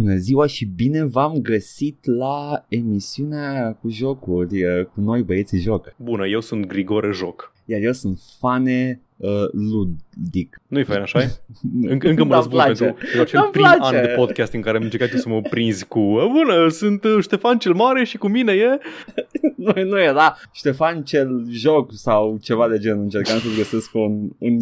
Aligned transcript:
Bună 0.00 0.16
ziua 0.16 0.46
și 0.46 0.64
bine 0.64 1.04
v-am 1.04 1.38
găsit 1.42 2.04
la 2.04 2.64
emisiunea 2.68 3.72
cu 3.80 3.88
jocuri, 3.88 4.64
uh, 4.64 4.84
cu 4.84 5.00
noi 5.00 5.22
băieții 5.22 5.58
joc. 5.58 5.94
Bună, 5.96 6.26
eu 6.26 6.40
sunt 6.40 6.66
Grigore 6.66 7.10
Joc. 7.12 7.52
Iar 7.64 7.80
eu 7.80 7.92
sunt 7.92 8.20
Fane 8.38 9.00
uh, 9.20 9.30
ludic. 9.52 10.60
Nu-i 10.66 10.84
fain 10.84 11.00
așa 11.00 11.18
Încă, 11.92 12.08
încă 12.08 12.24
mă 12.24 12.34
răzbun 12.34 12.62
pentru, 12.64 12.84
pentru 12.84 13.20
acel 13.20 13.48
prim 13.52 13.62
place. 13.62 13.96
an 13.96 14.02
de 14.02 14.12
podcast 14.16 14.52
în 14.52 14.60
care 14.60 14.76
am 14.76 14.82
încercat 14.82 15.20
să 15.20 15.28
mă 15.28 15.40
prinzi 15.40 15.86
cu 15.86 16.00
Bună, 16.32 16.68
sunt 16.68 17.04
uh, 17.04 17.16
Ștefan 17.20 17.58
cel 17.58 17.72
Mare 17.72 18.04
și 18.04 18.16
cu 18.18 18.28
mine 18.28 18.52
e... 18.52 18.78
nu, 19.56 19.72
nu 19.84 20.00
era 20.00 20.36
Ștefan 20.52 21.02
cel 21.02 21.46
Joc 21.50 21.90
sau 21.94 22.38
ceva 22.42 22.68
de 22.68 22.78
genul. 22.78 23.02
Încercam 23.02 23.38
să 23.38 23.46
găsesc 23.56 23.94
un, 23.94 24.28
un 24.38 24.58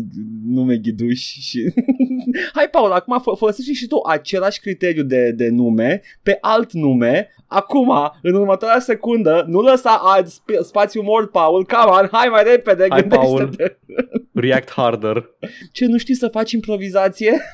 nume 0.46 0.76
ghiduș 0.76 1.20
și... 1.20 1.72
Hai, 2.54 2.68
Paul, 2.70 2.90
acum 2.90 3.20
fă, 3.20 3.30
folosești 3.36 3.72
și 3.72 3.86
tu 3.86 4.00
același 4.08 4.60
criteriu 4.60 5.02
de, 5.02 5.30
de 5.30 5.48
nume 5.48 6.02
pe 6.22 6.38
alt 6.40 6.72
nume. 6.72 7.28
Acum, 7.46 7.92
în 8.22 8.34
următoarea 8.34 8.80
secundă, 8.80 9.44
nu 9.48 9.60
lăsa 9.60 10.00
alt 10.02 10.26
sp- 10.26 10.60
spațiu 10.60 11.02
mort, 11.02 11.30
Paul. 11.30 11.64
Come 11.64 11.96
on, 12.00 12.08
hai 12.12 12.28
mai 12.30 12.42
repede, 12.44 12.86
hai, 12.88 13.04
Paul. 13.04 13.50
React 14.48 14.70
harder. 14.70 15.30
Ce, 15.72 15.86
nu 15.86 15.98
știi 15.98 16.14
să 16.14 16.28
faci 16.28 16.52
improvizație? 16.52 17.32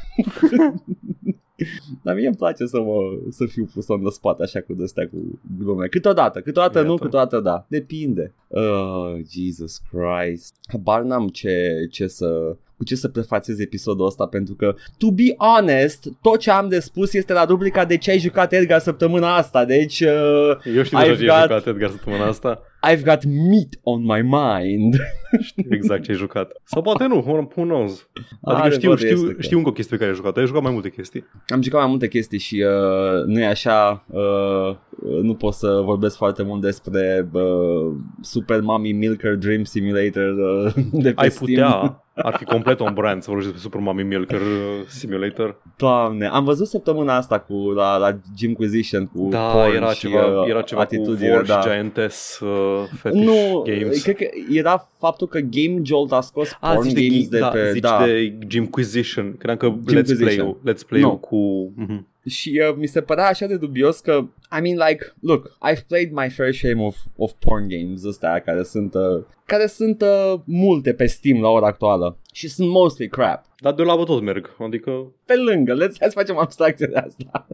Dar 2.02 2.14
mie 2.14 2.26
îmi 2.26 2.36
place 2.36 2.66
să, 2.66 2.80
mă, 2.80 2.94
să 3.30 3.46
fiu 3.46 3.68
pus 3.74 3.88
în 3.88 4.10
spate 4.10 4.42
așa 4.42 4.60
cu 4.60 4.74
de 4.74 5.06
cu 5.06 5.40
glume. 5.58 5.86
Câteodată, 5.86 6.40
câteodată 6.40 6.78
Iată. 6.78 6.90
nu, 6.90 6.96
câteodată 6.96 7.40
da. 7.40 7.66
Depinde. 7.68 8.34
Oh, 8.48 9.14
Jesus 9.30 9.82
Christ. 9.90 10.54
Habar 10.72 11.02
n-am 11.02 11.28
ce, 11.28 11.86
ce 11.90 12.06
să 12.06 12.56
cu 12.76 12.84
ce 12.84 12.94
să 12.94 13.08
prefațez 13.08 13.58
episodul 13.58 14.06
ăsta 14.06 14.26
pentru 14.26 14.54
că, 14.54 14.74
to 14.98 15.10
be 15.10 15.34
honest, 15.38 16.08
tot 16.22 16.38
ce 16.38 16.50
am 16.50 16.68
de 16.68 16.80
spus 16.80 17.12
este 17.12 17.32
la 17.32 17.44
rubrica 17.44 17.84
de 17.84 17.96
ce 17.96 18.10
ai 18.10 18.18
jucat 18.18 18.52
Edgar 18.52 18.80
săptămâna 18.80 19.36
asta, 19.36 19.64
deci... 19.64 20.00
Uh, 20.00 20.74
Eu 20.76 20.82
știu 20.82 20.98
de 20.98 21.04
ce 21.04 21.10
ai 21.10 21.16
jucat 21.16 21.66
Edgar 21.66 21.90
săptămâna 21.90 22.26
asta. 22.26 22.62
I've 22.90 23.02
got 23.04 23.24
meat 23.24 23.68
on 23.82 24.02
my 24.02 24.22
mind. 24.22 24.94
știu 25.40 25.64
exact 25.70 26.02
ce 26.02 26.10
ai 26.10 26.16
jucat. 26.16 26.52
Sau 26.64 26.82
poate 26.82 27.06
nu, 27.06 27.16
who 27.16 27.62
knows. 27.62 28.08
Adică 28.42 28.70
știu, 28.70 28.96
știu, 28.96 29.36
știu 29.38 29.56
încă 29.56 29.68
o 29.68 29.72
chestie 29.72 29.96
pe 29.96 30.02
care 30.02 30.10
ai 30.10 30.22
jucat. 30.22 30.36
Ai 30.36 30.46
jucat 30.46 30.62
mai 30.62 30.72
multe 30.72 30.90
chestii. 30.90 31.24
Am 31.46 31.62
jucat 31.62 31.80
mai 31.80 31.88
multe 31.90 32.08
chestii 32.08 32.38
și 32.38 32.64
uh, 32.66 33.24
nu 33.26 33.40
e 33.40 33.46
așa, 33.46 34.04
uh, 34.10 34.76
nu 35.22 35.34
pot 35.34 35.52
să 35.52 35.80
vorbesc 35.84 36.16
foarte 36.16 36.42
mult 36.42 36.60
despre 36.60 37.28
uh, 37.32 37.92
Super 38.20 38.60
Mommy 38.60 38.92
Milker 38.92 39.34
Dream 39.34 39.64
Simulator 39.64 40.28
uh, 40.66 40.72
de 40.92 41.12
pe 41.12 41.20
Ai 41.20 41.30
Steam. 41.30 41.46
putea, 41.46 42.03
ar 42.14 42.34
fi 42.36 42.44
complet 42.44 42.80
on 42.80 42.94
brand 42.94 43.22
să 43.22 43.30
vorbești 43.30 43.52
despre 43.52 43.70
Super 43.70 43.86
Mommy 43.86 44.02
Milker 44.02 44.40
uh, 44.40 44.86
Simulator. 44.86 45.62
Doamne, 45.76 46.26
am 46.26 46.44
văzut 46.44 46.66
săptămâna 46.66 47.16
asta 47.16 47.38
cu 47.38 47.54
la, 47.54 47.96
la 47.96 48.18
Gymquisition 48.36 49.06
cu 49.06 49.28
da, 49.30 49.38
porn 49.38 49.74
era 49.74 49.90
și, 49.90 49.98
ceva, 49.98 50.40
uh, 50.40 50.48
era 50.48 50.62
ceva 50.62 50.80
atitudine, 50.80 51.28
cu 51.28 51.34
vor 51.34 51.46
da. 51.46 51.60
și 51.60 51.68
Giantess 51.68 52.40
uh, 52.40 52.82
fetish 53.00 53.24
nu, 53.24 53.62
games. 53.66 54.02
cred 54.02 54.16
că 54.16 54.26
era 54.50 54.88
faptul 54.98 55.26
că 55.26 55.38
Game 55.38 55.80
Jolt 55.82 56.12
a 56.12 56.20
scos 56.20 56.56
A, 56.60 56.72
porn 56.72 56.88
zici 56.88 57.08
games 57.08 57.28
de, 57.28 57.36
de 57.36 57.42
da, 57.42 57.48
pe... 57.48 57.70
zici 57.72 57.80
da. 57.80 58.02
de 58.04 58.38
Gymquisition. 58.46 59.36
Credeam 59.38 59.56
că 59.56 60.00
Let's 60.00 60.18
Play-ul, 60.18 60.60
Let's 60.70 60.86
Play-ul 60.86 61.08
No. 61.08 61.16
cu... 61.16 61.72
Uh-huh. 61.82 62.12
Și 62.28 62.62
uh, 62.68 62.76
mi 62.76 62.86
se 62.86 63.00
părea 63.00 63.26
așa 63.26 63.46
de 63.46 63.56
dubios 63.56 64.00
că, 64.00 64.12
I 64.58 64.60
mean 64.60 64.88
like, 64.88 65.14
look, 65.20 65.58
I've 65.70 65.86
played 65.86 66.10
my 66.12 66.28
fair 66.28 66.52
share 66.52 66.78
of, 66.78 66.96
of 67.16 67.32
porn 67.38 67.68
games 67.68 68.04
ăstea 68.04 68.40
care 68.40 68.62
sunt, 68.62 68.94
uh, 68.94 69.24
care 69.44 69.66
sunt 69.66 70.02
uh, 70.02 70.40
multe 70.44 70.94
pe 70.94 71.06
Steam 71.06 71.40
la 71.40 71.48
ora 71.48 71.66
actuală 71.66 72.18
și 72.32 72.48
sunt 72.48 72.68
mostly 72.68 73.08
crap. 73.08 73.44
Dar 73.58 73.72
de 73.72 73.82
la 73.82 73.96
tot 73.96 74.22
merg, 74.22 74.56
adică 74.58 75.12
Pe 75.24 75.34
lângă, 75.34 75.74
let's, 75.74 75.98
hai 75.98 76.08
să 76.08 76.14
facem 76.14 76.38
abstracție 76.38 76.86
de 76.86 76.96
asta. 76.96 77.46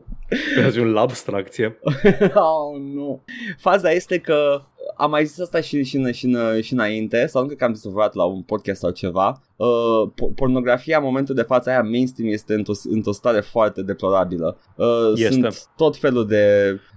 e 0.76 0.80
un 0.80 0.96
abstracție. 0.96 1.78
oh, 2.34 2.80
nu. 2.94 3.22
Faza 3.58 3.90
este 3.90 4.18
că 4.18 4.62
am 5.00 5.10
mai 5.10 5.24
zis 5.24 5.38
asta 5.40 5.60
și, 5.60 5.84
și, 5.84 5.98
și, 6.02 6.12
și, 6.12 6.36
și 6.62 6.72
înainte, 6.72 7.26
sau 7.26 7.42
încă 7.42 7.54
că 7.54 7.64
am 7.64 7.74
zis 7.74 7.82
vreodată 7.84 8.12
la 8.14 8.24
un 8.24 8.42
podcast 8.42 8.80
sau 8.80 8.90
ceva, 8.90 9.42
uh, 9.56 9.66
po- 10.12 10.34
pornografia 10.34 10.98
în 10.98 11.04
momentul 11.04 11.34
de 11.34 11.42
față 11.42 11.70
aia 11.70 11.82
mainstream 11.82 12.32
este 12.32 12.54
într-o, 12.54 12.72
într-o 12.90 13.12
stare 13.12 13.40
foarte 13.40 13.82
deplorabilă. 13.82 14.58
Uh, 14.76 14.86
Este. 15.14 15.32
Sunt 15.32 15.66
tot 15.76 15.96
felul 15.96 16.26
de, 16.26 16.44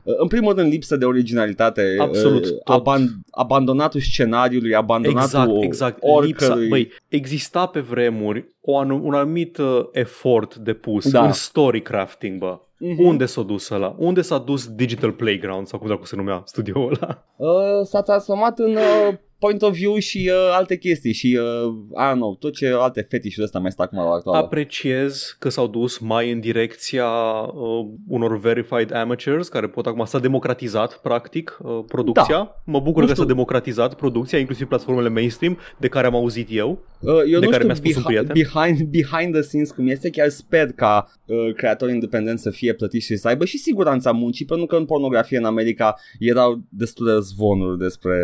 uh, 0.04 0.14
în 0.18 0.28
primul 0.28 0.54
rând 0.56 0.72
lipsă 0.72 0.96
de 0.98 1.06
originalitate, 1.06 1.96
Absolut, 2.00 2.46
uh, 2.46 2.52
tot. 2.64 2.82
aban- 2.82 3.20
abandonatul 3.32 4.00
scenariului, 4.00 4.76
abandonatul 4.76 5.24
Exact, 5.30 5.64
exact. 5.64 5.94
Lipsa, 6.02 6.14
oricărui... 6.16 6.68
băi, 6.68 6.92
exista 7.08 7.66
pe 7.66 7.80
vremuri 7.80 8.46
o 8.62 8.78
anu- 8.78 9.02
un 9.04 9.14
anumit 9.14 9.58
uh, 9.58 9.80
efort 9.92 10.56
depus 10.56 11.12
Da. 11.12 11.26
în 11.26 11.32
story 11.32 11.82
crafting, 11.82 12.40
bă. 12.40 12.58
Mhm. 12.86 13.06
Unde 13.06 13.26
s-a 13.26 13.42
dus 13.42 13.70
ăla? 13.70 13.96
Unde 13.98 14.22
s-a 14.22 14.38
dus 14.38 14.68
Digital 14.68 15.12
Playground 15.12 15.68
sau 15.68 15.80
cum 15.80 15.88
dracu 15.88 16.06
se 16.06 16.16
numea 16.16 16.42
studioul 16.46 16.98
ăla? 17.02 17.24
Uh, 17.38 17.86
s-a 17.86 18.02
transformat 18.02 18.60
în 18.60 18.76
uh, 18.76 19.14
point 19.46 19.62
of 19.62 19.74
view 19.74 19.98
și 19.98 20.30
uh, 20.34 20.52
alte 20.54 20.78
chestii 20.78 21.14
și, 21.14 21.40
uh, 21.42 21.74
I 21.92 22.12
don't 22.12 22.16
know, 22.16 22.36
tot 22.36 22.54
ce 22.54 22.68
alte 22.80 23.06
fetișuri 23.10 23.46
ăsta 23.46 23.60
mai 23.60 23.72
stă 23.72 23.82
acum 23.82 23.98
la 23.98 24.04
ora 24.04 24.14
actuală. 24.16 24.38
Apreciez 24.38 25.36
că 25.40 25.50
s-au 25.50 25.68
dus 25.68 25.98
mai 25.98 26.32
în 26.32 26.40
direcția 26.40 27.08
uh, 27.08 27.86
unor 28.08 28.40
verified 28.40 28.94
amateurs 28.94 29.48
care 29.48 29.68
pot 29.68 29.86
acum 29.86 30.06
s-a 30.06 30.20
democratizat 30.20 31.00
practic 31.02 31.58
uh, 31.62 31.80
producția. 31.88 32.36
Da. 32.36 32.62
Mă 32.66 32.80
bucur 32.80 33.02
Nu 33.02 33.08
că 33.08 33.12
știu. 33.14 33.24
s-a 33.24 33.30
democratizat 33.30 33.94
producția, 33.94 34.40
inclusiv 34.40 34.68
platformele 34.68 35.10
mainstream 35.10 35.58
de 35.80 35.88
care 35.88 36.08
am 36.08 36.16
auzit 36.16 36.48
eu. 36.52 36.80
Uh, 37.00 37.10
eu 37.28 37.40
de 37.40 37.46
nu 37.46 37.52
care 37.52 37.54
știu 37.54 37.66
mi-a 37.66 37.76
spus 37.76 37.96
un 37.96 38.02
behi- 38.02 38.06
prieten. 38.06 38.34
behind, 38.34 38.82
behind 38.90 39.34
the 39.34 39.42
scenes 39.42 39.72
cum 39.72 39.88
este, 39.88 40.10
chiar 40.10 40.30
sper 40.30 40.72
ca 40.72 41.12
uh, 41.26 41.54
creatorii 41.56 41.94
independenți 41.94 42.42
să 42.42 42.50
fie 42.50 42.74
plătiți 42.74 43.06
și 43.06 43.16
să 43.16 43.28
aibă 43.28 43.46
și 43.46 43.58
siguranța 43.58 44.12
muncii, 44.12 44.46
pentru 44.46 44.66
că 44.66 44.76
în 44.76 44.86
pornografie 44.86 45.38
în 45.38 45.46
America 45.46 45.96
erau 46.20 46.62
destule 46.70 47.20
zvonuri 47.20 47.78
despre 47.78 48.16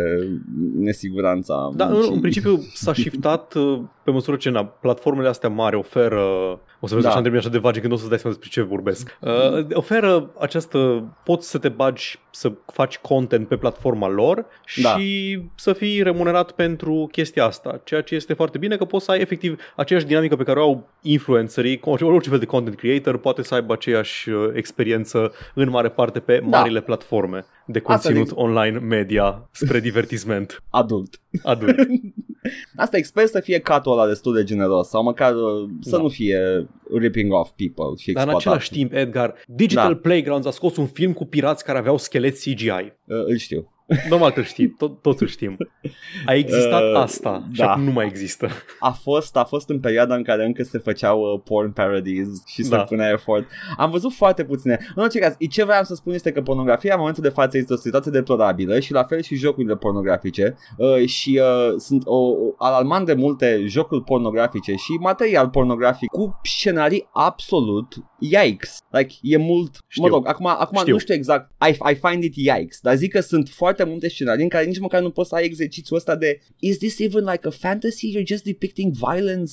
nesiguranța 1.10 1.70
Da, 1.74 1.84
în, 1.86 1.92
muncii. 1.92 2.12
în 2.14 2.20
principiu 2.20 2.58
s-a 2.74 2.92
shiftat 3.02 3.54
uh, 3.54 3.80
pe 4.04 4.10
măsură 4.10 4.36
ce 4.36 4.50
na, 4.50 4.64
platformele 4.64 5.28
astea 5.28 5.48
mari 5.48 5.76
oferă 5.76 6.20
o 6.80 6.86
să 6.86 6.94
vezi 6.94 7.02
Da. 7.06 7.08
așa 7.08 7.16
în 7.18 7.22
termeni 7.24 7.44
așa 7.44 7.52
de 7.52 7.58
vage 7.58 7.80
când 7.80 7.92
o 7.92 7.96
să-ți 7.96 8.08
dai 8.08 8.18
seama 8.18 8.36
despre 8.36 8.60
ce 8.60 8.68
vorbesc. 8.68 9.18
Uh, 9.20 9.66
oferă 9.72 10.30
această, 10.38 11.08
poți 11.24 11.50
să 11.50 11.58
te 11.58 11.68
bagi 11.68 12.18
să 12.30 12.52
faci 12.72 12.98
content 12.98 13.48
pe 13.48 13.56
platforma 13.56 14.08
lor 14.08 14.46
și 14.64 14.82
Da. 14.82 14.96
să 15.54 15.72
fii 15.72 16.02
remunerat 16.02 16.50
pentru 16.52 17.08
chestia 17.12 17.44
asta, 17.44 17.80
ceea 17.84 18.00
ce 18.00 18.14
este 18.14 18.32
foarte 18.32 18.58
bine 18.58 18.76
că 18.76 18.84
poți 18.84 19.04
să 19.04 19.10
ai 19.10 19.20
efectiv 19.20 19.60
aceeași 19.76 20.06
dinamică 20.06 20.36
pe 20.36 20.42
care 20.42 20.58
o 20.58 20.62
au 20.62 20.88
influencerii, 21.02 21.80
orice, 21.84 22.04
orice 22.04 22.28
fel 22.30 22.38
de 22.38 22.44
content 22.46 22.76
creator 22.76 23.16
poate 23.18 23.42
să 23.42 23.54
aibă 23.54 23.72
aceeași 23.72 24.30
uh, 24.30 24.50
experiență 24.54 25.32
în 25.54 25.68
mare 25.70 25.88
parte 25.88 26.20
pe 26.20 26.38
Da. 26.48 26.58
marile 26.58 26.80
platforme 26.80 27.44
de 27.66 27.82
Asta 27.86 27.92
conținut 27.92 28.28
zic. 28.28 28.38
online 28.38 28.78
media 28.78 29.48
spre 29.50 29.80
divertisment 29.80 30.62
Adult. 30.70 31.20
adult. 31.42 31.76
Asta 32.76 32.96
expert 32.96 33.28
să 33.28 33.40
fie 33.40 33.58
catul 33.58 33.92
ăla 33.92 34.06
destul 34.06 34.34
de 34.34 34.44
generos 34.44 34.88
sau 34.88 35.02
măcar 35.02 35.34
uh, 35.34 35.68
să 35.80 35.96
Da. 35.96 36.02
nu 36.02 36.08
fie 36.08 36.68
ripping 36.98 37.32
off 37.32 37.50
people 37.56 37.96
și 37.96 38.12
Dar 38.12 38.26
în 38.26 38.30
exploatați. 38.32 38.46
același 38.46 38.70
timp, 38.70 38.92
Edgar, 38.92 39.34
Digital 39.46 39.92
Da. 39.92 39.98
Playgrounds 39.98 40.46
a 40.46 40.50
scos 40.50 40.76
un 40.76 40.86
film 40.86 41.12
cu 41.12 41.24
pirați 41.24 41.64
care 41.64 41.78
aveau 41.78 41.96
scheleți 41.98 42.50
CGI. 42.50 42.68
Uh, 42.70 43.24
îl 43.26 43.36
știu. 43.36 43.72
Normal 44.08 44.30
că 44.30 44.42
știi, 44.42 44.68
tot, 44.68 45.02
toți 45.02 45.22
îl 45.22 45.28
știm. 45.28 45.56
A 46.26 46.34
existat 46.34 46.82
Uh, 46.82 46.96
asta 46.96 47.48
și 47.52 47.60
da. 47.60 47.70
acum 47.70 47.82
nu 47.82 47.90
mai 47.90 48.06
există. 48.06 48.48
A 48.78 48.90
fost, 48.90 49.36
a 49.36 49.44
fost 49.44 49.68
în 49.68 49.80
perioada 49.80 50.14
în 50.14 50.22
care 50.22 50.44
încă 50.44 50.62
se 50.62 50.78
făceau 50.78 51.20
uh, 51.20 51.40
porn 51.44 51.70
parodies 51.72 52.28
și 52.46 52.62
se 52.62 52.68
Da. 52.68 52.82
punea 52.82 53.10
efort. 53.10 53.46
Am 53.76 53.90
văzut 53.90 54.12
foarte 54.12 54.44
puține. 54.44 54.78
În 54.94 55.02
orice 55.02 55.18
caz, 55.18 55.36
ce 55.50 55.64
vreau 55.64 55.82
să 55.84 55.94
spun 55.94 56.12
este 56.12 56.32
că 56.32 56.42
pornografia 56.42 56.92
în 56.92 56.98
momentul 56.98 57.22
de 57.22 57.28
față 57.28 57.56
este 57.58 57.72
o 57.72 57.76
situație 57.76 58.10
deplorabilă 58.10 58.80
și 58.80 58.92
la 58.92 59.04
fel 59.04 59.22
și 59.22 59.34
jocurile 59.34 59.76
pornografice 59.76 60.56
uh, 60.76 61.06
și 61.06 61.40
uh, 61.42 61.74
sunt 61.78 62.02
o, 62.06 62.16
o, 62.16 62.34
alarmant 62.58 63.06
de 63.06 63.14
multe 63.14 63.64
jocuri 63.66 64.02
pornografice 64.04 64.72
și 64.72 64.92
material 65.00 65.48
pornografic 65.48 66.10
cu 66.10 66.40
scenarii 66.42 67.08
absolut 67.12 67.94
yikes. 68.18 68.78
Like, 68.90 69.14
e 69.22 69.36
mult, 69.36 69.78
Știu. 69.88 70.02
mă 70.02 70.08
rog, 70.08 70.28
acum, 70.28 70.46
acum 70.46 70.78
Știu. 70.78 70.92
nu 70.92 70.98
știu 70.98 71.14
exact, 71.14 71.50
I, 71.68 71.92
I 71.92 71.94
find 71.94 72.22
it 72.22 72.34
yikes, 72.36 72.80
dar 72.80 72.94
zic 72.94 73.12
că 73.12 73.20
sunt 73.20 73.48
foarte 73.48 73.79
multe 73.84 74.08
scenarii 74.08 74.42
în 74.42 74.48
care 74.48 74.64
nici 74.64 74.78
măcar 74.78 75.02
nu 75.02 75.10
poți 75.10 75.28
să 75.28 75.34
ai 75.34 75.44
exercițiul 75.44 75.98
ăsta 75.98 76.16
de 76.16 76.40
is 76.58 76.78
this 76.78 76.98
even 76.98 77.24
like 77.24 77.46
a 77.46 77.50
fantasy? 77.50 78.18
You're 78.18 78.26
just 78.26 78.44
depicting 78.44 78.92
violence? 78.92 79.52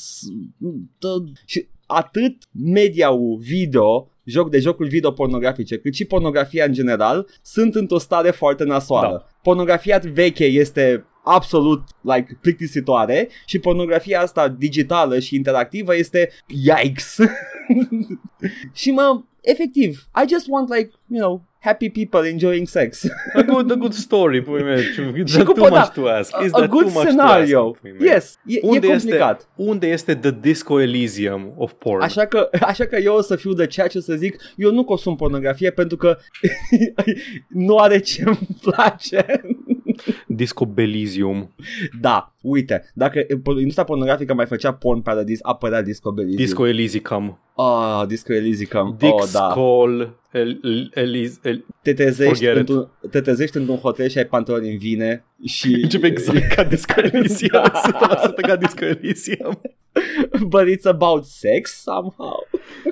The... 1.00 1.10
Și 1.46 1.68
atât 1.86 2.36
media-ul 2.52 3.38
video 3.38 4.12
joc 4.24 4.50
de 4.50 4.60
jocuri 4.60 4.90
video 4.90 5.12
pornografice, 5.12 5.78
cât 5.78 5.94
și 5.94 6.06
pornografia 6.06 6.66
în 6.66 6.74
general, 6.74 7.28
sunt 7.42 7.76
într-o 7.76 7.98
stare 7.98 8.32
foarte 8.32 8.64
nasoală. 8.64 9.26
Da. 9.28 9.40
Pornografia 9.42 10.02
veche 10.14 10.46
este 10.46 11.06
absolut 11.24 11.84
like 12.02 12.38
plictisitoare 12.42 13.30
și 13.46 13.60
pornografia 13.60 14.22
asta 14.22 14.48
digitală 14.48 15.20
și 15.20 15.36
interactivă 15.36 15.96
este 15.96 16.30
yikes. 16.48 17.18
și 18.82 18.92
mă, 18.92 19.24
efectiv, 19.42 20.10
I 20.24 20.30
just 20.30 20.46
want 20.50 20.70
like, 20.70 20.92
you 21.08 21.20
know, 21.20 21.42
happy 21.68 21.90
people 21.90 22.30
enjoying 22.30 22.68
sex. 22.68 23.04
A 23.36 23.42
good, 23.44 23.72
a 23.72 23.76
good 23.76 23.94
story, 23.94 24.42
pui 24.42 24.64
mei. 24.64 24.84
It's 25.24 25.26
Și 25.32 25.44
cu 25.44 25.52
too 25.52 25.64
păda- 25.68 25.80
much 25.80 25.90
to 25.94 26.08
ask. 26.08 26.34
Is 26.46 26.54
a 26.54 26.58
that 26.58 26.70
good 26.70 26.84
too 26.84 26.92
much 26.94 27.08
scenario. 27.08 27.60
To 27.62 27.68
ask, 27.70 27.80
pui 27.80 27.96
mei? 28.00 28.08
Yes, 28.10 28.36
e, 28.46 28.60
Unde 28.62 28.88
e 28.88 28.92
este, 28.92 29.08
complicat. 29.10 29.48
unde 29.56 29.88
este 29.88 30.16
the 30.16 30.32
disco 30.42 30.82
elysium 30.82 31.54
of 31.58 31.72
porn? 31.72 32.02
Așa 32.02 32.26
că, 32.26 32.50
așa 32.62 32.86
că 32.86 32.96
eu 32.96 33.16
o 33.16 33.22
să 33.22 33.36
fiu 33.36 33.54
de 33.54 33.68
ceea 33.68 33.88
ce 33.88 33.98
o 33.98 34.02
să 34.02 34.14
zic, 34.16 34.42
eu 34.56 34.72
nu 34.72 34.84
consum 34.84 35.16
pornografie 35.16 35.72
pentru 35.72 35.98
că 35.98 36.18
nu 37.48 37.78
are 37.78 38.00
ce 38.00 38.24
îmi 38.26 38.48
place. 38.62 39.42
Disco 40.28 40.66
Belysium. 40.66 41.56
Da, 42.02 42.36
uite, 42.50 42.92
dacă 42.94 43.26
industria 43.58 43.84
pornografică 43.84 44.34
mai 44.34 44.46
făcea 44.46 44.74
porn 44.74 45.02
paradise, 45.02 45.40
apărea 45.44 45.82
Disco 45.82 46.12
Belize. 46.12 46.36
Disco 46.36 46.68
Elysicum. 46.68 47.40
Ah, 47.56 48.08
Disco 48.08 48.34
Elysicum. 48.34 48.96
Dick 48.98 49.14
oh, 49.14 49.30
da. 49.34 49.48
Skull. 49.50 50.16
El, 50.32 50.60
el, 50.64 50.92
Elis, 50.94 51.40
el, 51.44 51.66
Te 51.82 51.94
trezești, 51.94 52.34
Forget 52.34 52.52
it. 52.52 52.58
într-un, 52.58 52.90
te 53.10 53.22
trezești 53.22 53.58
într-un 53.58 53.78
hotel 53.78 54.08
și 54.10 54.18
ai 54.18 54.26
pantaloni 54.26 54.72
în 54.72 54.78
vine 54.78 55.26
și... 55.46 55.74
Începe 55.84 56.08
exact 56.08 56.54
ca 56.54 56.64
Disco 56.64 56.94
Elysium. 57.02 57.50
Da. 58.00 58.32
100% 58.32 58.48
ca 58.48 58.56
Disco 58.56 58.86
Elysium. 58.86 59.60
But 60.48 60.68
it's 60.68 60.86
about 60.86 61.26
sex 61.26 61.82
somehow. 61.82 62.48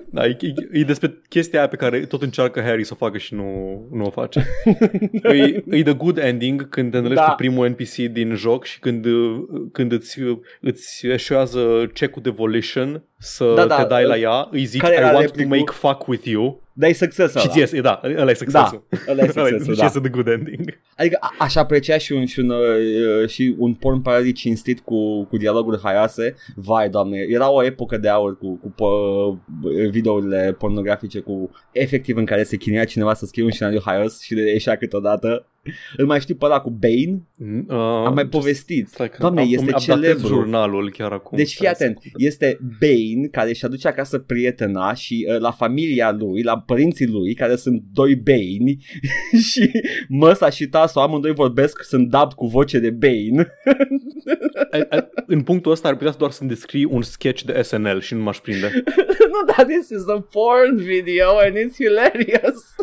Da, 0.10 0.26
e, 0.26 0.38
e, 0.40 0.80
e 0.80 0.84
despre 0.84 1.22
chestia 1.30 1.60
aia 1.60 1.68
pe 1.68 1.76
care 1.76 2.00
tot 2.00 2.22
încearcă 2.22 2.62
Harry 2.62 2.84
să 2.84 2.92
o 2.94 3.06
facă 3.06 3.18
și 3.18 3.34
nu, 3.34 3.80
nu 3.92 4.06
o 4.06 4.10
face. 4.10 4.46
e, 5.24 5.64
e 5.70 5.84
the 5.84 5.94
good 5.94 6.18
ending 6.18 6.70
când 6.70 6.92
te 6.92 6.98
întâlnești 6.98 7.26
Da. 7.26 7.30
cu 7.30 7.36
primul 7.36 7.70
NPC 7.70 7.96
din 7.96 8.36
joc 8.36 8.66
și 8.66 8.80
când, 8.80 9.06
uh, 9.06 9.44
când 9.72 9.92
îți, 9.92 10.20
îți 10.62 11.08
eșuează 11.08 11.88
check-ul 11.94 12.22
de 12.22 12.30
volition 12.30 13.04
să 13.26 13.54
Da, 13.56 13.66
da, 13.66 13.76
te 13.82 13.88
dai 13.88 14.06
la 14.06 14.18
ea, 14.18 14.48
îi 14.52 14.66
zici 14.66 14.82
care 14.82 14.94
I 14.94 14.98
era 14.98 15.06
want 15.12 15.20
replicul? 15.26 15.52
to 15.52 15.58
make 15.58 15.72
fuck 15.72 16.08
with 16.08 16.26
you 16.26 16.62
Dar 16.74 16.90
e 16.90 16.94
succes 16.94 17.32
și 17.32 17.38
ăla. 17.38 17.48
ți 17.52 17.60
iese, 17.60 17.82
da, 17.82 18.02
ăla 18.18 18.30
e 18.30 18.34
succesul. 18.34 18.84
ăla 19.10 19.24
e 19.24 19.28
succesul, 19.32 19.74
și 19.74 19.80
da. 19.80 19.84
iese 19.84 20.00
the 20.00 20.10
good 20.10 20.28
ending. 20.28 20.78
Adică 20.98 21.18
a- 21.20 21.36
aș 21.40 21.56
aprecia 21.56 21.98
și 21.98 22.12
un, 22.14 22.26
și 22.26 22.40
un, 22.40 22.50
uh, 22.50 23.28
și 23.30 23.56
un 23.58 23.74
porn 23.74 24.02
parody 24.02 24.32
cinstit 24.32 24.80
cu, 24.80 25.24
cu 25.24 25.38
dialoguri 25.38 25.80
haioase. 25.84 26.36
Vai, 26.56 26.90
doamne, 26.90 27.18
era 27.30 27.52
o 27.52 27.64
epocă 27.64 27.98
de 27.98 28.10
aur 28.10 28.38
cu, 28.38 28.60
cu 28.64 28.74
po- 28.74 29.40
videourile 29.90 30.56
pornografice 30.60 31.20
cu 31.20 31.50
efectiv 31.72 32.18
în 32.18 32.26
care 32.26 32.44
se 32.44 32.58
chinuia 32.58 32.84
cineva 32.86 33.14
să 33.14 33.26
scrie 33.26 33.44
un 33.44 33.52
scenariu 33.52 33.82
haios 33.86 34.22
și 34.22 34.34
le 34.34 34.50
ieșea 34.52 34.76
câteodată. 34.78 35.46
Îl 35.98 36.06
mai 36.06 36.20
știi 36.20 36.36
pe 36.36 36.46
ăla 36.46 36.60
cu 36.60 36.70
Bane? 36.70 37.22
Uh, 37.68 37.76
Am 38.06 38.14
mai 38.14 38.26
povestit. 38.28 38.88
stai 38.88 39.10
că 39.10 39.18
Doamne, 39.20 39.40
am- 39.42 39.46
este 39.48 39.60
îmi 39.60 39.70
updatez 39.80 40.04
celebru. 40.04 40.28
jurnalul 40.28 40.92
chiar 40.92 41.12
acum. 41.12 41.38
Deci 41.38 41.54
fii 41.56 41.68
atent, 41.68 41.98
este 42.16 42.60
Bane 42.80 43.15
care 43.32 43.50
își 43.50 43.66
aduce 43.66 43.88
acasă 43.88 44.20
prietena 44.20 44.94
și 44.94 45.28
uh, 45.30 45.38
la 45.40 45.52
familia 45.52 46.12
lui, 46.12 46.42
la 46.44 46.60
părinții 46.60 47.08
lui, 47.08 47.34
care 47.34 47.56
sunt 47.56 47.84
doi 47.94 48.16
Bane 48.16 48.76
și 49.50 49.72
măsa 50.10 50.50
și 50.50 50.68
tasul 50.68 51.02
amândoi 51.02 51.34
vorbesc, 51.34 51.84
sunt 51.84 52.10
dubbed 52.10 52.32
cu 52.34 52.46
voce 52.48 52.80
de 52.80 52.90
Bane. 52.90 53.48
A- 54.72 54.96
a- 54.98 55.10
În 55.28 55.42
punctul 55.42 55.72
ăsta 55.72 55.88
ar 55.88 55.96
putea 55.96 56.12
doar 56.18 56.32
să-mi 56.32 56.50
descrii 56.50 56.84
un 56.86 57.02
sketch 57.02 57.42
de 57.44 57.62
SNL 57.62 58.00
și 58.02 58.14
nu 58.14 58.22
m-aș 58.22 58.38
prinde. 58.38 58.84
nu, 59.34 59.54
dar 59.56 59.66
this 59.66 59.90
is 59.90 60.08
a 60.08 60.28
porn 60.32 60.76
video 60.76 61.30
and 61.38 61.56
it's 61.56 61.76
hilarious. 61.76 62.76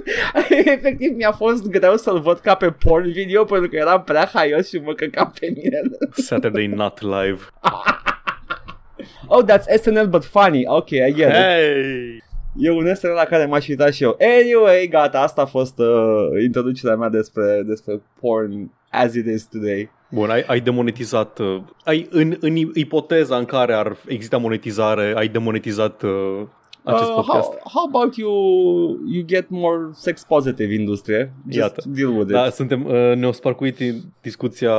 Efectiv 0.75 1.13
mi-a 1.17 1.33
fost 1.33 1.71
greu 1.71 1.97
să-l 1.97 2.21
văd 2.21 2.39
ca 2.39 2.55
pe 2.55 2.71
porn 2.71 3.11
video 3.13 3.45
pentru 3.45 3.69
că 3.69 3.77
era 3.77 4.01
prea 4.01 4.31
haios 4.35 4.69
și 4.69 4.77
mă 4.77 4.93
căca 4.95 5.33
pe 5.41 5.53
mine. 5.57 5.81
Saturday 6.13 6.67
Night 6.67 7.01
Live. 7.01 7.41
Oh, 9.27 9.45
that's 9.45 9.83
SNL 9.83 10.11
but 10.11 10.25
funny. 10.25 10.67
Ok, 10.67 10.91
I 10.91 11.13
get 11.13 11.29
it. 11.29 11.35
Hey! 11.35 12.23
E 12.57 12.71
un 12.71 12.95
SNL 12.95 13.13
la 13.15 13.25
care 13.25 13.45
m-aș 13.45 13.69
uita 13.69 13.91
și 13.91 14.03
eu. 14.03 14.17
Anyway, 14.41 14.89
gata, 14.89 15.21
asta 15.21 15.43
a 15.43 15.47
fost 15.47 15.79
uh, 15.79 16.43
introducerea 16.45 16.97
mea 16.97 17.09
despre, 17.09 17.63
despre 17.67 18.03
porn 18.21 18.71
as 18.91 19.15
it 19.15 19.27
is 19.27 19.45
today. 19.45 19.91
Bun, 20.11 20.31
ai, 20.31 20.45
ai 20.47 20.61
demonetizat, 20.61 21.39
uh, 21.39 21.63
ai, 21.85 22.09
în, 22.11 22.37
în 22.41 22.57
ipoteza 22.57 23.37
în 23.37 23.45
care 23.45 23.73
ar 23.73 23.97
exista 24.07 24.37
monetizare, 24.37 25.13
ai 25.17 25.29
demonetizat 25.29 26.03
uh, 26.03 26.43
acest 26.85 27.09
Uh, 27.09 27.15
podcast. 27.15 27.49
how, 27.49 27.61
how 27.75 27.85
about 27.89 28.17
you 28.17 28.33
you 29.07 29.25
get 29.27 29.49
more 29.49 29.79
sex 29.93 30.25
positive 30.25 30.73
industrie? 30.75 31.33
Just 31.49 31.59
Iată. 31.59 31.83
deal 31.87 32.09
with 32.11 32.23
it. 32.23 32.29
Da, 32.33 32.51
suntem, 32.51 32.85
uh, 32.87 33.13
ne-o 33.17 33.33
sparcuit 33.33 33.81
în 33.81 34.01
discuția 34.23 34.73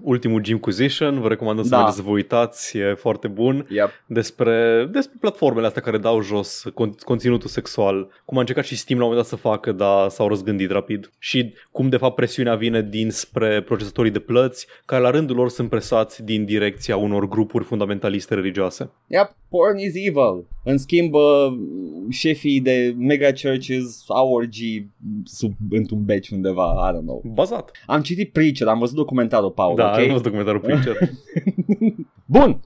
ultimul 0.00 0.40
Gymquisition, 0.40 1.20
vă 1.20 1.28
recomandăm 1.28 1.64
să 1.64 1.70
Da. 1.70 1.76
mergeți 1.76 1.96
să 1.96 2.02
vă 2.02 2.10
uitați, 2.10 2.78
e 2.78 2.94
foarte 2.94 3.28
bun, 3.28 3.66
Yep. 3.68 3.88
despre, 4.06 4.88
despre 4.92 5.16
platformele 5.20 5.66
astea 5.66 5.82
care 5.82 5.98
dau 5.98 6.20
jos 6.22 6.64
con- 6.70 7.04
conținutul 7.04 7.48
sexual, 7.48 8.08
cum 8.24 8.36
a 8.36 8.40
încercat 8.40 8.64
și 8.64 8.76
Steam 8.76 8.98
la 8.98 9.04
un 9.04 9.10
moment 9.10 9.30
dat 9.30 9.38
să 9.40 9.46
facă, 9.48 9.72
dar 9.72 10.08
s-au 10.08 10.28
răzgândit 10.28 10.70
rapid 10.70 11.10
și 11.18 11.54
cum 11.70 11.88
de 11.88 11.96
fapt 11.96 12.14
presiunea 12.14 12.54
vine 12.54 12.82
dinspre 12.82 13.62
procesatorii 13.62 14.10
de 14.10 14.18
plăți, 14.18 14.66
care 14.84 15.02
la 15.02 15.10
rândul 15.10 15.36
lor 15.36 15.48
sunt 15.48 15.68
presați 15.68 16.24
din 16.24 16.44
direcția 16.44 16.96
unor 16.96 17.28
grupuri 17.28 17.64
fundamentaliste 17.64 18.34
religioase. 18.34 18.90
Yep, 19.06 19.34
porn 19.48 19.78
is 19.78 19.92
evil. 19.94 20.46
În 20.64 20.78
schimb, 20.78 21.14
uh, 21.14 21.49
șefii 22.10 22.60
de 22.60 22.94
mega 22.98 23.32
churches 23.32 24.04
au 24.08 24.32
orgii 24.32 24.90
sub, 25.24 25.52
într-un 25.70 26.04
beci 26.04 26.28
undeva, 26.28 26.90
I 26.90 26.96
don't 26.96 27.04
know. 27.04 27.22
Bazat. 27.34 27.70
Am 27.86 28.02
citit 28.02 28.32
Preacher, 28.32 28.66
am 28.66 28.78
văzut 28.78 28.96
documentarul, 28.96 29.50
Paul, 29.50 29.76
da, 29.76 29.90
ok? 29.90 29.98
am 29.98 30.06
văzut 30.08 30.22
documentarul 30.22 30.60
Preacher. 30.60 30.96
Bun! 32.24 32.60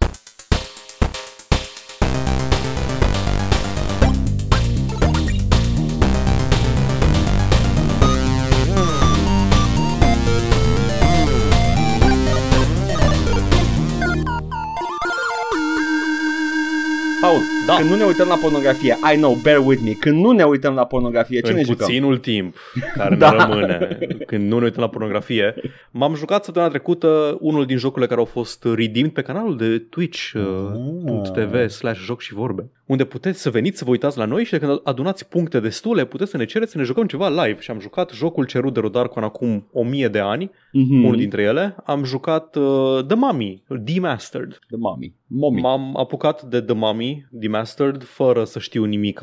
Da. 17.75 17.81
când 17.81 17.91
nu 17.91 17.97
ne 17.97 18.05
uităm 18.05 18.29
la 18.29 18.37
pornografie, 18.37 18.97
I 19.13 19.17
know, 19.17 19.35
bear 19.43 19.59
with 19.65 19.83
me, 19.85 19.91
când 19.91 20.21
nu 20.25 20.31
ne 20.31 20.45
uităm 20.45 20.75
la 20.75 20.85
pornografie, 20.87 21.41
ce 21.41 21.51
în 21.51 21.57
ne 21.57 21.63
jucăm? 21.63 21.87
puținul 21.87 22.19
timp 22.19 22.57
care 22.95 23.15
Da. 23.25 23.31
ne 23.31 23.37
rămâne 23.37 23.99
când 24.27 24.51
nu 24.51 24.59
ne 24.59 24.65
uităm 24.65 24.83
la 24.83 24.89
pornografie. 24.89 25.55
M-am 25.91 26.15
jucat 26.15 26.45
săptămâna 26.45 26.71
trecută 26.71 27.37
unul 27.41 27.67
din 27.67 27.77
jocurile 27.77 28.07
care 28.07 28.21
au 28.21 28.27
fost 28.27 28.65
redeemed 28.75 29.13
pe 29.13 29.23
canalul 29.23 29.57
de 29.57 29.79
Twitch 29.79 30.33
uh, 30.35 31.31
.tv 31.33 31.69
slash 31.69 32.01
joc 32.05 32.21
și 32.21 32.35
vorbe 32.35 32.71
unde 32.87 33.05
puteți 33.05 33.41
să 33.41 33.51
veniți 33.51 33.79
să 33.79 33.85
vă 33.85 33.91
uitați 33.91 34.19
la 34.19 34.25
noi 34.25 34.45
și 34.45 34.51
de 34.51 34.59
când 34.59 34.81
adunați 34.85 35.29
puncte 35.29 35.61
destule 35.61 36.05
puteți 36.05 36.31
să 36.31 36.37
ne 36.37 36.45
cereți 36.45 36.71
să 36.73 36.79
ne 36.79 36.85
jucăm 36.85 37.07
ceva 37.07 37.29
live 37.45 37.61
și 37.61 37.71
am 37.71 37.81
jucat 37.81 38.11
jocul 38.11 38.47
cerut 38.47 38.75
de 38.75 38.81
Rodarcon 38.81 39.23
acum 39.23 39.69
o 39.73 39.83
mie 39.85 40.09
de 40.09 40.19
ani, 40.19 40.51
Mhm. 40.73 41.05
unul 41.05 41.17
dintre 41.17 41.43
ele. 41.43 41.77
Am 41.85 42.05
jucat 42.05 42.57
uh, 42.57 43.05
The 43.07 43.17
Mummy, 43.17 43.63
Demastered. 43.69 44.59
The 44.69 44.77
mommy. 44.79 45.15
Mommy. 45.27 45.61
M-am 45.61 45.97
apucat 45.97 46.43
de 46.43 46.61
The 46.61 46.75
Mummy, 46.75 47.27
Demastered, 47.31 48.03
fără 48.03 48.45
să 48.45 48.59
știu 48.59 48.85
nimic 48.85 49.21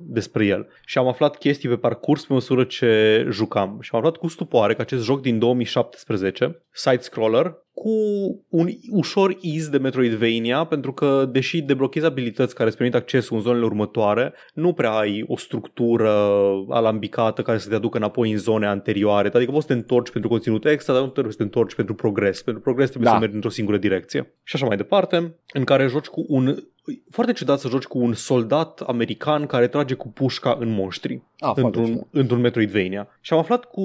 despre 0.00 0.46
el. 0.46 0.66
Și 0.84 0.98
am 0.98 1.08
aflat 1.08 1.36
chestii 1.36 1.68
pe 1.68 1.76
parcurs 1.76 2.24
pe 2.26 2.32
măsură 2.32 2.64
ce 2.64 3.26
jucam. 3.30 3.78
Și 3.80 3.90
am 3.92 3.98
aflat 3.98 4.16
cu 4.16 4.28
stupoare 4.28 4.74
că 4.74 4.80
acest 4.80 5.04
joc 5.04 5.20
din 5.20 5.38
2017, 5.38 6.62
side-scroller, 6.72 7.54
cu 7.80 7.90
un 8.48 8.68
ușor 8.90 9.36
iz 9.40 9.68
de 9.68 9.78
Metroidvania, 9.78 10.64
pentru 10.64 10.92
că, 10.92 11.28
deși 11.32 11.62
deblochezi 11.62 12.06
abilități 12.06 12.54
care 12.54 12.68
îți 12.68 12.76
permit 12.76 12.94
accesul 12.94 13.36
în 13.36 13.42
zonele 13.42 13.64
următoare, 13.64 14.32
nu 14.54 14.72
prea 14.72 14.90
ai 14.90 15.24
o 15.26 15.36
structură 15.36 16.10
alambicată 16.68 17.42
care 17.42 17.58
să 17.58 17.68
te 17.68 17.74
aducă 17.74 17.96
înapoi 17.96 18.30
în 18.30 18.38
zone 18.38 18.66
anterioare. 18.66 19.30
Adică 19.34 19.50
poți 19.50 19.66
să 19.66 19.72
te 19.72 19.78
întorci 19.78 20.10
pentru 20.10 20.30
conținut 20.30 20.64
extra, 20.64 20.92
dar 20.92 21.02
nu 21.02 21.08
trebuie 21.08 21.32
să 21.32 21.38
te 21.38 21.44
întorci 21.44 21.74
pentru 21.74 21.94
progres. 21.94 22.42
Pentru 22.42 22.62
progres 22.62 22.88
trebuie 22.88 23.08
Da. 23.10 23.14
să 23.14 23.20
mergi 23.20 23.34
într-o 23.34 23.50
singură 23.50 23.76
direcție. 23.76 24.34
Și 24.42 24.56
așa 24.56 24.66
mai 24.66 24.76
departe, 24.76 25.34
în 25.52 25.64
care 25.64 25.86
joci 25.86 26.06
cu 26.06 26.24
un... 26.28 26.56
Foarte 27.10 27.32
ciudat 27.32 27.58
să 27.58 27.68
joci 27.68 27.84
cu 27.84 27.98
un 27.98 28.12
soldat 28.12 28.80
american 28.86 29.46
care 29.46 29.66
trage 29.66 29.94
cu 29.94 30.08
pușca 30.08 30.56
în 30.60 30.68
monștri 30.72 31.22
Ah, 31.38 31.50
foarte 31.54 31.60
într-un, 31.62 31.84
ciudat. 31.86 32.06
într-un 32.10 32.40
Metroidvania. 32.40 33.08
Și 33.20 33.32
am 33.32 33.38
aflat 33.38 33.64
cu 33.64 33.82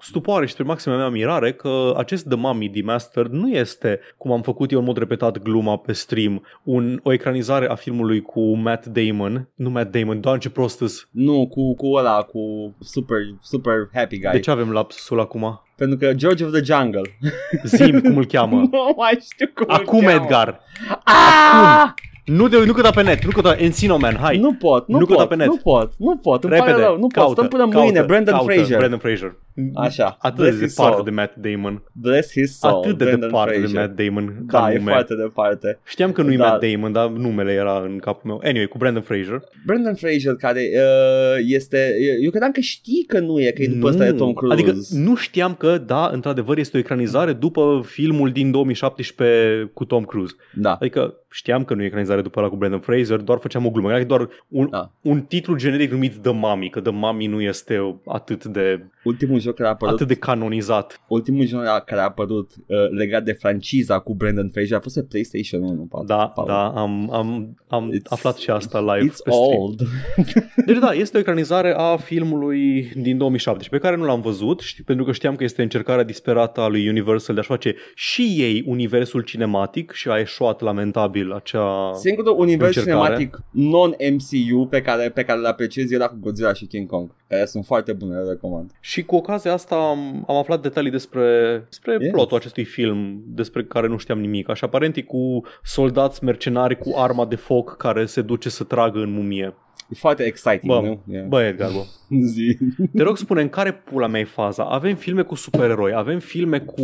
stupoare 0.00 0.46
și 0.46 0.52
spre 0.52 0.64
maxima 0.64 0.96
mea 0.96 1.08
mirare 1.08 1.52
că 1.52 1.94
acest 1.96 2.26
The 2.28 2.36
Mummy 2.36 2.68
Demastered 2.68 3.30
nu 3.30 3.48
este, 3.50 4.00
cum 4.16 4.32
am 4.32 4.42
făcut 4.42 4.70
eu 4.70 4.78
în 4.78 4.84
mod 4.84 4.96
repetat 4.96 5.38
gluma 5.42 5.76
pe 5.76 5.92
stream, 5.92 6.42
un, 6.62 7.00
o 7.02 7.12
ecranizare 7.12 7.68
a 7.68 7.74
filmului 7.74 8.20
cu 8.22 8.56
Matt 8.56 8.86
Damon. 8.86 9.48
Nu 9.54 9.70
Matt 9.70 9.90
Damon, 9.98 10.20
doar 10.20 10.38
ce 10.38 10.50
prostăs. 10.50 11.08
Nu, 11.10 11.48
cu, 11.48 11.74
cu 11.74 11.86
ăla, 11.86 12.22
cu 12.22 12.74
super, 12.80 13.18
super 13.42 13.88
happy 13.92 14.18
guy. 14.18 14.30
De 14.32 14.40
ce 14.40 14.50
avem 14.50 14.70
lapsusul 14.72 15.20
acum? 15.20 15.60
Pentru 15.76 15.98
că 15.98 16.12
George 16.14 16.44
of 16.44 16.52
the 16.52 16.62
Jungle. 16.62 17.18
Zim 17.64 18.00
cum 18.00 18.16
îl 18.16 18.26
cheamă. 18.26 18.56
nu 18.72 18.94
mai 18.96 19.18
știu 19.32 19.46
cum 19.54 19.66
îl 19.68 19.74
Acum 19.74 20.00
cheamă. 20.00 20.12
Edgar. 20.22 20.60
Ah! 21.04 21.92
Nu, 22.26 22.48
de, 22.48 22.64
nu 22.64 22.72
căta 22.72 22.90
pe 22.90 23.02
net, 23.02 23.24
nu 23.24 23.30
căta 23.30 23.54
Encino 23.58 23.96
Man, 23.96 24.16
hai. 24.16 24.38
Nu 24.38 24.52
pot, 24.54 24.88
nu, 24.88 24.98
Nu 24.98 25.04
pot, 25.06 25.08
căuta 25.16 25.26
pe 25.26 25.34
net. 25.36 25.46
nu 25.46 25.56
pot, 25.56 25.92
nu 25.98 26.16
pot, 26.16 26.44
îmi 26.44 26.52
Repede, 26.52 26.72
pare 26.72 26.82
rău, 26.84 26.94
nu 26.94 27.00
pot, 27.00 27.12
caută, 27.12 27.32
stăm 27.32 27.48
până 27.48 27.62
caută, 27.62 27.78
mâine, 27.78 28.02
Brandon 28.02 28.34
caută, 28.34 28.52
Fraser. 28.52 28.76
Brandon 28.78 28.98
Fraser. 28.98 29.36
Așa, 29.74 30.16
Atât 30.20 30.38
bless 30.38 30.58
de 30.58 30.64
his 30.64 30.74
departe 30.74 30.94
soul. 30.96 31.04
de 31.04 31.10
Matt 31.10 31.34
Damon. 31.36 31.82
Bless 31.92 32.30
his 32.32 32.58
soul. 32.58 32.74
Atât 32.82 32.98
de 32.98 33.04
Brendan 33.04 33.28
departe 33.28 33.50
de 33.52 33.66
Fraser. 33.66 33.80
Matt 33.80 33.96
Damon 33.96 34.44
ca 34.46 34.60
Da, 34.60 34.72
e 34.72 34.76
nume. 34.78 34.90
foarte 34.90 35.14
departe. 35.14 35.78
Știam 35.84 36.12
că 36.12 36.22
nu-i 36.22 36.36
Da. 36.36 36.46
Matt 36.46 36.64
Damon, 36.66 36.92
dar 36.92 37.08
numele 37.08 37.52
era 37.52 37.80
în 37.84 37.98
capul 37.98 38.30
meu. 38.30 38.40
Anyway, 38.44 38.66
cu 38.66 38.78
Brandon 38.78 39.02
Fraser. 39.02 39.40
Brendan 39.66 39.94
Fraser, 39.94 40.34
care 40.34 40.60
uh, 40.74 41.44
este... 41.46 41.94
Eu 42.22 42.30
credeam 42.30 42.50
că 42.50 42.60
știi 42.60 43.04
că 43.08 43.18
nu 43.18 43.40
e, 43.40 43.50
că 43.50 43.62
e 43.62 43.66
după 43.68 43.86
ăsta 43.88 44.04
de 44.04 44.12
Tom 44.12 44.32
Cruise. 44.32 44.54
Adică 44.54 44.76
nu 44.90 45.14
știam 45.14 45.54
că, 45.54 45.78
da, 45.78 46.10
într-adevăr, 46.12 46.58
este 46.58 46.76
o 46.76 46.80
ecranizare 46.80 47.32
după 47.32 47.82
filmul 47.84 48.30
din 48.32 48.50
2017 48.50 49.70
cu 49.74 49.84
Tom 49.84 50.04
Cruise. 50.04 50.34
Da. 50.54 50.72
Adică 50.72 51.14
știam 51.30 51.64
că 51.64 51.74
nu 51.74 51.82
e 51.82 51.86
ecranizare 51.86 52.22
după 52.22 52.40
ăla 52.40 52.48
cu 52.48 52.56
Brandon 52.56 52.80
Fraser, 52.80 53.18
doar 53.20 53.38
făceam 53.38 53.66
o 53.66 53.70
glumă. 53.70 53.90
Era 53.92 54.04
doar 54.04 54.28
un, 54.48 54.68
Da. 54.70 54.90
un 55.00 55.20
titlu 55.20 55.56
generic 55.56 55.90
numit 55.90 56.14
The 56.22 56.32
Mummy, 56.32 56.70
că 56.70 56.80
The 56.80 56.92
Mummy 56.92 57.26
nu 57.26 57.40
este 57.40 58.00
atât 58.06 58.44
de, 58.44 58.86
Ultimul 59.04 59.40
joc 59.40 59.54
care 59.54 59.68
a 59.68 59.72
apărut, 59.72 59.94
atât 59.94 60.06
de 60.08 60.14
canonizat. 60.14 61.00
ultimul 61.08 61.46
joc 61.46 61.60
care 61.62 62.00
a 62.00 62.04
apărut 62.04 62.50
uh, 62.66 62.76
legat 62.90 63.24
de 63.24 63.32
franciza 63.32 63.98
cu 63.98 64.14
Brendan 64.14 64.50
Fraser 64.50 64.76
a 64.76 64.80
fost 64.80 64.94
pe 64.94 65.02
PlayStation 65.02 65.62
1. 65.62 65.86
Paul. 65.90 66.06
Da, 66.06 66.26
Paul. 66.28 66.46
da, 66.46 66.66
am, 66.68 67.12
am, 67.12 67.56
am 67.68 67.92
It's- 67.94 68.08
aflat 68.08 68.36
și 68.36 68.50
asta 68.50 68.80
live 68.80 69.06
It's 69.12 69.22
pe 69.24 69.30
stream. 69.30 69.60
old. 69.60 69.80
Deci 70.66 70.78
da, 70.78 70.90
este 70.92 71.16
o 71.16 71.20
ecranizare 71.20 71.74
a 71.76 71.96
filmului 71.96 72.90
din 72.94 73.18
2017 73.18 73.68
pe 73.68 73.78
care 73.78 73.96
nu 73.96 74.04
l-am 74.04 74.20
văzut 74.20 74.60
știi, 74.60 74.84
pentru 74.84 75.04
că 75.04 75.12
știam 75.12 75.36
că 75.36 75.44
este 75.44 75.62
încercarea 75.62 76.04
disperată 76.04 76.60
a 76.60 76.68
lui 76.68 76.88
Universal 76.88 77.34
de 77.34 77.40
a 77.40 77.44
face 77.44 77.74
și 77.94 78.22
ei 78.38 78.62
universul 78.66 79.20
cinematic 79.20 79.92
și 79.92 80.08
a 80.08 80.18
eșuat 80.18 80.60
lamentabil 80.60 81.15
acea... 81.32 81.92
Singurul 81.94 82.38
univers 82.38 82.76
Încercare. 82.76 83.04
cinematic 83.06 83.38
non-MCU 83.50 84.66
pe 84.70 84.82
care, 84.82 85.10
pe 85.10 85.22
care 85.24 85.38
îl 85.38 85.46
apreciez 85.46 85.90
era 85.90 86.08
cu 86.08 86.16
Godzilla 86.20 86.52
și 86.52 86.66
King 86.66 86.88
Kong, 86.88 87.10
care 87.28 87.44
sunt 87.44 87.64
foarte 87.64 87.92
bune, 87.92 88.16
le 88.16 88.28
recomand. 88.28 88.70
Și 88.80 89.04
cu 89.04 89.16
ocazia 89.16 89.52
asta 89.52 89.74
am, 89.76 90.24
am 90.28 90.36
aflat 90.36 90.62
detalii 90.62 90.90
despre, 90.90 91.62
despre 91.68 91.96
Yes. 92.00 92.10
plotul 92.12 92.36
acestui 92.36 92.64
film 92.64 93.22
despre 93.26 93.64
care 93.64 93.86
nu 93.86 93.96
știam 93.96 94.20
nimic. 94.20 94.48
Așa, 94.48 94.66
aparent 94.66 94.96
e 94.96 95.02
cu 95.02 95.42
soldați 95.62 96.24
mercenari 96.24 96.78
cu 96.78 96.92
arma 96.96 97.26
de 97.26 97.36
foc 97.36 97.76
care 97.76 98.04
se 98.06 98.22
duce 98.22 98.48
să 98.48 98.64
tragă 98.64 98.98
în 98.98 99.12
mumie. 99.12 99.54
E 99.88 99.94
foarte 99.94 100.22
exciting, 100.22 100.72
Bă, 100.72 100.80
nu? 100.80 101.00
Yeah. 101.14 101.26
Bă, 101.26 101.42
Edgar, 101.42 101.70
bă. 101.70 101.84
Zi. 102.34 102.58
Te 102.96 103.02
rog 103.02 103.16
spune 103.16 103.40
în 103.40 103.48
care 103.48 103.72
pula 103.72 104.06
mea 104.06 104.20
e 104.20 104.24
faza. 104.24 104.64
Avem 104.64 104.94
filme 104.94 105.22
cu 105.22 105.34
supereroi, 105.34 105.92
avem 105.94 106.18
filme 106.18 106.58
cu... 106.58 106.82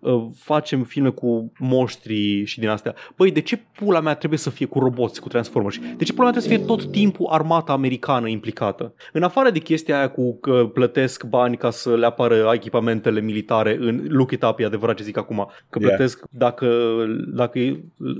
Uh, 0.00 0.26
facem 0.36 0.82
filme 0.82 1.08
cu 1.08 1.52
monștri 1.58 2.44
și 2.44 2.58
din 2.58 2.68
astea. 2.68 2.94
Băi, 3.16 3.30
de 3.30 3.40
ce 3.40 3.60
pula 3.78 4.00
mea 4.00 4.14
trebuie 4.14 4.38
să 4.38 4.50
fie 4.50 4.66
cu 4.66 4.78
roboți, 4.78 5.20
cu 5.20 5.28
Transformers? 5.28 5.78
De 5.96 6.04
ce 6.04 6.12
pula 6.12 6.30
mea 6.30 6.38
trebuie 6.40 6.58
să 6.58 6.64
fie 6.64 6.74
tot 6.76 6.92
timpul 6.92 7.26
armata 7.30 7.72
americană 7.72 8.28
implicată? 8.28 8.94
În 9.12 9.22
afară 9.22 9.50
de 9.50 9.58
chestia 9.58 9.96
aia 9.96 10.08
cu 10.10 10.34
că 10.40 10.70
plătesc 10.74 11.24
bani 11.24 11.56
ca 11.56 11.70
să 11.70 11.96
le 11.96 12.06
apară 12.06 12.50
echipamentele 12.54 13.20
militare 13.20 13.76
în 13.80 14.06
look 14.08 14.30
it 14.30 14.42
up, 14.42 14.58
e 14.58 14.64
adevărat 14.64 14.96
ce 14.96 15.02
zic 15.02 15.16
acum, 15.16 15.48
că 15.70 15.78
Yeah. 15.82 15.94
plătesc 15.94 16.24
dacă, 16.30 16.68
dacă 17.34 17.58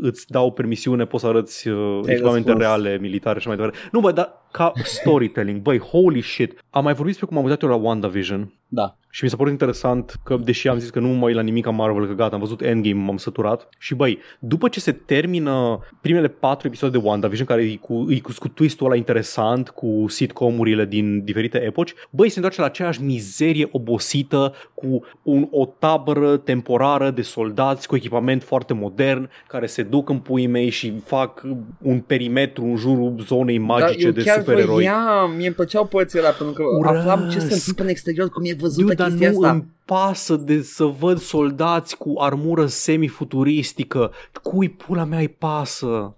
îți 0.02 0.26
dau 0.30 0.52
permisiune 0.52 1.04
poți 1.04 1.22
să 1.22 1.28
arăți 1.28 1.68
uh, 1.68 2.00
echipamente 2.06 2.50
răspuns. 2.50 2.58
reale 2.58 2.98
militare 3.00 3.40
și 3.40 3.46
mai 3.46 3.56
departe. 3.56 3.78
Nu, 3.92 4.00
bă, 4.00 4.11
dar 4.12 4.41
ca 4.52 4.72
storytelling, 4.84 5.60
băi, 5.60 5.78
holy 5.78 6.22
shit. 6.22 6.64
Am 6.70 6.84
mai 6.84 6.92
vorbit 6.92 7.10
despre 7.10 7.26
cum 7.26 7.36
am 7.36 7.44
uitat 7.44 7.62
eu 7.62 7.68
la 7.68 7.74
WandaVision 7.74 8.52
Da. 8.68 8.96
și 9.10 9.24
mi 9.24 9.30
s-a 9.30 9.36
părut 9.36 9.52
interesant 9.52 10.14
că, 10.24 10.36
deși 10.44 10.68
am 10.68 10.78
zis 10.78 10.90
că 10.90 11.00
nu 11.00 11.08
mă 11.08 11.26
uit 11.26 11.34
la 11.34 11.42
nimic 11.42 11.66
am 11.66 11.74
Marvel, 11.74 12.06
că 12.06 12.12
gata, 12.12 12.34
am 12.34 12.40
văzut 12.40 12.60
Endgame, 12.60 13.02
m-am 13.02 13.16
săturat. 13.16 13.68
Și 13.78 13.94
băi, 13.94 14.18
după 14.38 14.68
ce 14.68 14.80
se 14.80 14.92
termină 14.92 15.78
primele 16.00 16.28
patru 16.28 16.66
episoade 16.66 16.98
de 16.98 17.04
WandaVision, 17.06 17.46
care 17.46 17.62
e 17.62 17.76
cu, 17.76 18.06
e 18.08 18.20
cu, 18.20 18.32
cu 18.38 18.48
twist-ul 18.48 18.86
ăla 18.86 18.96
interesant, 18.96 19.68
cu 19.68 20.04
sitcomurile 20.08 20.84
din 20.84 21.24
diferite 21.24 21.58
epoci, 21.58 21.94
băi, 22.10 22.28
se 22.28 22.34
întoarce 22.34 22.60
la 22.60 22.66
aceeași 22.66 23.02
mizerie 23.02 23.68
obosită, 23.70 24.54
cu 24.74 25.04
un, 25.22 25.48
o 25.50 25.66
tabără 25.66 26.36
temporară 26.36 27.10
de 27.10 27.22
soldați 27.22 27.88
cu 27.88 27.96
echipament 27.96 28.42
foarte 28.42 28.74
modern, 28.74 29.30
care 29.46 29.66
se 29.66 29.82
duc 29.82 30.08
în 30.08 30.18
puii 30.18 30.46
mei 30.46 30.68
și 30.70 30.92
fac 31.04 31.42
un 31.82 32.00
perimetru 32.00 32.64
în 32.64 32.76
jurul 32.76 33.14
zonei 33.18 33.58
magice 33.58 33.92
Dar 33.92 34.04
eu 34.04 34.10
de 34.10 34.22
chiar 34.22 34.41
supereroi. 34.44 34.74
voiam, 34.74 35.30
mie 35.36 35.46
îmi 35.46 35.54
plăceau 35.54 35.86
părțile 35.86 36.20
alea, 36.20 36.32
pentru 36.32 36.54
că 36.54 36.62
Urăsc. 36.78 36.96
aflam 36.96 37.28
ce 37.30 37.38
se 37.38 37.54
întâmplă 37.54 37.84
în 37.84 37.90
exterior, 37.90 38.28
cum 38.28 38.44
e 38.44 38.54
văzută 38.54 38.82
Dude, 38.82 38.94
dar 38.94 39.08
chestia 39.08 39.30
nu 39.30 39.36
asta. 39.36 39.50
îmi 39.50 39.64
pasă 39.84 40.36
de 40.36 40.62
să 40.62 40.84
văd 40.84 41.18
soldați 41.18 41.96
cu 41.96 42.14
armură 42.18 42.66
semifuturistică. 42.66 44.10
Cui 44.42 44.68
pula 44.68 45.04
mea 45.04 45.18
îi 45.18 45.28
pasă? 45.28 46.16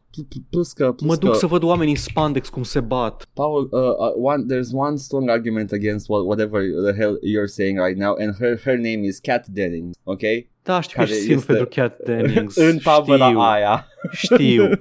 Plus 0.51 0.73
că, 0.73 0.93
plus 0.93 1.09
Mă 1.09 1.17
duc 1.17 1.31
că, 1.31 1.37
să 1.37 1.47
văd 1.47 1.63
oamenii 1.63 1.93
în 1.93 1.99
spandex 2.01 2.49
cum 2.49 2.63
se 2.63 2.81
bat. 2.81 3.29
Paul, 3.33 3.69
uh, 3.71 3.81
uh, 3.81 4.13
one, 4.23 4.45
there's 4.55 4.73
one 4.73 4.97
strong 4.97 5.29
argument 5.29 5.73
against 5.73 6.09
what, 6.09 6.25
whatever 6.25 6.63
the 6.85 7.01
hell 7.01 7.19
you're 7.19 7.47
saying 7.47 7.79
right 7.79 7.99
now, 7.99 8.15
and 8.19 8.35
her, 8.39 8.61
her 8.65 8.77
name 8.77 9.01
is 9.03 9.19
Cat 9.19 9.47
Dennings, 9.47 9.97
ok? 10.05 10.21
Da, 10.65 10.81
știu 10.81 10.99
că 10.99 11.05
Care 11.05 11.17
ești 11.17 11.27
sim 11.27 11.37
este- 11.37 11.53
pentru 11.53 11.69
Cat 11.75 11.97
Dennings. 12.05 12.57
în 12.71 12.79
tabăra 12.79 13.27
știu, 13.27 13.39
aia. 13.39 13.87
Știu. 14.13 14.69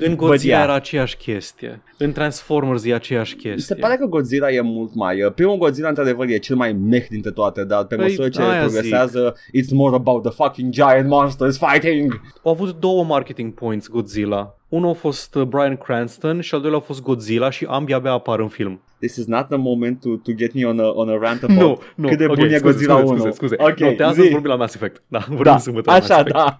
În 0.00 0.14
But 0.14 0.16
Godzilla 0.16 0.54
yeah. 0.54 0.64
era 0.64 0.74
aceeași 0.74 1.16
chestie. 1.16 1.82
În 1.98 2.12
Transformers 2.12 2.84
e 2.84 2.94
aceeași 2.94 3.34
Mi 3.34 3.40
se 3.42 3.48
chestie. 3.48 3.74
pare 3.74 3.96
că 3.96 4.06
Godzilla 4.06 4.50
e 4.50 4.60
mult 4.60 4.94
mai... 4.94 5.22
Uh, 5.22 5.32
primul 5.32 5.56
Godzilla, 5.56 5.88
într-adevăr, 5.88 6.28
e 6.28 6.38
cel 6.38 6.56
mai 6.56 6.72
meh 6.72 7.06
dintre 7.08 7.30
toate, 7.30 7.64
dar 7.64 7.84
pe 7.84 7.94
Păi, 7.96 8.04
măsură 8.04 8.28
ce 8.28 8.42
aia 8.42 8.60
progresează, 8.60 9.32
it's 9.32 9.70
more 9.70 9.94
about 9.94 10.22
the 10.22 10.32
fucking 10.32 10.72
giant 10.72 11.08
monsters 11.08 11.58
fighting. 11.58 12.20
Au 12.42 12.52
avut 12.52 12.80
două 12.80 13.04
marketing 13.04 13.54
points 13.54 13.88
Godzilla. 13.88 14.57
Unul 14.68 14.90
a 14.90 14.92
fost 14.92 15.34
uh, 15.34 15.42
Bryan 15.42 15.76
Cranston 15.76 16.40
și 16.40 16.54
al 16.54 16.60
doilea 16.60 16.78
a 16.78 16.82
fost 16.82 17.02
Godzilla 17.02 17.50
și 17.50 17.64
ambii 17.68 17.94
abia 17.94 18.12
apar 18.12 18.40
în 18.40 18.48
film. 18.48 18.80
This 18.98 19.16
is 19.16 19.26
not 19.26 19.48
the 19.48 19.56
moment 19.56 20.00
to, 20.00 20.08
to 20.08 20.32
get 20.32 20.52
me 20.54 20.64
on 20.66 20.78
a, 20.80 20.88
on 20.88 21.08
a 21.08 21.18
rant 21.18 21.42
about 21.50 21.58
Nu, 21.60 21.78
nu. 21.94 22.08
cât 22.08 22.18
de 22.18 22.26
ok, 22.26 22.34
bun 22.34 22.44
e 22.44 22.48
scuze, 22.56 22.62
Godzilla 22.64 22.96
scuze, 22.96 23.12
1. 23.12 23.18
Scuze, 23.20 23.34
scuze. 23.34 23.56
Ok, 23.58 23.78
Notează 23.78 24.22
zi. 24.22 24.28
vorbim 24.28 24.50
la 24.50 24.56
Mass 24.56 24.74
Effect. 24.74 25.02
Da, 25.08 25.18
vorbim 25.18 25.42
Da, 25.44 25.58
sâmbătă 25.58 25.90
la 25.90 25.96
Mass 25.96 26.10
așa, 26.10 26.18
Effect. 26.20 26.34
da. 26.36 26.58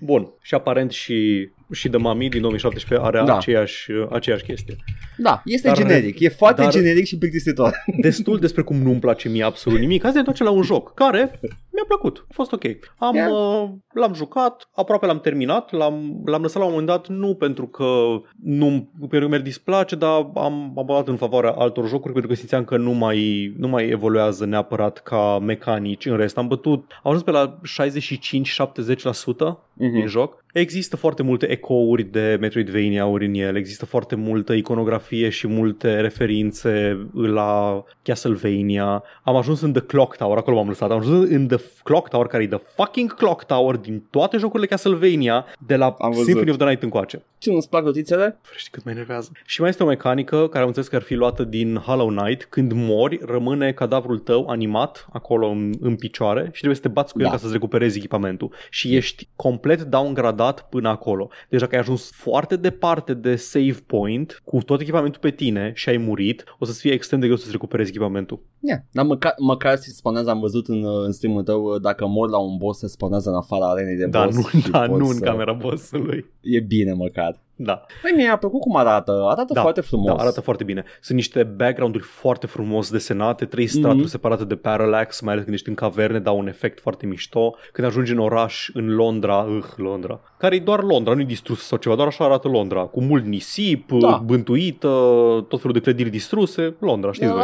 Bun. 0.00 0.32
Și 0.42 0.54
aparent 0.54 0.90
și, 0.90 1.48
și 1.72 1.88
The 1.88 1.98
Mummy 1.98 2.28
din 2.28 2.40
2017 2.40 3.06
are 3.06 3.22
Da. 3.26 3.36
aceeași, 3.36 3.90
aceeași 4.10 4.44
chestie. 4.44 4.76
Da, 5.16 5.42
este 5.44 5.66
Dar- 5.66 5.76
generic. 5.76 6.20
E 6.20 6.28
foarte 6.28 6.62
dar- 6.62 6.70
generic 6.72 7.04
și 7.06 7.18
plictisitor. 7.18 7.74
Destul 8.00 8.38
despre 8.38 8.62
cum 8.62 8.76
nu-mi 8.76 9.00
place 9.00 9.28
mie 9.28 9.42
absolut 9.42 9.78
nimic. 9.78 10.00
Hai 10.02 10.10
să 10.10 10.14
ne 10.14 10.18
întoarcem 10.18 10.46
la 10.46 10.52
un 10.52 10.62
joc 10.62 10.94
care 10.94 11.38
mi-a 11.72 11.84
plăcut. 11.86 12.24
A 12.28 12.32
fost 12.32 12.52
ok. 12.52 12.62
Am, 12.98 13.14
Yeah. 13.14 13.30
uh, 13.30 13.68
l-am 13.94 14.14
jucat, 14.14 14.68
aproape 14.74 15.06
l-am 15.06 15.20
terminat, 15.20 15.72
l-am, 15.72 16.22
l-am 16.24 16.42
lăsat 16.42 16.56
la 16.60 16.64
un 16.64 16.70
moment 16.70 16.88
dat, 16.88 17.08
nu 17.08 17.34
pentru 17.34 17.66
că 17.66 17.84
nu 18.42 18.90
pentru 18.98 19.18
că 19.20 19.26
mi-ar 19.28 19.40
displace, 19.40 19.94
dar 19.96 20.30
am 20.34 20.72
abordat 20.78 21.08
în 21.08 21.16
favoarea 21.16 21.50
altor 21.50 21.88
jocuri 21.88 22.12
pentru 22.12 22.30
că 22.30 22.36
simțeam 22.36 22.64
că 22.64 22.76
nu 22.76 22.90
mai, 22.92 23.52
nu 23.58 23.68
mai 23.68 23.88
evoluează 23.88 24.44
neapărat 24.46 24.98
ca 25.02 25.38
mecanici 25.38 26.06
în 26.06 26.16
rest. 26.16 26.38
Am 26.38 26.48
bătut, 26.48 26.84
am 27.02 27.10
ajuns 27.10 27.22
pe 27.22 27.30
la 27.30 27.60
65-70% 27.64 29.58
Mhm. 29.78 29.90
din 29.92 30.06
joc. 30.06 30.44
Există 30.52 30.96
foarte 30.96 31.22
multe 31.22 31.50
ecouri 31.50 32.02
de 32.02 32.36
Metroidvania-uri 32.40 33.26
în 33.26 33.34
el, 33.34 33.56
există 33.56 33.86
foarte 33.86 34.14
multă 34.14 34.52
iconografie 34.52 35.28
și 35.28 35.46
multe 35.46 36.00
referințe 36.00 37.06
la 37.12 37.84
Castlevania. 38.02 39.02
Am 39.22 39.36
ajuns 39.36 39.60
în 39.60 39.72
The 39.72 39.82
Clock 39.82 40.16
Tower, 40.16 40.36
acolo 40.38 40.56
m-am 40.56 40.68
lăsat. 40.68 40.90
Am 40.90 40.98
ajuns 40.98 41.30
în 41.30 41.46
The 41.46 41.56
Clock 41.82 42.08
Tower, 42.08 42.26
care 42.26 42.42
e 42.42 42.46
The 42.46 42.60
fucking 42.76 43.14
Clock 43.14 43.44
Tower 43.44 43.76
din 43.76 44.02
toate 44.10 44.36
jocurile 44.36 44.66
Castlevania, 44.68 45.44
de 45.66 45.76
la 45.76 45.94
Am 45.98 46.10
văzut. 46.10 46.24
Symphony 46.24 46.50
of 46.50 46.56
the 46.56 46.66
Night 46.66 46.82
încoace. 46.82 47.22
Ce 47.38 47.50
nu-ți 47.50 47.68
plac 47.68 47.84
notițele? 47.84 48.38
Știi 48.56 48.70
cât 48.72 48.84
mă 48.84 48.90
enervează. 48.90 49.30
Și 49.44 49.60
mai 49.60 49.68
este 49.70 49.82
o 49.82 49.86
mecanică 49.86 50.48
care 50.48 50.60
am 50.60 50.66
înțeles 50.66 50.88
că 50.88 50.96
ar 50.96 51.02
fi 51.02 51.14
luată 51.14 51.44
din 51.44 51.76
Hollow 51.76 52.06
Knight. 52.08 52.44
Când 52.44 52.72
mori, 52.74 53.18
rămâne 53.26 53.72
cadavrul 53.72 54.18
tău 54.18 54.46
animat 54.48 55.06
acolo 55.12 55.46
în, 55.46 55.72
în 55.80 55.96
picioare 55.96 56.42
și 56.44 56.50
trebuie 56.50 56.74
să 56.74 56.82
te 56.82 56.88
bați 56.88 57.12
cu 57.12 57.18
el 57.18 57.24
Da. 57.24 57.30
ca 57.30 57.36
să-ți 57.38 57.52
recuperezi 57.52 57.96
echipamentul. 57.96 58.52
Și 58.70 58.96
ești 58.96 59.28
complet 59.36 59.64
downgradat 59.74 60.68
până 60.68 60.88
acolo. 60.88 61.28
Deci 61.48 61.60
dacă 61.60 61.74
ai 61.74 61.80
ajuns 61.80 62.10
foarte 62.12 62.56
departe 62.56 63.14
de 63.14 63.36
save 63.36 63.76
point, 63.86 64.40
cu 64.44 64.58
tot 64.62 64.80
echipamentul 64.80 65.20
pe 65.20 65.30
tine 65.30 65.72
și 65.74 65.88
ai 65.88 65.96
murit, 65.96 66.44
o 66.58 66.64
să-ți 66.64 66.80
fie 66.80 66.92
extrem 66.92 67.20
de 67.20 67.26
greu 67.26 67.38
să-ți 67.38 67.50
recuperezi 67.52 67.88
echipamentul. 67.90 68.40
Yeah. 68.60 68.80
Dar 68.92 69.04
măcar, 69.04 69.34
măcar 69.38 69.76
se 69.76 69.90
spawnează, 69.90 70.30
am 70.30 70.40
văzut 70.40 70.66
în, 70.68 70.82
uh, 70.82 71.04
în 71.04 71.12
stream-ul 71.12 71.42
tău, 71.42 71.64
uh, 71.64 71.80
dacă 71.80 72.06
mor 72.06 72.28
la 72.28 72.38
un 72.38 72.56
boss, 72.56 72.78
se 72.78 72.86
spawnează 72.88 73.28
în 73.30 73.36
afara 73.36 73.70
arenei 73.70 73.96
de 73.96 74.06
Da, 74.06 74.24
boss. 74.24 74.36
nu, 74.36 74.60
și 74.60 74.70
da, 74.70 74.78
poți 74.78 75.00
nu 75.00 75.06
în 75.08 75.14
să- 75.14 75.24
camera 75.24 75.52
bossului. 75.52 76.24
E 76.40 76.60
bine 76.60 76.92
măcar. 76.92 77.40
Da. 77.58 77.82
Păi 78.02 78.12
mi-a 78.16 78.36
plăcut 78.36 78.60
cum 78.60 78.76
arată. 78.76 79.12
Arată 79.30 79.52
Da, 79.52 79.60
foarte 79.60 79.80
frumos. 79.80 80.06
Da, 80.06 80.14
arată 80.22 80.40
foarte 80.40 80.64
bine. 80.64 80.84
Sunt 81.00 81.16
niște 81.16 81.42
background-uri 81.42 82.04
foarte 82.04 82.46
frumos 82.46 82.90
desenate, 82.90 83.44
trei 83.44 83.66
straturi 83.66 83.98
Mhm. 84.00 84.08
separate 84.08 84.44
de 84.44 84.56
parallax, 84.56 85.20
mai 85.20 85.32
ales 85.32 85.44
când 85.44 85.56
ești 85.56 85.68
în 85.68 85.74
caverne, 85.74 86.18
dau 86.18 86.38
un 86.38 86.46
efect 86.46 86.80
foarte 86.80 87.06
mișto. 87.06 87.54
Când 87.72 87.86
ajungi 87.86 88.12
în 88.12 88.18
oraș, 88.18 88.68
în 88.72 88.94
Londra, 88.94 89.36
uh, 89.36 89.64
Londra, 89.76 90.20
care 90.38 90.54
e 90.56 90.58
doar 90.60 90.82
Londra, 90.82 91.14
nu 91.14 91.20
e 91.20 91.24
distrus 91.24 91.66
sau 91.66 91.78
ceva, 91.78 91.94
doar 91.94 92.06
așa 92.06 92.24
arată 92.24 92.48
Londra, 92.48 92.80
cu 92.84 93.00
mult 93.00 93.24
nisip, 93.24 93.90
Da. 93.92 94.08
da. 94.08 94.16
bântuită, 94.24 94.88
tot 95.48 95.58
felul 95.60 95.72
de 95.72 95.80
clădiri 95.80 96.10
distruse, 96.10 96.74
Londra, 96.78 97.12
știți 97.12 97.32
voi. 97.32 97.42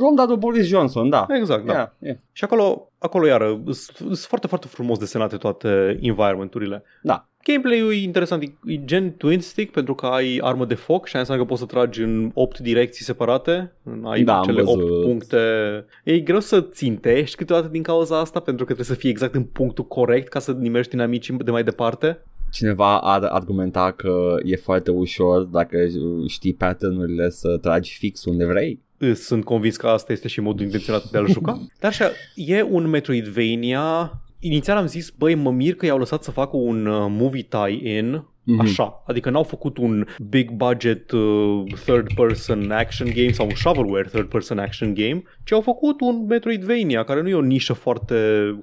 Ronda 0.00 0.24
lui 0.28 0.36
Boris 0.36 0.66
Johnson, 0.66 1.08
da. 1.08 1.26
Exact, 1.38 1.64
da. 1.66 1.72
Yeah, 1.72 1.88
yeah. 1.98 2.16
Și 2.32 2.44
acolo, 2.44 2.90
acolo 2.98 3.26
iară, 3.26 3.60
sunt 3.64 3.76
sunt 3.96 4.16
foarte, 4.18 4.46
foarte 4.46 4.66
frumos 4.66 4.98
desenate 4.98 5.36
toate 5.36 5.98
environment-urile. 6.00 6.82
Da. 7.02 7.24
Gameplay-ul 7.44 7.92
e 7.92 8.02
interesant, 8.02 8.42
e 8.42 8.72
e 8.72 8.84
gen 8.84 9.12
twin 9.16 9.40
stick 9.40 9.72
pentru 9.72 9.94
că 9.94 10.06
ai 10.06 10.38
armă 10.42 10.64
de 10.64 10.74
foc 10.74 11.06
și 11.06 11.10
aia 11.16 11.20
înseamnă 11.20 11.42
că 11.44 11.48
poți 11.48 11.60
să 11.60 11.66
tragi 11.66 12.02
în 12.02 12.30
8 12.34 12.58
direcții 12.58 13.04
separate, 13.04 13.72
ai 14.04 14.22
Da, 14.22 14.36
am 14.38 14.44
cele 14.44 14.62
8 14.64 14.80
văzut. 14.80 15.02
puncte. 15.02 15.38
E 16.04 16.18
greu 16.18 16.40
să 16.40 16.60
țintești 16.60 17.36
câteodată 17.36 17.68
din 17.68 17.82
cauza 17.82 18.18
asta 18.18 18.40
pentru 18.40 18.64
că 18.64 18.72
trebuie 18.72 18.94
să 18.96 19.00
fie 19.00 19.10
exact 19.10 19.34
în 19.34 19.42
punctul 19.44 19.84
corect 19.86 20.28
ca 20.28 20.38
să 20.38 20.52
nimești 20.52 20.94
inamicii 20.94 21.36
de 21.36 21.50
mai 21.50 21.64
departe. 21.64 22.22
Cineva 22.52 23.00
ar 23.00 23.22
argumenta 23.22 23.92
că 23.96 24.36
e 24.44 24.56
foarte 24.56 24.90
ușor 24.90 25.42
dacă 25.42 25.76
știi 26.28 26.54
pattern-urile 26.54 27.28
să 27.30 27.58
tragi 27.60 27.96
fix 27.98 28.24
unde 28.24 28.44
vrei. 28.44 28.80
Sunt 29.14 29.44
convins 29.44 29.76
că 29.76 29.86
asta 29.86 30.12
este 30.12 30.28
și 30.28 30.40
modul 30.40 30.64
intenționat 30.64 31.10
de 31.10 31.18
a-l 31.18 31.28
juca. 31.28 31.52
Dar 31.80 31.90
așa, 31.90 32.10
e 32.34 32.62
un 32.62 32.88
Metroidvania 32.88 34.12
Inițial 34.42 34.76
am 34.76 34.86
zis, 34.86 35.10
băi, 35.10 35.34
mă 35.34 35.50
mir 35.50 35.74
că 35.74 35.86
i-au 35.86 35.98
lăsat 35.98 36.22
să 36.22 36.30
facă 36.30 36.56
un 36.56 36.86
uh, 36.86 37.06
movie 37.08 37.42
tie-in 37.48 38.24
Mhm. 38.50 38.60
Așa, 38.60 39.02
adică 39.06 39.30
n-au 39.30 39.42
făcut 39.42 39.78
un 39.78 40.06
big 40.28 40.50
budget 40.50 41.10
uh, 41.10 41.62
third 41.84 42.14
person 42.14 42.70
action 42.70 43.08
game 43.14 43.32
sau 43.32 43.46
un 43.46 43.54
shovelware 43.54 44.08
third 44.12 44.28
person 44.28 44.58
action 44.58 44.94
game, 44.94 45.22
ci 45.44 45.52
au 45.52 45.60
făcut 45.60 46.00
un 46.00 46.24
Metroidvania 46.28 47.04
care 47.04 47.22
nu 47.22 47.28
e 47.28 47.34
o 47.34 47.40
nișă 47.40 47.72
foarte 47.72 48.16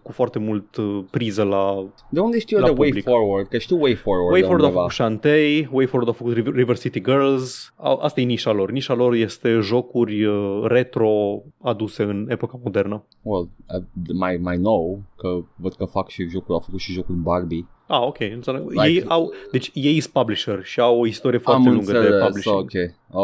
cu 0.04 0.12
foarte 0.12 0.40
mult 0.40 0.76
uh, 0.76 1.00
priză 1.12 1.44
la 1.44 1.86
De 2.10 2.20
unde 2.20 2.40
știu 2.40 2.58
eu 2.58 2.64
La 2.64 2.70
de 2.70 2.76
Way 2.80 2.88
public. 2.90 3.04
Forward? 3.08 3.48
Că 3.48 3.58
știu 3.58 3.82
Way 3.82 3.94
Forward 3.96 4.32
WayForward 4.32 4.62
de 4.62 4.66
a 4.66 4.70
undeva. 4.70 4.80
făcut 4.80 4.92
Shantae, 4.96 5.70
WayForward 5.72 6.10
a 6.10 6.14
făcut 6.18 6.34
River 6.34 6.54
River 6.54 6.78
City 6.78 7.02
Girls, 7.02 7.74
Au- 7.78 8.00
asta 8.02 8.22
e 8.22 8.24
nișa 8.24 8.52
lor. 8.52 8.72
Nișa 8.72 8.94
lor 8.94 9.14
este 9.14 9.50
jocuri 9.62 10.24
uh, 10.26 10.62
retro 10.68 11.42
aduse 11.62 12.04
în 12.04 12.26
epoca 12.30 12.60
modernă. 12.64 13.04
Well, 13.22 13.50
uh, 13.78 13.84
mai, 14.14 14.38
mai 14.42 14.58
nou, 14.58 15.02
că 15.18 15.28
văd 15.56 15.74
că 15.74 15.86
fac 15.86 16.10
și 16.10 16.28
jocul, 16.30 16.54
au 16.54 16.60
făcut 16.60 16.80
și 16.80 16.92
jocul 16.94 17.16
Barbie. 17.16 17.66
Ah, 17.88 18.02
ok. 18.02 18.18
Înțeleg. 18.34 18.62
Like- 18.70 18.88
Ei 18.88 19.04
au, 19.08 19.34
deci 19.52 19.72
ei 19.74 20.00
sunt 20.00 20.14
publisher 20.14 20.60
și 20.64 20.80
au 20.80 21.00
o 21.00 21.06
istorie 21.08 21.40
foarte 21.40 21.68
Am 21.68 21.74
lungă 21.76 21.92
de 21.92 21.98
înțeles, 21.98 22.24
publishing. 22.26 22.56
ok, 22.58 22.74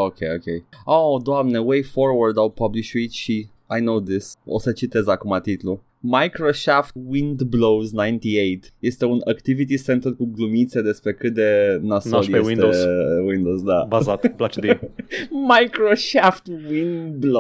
ok, 0.05 0.17
ok. 0.35 0.63
Oh, 0.85 1.21
doamne, 1.23 1.57
Way 1.59 1.81
Forward 1.81 2.37
au 2.37 2.49
publishuit 2.49 3.11
și 3.11 3.47
I 3.77 3.79
know 3.79 3.99
this. 4.01 4.33
O 4.45 4.59
să 4.59 4.71
citez 4.71 5.07
acum 5.07 5.39
titlul. 5.43 5.79
Microshaft 5.99 6.95
Wind 7.07 7.41
Blows 7.41 7.91
98 7.91 8.73
este 8.79 9.05
un 9.05 9.19
activity 9.25 9.81
center 9.83 10.11
cu 10.13 10.29
glumițe 10.35 10.81
despre 10.81 11.13
cât 11.13 11.33
de 11.33 11.79
nasol 11.81 12.11
Nașpa 12.11 12.35
e 12.35 12.39
este 12.39 12.49
Windows. 12.51 12.77
Windows, 13.27 13.61
da. 13.63 13.85
Bazat, 13.89 14.23
îmi 14.23 14.33
place 14.33 14.59
de 14.59 14.67
ei. 14.81 14.89
Microshaft 15.59 16.47
Wind 16.69 17.23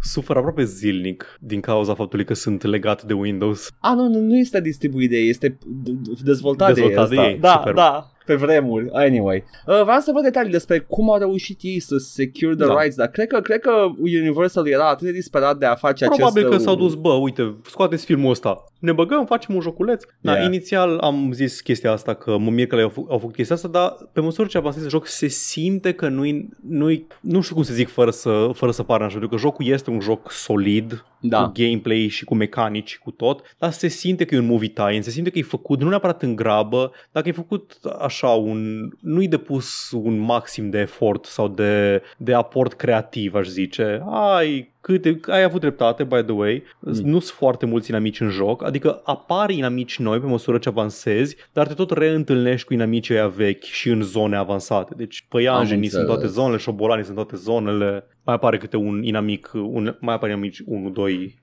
Blows. 0.00 0.12
Sufer 0.12 0.36
aproape 0.36 0.64
zilnic 0.64 1.36
din 1.40 1.60
cauza 1.60 1.94
faptului 1.94 2.24
că 2.24 2.34
sunt 2.34 2.62
legat 2.62 3.02
de 3.02 3.12
Windows. 3.12 3.70
Ah, 3.80 3.92
nu, 3.94 4.08
nu, 4.08 4.20
nu 4.20 4.36
este 4.36 4.60
distribuit 4.60 5.10
de 5.10 5.16
ei, 5.16 5.28
este 5.28 5.48
d- 5.48 5.56
d- 5.90 6.22
dezvoltat, 6.24 6.74
Dezvoltat 6.74 7.08
de 7.08 7.14
de 7.14 7.20
ei. 7.22 7.28
ei, 7.28 7.38
Da, 7.38 7.54
superb. 7.58 7.76
da, 7.76 8.10
pe 8.26 8.34
vremuri. 8.34 8.88
Anyway, 8.92 9.44
uh, 9.66 9.82
vreau 9.82 10.00
să 10.00 10.10
văd 10.14 10.22
detalii 10.22 10.50
despre 10.50 10.78
cum 10.78 11.10
au 11.10 11.18
reușit 11.18 11.58
ei 11.62 11.80
să 11.80 11.96
secure 11.96 12.54
the 12.54 12.66
Da. 12.66 12.80
rights, 12.80 12.96
dar 12.96 13.06
cred 13.08 13.26
că, 13.26 13.40
cred 13.40 13.60
că 13.60 13.70
Universal 13.98 14.68
era 14.68 14.88
atât 14.88 15.06
de 15.06 15.12
disperat 15.12 15.58
de 15.58 15.66
a 15.66 15.74
face 15.74 16.04
Probabil 16.04 16.44
acest... 16.46 16.56
că 16.56 16.62
s-au 16.62 16.76
dus, 16.76 16.94
bă, 16.94 17.12
uite, 17.12 17.54
scoateți 17.66 18.04
filmul 18.04 18.30
ăsta. 18.30 18.64
Ne 18.80 18.92
băgăm, 18.92 19.26
facem 19.26 19.54
un 19.54 19.60
joculeț. 19.60 20.02
Da, 20.20 20.32
Yeah. 20.32 20.46
inițial 20.46 20.98
am 20.98 21.32
zis 21.32 21.60
chestia 21.60 21.92
asta, 21.92 22.14
că 22.14 22.36
mă 22.38 22.50
mir 22.50 22.66
că 22.66 22.76
le-au 22.76 22.90
fă- 22.90 23.08
au 23.10 23.18
făcut 23.18 23.34
chestia 23.34 23.54
asta, 23.56 23.68
dar 23.68 23.96
pe 24.12 24.20
măsură 24.20 24.48
ce 24.48 24.56
avansezi 24.58 24.84
în 24.84 24.90
joc 24.90 25.06
se 25.06 25.26
simte 25.26 25.92
că 25.92 26.08
nu-i, 26.08 26.48
nu-i, 26.68 27.06
nu 27.20 27.40
știu 27.40 27.54
cum 27.54 27.64
să 27.64 27.72
zic 27.74 27.88
fără 27.88 28.10
să, 28.10 28.50
fără 28.54 28.72
să 28.72 28.82
pară 28.82 29.04
așa, 29.04 29.12
pentru 29.18 29.28
că 29.28 29.36
jocul 29.36 29.66
este 29.66 29.90
un 29.90 30.00
joc 30.00 30.30
solid, 30.30 31.04
Da. 31.20 31.42
cu 31.44 31.52
gameplay 31.54 32.06
și 32.08 32.24
cu 32.24 32.34
mecanici 32.34 32.88
și 32.90 32.98
cu 32.98 33.10
tot, 33.10 33.54
dar 33.58 33.70
se 33.70 33.88
simte 33.88 34.24
că 34.24 34.34
e 34.34 34.38
un 34.38 34.46
movie 34.46 34.68
tie 34.68 35.02
se 35.02 35.10
simte 35.10 35.30
că 35.30 35.38
e 35.38 35.42
făcut 35.42 35.80
nu 35.80 35.88
neapărat 35.88 36.22
în 36.22 36.36
grabă, 36.36 36.92
dacă 37.12 37.28
e 37.28 37.32
făcut 37.32 37.78
așa, 38.00 38.28
un, 38.28 38.88
nu-i 39.00 39.28
depus 39.28 39.90
un 39.94 40.18
maxim 40.18 40.70
de 40.70 40.78
efort 40.78 41.24
sau 41.24 41.48
de, 41.48 42.02
de 42.16 42.34
aport 42.34 42.72
creativ, 42.72 43.34
aș 43.34 43.46
zice. 43.46 44.02
Ai 44.10 44.72
câte, 44.80 45.20
ai 45.26 45.42
avut 45.42 45.60
dreptate, 45.60 46.04
by 46.04 46.22
the 46.22 46.32
way, 46.32 46.62
mm. 46.78 46.92
nu 46.92 47.18
sunt 47.18 47.36
foarte 47.36 47.66
mulți 47.66 47.90
inamici 47.90 48.20
în 48.20 48.28
joc, 48.28 48.64
adică 48.64 49.00
apar 49.04 49.50
inamici 49.50 49.98
noi 49.98 50.20
pe 50.20 50.26
măsură 50.26 50.58
ce 50.58 50.68
avansezi, 50.68 51.36
dar 51.52 51.66
te 51.66 51.74
tot 51.74 51.90
reîntâlnești 51.90 52.66
cu 52.66 52.72
inamicii 52.72 53.14
aia 53.14 53.28
vechi 53.28 53.62
și 53.62 53.88
în 53.88 54.02
zone 54.02 54.36
avansate. 54.36 54.94
Deci 54.96 55.24
păianjenii 55.28 55.88
sunt 55.88 56.00
în 56.00 56.06
toate 56.06 56.22
înțeles. 56.22 56.44
zonele, 56.44 56.60
șobolanii 56.60 57.04
sunt 57.04 57.16
în 57.16 57.24
toate 57.24 57.42
zonele, 57.42 58.04
mai 58.24 58.34
apare 58.34 58.56
câte 58.58 58.76
un 58.76 59.02
inamic, 59.02 59.50
un, 59.54 59.96
mai 60.00 60.14
apare 60.14 60.32
inamici 60.32 60.62
1-2 60.62 60.66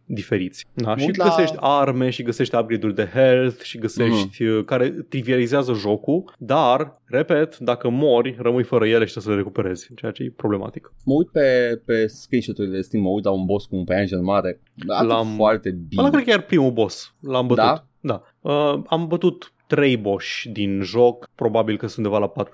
diferiți. 0.06 0.66
Da? 0.74 0.90
Mă 0.94 0.98
Și 1.00 1.06
uit 1.06 1.16
la- 1.16 1.26
găsești 1.26 1.56
arme 1.60 2.10
și 2.10 2.24
găsești 2.24 2.56
upgrade-uri 2.56 2.96
de 2.96 3.10
health 3.14 3.62
și 3.62 3.78
găsești 3.78 4.44
uh 4.44 4.64
care 4.66 4.90
trivializează 4.90 5.74
jocul, 5.74 6.34
dar, 6.38 7.02
repet, 7.06 7.58
dacă 7.58 7.90
mori, 7.90 8.36
rămâi 8.40 8.64
fără 8.64 8.86
ele 8.88 9.06
și 9.06 9.12
trebuie 9.12 9.24
să 9.24 9.30
le 9.30 9.36
recuperezi, 9.36 9.94
ceea 9.96 10.12
ce 10.12 10.24
e 10.24 10.34
problematic. 10.36 10.94
Mă 11.06 11.14
uit 11.14 11.28
pe, 11.30 11.82
pe 11.86 12.08
screenshot-urile 12.08 12.76
de 12.76 12.82
Steam, 12.82 13.04
mă 13.04 13.10
uit 13.10 13.24
la 13.24 13.32
un 13.32 13.46
boss 13.46 13.66
cu 13.66 13.76
un 13.76 13.84
păianjen 13.84 14.24
mare. 14.24 14.62
Arată 14.88 15.06
L-am- 15.14 15.28
foarte 15.36 15.70
Ăla 15.70 15.80
bine. 15.90 16.10
cred 16.10 16.24
că 16.24 16.30
e 16.30 16.34
chiar 16.34 16.42
primul 16.46 16.72
boss. 16.72 17.14
L-am 17.20 17.48
bătut. 17.48 17.64
Da? 17.64 17.86
Da. 18.00 18.22
Uh, 18.42 18.82
am 18.88 19.08
bătut 19.08 19.54
trei 19.68 19.98
boși 19.98 20.50
din 20.50 20.82
joc, 20.84 21.30
probabil 21.36 21.78
că 21.78 21.88
sunt 21.88 22.06
undeva 22.06 22.32
la 22.36 22.46
4-5 22.46 22.52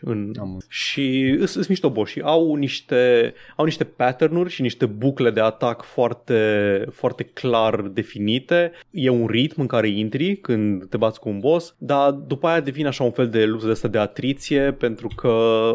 în... 0.00 0.32
Am- 0.38 0.64
și 0.68 1.36
sunt 1.44 1.68
mișto 1.68 1.90
boși. 1.90 2.20
Au 2.20 2.54
niște, 2.54 3.34
au 3.56 3.64
niște 3.64 3.84
pattern-uri 3.84 4.50
și 4.50 4.62
niște 4.62 4.86
bucle 4.86 5.30
de 5.30 5.40
atac 5.40 5.82
foarte, 5.82 6.84
foarte 6.90 7.22
clar 7.22 7.80
definite. 7.80 8.72
E 8.90 9.08
un 9.08 9.26
ritm 9.26 9.60
în 9.60 9.66
care 9.66 9.88
intri 9.88 10.36
când 10.36 10.88
te 10.88 10.96
bați 10.96 11.20
cu 11.20 11.28
un 11.28 11.38
boss, 11.38 11.74
dar 11.78 12.10
după 12.10 12.46
aia 12.46 12.60
devine 12.60 12.88
așa 12.88 13.04
un 13.04 13.10
fel 13.10 13.28
de 13.28 13.44
luptă 13.44 13.66
de 13.66 13.72
asta 13.72 13.88
de 13.88 13.98
atriție 13.98 14.72
pentru 14.72 15.08
că 15.16 15.28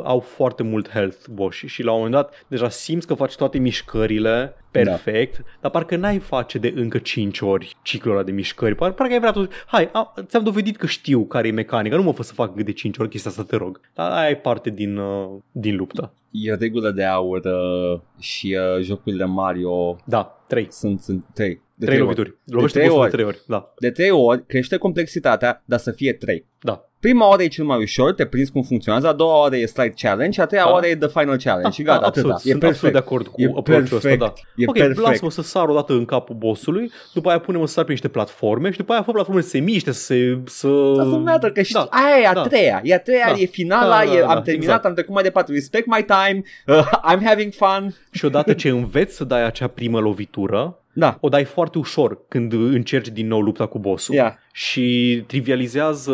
au 0.03 0.19
foarte 0.19 0.63
mult 0.63 0.89
health 0.89 1.27
boși 1.29 1.67
și 1.67 1.83
la 1.83 1.91
un 1.91 1.97
moment 1.97 2.15
dat 2.15 2.45
deja 2.47 2.69
simți 2.69 3.07
că 3.07 3.13
faci 3.13 3.35
toate 3.35 3.57
mișcările 3.57 4.55
perfect, 4.71 5.37
da. 5.37 5.43
dar 5.61 5.71
parcă 5.71 5.95
n-ai 5.95 6.19
face 6.19 6.57
de 6.57 6.73
încă 6.75 6.97
5 6.97 7.39
ori 7.41 7.75
ciclul 7.81 8.13
ăla 8.13 8.23
de 8.23 8.31
mișcări. 8.31 8.75
Par- 8.75 8.91
Parcă 8.91 9.13
ai 9.13 9.19
vrea 9.19 9.31
tot, 9.31 9.51
hai, 9.67 9.89
a, 9.91 10.13
ți-am 10.21 10.43
dovedit 10.43 10.77
că 10.77 10.85
știu 10.85 11.25
care 11.25 11.47
e 11.47 11.51
mecanica, 11.51 11.95
nu 11.95 12.03
mă 12.03 12.13
fă 12.13 12.23
să 12.23 12.33
fac 12.33 12.53
de 12.53 12.71
5 12.71 12.97
ori 12.97 13.09
chestia 13.09 13.29
asta, 13.31 13.43
te 13.43 13.55
rog. 13.55 13.79
Dar 13.93 14.11
aia 14.11 14.29
e 14.29 14.35
parte 14.35 14.69
din, 14.69 14.97
uh, 14.97 15.29
din 15.51 15.75
luptă. 15.75 16.13
E 16.31 16.53
regulă 16.53 16.91
de 16.91 17.03
aur 17.03 17.41
uh, 17.45 17.99
și 18.19 18.57
uh, 18.77 18.83
jocurile 18.83 19.25
Mario 19.25 19.95
Da, 20.05 20.43
3. 20.47 20.67
sunt, 20.69 20.99
sunt 20.99 21.25
trei. 21.33 21.61
De 21.75 21.85
3 21.85 21.97
ori. 21.97 22.07
lovituri. 22.07 22.37
Lovește 22.45 22.77
trei 22.77 22.89
bossul 22.89 23.01
ori. 23.03 23.11
de 23.11 23.15
3 23.17 23.27
ori. 23.27 23.41
Da, 23.47 23.73
De 23.79 23.91
trei 23.91 24.09
ori 24.11 24.45
crește 24.45 24.77
complexitatea, 24.77 25.63
dar 25.65 25.79
să 25.79 25.91
fie 25.91 26.13
trei. 26.13 26.45
da. 26.59 26.85
Prima 27.01 27.27
oară 27.27 27.41
e 27.43 27.47
cel 27.47 27.65
mai 27.65 27.77
ușor, 27.81 28.13
te 28.13 28.25
prinzi 28.25 28.51
cum 28.51 28.61
funcționează, 28.61 29.07
a 29.07 29.13
doua 29.13 29.39
oară 29.39 29.55
e 29.55 29.65
slight 29.65 29.99
challenge 29.99 30.31
și 30.31 30.39
a 30.41 30.45
treia 30.45 30.63
Da. 30.63 30.71
oară 30.71 30.85
e 30.87 30.95
the 30.95 31.07
final 31.07 31.37
challenge 31.43 31.71
și 31.71 31.83
gata, 31.83 32.05
absolut, 32.05 32.31
atâta. 32.31 32.47
E 32.49 32.51
sunt 32.51 32.63
absolut 32.63 32.93
de 32.93 32.99
perfect. 32.99 33.05
acord 33.05 33.27
cu 33.27 33.41
E 33.41 33.51
approach-ul 33.57 33.95
ăsta, 33.97 34.07
perfect. 34.09 34.19
da. 34.19 34.33
E 34.55 34.65
ok, 34.67 34.73
perfect. 34.77 34.99
lasă-mă 34.99 35.29
să 35.31 35.41
sar 35.41 35.67
o 35.67 35.73
dată 35.73 35.93
în 35.93 36.05
capul 36.05 36.35
bossului, 36.35 36.91
după 37.13 37.29
aia 37.29 37.39
punem 37.39 37.65
să 37.65 37.73
sar 37.73 37.83
pe 37.83 37.91
niște 37.91 38.07
platforme 38.07 38.71
și 38.71 38.77
după 38.77 38.91
aia 38.93 39.01
fă 39.03 39.11
platforme 39.11 39.41
să 39.41 39.47
se 39.49 39.59
miște, 39.59 39.91
să 39.91 40.01
se... 40.03 40.39
Să... 40.45 40.67
Doesn't 40.67 41.23
matter, 41.23 41.51
că 41.51 41.61
știi, 41.61 41.75
Da. 41.75 41.87
aia 41.97 42.21
e 42.23 42.27
a 42.27 42.33
Da. 42.33 42.41
treia, 42.41 42.81
e 42.83 42.93
a 42.93 42.99
treia, 42.99 43.25
Da. 43.33 43.39
e 43.39 43.45
finala, 43.45 43.97
Da, 43.99 44.05
da, 44.05 44.11
da, 44.11 44.17
e, 44.17 44.21
am 44.21 44.27
da, 44.27 44.41
terminat, 44.41 44.53
exact. 44.67 44.85
am 44.85 44.93
trecut 44.93 45.13
mai 45.13 45.23
departe, 45.23 45.51
respect 45.51 45.85
my 45.87 46.05
time, 46.05 46.43
uh, 46.67 46.87
I'm 47.15 47.23
having 47.25 47.53
fun. 47.53 47.95
Și 48.11 48.25
odată 48.25 48.53
ce 48.53 48.69
înveți 48.69 49.15
să 49.15 49.23
dai 49.23 49.45
acea 49.45 49.67
primă 49.67 49.99
lovitură, 49.99 50.75
Da, 50.93 51.17
o 51.19 51.29
dai 51.29 51.43
foarte 51.43 51.77
ușor 51.77 52.27
când 52.27 52.53
încerci 52.53 53.07
din 53.09 53.27
nou 53.27 53.41
lupta 53.41 53.65
cu 53.65 53.79
bossul. 53.79 54.15
ia. 54.15 54.39
Și 54.53 55.23
trivializează 55.27 56.13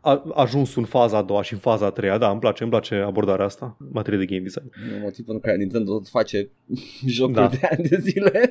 a, 0.00 0.22
ajunsul 0.34 0.82
în 0.82 0.88
faza 0.88 1.16
a 1.16 1.22
doua 1.22 1.42
și 1.42 1.52
în 1.52 1.58
faza 1.58 1.86
a 1.86 1.90
treia. 1.90 2.18
Da, 2.18 2.30
îmi 2.30 2.40
place, 2.40 2.62
îmi 2.62 2.72
place 2.72 2.94
abordarea 2.94 3.44
asta, 3.44 3.76
în 3.80 3.86
materie 3.92 4.18
de 4.18 4.24
game 4.24 4.40
design. 4.40 4.64
E 4.96 5.00
motivul 5.02 5.24
pentru 5.24 5.38
care 5.40 5.56
Nintendo 5.56 5.92
tot 5.92 6.08
face 6.08 6.48
jocuri 7.16 7.34
Da. 7.36 7.46
de 7.48 7.58
ani 7.70 7.88
de 7.88 7.96
zile. 8.00 8.50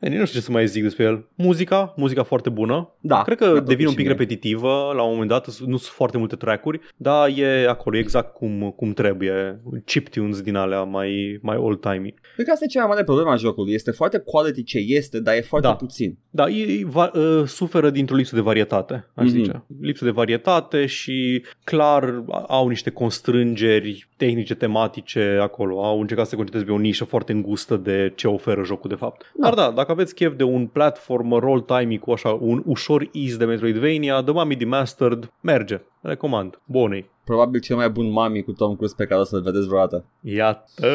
E, 0.00 0.08
nu 0.08 0.24
știu 0.24 0.38
ce 0.38 0.44
să 0.44 0.50
mai 0.50 0.66
zic 0.66 0.82
despre 0.82 1.04
el. 1.04 1.28
Muzica, 1.34 1.94
muzica 1.96 2.22
foarte 2.22 2.48
bună. 2.50 2.94
Da, 3.00 3.22
Cred 3.22 3.36
că 3.38 3.44
da, 3.44 3.50
devine 3.52 3.66
totuși 3.66 3.86
un 3.88 3.94
pic 3.94 4.04
mie. 4.04 4.08
repetitivă 4.12 4.92
la 4.96 5.02
un 5.02 5.10
moment 5.10 5.28
dat, 5.28 5.46
nu 5.46 5.76
sunt 5.76 5.80
foarte 5.94 6.18
multe 6.18 6.36
track-uri, 6.36 6.80
dar 6.96 7.28
e 7.36 7.68
acolo 7.68 7.96
exact 7.96 8.34
cum, 8.34 8.72
cum 8.76 8.92
trebuie. 8.92 9.60
Chiptunes 9.84 10.40
din 10.42 10.54
alea 10.54 10.82
mai, 10.82 11.38
mai 11.42 11.56
old-timey. 11.56 12.14
Cred 12.36 12.48
că 12.48 12.52
asta 12.52 12.64
e 12.64 12.68
cea 12.68 12.80
mai 12.80 12.88
mare 12.88 13.04
problemă 13.04 13.30
a 13.30 13.36
jocului. 13.36 13.72
Este 13.74 13.90
foarte 13.90 14.18
quality 14.18 14.62
ce 14.64 14.78
este, 14.78 15.20
dar 15.20 15.34
e 15.34 15.40
foarte 15.40 15.66
Da. 15.68 15.74
puțin. 15.74 16.18
Da, 16.30 16.48
e, 16.48 16.84
va, 16.84 17.10
uh, 17.14 17.42
suferă 17.46 17.90
dintr-o 17.90 18.16
lipsă 18.16 18.34
de 18.34 18.40
varietate, 18.40 19.06
aș 19.14 19.24
Mhm. 19.26 19.34
zice. 19.36 19.64
Lipsă 19.80 20.04
de 20.04 20.10
varietate 20.10 20.86
și 20.86 21.44
clar 21.64 22.24
au 22.48 22.68
niște 22.68 22.90
constrângeri 22.90 24.08
tehnice, 24.16 24.54
tematice 24.54 25.38
acolo. 25.42 25.84
Au 25.84 26.00
încercat 26.00 26.24
să 26.24 26.30
se 26.30 26.36
concentreze 26.36 26.66
pe 26.66 26.72
o 26.72 26.78
nișă 26.82 27.04
foarte 27.04 27.32
îngustă 27.32 27.76
de 27.76 28.12
ce 28.14 28.28
oferă 28.28 28.62
jocul 28.64 28.90
de 28.90 28.96
fapt. 28.96 29.32
Da. 29.40 29.50
Dar 29.50 29.54
da, 29.68 29.74
dacă 29.76 29.92
aveți 29.92 30.14
chef 30.14 30.34
de 30.36 30.42
un 30.42 30.66
platformer 30.66 31.38
roll 31.40 31.60
timing 31.60 32.00
cu 32.00 32.10
așa 32.10 32.28
un 32.40 32.62
ușor 32.66 33.08
ease 33.12 33.36
de 33.36 33.44
Metroidvania, 33.44 34.22
The 34.22 34.32
Mummy 34.32 34.56
Demastered, 34.56 35.32
merge. 35.40 35.80
Recomand. 36.00 36.60
Bonei. 36.66 37.10
Probabil 37.24 37.60
cel 37.60 37.76
mai 37.76 37.90
bun 37.90 38.10
mami 38.10 38.42
cu 38.42 38.52
Tom 38.52 38.74
Cruise 38.76 38.94
pe 38.96 39.04
care 39.06 39.20
o 39.20 39.24
să-l 39.24 39.42
vedeți 39.42 39.66
vreodată. 39.66 40.04
Iată! 40.20 40.86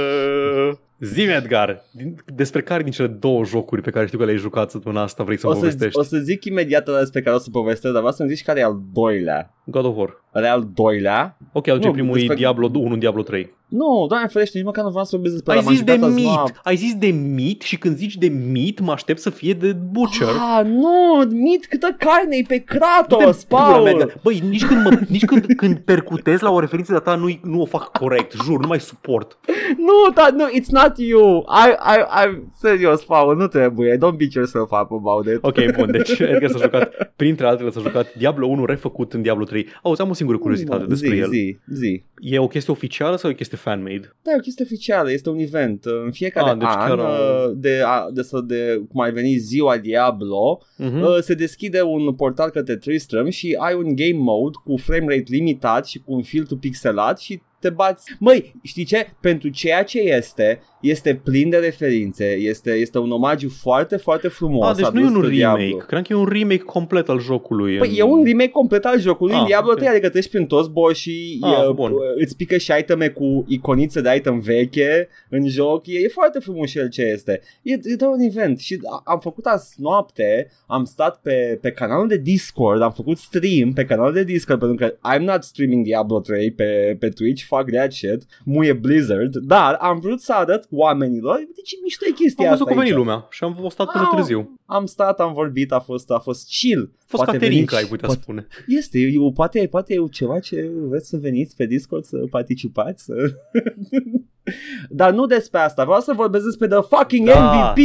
Zi 1.04 1.22
Edgar, 1.22 1.84
din- 1.92 2.16
despre 2.36 2.62
care 2.62 2.84
din 2.84 2.92
cele 2.92 3.08
două 3.08 3.46
jocuri 3.46 3.82
pe 3.82 3.90
care 3.90 4.06
știu 4.06 4.18
că 4.18 4.26
le-ai 4.26 4.38
jucat 4.38 4.70
săptămâna 4.72 5.02
asta 5.02 5.24
vrei 5.24 5.38
să 5.38 5.46
O 5.48 5.50
mă 5.50 5.56
să, 5.56 5.60
povestești? 5.62 6.00
o 6.00 6.04
să 6.04 6.18
zic 6.18 6.46
imediat 6.46 6.88
ăla 6.88 7.00
despre 7.00 7.22
care 7.22 7.36
o 7.36 7.40
să 7.40 7.50
povestesc, 7.50 7.94
dar 7.94 8.02
vreau 8.02 8.12
să-mi 8.16 8.30
zici 8.30 8.44
care 8.44 8.60
e 8.60 8.64
al 8.64 8.80
doilea. 8.94 9.54
God 9.66 9.86
of 9.86 9.98
War. 9.98 10.24
Ăla 10.36 10.48
e 10.48 10.50
al 10.50 10.70
doilea? 10.74 11.38
Ok, 11.54 11.68
atunci 11.68 11.86
Nu, 11.86 11.92
primul 11.92 12.14
despre- 12.14 12.34
e 12.34 12.38
Diablo 12.38 12.70
1, 12.74 12.96
Diablo 12.98 13.22
3. 13.22 13.60
Nu, 13.72 14.06
doamne 14.10 14.28
ferește, 14.28 14.58
nici 14.58 14.66
măcar 14.66 14.84
nu 14.84 14.90
vreau 14.90 15.06
să 15.06 15.12
vorbesc 15.16 15.34
despre 15.34 15.54
Ai 15.54 15.58
ăla, 15.58 15.68
m-am 15.68 15.76
zis 15.76 15.86
de 15.86 15.92
jucat 15.94 16.10
azi 16.10 16.22
meat, 16.22 16.36
noapte. 16.36 16.60
ai 16.64 16.76
zis 16.76 16.96
de 16.96 17.12
meat 17.12 17.62
și 17.62 17.78
când 17.78 17.96
zici 17.96 18.16
de 18.16 18.28
meat 18.28 18.80
mă 18.80 18.92
aștept 18.92 19.20
să 19.20 19.30
fie 19.30 19.54
de 19.54 19.74
butcher. 19.92 20.28
Ah, 20.28 20.66
nu, 20.66 21.26
mit 21.30 21.66
câtă 21.66 21.96
carne 21.98 22.36
e 22.36 22.44
pe 22.48 22.58
Du-te 22.58 22.78
Kratos, 22.78 23.38
în 23.38 23.44
pula 23.48 23.62
mea, 23.68 23.72
Paul! 23.74 23.88
Edgar. 23.88 24.20
Băi, 24.24 24.44
nici 24.50 24.66
când, 24.66 24.84
mă, 24.84 25.00
nici 25.08 25.26
când, 25.26 25.46
când 25.56 25.78
percutez 25.78 26.40
la 26.40 26.52
o 26.52 26.60
referință 26.60 26.94
de 26.94 27.00
ta 27.00 27.16
nu, 27.16 27.40
nu 27.44 27.62
o 27.62 27.66
fac 27.66 27.92
corect, 27.92 28.34
jur, 28.44 28.60
nu 28.60 28.68
mai 28.68 28.80
suport. 28.80 29.38
Nu, 29.78 30.14
dar 30.14 30.32
nu, 30.32 30.46
it's 30.48 30.70
not 30.70 30.94
you. 30.98 31.46
I, 31.66 31.70
I, 31.72 32.26
I'm 32.26 32.40
serios, 32.60 33.04
Paul, 33.04 33.36
nu 33.36 33.48
trebuie. 33.48 33.96
Don't 33.96 34.18
beat 34.18 34.32
yourself 34.34 34.70
up 34.82 34.92
about 34.92 35.26
it. 35.26 35.38
Ok, 35.42 35.76
bun, 35.78 35.92
deci 35.92 36.20
Edgar 36.20 36.50
s-a 36.50 36.60
jucat, 36.62 37.14
printre 37.16 37.48
altele 37.48 37.70
s-a 37.70 37.80
jucat 37.80 38.14
Diablo 38.14 38.48
1 38.48 38.66
refăcut 38.66 39.14
în 39.14 39.22
Diablo 39.22 39.44
3. 39.44 39.68
Auzi, 39.84 40.02
am 40.02 40.10
o 40.10 40.14
singură 40.14 40.38
curiozitate 40.38 40.86
despre 40.86 41.14
zi, 41.14 41.20
el. 41.20 41.30
Zi, 41.30 41.58
zi. 41.74 42.04
E 42.20 42.40
o 42.40 42.48
chestie 42.48 42.74
oficială 42.74 43.16
sau 43.16 43.30
e 43.30 43.34
o 43.34 43.36
chestie 43.36 43.58
fan-made? 43.62 44.16
Da, 44.24 44.32
e 44.32 44.36
o 44.38 44.40
chestie 44.40 44.66
oficială, 44.66 45.12
este 45.12 45.30
un 45.30 45.38
event. 45.40 45.86
În 46.06 46.12
fiecare 46.12 46.50
Ah, 46.50 46.58
deci 46.58 46.68
an, 46.68 46.88
chiar 46.88 46.98
o- 46.98 47.02
uh, 47.02 47.52
de, 47.56 47.82
a- 47.86 48.08
de, 48.14 48.22
să 48.22 48.42
de, 48.42 48.82
cum 48.92 49.02
ai 49.02 49.12
venit 49.12 49.42
ziua 49.42 49.78
Diablo, 49.78 50.62
Mhm. 50.78 51.02
uh, 51.02 51.18
se 51.22 51.34
deschide 51.34 51.82
un 51.82 52.14
portal 52.14 52.50
către 52.50 52.76
Tristram 52.76 53.30
și 53.30 53.58
ai 53.60 53.74
un 53.74 53.96
game 53.96 54.18
mode 54.18 54.58
cu 54.64 54.78
frame 54.78 55.06
rate 55.16 55.24
limitat 55.28 55.88
și 55.88 56.00
cu 56.00 56.14
un 56.14 56.22
filtru 56.22 56.58
pixelat 56.58 57.20
și 57.20 57.42
te 57.62 57.70
bați. 57.70 58.16
Măi, 58.20 58.56
știi 58.64 58.84
ce? 58.86 59.08
Pentru 59.20 59.50
ceea 59.50 59.84
ce 59.84 60.00
este, 60.00 60.62
este 60.82 61.16
plin 61.24 61.50
de 61.50 61.58
referințe, 61.58 62.26
este, 62.34 62.72
este 62.72 62.98
un 62.98 63.12
omagiu 63.12 63.50
foarte, 63.50 63.98
foarte 63.98 64.28
frumos. 64.28 64.68
Ah, 64.68 64.76
deci 64.76 64.86
nu 64.88 65.00
e 65.00 65.04
adus 65.04 65.16
un 65.16 65.22
de 65.22 65.28
remake. 65.38 65.58
Diablo. 65.66 65.78
Credeam 65.78 66.04
că 66.04 66.14
e 66.14 66.16
un 66.16 66.26
remake 66.40 66.58
complet 66.64 67.10
al 67.10 67.20
jocului. 67.20 67.78
Păi 67.78 67.90
în- 67.90 67.96
e 67.98 68.02
un 68.02 68.24
remake 68.24 68.50
complet 68.50 68.86
al 68.86 69.00
jocului 69.00 69.34
Ah, 69.36 69.40
ah, 69.42 69.46
Diablo 69.48 69.72
ok. 69.72 69.78
3, 69.78 69.88
adică 69.90 70.10
treci 70.10 70.30
prin 70.30 70.46
toți 70.46 70.70
boșii, 70.70 71.38
Ah, 71.42 71.52
e, 71.70 71.72
bun. 71.74 71.94
îți 72.16 72.36
pică 72.36 72.58
și 72.58 72.72
iteme 72.80 73.08
cu 73.08 73.46
iconițe 73.48 74.02
de 74.02 74.14
item 74.18 74.40
veche 74.40 75.08
în 75.30 75.48
joc, 75.48 75.88
e, 75.88 76.00
e 76.04 76.08
foarte 76.08 76.40
frumos 76.40 76.76
el 76.76 76.90
ce 76.90 77.02
este. 77.02 77.42
E, 77.62 77.74
e 77.74 77.96
doar 77.98 78.12
un 78.12 78.20
event 78.20 78.60
și 78.60 78.80
a- 78.92 79.02
am 79.06 79.20
făcut 79.20 79.46
azi 79.46 79.74
noapte, 79.78 80.48
am 80.68 80.84
stat 80.86 81.20
pe, 81.22 81.58
pe 81.62 81.72
canalul 81.72 82.08
de 82.08 82.18
Discord, 82.18 82.82
am 82.82 82.92
făcut 82.92 83.18
stream 83.18 83.74
pe 83.74 83.86
canalul 83.86 84.14
de 84.14 84.24
Discord 84.24 84.60
pentru 84.60 84.78
că 84.88 84.96
I'm 85.16 85.22
not 85.22 85.44
streaming 85.44 85.84
Diablo 85.84 86.20
3 86.20 86.52
pe, 86.52 86.96
pe 87.00 87.10
Twitch, 87.10 87.44
fuck 87.56 87.72
that 87.72 87.92
shit, 87.92 88.22
muie 88.46 88.74
Blizzard, 88.74 89.36
dar 89.36 89.74
am 89.74 90.00
vrut 90.00 90.20
să 90.20 90.34
arăt 90.34 90.68
oamenilor, 90.72 91.36
uite 91.38 91.62
ce 91.64 91.76
mișto 91.84 92.06
e 92.08 92.12
chestia 92.12 92.46
Am 92.46 92.52
văzut 92.52 92.68
asta 92.68 92.74
că 92.74 92.80
a 92.80 92.84
venit 92.84 92.98
aici. 92.98 93.06
lumea 93.06 93.28
și 93.30 93.44
am 93.44 93.68
stat 93.70 93.92
până 93.92 94.04
Au. 94.12 94.16
târziu. 94.16 94.56
Am 94.66 94.86
stat, 94.86 95.20
am 95.20 95.34
vorbit, 95.34 95.72
a 95.72 95.80
fost, 95.80 96.12
a 96.12 96.20
fost 96.20 96.48
chill. 96.60 96.82
A 96.94 97.04
fost 97.08 97.24
Poate 97.24 97.32
Caterinca, 97.32 97.56
veniți- 97.56 97.76
ai 97.76 97.84
putea 97.90 98.08
poate- 98.08 98.22
spune. 98.22 98.48
Este, 98.68 99.00
eu, 99.00 99.32
poate, 99.32 99.68
poate 99.72 99.94
e 99.94 100.04
ceva 100.12 100.40
ce 100.40 100.72
vreți 100.90 101.08
să 101.10 101.18
veniți 101.18 101.56
pe 101.56 101.66
Discord 101.66 102.04
să 102.04 102.18
participați. 102.30 103.04
Să... 103.04 103.14
Dar 104.90 105.14
nu 105.14 105.26
despre 105.26 105.60
asta, 105.60 105.84
vreau 105.86 106.00
să 106.00 106.14
vorbesc 106.14 106.44
despre 106.46 106.68
the 106.68 106.82
fucking 106.82 107.28
Da. 107.28 107.52
MVP, 107.74 107.78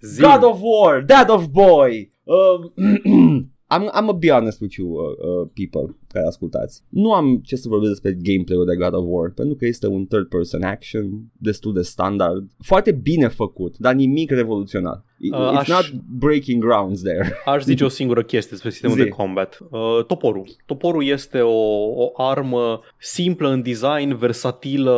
Zi. 0.00 0.20
God 0.20 0.42
of 0.42 0.58
War, 0.62 1.00
Dad 1.02 1.30
of 1.30 1.46
Boy. 1.46 2.12
Uh, 2.22 2.70
I'm, 3.74 3.82
I'm 3.98 4.08
a 4.08 4.12
be 4.12 4.30
honest 4.30 4.60
with 4.60 4.74
you, 4.74 4.88
uh, 4.88 5.40
uh, 5.42 5.48
people 5.54 5.96
care 6.14 6.26
ascultați. 6.26 6.82
Nu 6.88 7.12
am 7.12 7.40
ce 7.44 7.56
să 7.56 7.68
vorbesc 7.68 7.90
despre 7.90 8.18
gameplay-ul 8.22 8.64
de 8.64 8.76
God 8.76 8.94
of 8.94 9.04
War, 9.06 9.30
pentru 9.30 9.54
că 9.54 9.66
este 9.66 9.86
un 9.86 10.06
third-person 10.06 10.62
action 10.62 11.04
destul 11.38 11.72
de 11.72 11.82
standard, 11.82 12.44
foarte 12.62 12.92
bine 12.92 13.28
făcut, 13.28 13.74
dar 13.78 13.94
nimic 13.94 14.30
revoluționar. 14.30 15.04
Uh, 15.32 15.50
It's 15.52 15.58
aș- 15.58 15.68
not 15.68 15.92
breaking 16.18 16.64
grounds 16.64 17.02
there. 17.02 17.32
Aș 17.44 17.62
zice 17.62 17.84
o 17.84 17.88
singură 18.00 18.22
chestie 18.22 18.50
despre 18.50 18.70
sistemul 18.70 18.96
Zi. 18.96 19.02
de 19.02 19.08
combat. 19.08 19.58
Uh, 19.70 20.04
toporul. 20.06 20.44
Toporul 20.66 21.04
este 21.04 21.38
o, 21.40 21.84
o 21.94 22.12
armă 22.16 22.80
simplă 22.98 23.48
în 23.48 23.62
design, 23.62 24.16
versatilă. 24.16 24.92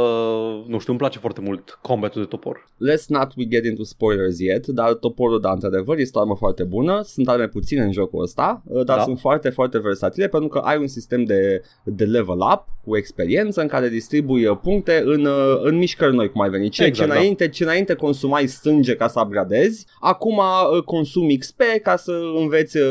Nu 0.67 0.79
știu, 0.79 0.91
îmi 0.93 1.01
place 1.01 1.19
foarte 1.19 1.41
mult 1.41 1.79
combatul 1.83 2.21
de 2.23 2.27
topor. 2.29 2.69
Let's 2.75 3.07
not 3.09 3.33
we 3.37 3.47
get 3.49 3.65
into 3.65 3.83
spoilers 3.83 4.39
yet, 4.41 4.67
dar 4.67 4.93
toporul, 4.95 5.41
da, 5.41 5.51
într-adevăr, 5.53 5.99
este 5.99 6.19
o 6.19 6.21
armă 6.21 6.35
foarte 6.37 6.65
bună. 6.65 7.01
Sunt 7.03 7.29
arme 7.29 7.49
puține 7.49 7.83
în 7.83 7.93
jocul 7.93 8.23
ăsta, 8.23 8.63
uh, 8.67 8.85
dar 8.85 8.97
Da. 8.97 9.03
sunt 9.03 9.19
foarte, 9.21 9.49
foarte 9.49 9.79
versatile 9.79 10.29
pentru 10.29 10.49
că 10.49 10.59
ai 10.59 10.79
un 10.79 10.87
sistem 10.87 11.06
de, 11.09 11.63
de 11.85 12.07
level 12.07 12.43
up 12.43 12.76
cu 12.87 12.97
experiență 12.97 13.61
în 13.61 13.67
care 13.67 13.89
distribui 13.89 14.47
uh, 14.47 14.59
puncte 14.63 15.03
în, 15.05 15.25
uh, 15.25 15.61
în 15.63 15.77
mișcări 15.77 16.15
noi, 16.15 16.31
cum 16.31 16.41
ai 16.41 16.49
venit. 16.51 16.71
Ce, 16.73 16.85
Exact, 16.85 17.09
ce, 17.09 17.13
da. 17.15 17.19
înainte, 17.19 17.49
ce 17.49 17.63
înainte 17.65 17.95
consumai 17.95 18.47
sânge 18.47 18.95
ca 18.95 19.09
să 19.09 19.21
upgradezi, 19.25 19.87
acum 20.01 20.37
uh, 20.37 20.83
consumi 20.83 21.37
XP 21.39 21.61
ca 21.83 21.97
să 21.97 22.13
înveți 22.41 22.77
uh, 22.77 22.85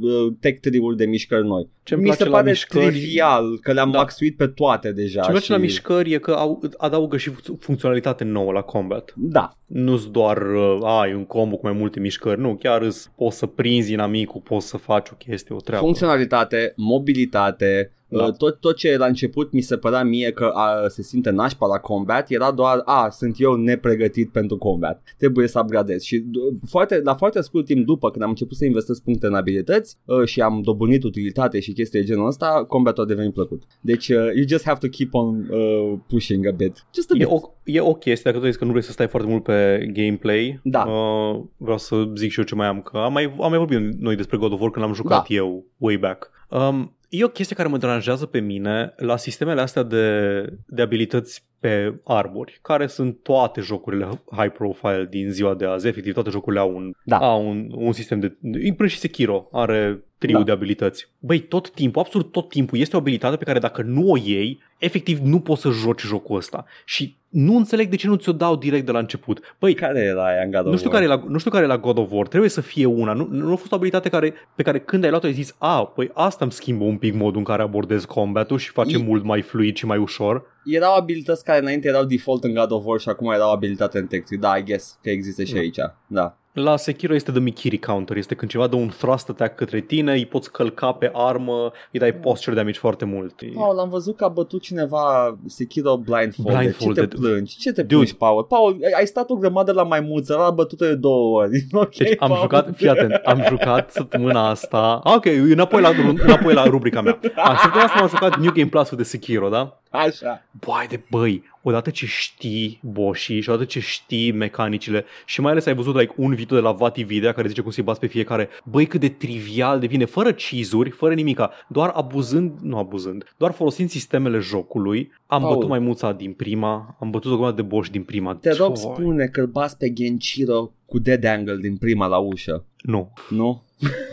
uh, 0.00 0.32
tech 0.40 0.60
tree-uri 0.60 0.96
de 0.96 1.06
mișcări 1.06 1.46
noi. 1.46 1.68
Ce-mi 1.82 2.00
Mi 2.00 2.06
place 2.06 2.22
se 2.22 2.28
la 2.28 2.36
pare 2.36 2.50
mișcări- 2.50 2.86
trivial 2.88 3.58
că 3.62 3.72
le-am 3.72 3.90
Da. 3.90 3.98
maxuit 3.98 4.36
pe 4.36 4.46
toate 4.46 4.92
deja. 4.92 5.20
Ce-mi 5.20 5.30
place 5.30 5.44
și... 5.44 5.50
la 5.50 5.56
mișcări 5.56 6.12
e 6.12 6.18
că 6.18 6.30
au, 6.32 6.60
adaugă 6.76 7.16
și 7.16 7.30
fu- 7.30 7.56
funcționalitate 7.60 8.24
nouă 8.24 8.52
la 8.52 8.60
combat. 8.60 9.12
Da, 9.16 9.50
Nu-s 9.66 10.10
doar 10.10 10.36
uh, 10.54 10.78
ai 10.82 11.14
un 11.14 11.24
combo 11.24 11.56
cu 11.56 11.66
mai 11.66 11.76
multe 11.78 12.00
mișcări, 12.00 12.40
nu, 12.40 12.54
chiar 12.54 12.82
îs, 12.82 13.10
poți 13.16 13.38
să 13.38 13.46
prinzi 13.46 13.92
inamicul, 13.92 14.40
poți 14.40 14.66
să 14.68 14.76
faci 14.76 15.08
o 15.12 15.14
chestie, 15.14 15.54
o 15.54 15.58
treabă. 15.58 15.84
Funcționalitate, 15.84 16.72
mobilitate, 16.76 17.92
Da. 18.10 18.24
uh, 18.24 18.32
tot, 18.32 18.60
tot 18.60 18.76
ce 18.76 18.96
la 18.96 19.06
început 19.06 19.52
mi 19.52 19.60
se 19.60 19.76
părea 19.76 20.02
mie 20.04 20.30
că 20.32 20.44
a, 20.54 20.88
se 20.88 21.02
simte 21.02 21.30
nașpa 21.30 21.66
la 21.66 21.78
combat 21.78 22.30
era 22.30 22.50
doar, 22.50 22.82
a, 22.84 23.08
sunt 23.08 23.34
eu 23.38 23.54
nepregătit 23.54 24.32
pentru 24.32 24.56
combat, 24.58 25.02
trebuie 25.18 25.48
să 25.48 25.58
upgradez 25.62 26.02
și 26.02 26.18
d- 26.20 26.68
foarte, 26.68 27.00
la 27.04 27.14
foarte 27.14 27.40
scurt 27.40 27.64
timp 27.64 27.86
după 27.86 28.10
când 28.10 28.22
am 28.22 28.28
început 28.30 28.56
să 28.56 28.64
investesc 28.64 29.02
puncte 29.02 29.26
în 29.26 29.34
abilități 29.34 29.96
uh, 30.04 30.24
și 30.24 30.40
am 30.40 30.60
dobândit 30.62 31.02
utilitate 31.04 31.60
și 31.60 31.72
chestii 31.72 32.00
de 32.00 32.06
genul 32.06 32.26
ăsta, 32.26 32.64
combatul 32.68 33.02
a 33.02 33.06
devenit 33.06 33.32
plăcut. 33.32 33.62
Deci 33.80 34.08
uh, 34.08 34.16
you 34.16 34.44
just 34.48 34.64
have 34.64 34.78
to 34.78 34.86
keep 34.88 35.14
on 35.14 35.48
uh, 35.50 35.98
pushing 36.08 36.46
a 36.46 36.50
bit. 36.50 36.86
Just 36.94 37.10
a 37.10 37.14
E 37.14 37.18
bit. 37.18 37.28
o, 37.30 37.40
e 37.64 37.80
o 37.80 37.94
chestie, 37.94 38.30
dacă 38.30 38.44
tu 38.44 38.50
zici 38.50 38.58
că 38.58 38.64
nu 38.64 38.70
vrei 38.70 38.82
să 38.82 38.92
stai 38.92 39.08
foarte 39.08 39.28
mult 39.28 39.42
pe 39.42 39.88
gameplay, 39.92 40.60
Da. 40.62 40.82
uh, 40.82 41.40
vreau 41.56 41.78
să 41.78 42.08
zic 42.16 42.30
și 42.30 42.38
eu 42.38 42.44
ce 42.44 42.54
mai 42.54 42.66
am, 42.66 42.80
că 42.82 42.96
am 42.98 43.12
mai, 43.12 43.24
am 43.40 43.48
mai 43.50 43.58
vorbit 43.58 43.78
noi 44.00 44.16
despre 44.16 44.36
God 44.36 44.52
of 44.52 44.60
War 44.60 44.70
când 44.70 44.84
l-am 44.84 44.94
jucat 44.94 45.26
Da. 45.28 45.34
eu 45.34 45.64
way 45.76 45.96
back. 45.96 46.30
Um, 46.50 46.96
e 47.08 47.24
o 47.24 47.28
chestie 47.28 47.56
care 47.56 47.68
mă 47.68 47.78
deranjează 47.78 48.26
pe 48.26 48.40
mine 48.40 48.94
la 48.96 49.16
sistemele 49.16 49.60
astea 49.60 49.82
de, 49.82 50.40
de 50.66 50.82
abilități 50.82 51.46
pe 51.60 51.94
arbori, 52.04 52.58
care 52.62 52.86
sunt 52.86 53.16
toate 53.22 53.60
jocurile 53.60 54.08
high 54.36 54.52
profile 54.52 55.06
din 55.10 55.30
ziua 55.30 55.54
de 55.54 55.64
azi, 55.64 55.86
efectiv 55.88 56.12
toate 56.14 56.30
jocurile 56.30 56.60
au 56.60 56.76
un, 56.76 56.92
Da. 57.04 57.16
au 57.16 57.48
un, 57.48 57.70
un 57.74 57.92
sistem 57.92 58.20
de... 58.20 58.36
Până 58.76 58.88
și 58.88 58.98
Sekiro 58.98 59.48
are 59.52 60.02
triu 60.18 60.36
Da. 60.38 60.42
de 60.42 60.50
abilități. 60.50 61.08
Băi, 61.18 61.38
tot 61.38 61.70
timpul, 61.70 62.02
absolut 62.02 62.32
tot 62.32 62.48
timpul, 62.48 62.78
este 62.78 62.96
o 62.96 62.98
abilitate 62.98 63.36
pe 63.36 63.44
care 63.44 63.58
dacă 63.58 63.82
nu 63.82 64.10
o 64.10 64.16
iei, 64.16 64.58
efectiv 64.78 65.18
nu 65.18 65.40
poți 65.40 65.60
să 65.60 65.70
joci 65.70 66.00
jocul 66.00 66.36
ăsta. 66.36 66.64
Și 66.84 67.16
nu 67.28 67.56
înțeleg 67.56 67.88
de 67.88 67.96
ce 67.96 68.06
nu 68.06 68.14
ți-o 68.16 68.32
dau 68.32 68.56
direct 68.56 68.86
de 68.86 68.92
la 68.92 68.98
început. 68.98 69.56
Băi, 69.60 69.74
Care 69.74 70.00
era 70.00 70.26
aia 70.26 70.42
în 70.42 70.50
God 70.50 70.60
of 70.66 70.70
nu 70.70 70.76
știu, 70.76 70.90
War? 70.90 71.00
care 71.00 71.12
e 71.12 71.16
la, 71.16 71.24
nu 71.28 71.38
știu 71.38 71.50
care 71.50 71.64
e 71.64 71.68
la 71.68 71.78
God 71.78 71.98
of 71.98 72.10
War, 72.12 72.28
trebuie 72.28 72.50
să 72.50 72.60
fie 72.60 72.84
una. 72.86 73.12
Nu, 73.12 73.28
nu 73.30 73.52
a 73.52 73.56
fost 73.56 73.72
o 73.72 73.74
abilitate 73.74 74.08
care, 74.08 74.34
pe 74.54 74.62
care 74.62 74.78
când 74.80 75.04
ai 75.04 75.10
luat-o 75.10 75.26
ai 75.26 75.32
zis, 75.32 75.54
a, 75.58 75.84
păi 75.84 76.10
asta 76.14 76.44
îmi 76.44 76.52
schimbă 76.52 76.84
un 76.84 76.96
pic 76.96 77.14
modul 77.14 77.38
în 77.38 77.44
care 77.44 77.62
abordez 77.62 78.04
combatul 78.04 78.58
și 78.58 78.70
face 78.70 78.96
I- 78.96 79.02
mult 79.02 79.24
mai 79.24 79.42
fluid 79.42 79.76
și 79.76 79.86
mai 79.86 79.98
ușor. 79.98 80.42
Erau 80.74 80.94
abilități 80.94 81.44
care 81.44 81.60
înainte 81.60 81.88
erau 81.88 82.04
default 82.04 82.44
în 82.44 82.54
God 82.54 82.70
of 82.70 82.84
War 82.86 83.00
și 83.00 83.08
acum 83.08 83.30
erau 83.30 83.52
abilitate 83.52 83.98
în 83.98 84.06
Tech 84.06 84.28
Da, 84.40 84.56
I 84.56 84.62
guess 84.64 84.98
că 85.02 85.10
există 85.10 85.44
și 85.44 85.52
Da. 85.52 85.58
aici. 85.58 85.78
Da. 86.06 86.36
La 86.52 86.76
Sekiro 86.76 87.14
este 87.14 87.30
the 87.30 87.40
Mikiri 87.40 87.78
counter, 87.78 88.16
este 88.16 88.34
când 88.34 88.50
ceva 88.50 88.66
dă 88.66 88.76
un 88.76 88.88
thrust 88.88 89.28
attack 89.28 89.54
către 89.56 89.80
tine, 89.80 90.12
îi 90.12 90.26
poți 90.26 90.52
călca 90.52 90.92
pe 90.92 91.10
armă, 91.14 91.72
îi 91.92 91.98
dai 92.00 92.12
posture 92.14 92.56
damage 92.56 92.78
foarte 92.78 93.04
mult. 93.04 93.34
Paul, 93.54 93.78
am 93.78 93.88
văzut 93.88 94.16
că 94.16 94.24
a 94.24 94.28
bătut 94.28 94.62
cineva 94.62 95.36
Sekiro 95.46 95.96
blindfolded. 95.96 96.56
Blindfolded. 96.58 97.02
Ce 97.10 97.16
te 97.16 97.16
plângi? 97.20 97.56
Ce 97.58 97.72
te 97.72 97.82
Dude. 97.82 97.94
plângi, 97.94 98.16
Paul? 98.16 98.44
Paul, 98.44 98.78
ai- 98.84 98.92
ai 98.98 99.06
stat 99.06 99.30
o 99.30 99.34
grămadă 99.34 99.72
la 99.72 99.82
maimuță, 99.82 100.34
l-a 100.34 100.50
bătut 100.50 100.78
de 100.78 100.94
două 100.94 101.38
ori. 101.42 101.66
Ok, 101.72 101.96
Deci 101.96 102.14
am 102.18 102.28
Paul. 102.28 102.40
jucat, 102.40 102.76
fii 102.76 102.88
atent, 102.88 103.12
am 103.24 103.44
jucat 103.48 103.90
săptămâna 103.90 104.48
asta, 104.48 105.00
Ah, 105.04 105.14
ok, 105.14 105.24
înapoi 105.26 105.80
la, 105.80 105.90
înapoi 106.24 106.54
la 106.54 106.64
rubrica 106.64 107.00
mea. 107.00 107.18
A, 107.36 107.56
săptămâna 107.56 107.84
asta 107.86 107.98
m-am 107.98 108.08
jucat 108.08 108.36
New 108.38 108.52
Game 108.52 108.68
Plus 108.68 108.94
de 108.94 109.02
Sekiro, 109.02 109.48
da? 109.48 109.80
Așa. 109.90 110.44
Băi 110.66 110.86
de 110.88 111.02
băi, 111.10 111.42
odată 111.68 111.90
ce 111.90 112.06
știi 112.06 112.80
boșii 112.82 113.40
și 113.40 113.48
odată 113.48 113.64
ce 113.64 113.80
știi 113.80 114.32
mecanicile 114.32 115.04
și 115.26 115.40
mai 115.40 115.50
ales 115.50 115.66
ai 115.66 115.74
văzut 115.74 115.96
like, 115.96 116.14
un 116.16 116.34
video 116.34 116.56
de 116.56 116.62
la 116.62 116.72
Vati 116.72 117.02
Video 117.02 117.32
care 117.32 117.48
zice 117.48 117.60
cum 117.60 117.70
să-i 117.70 117.82
bați 117.82 118.00
pe 118.00 118.06
fiecare, 118.06 118.48
băi 118.64 118.86
cât 118.86 119.00
de 119.00 119.08
trivial 119.08 119.80
devine, 119.80 120.04
fără 120.04 120.32
cizuri, 120.32 120.90
fără 120.90 121.14
nimica, 121.14 121.50
doar 121.68 121.88
abuzând, 121.88 122.58
nu 122.62 122.78
abuzând, 122.78 123.34
doar 123.36 123.52
folosind 123.52 123.90
sistemele 123.90 124.38
jocului, 124.38 125.12
am 125.26 125.40
Paul. 125.40 125.54
bătut 125.54 125.68
maimuța 125.68 126.12
din 126.12 126.32
prima, 126.32 126.96
am 127.00 127.10
bătut 127.10 127.30
o 127.30 127.34
grămadă 127.34 127.56
de 127.56 127.62
boși 127.62 127.90
din 127.90 128.02
prima. 128.02 128.34
Te 128.34 128.52
rog 128.52 128.72
Doi. 128.72 128.76
spune 128.76 129.26
că 129.26 129.40
îl 129.40 129.46
bați 129.46 129.76
pe 129.76 129.92
Genshiro 129.92 130.72
cu 130.86 130.98
dead 130.98 131.24
angle 131.24 131.56
din 131.56 131.76
prima 131.76 132.06
la 132.06 132.18
ușă. 132.18 132.64
Nu, 132.82 133.12
Nu? 133.30 133.62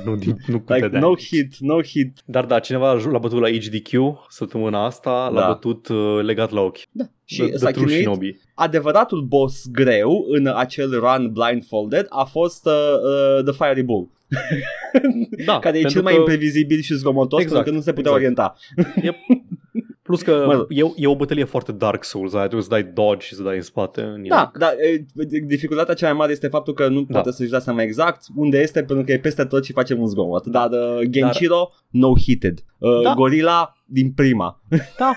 Nu, 0.06 0.16
din, 0.16 0.38
nu 0.48 0.60
câte 0.60 0.74
Like, 0.74 0.88
de 0.88 0.98
no 1.00 1.08
ani. 1.08 1.18
hit, 1.20 1.56
no 1.60 1.82
hit. 1.82 2.18
Dar 2.26 2.46
da, 2.46 2.60
cineva 2.60 2.94
l-a 2.94 3.18
bătut 3.18 3.40
la 3.42 3.50
HDQ 3.50 3.90
săptămâna 4.30 4.86
asta, 4.86 5.30
l-a 5.34 5.40
Da. 5.42 5.48
bătut 5.48 5.88
uh, 5.88 6.20
legat 6.24 6.52
la 6.52 6.62
ochi. 6.62 6.78
Da. 6.92 7.04
Și 7.26 7.42
The, 7.42 7.58
s-a 7.58 7.66
the 7.66 7.72
True 7.74 7.86
chinuit 7.86 8.02
Shinobi. 8.02 8.38
adevăratul 8.56 9.22
boss 9.22 9.68
greu 9.72 10.26
în 10.30 10.48
acel 10.56 11.00
run 11.00 11.32
blindfolded 11.32 12.06
a 12.10 12.24
fost 12.24 12.66
uh, 12.66 12.74
uh, 13.38 13.44
The 13.44 13.54
Fiery 13.54 13.82
Bull, 13.84 14.10
Da, 15.46 15.60
care 15.66 15.78
e 15.78 15.82
pentru 15.82 15.90
cel 15.90 16.02
mai 16.02 16.14
că- 16.14 16.20
imprevizibil 16.20 16.80
și 16.82 16.94
zgomotos 16.94 17.42
Exact, 17.42 17.64
pentru 17.64 17.72
că 17.72 17.78
nu 17.78 17.84
se 17.84 17.94
putea 17.94 18.12
exact. 18.16 18.18
orienta. 18.18 18.56
E, 19.02 19.12
plus 20.06 20.22
că 20.22 20.44
Mă, 20.48 20.66
e, 20.70 20.82
e 20.96 21.08
o 21.08 21.16
bătălie 21.16 21.44
foarte 21.44 21.72
Dark 21.72 22.04
Souls, 22.04 22.34
aia 22.34 22.42
trebuie 22.42 22.64
să 22.64 22.70
dai 22.70 22.84
dodge 22.84 23.26
și 23.26 23.36
să 23.36 23.44
dai 23.44 23.56
în 23.56 23.62
spate. 23.62 24.02
În 24.02 24.28
Da, 24.28 24.52
dar 24.60 24.72
e, 24.72 25.06
dificultatea 25.46 25.94
cea 25.94 26.08
mai 26.08 26.16
mare 26.18 26.32
este 26.32 26.48
faptul 26.48 26.74
că 26.74 26.88
nu 26.88 27.02
Da. 27.02 27.06
poate 27.12 27.32
să-și 27.32 27.50
dea 27.50 27.60
seama 27.60 27.82
exact 27.82 28.26
unde 28.36 28.58
este 28.62 28.84
pentru 28.84 29.06
că 29.06 29.12
e 29.12 29.20
peste 29.20 29.46
tot 29.46 29.66
și 29.66 29.72
facem 29.72 30.00
un 30.00 30.08
zgomot. 30.08 30.46
Dar 30.46 30.70
uh, 30.72 31.00
Genshiro, 31.10 31.70
no-hitted. 31.90 32.54
Uh, 32.78 33.02
Da. 33.04 33.14
Gorilla 33.14 33.76
din 33.86 34.12
prima. 34.12 34.62
Da. 34.98 35.12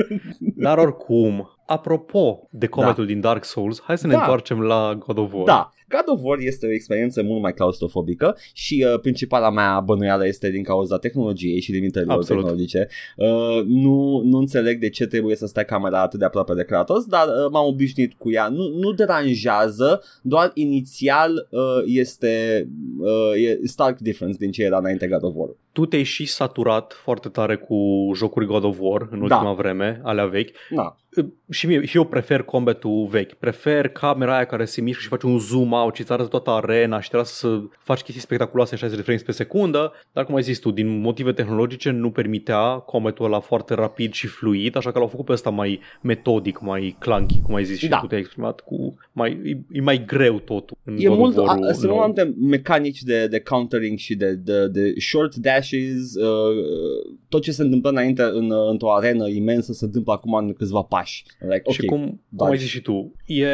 Dar 0.64 0.78
oricum, 0.78 1.50
apropo 1.66 2.48
de 2.50 2.66
cometul 2.66 3.06
din 3.06 3.20
Dark 3.20 3.44
Souls, 3.44 3.82
hai 3.82 3.98
să 3.98 4.06
ne 4.06 4.12
Da. 4.12 4.18
întoarcem 4.18 4.60
la 4.60 4.94
God 5.06 5.18
of 5.18 5.32
War. 5.32 5.44
Da, 5.44 5.70
God 5.96 6.04
of 6.16 6.20
War 6.22 6.38
este 6.38 6.66
o 6.66 6.72
experiență 6.72 7.22
mult 7.22 7.42
mai 7.42 7.52
claustrofobică 7.54 8.36
și 8.52 8.86
uh, 8.92 9.00
principala 9.00 9.50
mea 9.50 9.80
bănuială 9.80 10.26
este 10.26 10.50
din 10.50 10.62
cauza 10.62 10.98
tehnologiei 10.98 11.60
și 11.60 11.72
limitărilor 11.72 12.16
Absolut. 12.16 12.42
tehnologice. 12.42 12.88
Uh, 13.16 13.62
nu, 13.66 14.20
nu 14.24 14.38
înțeleg 14.38 14.78
de 14.80 14.88
ce 14.88 15.06
trebuie 15.06 15.36
să 15.36 15.46
stai 15.46 15.64
camera 15.64 16.00
atât 16.02 16.18
de 16.18 16.24
aproape 16.24 16.54
de 16.54 16.64
Kratos, 16.64 17.04
dar 17.04 17.26
uh, 17.26 17.50
m-am 17.52 17.66
obișnuit 17.66 18.12
cu 18.18 18.30
ea. 18.30 18.48
Nu, 18.48 18.68
nu 18.68 18.92
deranjează, 18.92 20.02
doar 20.22 20.50
inițial 20.54 21.48
uh, 21.50 21.60
este 21.86 22.66
uh, 22.98 23.42
e 23.44 23.60
stark 23.66 23.98
difference 23.98 24.38
din 24.38 24.50
ce 24.50 24.62
era 24.62 24.78
înainte 24.78 25.06
God 25.06 25.22
of 25.24 25.32
War. 25.34 25.50
Tu 25.72 25.86
te-ai 25.86 26.02
și 26.02 26.26
saturat 26.26 26.92
foarte 26.92 27.28
tare 27.28 27.56
cu 27.56 28.10
jocuri 28.14 28.46
God 28.46 28.64
of 28.64 28.76
War 28.80 29.08
în 29.10 29.18
Da. 29.18 29.34
ultima 29.36 29.52
vreme, 29.52 30.00
alea 30.04 30.26
vechi. 30.26 30.56
Na, 30.68 30.96
Și, 31.50 31.66
mie, 31.66 31.84
și 31.84 31.96
eu 31.96 32.04
prefer 32.04 32.42
combatul 32.42 33.06
vechi. 33.10 33.32
Prefer 33.34 33.88
camera 33.88 34.34
aia 34.34 34.44
care 34.44 34.64
se 34.64 34.80
mișcă 34.80 35.00
și 35.02 35.08
face 35.08 35.26
un 35.26 35.38
zoom 35.38 35.74
out 35.82 35.94
și 35.94 36.00
îți 36.00 36.12
arată 36.12 36.28
toată 36.28 36.50
arena 36.50 37.00
și 37.00 37.08
trebuie 37.08 37.28
să 37.28 37.60
faci 37.78 38.00
chestii 38.00 38.20
spectaculoase 38.22 38.72
în 38.72 38.78
60 38.78 38.98
de 38.98 39.04
frames 39.04 39.22
pe 39.22 39.32
secundă, 39.32 39.92
dar 40.12 40.24
cum 40.24 40.34
ai 40.34 40.42
zis 40.42 40.58
tu, 40.58 40.70
din 40.70 41.00
motive 41.00 41.32
tehnologice 41.32 41.90
nu 41.90 42.10
permitea 42.10 42.74
combatul 42.74 43.24
ăla 43.24 43.40
foarte 43.40 43.74
rapid 43.74 44.12
și 44.12 44.26
fluid, 44.26 44.76
așa 44.76 44.92
că 44.92 44.98
l-au 44.98 45.08
făcut 45.08 45.24
pe 45.24 45.32
ăsta 45.32 45.50
mai 45.50 45.80
metodic, 46.02 46.60
mai 46.60 46.96
clunky, 46.98 47.40
cum 47.42 47.54
ai 47.54 47.64
zis 47.64 47.78
și 47.78 47.88
Da. 47.88 47.98
tu 47.98 48.06
te-ai 48.06 48.20
exprimat, 48.20 48.60
cu 48.60 48.94
mai, 49.12 49.40
e, 49.44 49.58
e 49.70 49.80
mai 49.80 50.04
greu 50.04 50.38
totul. 50.38 50.76
În 50.84 50.96
E 50.98 51.02
God 51.04 51.10
of 51.12 51.18
mult, 51.18 51.36
War-ul 51.36 51.64
a, 51.68 51.72
sunt 51.72 51.90
nou. 51.90 51.98
multe 52.04 52.34
mecanici 52.40 53.02
de, 53.02 53.26
de 53.26 53.40
countering 53.40 53.98
și 53.98 54.14
de, 54.14 54.34
de, 54.34 54.66
de 54.68 54.92
short 55.00 55.34
dashes, 55.34 56.14
uh, 56.14 56.56
tot 57.28 57.42
ce 57.42 57.52
se 57.52 57.62
întâmplă 57.62 57.90
înainte 57.90 58.22
în, 58.22 58.50
uh, 58.50 58.68
într-o 58.70 58.92
arenă 58.94 59.28
imensă 59.28 59.72
se 59.72 59.84
întâmplă 59.84 60.12
acum 60.12 60.34
în 60.34 60.52
câțiva 60.52 60.82
pași. 60.82 61.24
Like, 61.38 61.70
Și 61.70 61.80
ok, 61.82 61.86
cum, 61.88 61.98
cum 62.06 62.20
da. 62.28 62.44
ai 62.46 62.58
zis 62.58 62.68
și 62.68 62.80
tu, 62.80 63.12
e, 63.26 63.46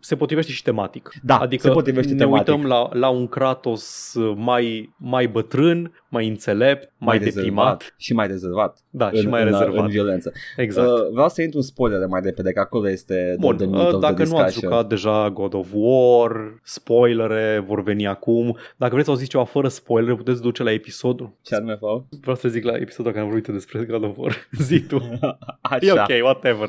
se 0.00 0.16
potrivește 0.16 0.52
și 0.52 0.62
tematic. 0.62 1.10
Da, 1.22 1.38
adică 1.38 1.68
se 1.70 1.76
potrivește 1.76 2.12
ne 2.12 2.18
tematic. 2.18 2.48
uităm 2.48 2.66
la, 2.66 2.88
la 2.92 3.08
un 3.08 3.28
Kratos 3.28 4.14
mai, 4.34 4.92
mai 4.96 5.26
bătrân, 5.28 5.92
mai 6.10 6.28
înțelept, 6.28 6.92
mai, 6.98 7.18
deprimat. 7.18 7.94
și 7.96 8.12
mai 8.12 8.26
rezervat. 8.26 8.78
Da, 8.90 9.06
în, 9.12 9.20
și 9.20 9.26
mai 9.28 9.42
în, 9.42 9.48
rezervat. 9.50 9.84
În 9.84 9.88
violență. 9.88 10.32
exact. 10.56 10.88
Uh, 10.88 10.94
vreau 11.12 11.28
să 11.28 11.42
intru 11.42 11.58
în 11.58 11.64
spoilere 11.64 12.04
mai 12.06 12.20
repede, 12.24 12.52
că 12.52 12.60
acolo 12.60 12.88
este 12.90 13.36
Bun, 13.38 13.56
the 13.56 13.66
meat 13.66 13.88
uh, 13.88 13.94
of 13.94 14.00
dacă 14.00 14.22
the 14.22 14.24
nu 14.32 14.36
ați 14.36 14.44
discussion. 14.46 14.70
jucat 14.72 14.88
deja 14.88 15.30
God 15.30 15.54
of 15.54 15.68
War, 15.72 16.60
spoilere 16.62 17.62
vor 17.66 17.82
veni 17.82 18.06
acum. 18.06 18.56
Dacă 18.76 18.90
vreți 18.92 19.04
să 19.06 19.10
auziți 19.10 19.30
ceva 19.30 19.44
fără 19.44 19.68
spoilere, 19.68 20.14
puteți 20.14 20.42
duce 20.42 20.62
la 20.62 20.72
episodul. 20.72 21.32
Ce 21.42 21.54
anume 21.54 21.76
fău? 21.76 22.06
Vreau 22.20 22.36
să 22.36 22.48
zic 22.48 22.64
la 22.64 22.76
episodul 22.76 23.12
care 23.12 23.24
am 23.24 23.30
vorbit 23.30 23.52
despre 23.52 23.84
God 23.84 24.04
of 24.04 24.16
War. 24.16 24.34
Zi 24.66 24.80
tu. 24.80 25.18
Așa. 25.60 25.78
E 25.86 25.92
ok, 25.92 26.24
whatever. 26.24 26.68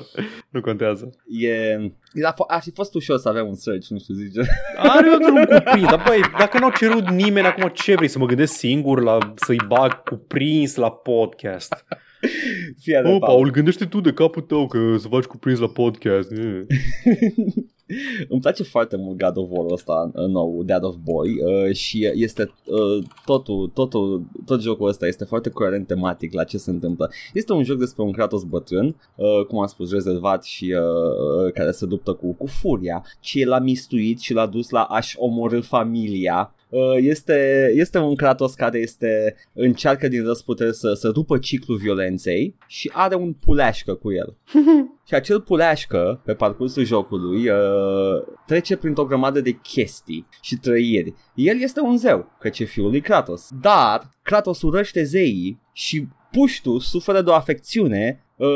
Nu 0.50 0.62
contează. 0.62 1.10
E, 1.40 1.52
era, 2.14 2.34
fo- 2.34 2.48
ar 2.48 2.62
fi 2.62 2.72
fost 2.72 2.96
ușor 2.96 3.18
să 3.18 3.30
avem 3.30 3.48
un 3.48 3.56
search, 3.56 3.88
nu 3.88 3.98
știu 4.00 4.14
zice. 4.14 4.42
Are 4.78 5.08
eu 5.08 5.34
un 5.36 5.46
cuprins, 5.46 5.90
dar 5.90 6.04
băi, 6.08 6.20
dacă 6.38 6.60
nu 6.60 6.66
a 6.66 6.72
cerut 6.78 7.10
nimeni 7.10 7.46
acum 7.48 7.70
ce 7.74 7.96
vrei 7.96 8.08
să 8.08 8.18
mă 8.20 8.26
gândesc 8.26 8.54
singur 8.54 9.02
la 9.02 9.31
să-i 9.36 9.60
bag 9.68 10.04
cuprins 10.04 10.76
la 10.76 10.92
podcast. 10.92 11.86
Fie 12.80 13.02
Oh, 13.06 13.18
Paul, 13.20 13.52
gândește 13.52 13.86
tu 13.86 14.02
de 14.02 14.14
capul 14.14 14.42
tău 14.42 14.68
că 14.68 14.96
să 14.98 15.08
faci 15.08 15.24
cuprins 15.24 15.60
la 15.60 15.68
podcast. 15.68 16.32
Mm. 16.32 16.66
Îmi 18.30 18.42
place 18.42 18.64
foarte 18.64 18.98
mult 18.98 19.18
God 19.18 19.38
of 19.38 19.48
War 19.50 19.72
ăsta 19.72 20.12
uh, 20.14 20.26
nou, 20.26 20.64
Dead 20.64 20.84
of 20.84 20.96
Boy 20.96 21.30
uh, 21.30 21.76
și 21.76 22.10
este 22.14 22.52
uh, 22.66 23.04
totul, 23.26 23.72
totul, 23.74 24.26
tot 24.46 24.62
jocul 24.62 24.88
ăsta 24.88 25.08
este 25.08 25.26
foarte 25.26 25.50
coerent 25.50 25.88
tematic 25.88 26.34
la 26.34 26.44
ce 26.44 26.58
se 26.58 26.70
întâmplă. 26.70 27.12
Este 27.34 27.54
un 27.54 27.64
joc 27.64 27.78
despre 27.78 28.04
un 28.04 28.12
Kratos 28.12 28.44
bătrân, 28.44 28.96
uh, 29.16 29.46
cum 29.48 29.60
am 29.60 29.68
spus, 29.68 29.92
rezervat 29.92 30.44
și 30.44 30.74
uh, 30.78 31.46
uh, 31.46 31.52
care 31.54 31.72
se 31.72 31.86
luptă 31.86 32.14
cu, 32.14 32.34
cu 32.34 32.46
furia, 32.46 33.04
ce 33.20 33.46
l-a 33.46 33.60
mistuit 33.60 34.20
și 34.20 34.34
l-a 34.34 34.46
dus 34.46 34.70
la 34.70 34.84
a-și 34.84 35.16
omorâ 35.20 35.62
familia. 35.62 36.56
Uh, 36.72 36.96
Este, 37.02 37.72
este 37.76 37.98
un 37.98 38.16
Kratos 38.16 38.54
care 38.54 38.80
este 38.80 39.36
încearcă 39.54 40.08
din 40.08 40.24
răsputere 40.24 40.72
să, 40.72 40.94
să 40.94 41.08
rupă 41.08 41.38
ciclul 41.38 41.78
violenței 41.78 42.56
și 42.68 42.92
are 42.94 43.16
un 43.16 43.34
puleașcă 43.34 43.94
cu 43.94 44.12
el. 44.12 44.38
Și 45.08 45.14
acel 45.14 45.42
puleașcă, 45.42 46.22
pe 46.26 46.34
parcursul 46.34 46.86
jocului, 46.86 47.50
uh, 47.50 48.24
trece 48.48 48.76
printr-o 48.76 49.06
grămadă 49.06 49.42
de 49.42 49.52
chestii 49.52 50.28
și 50.42 50.56
trăiri. 50.56 51.14
El 51.36 51.62
este 51.62 51.80
un 51.80 51.98
zeu, 51.98 52.36
căci 52.40 52.60
e 52.60 52.64
fiul 52.66 52.90
lui 52.90 53.02
Kratos. 53.02 53.48
Dar 53.62 54.10
Kratos 54.22 54.62
urăște 54.62 55.04
zeii 55.04 55.62
și 55.74 56.08
puștul 56.32 56.80
suferă 56.80 57.22
de 57.22 57.30
o 57.30 57.34
afecțiune 57.34 58.26
uh, 58.36 58.48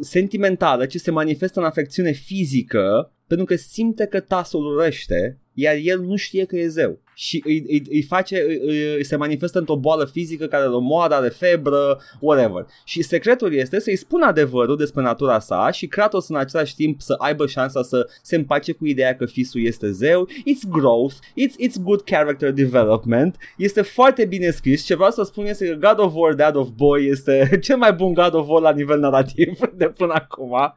sentimentală 0.00 0.86
ce 0.86 0.98
se 0.98 1.10
manifestă 1.10 1.60
în 1.60 1.66
afecțiune 1.66 2.10
fizică 2.10 3.12
pentru 3.30 3.48
că 3.48 3.56
simte 3.56 4.06
că 4.06 4.20
tasul 4.20 4.66
urăște, 4.66 5.38
iar 5.52 5.74
el 5.82 6.00
nu 6.00 6.16
știe 6.16 6.44
că 6.44 6.56
e 6.56 6.68
zeu. 6.68 7.00
Și 7.20 7.42
îi, 7.44 7.64
îi, 7.68 7.82
îi 7.90 8.02
face, 8.02 8.44
îi, 8.46 8.94
îi, 8.94 9.04
se 9.04 9.16
manifestă 9.16 9.58
într-o 9.58 9.76
boală 9.76 10.04
fizică 10.04 10.46
care 10.46 10.64
îl 10.64 10.72
omoară, 10.72 11.14
are 11.14 11.28
febră, 11.28 12.00
whatever. 12.20 12.66
Și 12.84 13.02
secretul 13.02 13.54
este 13.54 13.80
să-i 13.80 13.96
spună 13.96 14.26
adevărul 14.26 14.76
despre 14.76 15.02
natura 15.02 15.38
sa 15.38 15.70
și 15.70 15.86
Kratos 15.86 16.28
în 16.28 16.36
același 16.36 16.74
timp 16.74 17.00
să 17.00 17.14
aibă 17.18 17.46
șansa 17.46 17.82
să 17.82 18.08
se 18.22 18.36
împace 18.36 18.72
cu 18.72 18.86
ideea 18.86 19.16
că 19.16 19.26
fisul 19.26 19.64
este 19.64 19.90
zeu. 19.90 20.28
It's 20.28 20.68
growth, 20.68 21.14
it's, 21.14 21.68
it's 21.68 21.82
good 21.82 22.00
character 22.00 22.52
development, 22.52 23.36
este 23.56 23.82
foarte 23.82 24.24
bine 24.24 24.50
scris. 24.50 24.84
Ce 24.84 24.94
vreau 24.94 25.10
să 25.10 25.22
spun 25.22 25.46
este 25.46 25.66
că 25.66 25.74
God 25.74 26.06
of 26.06 26.12
War, 26.14 26.34
Dad 26.34 26.56
of 26.56 26.68
Boy 26.68 27.06
este 27.06 27.48
cel 27.66 27.76
mai 27.76 27.92
bun 27.92 28.14
God 28.14 28.34
of 28.34 28.48
War 28.48 28.62
la 28.62 28.72
nivel 28.72 28.98
narrativ 28.98 29.58
de 29.80 29.86
până 29.86 30.12
acum. 30.14 30.74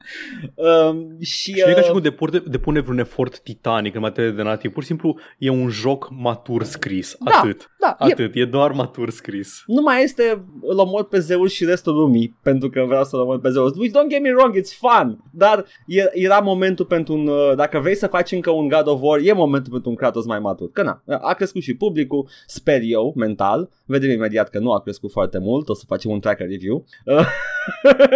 Um, 0.55 1.17
și, 1.19 1.53
Și 1.53 1.61
nu 1.65 1.71
e 1.71 1.73
ca 1.73 1.81
și 1.81 1.85
uh, 1.85 1.91
cum 1.91 2.01
depune, 2.01 2.43
depune 2.47 2.79
vreun 2.79 2.99
efort 2.99 3.39
titanic 3.39 3.95
în 3.95 4.01
materie 4.01 4.31
de 4.31 4.41
narrativ. 4.41 4.71
Pur 4.71 4.81
și 4.81 4.87
simplu 4.87 5.17
e 5.37 5.49
un 5.49 5.69
joc 5.69 6.09
matur 6.33 6.63
scris. 6.63 7.15
Da, 7.19 7.37
Atât. 7.37 7.69
da, 7.79 7.95
e, 7.99 8.11
Atât. 8.11 8.35
E 8.35 8.45
doar 8.45 8.71
matur 8.71 9.09
scris. 9.09 9.63
nu 9.65 9.81
mai 9.81 10.03
este 10.03 10.45
îl 10.61 10.77
omor 10.79 11.07
pe 11.07 11.19
Zeus 11.19 11.51
și 11.51 11.65
restul 11.65 11.95
lumii 11.95 12.37
pentru 12.43 12.69
că 12.69 12.83
vreau 12.87 13.03
să-l 13.03 13.19
omor 13.19 13.39
pe 13.39 13.49
Zeus. 13.49 13.77
Which 13.77 13.97
don't 13.97 14.09
get 14.09 14.21
me 14.21 14.31
wrong, 14.31 14.55
it's 14.57 14.77
fun. 14.77 15.23
Dar 15.31 15.65
e, 15.87 16.09
era 16.11 16.39
momentul 16.39 16.85
pentru 16.85 17.13
un, 17.13 17.27
uh, 17.27 17.55
dacă 17.55 17.79
vrei 17.79 17.95
să 17.95 18.07
faci 18.07 18.31
încă 18.31 18.49
un 18.49 18.67
God 18.67 18.87
of 18.87 18.99
War, 19.01 19.19
e 19.23 19.33
momentul 19.33 19.71
pentru 19.71 19.89
un 19.89 19.95
Kratos 19.95 20.25
mai 20.25 20.39
matur. 20.39 20.71
Că 20.71 20.83
na, 20.83 21.03
a 21.21 21.33
crescut 21.33 21.61
și 21.61 21.75
publicul, 21.75 22.29
sper 22.47 22.79
eu, 22.83 23.13
mental. 23.15 23.69
Vedem 23.85 24.09
imediat 24.09 24.49
că 24.49 24.59
nu 24.59 24.71
a 24.71 24.81
crescut 24.81 25.11
foarte 25.11 25.39
mult, 25.39 25.69
o 25.69 25.73
să 25.73 25.83
facem 25.87 26.11
un 26.11 26.19
tracker 26.19 26.47
review. 26.47 26.85
Uh, 27.05 27.27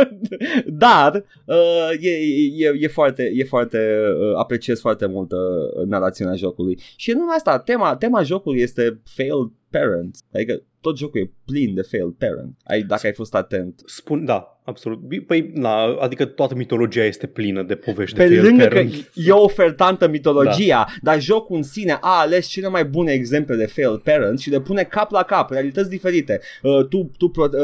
Dar 0.84 1.24
uh, 1.46 1.90
e, 2.00 2.10
e, 2.58 2.74
e 2.80 2.88
foarte, 2.88 3.32
e 3.36 3.44
foarte 3.44 3.78
uh, 4.20 4.38
apreciez 4.38 4.80
foarte 4.80 5.06
mult 5.06 5.32
uh, 5.32 5.86
narațiunea 5.86 6.36
jocului. 6.36 6.80
Și 6.96 7.12
nu 7.12 7.20
numai 7.20 7.36
asta, 7.36 7.60
tema, 7.60 7.96
tema 7.96 8.07
jocului 8.24 8.62
este 8.62 9.02
failed 9.04 9.52
parents. 9.70 10.20
Adică 10.34 10.64
tot 10.82 10.98
jocul 10.98 11.20
e 11.20 11.34
plin 11.46 11.74
de 11.74 11.82
failed 11.82 12.14
parent. 12.14 12.58
Ai, 12.64 12.84
dacă 12.84 13.08
ai 13.08 13.14
fost 13.14 13.36
atent. 13.36 13.82
Spun, 13.86 14.26
da, 14.26 14.57
absolut. 14.68 15.26
Păi, 15.28 15.52
na, 15.54 15.98
adică 16.00 16.26
toată 16.26 16.56
mitologia 16.56 17.04
este 17.04 17.28
plină 17.28 17.64
de 17.64 17.76
povești 17.76 18.16
Pe 18.18 18.28
de 18.28 18.28
failed 18.28 18.46
lângă 18.46 18.64
că 18.64 18.70
parent. 18.70 19.12
e 19.14 19.32
ofertantă 19.32 20.08
mitologia, 20.08 20.86
da. 20.88 21.12
dar 21.12 21.22
jocul 21.22 21.56
în 21.56 21.64
sine 21.64 21.92
a 21.92 22.20
ales 22.20 22.48
cele 22.48 22.68
mai 22.68 22.86
bune 22.86 23.12
exemple 23.12 23.56
de 23.56 23.66
failed 23.66 24.00
parents 24.00 24.42
și 24.42 24.50
le 24.50 24.62
pune 24.62 24.84
cap 24.84 25.12
la 25.12 25.24
cap, 25.24 25.52
realități 25.52 25.90
diferite. 25.90 26.40
Uh, 26.62 26.86
tu, 26.86 27.12
tu 27.18 27.28
pro, 27.28 27.44
uh, 27.44 27.60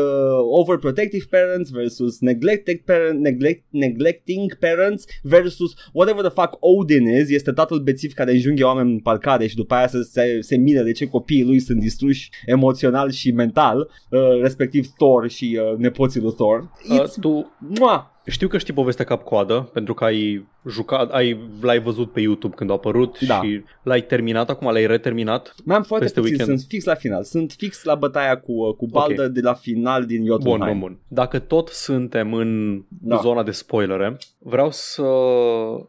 overprotective 0.59 1.25
parents 1.29 1.69
versus 1.69 2.19
neglected 2.19 2.77
parent, 2.77 3.19
neglect, 3.19 3.63
neglecting 3.69 4.57
parents 4.59 5.05
versus 5.21 5.73
whatever 5.91 6.21
the 6.23 6.41
fuck 6.41 6.57
Odin 6.59 7.07
is, 7.07 7.29
este 7.29 7.51
tatăl 7.51 7.79
bețiv 7.79 8.13
care 8.13 8.31
înjunghe 8.31 8.63
oameni 8.63 8.91
în 8.91 8.99
parcare 8.99 9.47
și 9.47 9.55
după 9.55 9.73
aia 9.73 9.87
se, 9.87 10.01
se, 10.01 10.37
se 10.41 10.55
mire 10.55 10.81
de 10.81 10.91
ce 10.91 11.07
copiii 11.07 11.43
lui 11.43 11.59
sunt 11.59 11.79
distruși 11.79 12.29
emoțional 12.45 13.11
și 13.11 13.31
mental, 13.31 13.89
uh, 14.09 14.19
respectiv 14.41 14.87
Thor 14.97 15.29
și 15.29 15.59
uh, 15.61 15.77
nepoții 15.77 16.21
lui 16.21 16.33
Thor. 16.33 16.71
Uh, 16.99 17.03
it's... 17.07 17.19
tu 17.21 17.51
Mua! 17.79 18.07
știu 18.25 18.47
că 18.47 18.57
știi 18.57 18.73
povestea 18.73 19.05
cap-coadă, 19.05 19.69
pentru 19.73 19.93
că 19.93 20.03
ai 20.03 20.45
jucat, 20.69 21.11
ai, 21.11 21.39
l-ai 21.61 21.79
văzut 21.79 22.11
pe 22.11 22.21
YouTube 22.21 22.55
când 22.55 22.69
a 22.69 22.73
apărut 22.73 23.19
Da. 23.19 23.41
și 23.43 23.63
l-ai 23.83 24.01
terminat, 24.01 24.49
acum 24.49 24.71
l-ai 24.71 24.85
reterminat. 24.85 25.55
Mai 25.63 25.75
am 25.75 25.83
foarte 25.83 26.05
Peste 26.05 26.19
puțin, 26.19 26.35
weekend. 26.35 26.57
sunt 26.57 26.69
fix 26.71 26.85
la 26.85 26.93
final. 26.93 27.23
Sunt 27.23 27.51
fix 27.57 27.83
la 27.83 27.95
bătaia 27.95 28.39
cu, 28.39 28.51
uh, 28.51 28.75
cu 28.75 28.85
Balder 28.85 29.27
de 29.27 29.41
la 29.41 29.53
final 29.53 30.05
din 30.05 30.25
Jotunheim. 30.25 30.59
Bun, 30.59 30.69
bun, 30.69 30.79
bun. 30.79 30.97
Dacă 31.07 31.39
tot 31.39 31.67
suntem 31.69 32.33
în 32.33 32.81
Da. 32.87 33.15
zona 33.17 33.43
de 33.43 33.51
spoilere, 33.51 34.17
vreau 34.39 34.71
să 34.71 35.03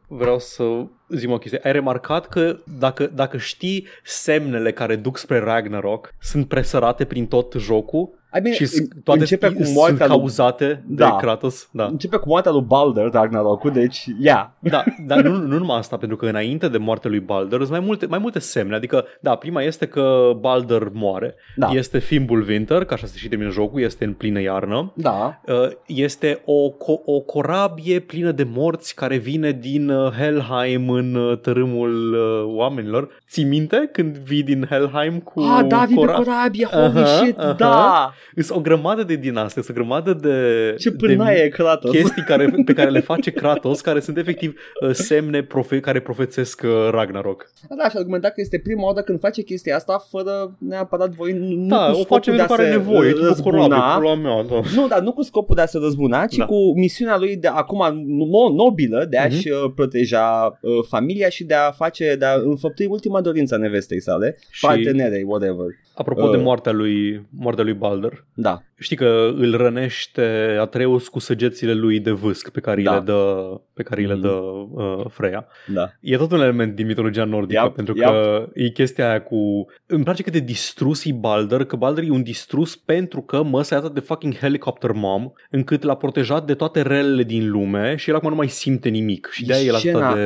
vreau 0.08 0.38
să 0.38 0.64
zic 1.08 1.30
o 1.30 1.38
chestie. 1.38 1.60
Ai 1.64 1.72
remarcat 1.72 2.28
că 2.28 2.56
dacă, 2.78 3.06
dacă 3.14 3.36
știi 3.36 3.86
semnele 4.04 4.72
care 4.72 4.96
duc 4.96 5.16
spre 5.18 5.38
Ragnarok 5.38 6.14
sunt 6.20 6.48
presărate 6.48 7.04
prin 7.04 7.26
tot 7.26 7.54
jocul 7.58 8.22
I 8.36 8.40
mean, 8.42 8.54
și 8.54 8.66
s- 8.66 8.78
în- 8.78 8.86
toate 9.04 9.20
începe 9.20 9.46
sunt 9.46 9.58
cu 9.64 9.70
moartea 9.74 10.06
lui, 10.06 10.16
cauzate 10.16 10.84
Da. 10.86 11.04
de 11.06 11.12
Kratos? 11.26 11.68
Da. 11.72 11.84
începe 11.84 12.16
cu 12.16 12.28
moartea 12.28 12.52
lui 12.52 12.64
Balder, 12.66 13.10
Ragnarok, 13.12 13.70
deci, 13.72 14.04
yeah. 14.20 14.46
Da, 14.58 14.84
dar 15.06 15.22
nu, 15.22 15.36
nu 15.36 15.58
numai 15.58 15.78
asta, 15.78 15.96
pentru 15.96 16.16
că 16.16 16.26
înainte 16.26 16.68
de 16.68 16.78
moartea 16.78 17.10
lui 17.10 17.20
Balder 17.20 17.58
sunt 17.58 17.70
mai 17.70 17.80
multe, 17.80 18.06
mai 18.06 18.18
multe 18.18 18.38
semne. 18.38 18.74
Adică, 18.74 19.04
da, 19.20 19.34
prima 19.34 19.62
este 19.62 19.86
că 19.86 20.32
Balder 20.40 20.88
moare. 20.92 21.34
Da. 21.56 21.68
Este 21.72 21.98
Fimbulwinter, 21.98 22.84
ca 22.84 22.94
așa 22.94 23.06
se 23.06 23.16
știe 23.16 23.36
din 23.36 23.50
jocul, 23.50 23.80
este 23.80 24.04
în 24.04 24.12
plină 24.12 24.40
iarnă. 24.40 24.92
Da, 24.96 25.40
Uh, 25.46 25.68
Este 25.86 26.42
o, 26.44 26.70
co- 26.70 27.04
o 27.04 27.20
corabie 27.20 27.98
plină 28.00 28.30
de 28.30 28.46
morți 28.54 28.94
care 28.94 29.16
vine 29.16 29.50
din 29.52 29.88
uh, 29.90 30.10
Helheim 30.12 30.90
în 30.90 31.14
uh, 31.14 31.38
tărâmul 31.38 32.12
uh, 32.14 32.54
oamenilor. 32.56 33.08
Ții 33.30 33.44
minte 33.44 33.88
când 33.92 34.16
vii 34.16 34.42
din 34.42 34.66
Helheim 34.70 35.18
cu 35.18 35.40
ah, 35.40 35.64
da, 35.68 35.84
vii 35.86 35.96
pe 35.96 36.00
cora- 36.06 36.14
corabie, 36.16 36.64
holy 36.66 36.84
Aha, 37.02 37.04
shit, 37.04 37.38
aha. 37.38 37.52
da! 37.52 38.12
Sunt 38.36 38.58
o 38.58 38.60
grămadă 38.60 39.02
de 39.02 39.14
din 39.16 39.36
astea, 39.36 39.62
sunt 39.62 39.76
o 39.76 39.80
grămadă 39.80 40.12
de, 40.12 40.74
Ce 40.78 40.90
de 40.90 40.96
pârnaie 40.96 41.42
e 41.42 41.48
Kratos. 41.48 41.90
chestii 41.90 42.22
care, 42.22 42.54
pe 42.64 42.72
care 42.72 42.90
le 42.90 43.00
face 43.00 43.30
Kratos, 43.40 43.80
care 43.80 44.00
sunt 44.00 44.16
efectiv 44.16 44.60
uh, 44.82 44.90
semne 44.92 45.42
profe- 45.42 45.80
care 45.80 46.00
profețesc 46.00 46.62
uh, 46.64 46.70
Ragnarok. 46.90 47.50
Da, 47.82 47.88
și 47.88 47.96
argumenta 47.96 48.28
că 48.28 48.40
este 48.40 48.58
prima 48.58 48.84
oară 48.84 49.00
când 49.02 49.20
face 49.20 49.42
chestia 49.42 49.76
asta 49.76 50.04
fără 50.10 50.56
neapărat 50.58 51.10
voi, 51.10 51.32
nu 51.32 51.66
Da, 51.66 51.76
cu 51.84 51.90
o 51.90 51.94
scopul 51.94 52.06
face 52.16 52.30
de 52.30 52.36
pentru 52.36 52.52
a 52.52 52.56
care 52.56 52.68
se 52.70 52.76
nevoie, 52.76 53.12
tipo 53.12 53.18
corabie, 53.20 53.28
răzbuna. 53.28 53.96
pula 53.98 54.14
mea, 54.14 54.42
da. 54.42 54.60
Nu, 54.74 54.86
dar 54.88 55.00
nu 55.00 55.12
cu 55.12 55.22
scopul 55.22 55.54
de 55.54 55.60
a 55.60 55.66
se 55.66 55.78
răzbuna, 55.78 56.26
ci 56.26 56.36
Da. 56.36 56.44
cu 56.44 56.78
misiunea 56.78 57.18
lui 57.18 57.36
de 57.36 57.48
acum 57.48 57.80
no- 58.02 58.54
nobilă 58.56 59.06
de 59.10 59.16
a-și 59.18 59.48
Mhm. 59.50 59.64
uh, 59.64 59.72
proteja 59.74 60.58
uh, 60.60 60.70
familia 60.88 61.28
și 61.28 61.44
de 61.44 61.54
a 61.54 61.70
face, 61.70 62.16
de 62.18 62.24
a 62.24 62.34
înfăptui 62.34 62.86
ultima 62.86 63.20
dorință 63.20 63.54
a 63.54 63.58
nevestei 63.58 64.00
sale, 64.00 64.36
Și- 64.50 64.66
partenerei, 64.66 65.22
whatever. 65.22 65.66
Apropo 65.94 66.28
de 66.28 66.36
Uh. 66.36 66.42
moartea 66.42 66.72
lui, 66.72 67.26
moartea 67.38 67.64
lui 67.64 67.72
Balder, 67.72 68.13
Da, 68.34 68.62
Știi 68.78 68.96
că 68.96 69.32
îl 69.36 69.56
rănește 69.56 70.56
Atreus 70.60 71.08
cu 71.08 71.18
săgețile 71.18 71.72
lui 71.74 72.00
de 72.00 72.10
vâsc 72.10 72.48
pe 72.50 72.60
care 72.60 72.82
Da. 72.82 72.90
îi 72.92 72.98
le 72.98 73.04
dă, 73.04 73.44
pe 73.74 73.82
care 73.82 74.00
îi 74.00 74.06
le 74.06 74.12
Mhm. 74.14 74.22
dă 74.22 74.28
uh, 74.82 75.04
Freya. 75.08 75.46
da. 75.66 75.88
E 76.00 76.16
tot 76.16 76.32
un 76.32 76.40
element 76.40 76.74
din 76.74 76.86
mitologia 76.86 77.24
nordică, 77.24 77.60
Yep, 77.64 77.74
pentru 77.74 77.94
yep. 77.96 78.06
că 78.08 78.48
e 78.54 78.68
chestia 78.70 79.08
aia 79.08 79.22
cu... 79.22 79.66
Îmi 79.86 80.04
place 80.04 80.22
cât 80.22 80.32
de 80.32 80.38
distrus 80.38 81.04
e 81.04 81.12
Balder, 81.12 81.64
că 81.64 81.76
Balder 81.76 82.04
e 82.04 82.10
un 82.10 82.22
distrus 82.22 82.76
pentru 82.76 83.20
că 83.20 83.42
măsa 83.42 83.74
e 83.74 83.78
atât 83.78 83.94
de 83.94 84.00
fucking 84.00 84.36
helicopter 84.36 84.92
mom, 84.92 85.30
încât 85.50 85.82
l-a 85.82 85.94
protejat 85.96 86.46
de 86.46 86.54
toate 86.54 86.82
relele 86.82 87.22
din 87.22 87.50
lume 87.50 87.96
și 87.96 88.10
el 88.10 88.16
acum 88.16 88.28
nu 88.28 88.34
mai 88.36 88.48
simte 88.48 88.88
nimic. 88.88 89.28
Și 89.32 89.46
de-aia 89.46 89.62
e 89.64 89.66
el 89.66 89.74
Scena- 89.74 90.06
atât 90.08 90.18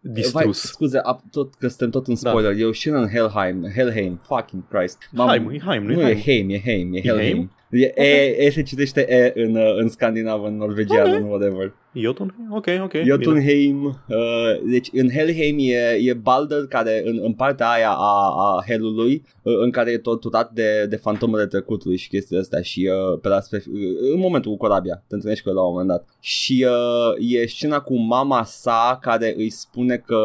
de 0.00 0.28
Vai, 0.32 0.44
distrus. 0.44 0.58
scuze, 0.60 0.98
ap- 0.98 1.30
tot, 1.30 1.54
că 1.54 1.68
suntem 1.68 1.90
tot 1.90 2.06
în 2.06 2.14
Da. 2.22 2.28
spoiler. 2.30 2.54
Eu 2.58 2.70
și 2.70 2.88
în 2.88 3.08
Helheim, 3.08 3.70
Helheim, 3.74 4.20
fucking 4.26 4.62
Christ. 4.68 5.08
M-am- 5.12 5.28
Haim, 5.28 5.50
e 5.50 5.58
Haim, 5.64 5.82
nu 5.82 5.94
nu 5.94 6.00
e 6.00 6.02
e 6.02 6.04
Haim. 6.04 6.20
Heim, 6.22 6.50
e 6.50 6.60
Heim, 6.64 6.94
e 6.94 6.98
E 6.98 7.02
Helheim. 7.02 7.35
Heim? 7.36 7.50
E, 7.70 7.92
e, 7.94 8.36
e, 8.44 8.50
se 8.50 8.62
citește 8.62 9.06
E 9.08 9.32
în, 9.42 9.54
uh, 9.56 9.76
în 9.76 9.88
scandinavă, 9.88 10.46
în 10.46 10.56
norvegiană, 10.56 11.14
Ok. 11.14 11.20
în 11.20 11.26
whatever. 11.28 11.72
Jotun? 11.94 12.34
Ok, 12.50 12.66
ok. 12.82 12.90
bine. 12.90 13.04
Jotunheim, 13.04 13.84
uh, 13.84 14.70
deci 14.70 14.88
în 14.92 15.10
Helheim 15.10 15.56
e, 15.58 15.98
e 16.00 16.12
Balder 16.14 16.66
care 16.68 17.02
în, 17.04 17.18
în 17.22 17.32
partea 17.32 17.68
aia 17.68 17.90
a, 17.90 18.34
a 18.36 18.62
Helului, 18.66 19.22
uh, 19.42 19.54
în 19.62 19.70
care 19.70 19.90
e 19.90 19.98
torturat 19.98 20.50
de, 20.52 20.86
de 20.88 20.96
fantomele 20.96 21.46
trecutului 21.46 21.96
și 21.96 22.08
chestiile 22.08 22.40
astea 22.40 22.60
și 22.60 22.90
uh, 23.12 23.18
pe 23.20 23.28
la, 23.28 23.40
spe- 23.40 23.64
uh, 23.72 24.12
în 24.12 24.18
momentul 24.18 24.50
cu 24.50 24.56
corabia, 24.56 25.02
te 25.08 25.14
întâlnești 25.14 25.44
cu 25.44 25.48
el 25.50 25.54
la 25.54 25.62
un 25.62 25.70
moment 25.70 25.88
dat. 25.88 26.08
Și 26.20 26.66
uh, 26.68 27.40
e 27.42 27.46
scena 27.46 27.80
cu 27.80 27.96
mama 27.98 28.44
sa 28.44 28.98
care 29.02 29.34
îi 29.36 29.50
spune 29.50 29.96
că 29.96 30.18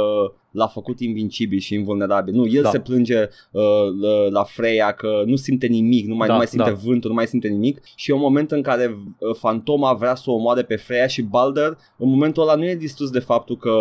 l-a 0.52 0.68
făcut 0.68 1.00
invincibil 1.00 1.60
și 1.60 1.74
invulnerabil. 1.74 2.34
Nu, 2.34 2.48
el 2.48 2.62
Da. 2.62 2.70
se 2.70 2.80
plânge 2.80 3.20
uh, 3.52 3.62
la, 4.02 4.28
la 4.30 4.44
Freya 4.44 4.92
că 4.92 5.24
nu 5.26 5.36
simte 5.36 5.68
nimic, 5.68 6.06
nu 6.06 6.16
mai, 6.16 6.28
Da, 6.28 6.34
nu 6.34 6.38
mai 6.40 6.48
simte 6.48 6.70
da. 6.70 6.76
vântul, 6.84 7.10
nu 7.10 7.16
mai 7.16 7.28
simte 7.32 7.48
nimic 7.48 7.82
și 7.96 8.12
e 8.12 8.14
un 8.14 8.20
moment 8.20 8.52
în 8.52 8.62
care 8.62 8.98
uh, 9.18 9.36
fantoma 9.36 9.94
vrea 9.94 10.16
să 10.16 10.24
o 10.30 10.34
omoare 10.34 10.62
pe 10.62 10.76
Freya 10.76 11.08
și 11.08 11.22
Balder 11.22 11.78
în 11.98 12.10
momentul 12.10 12.42
ăla 12.44 12.56
nu 12.56 12.66
e 12.66 12.76
distrus 12.76 13.10
de 13.10 13.20
faptul 13.20 13.58
că 13.58 13.72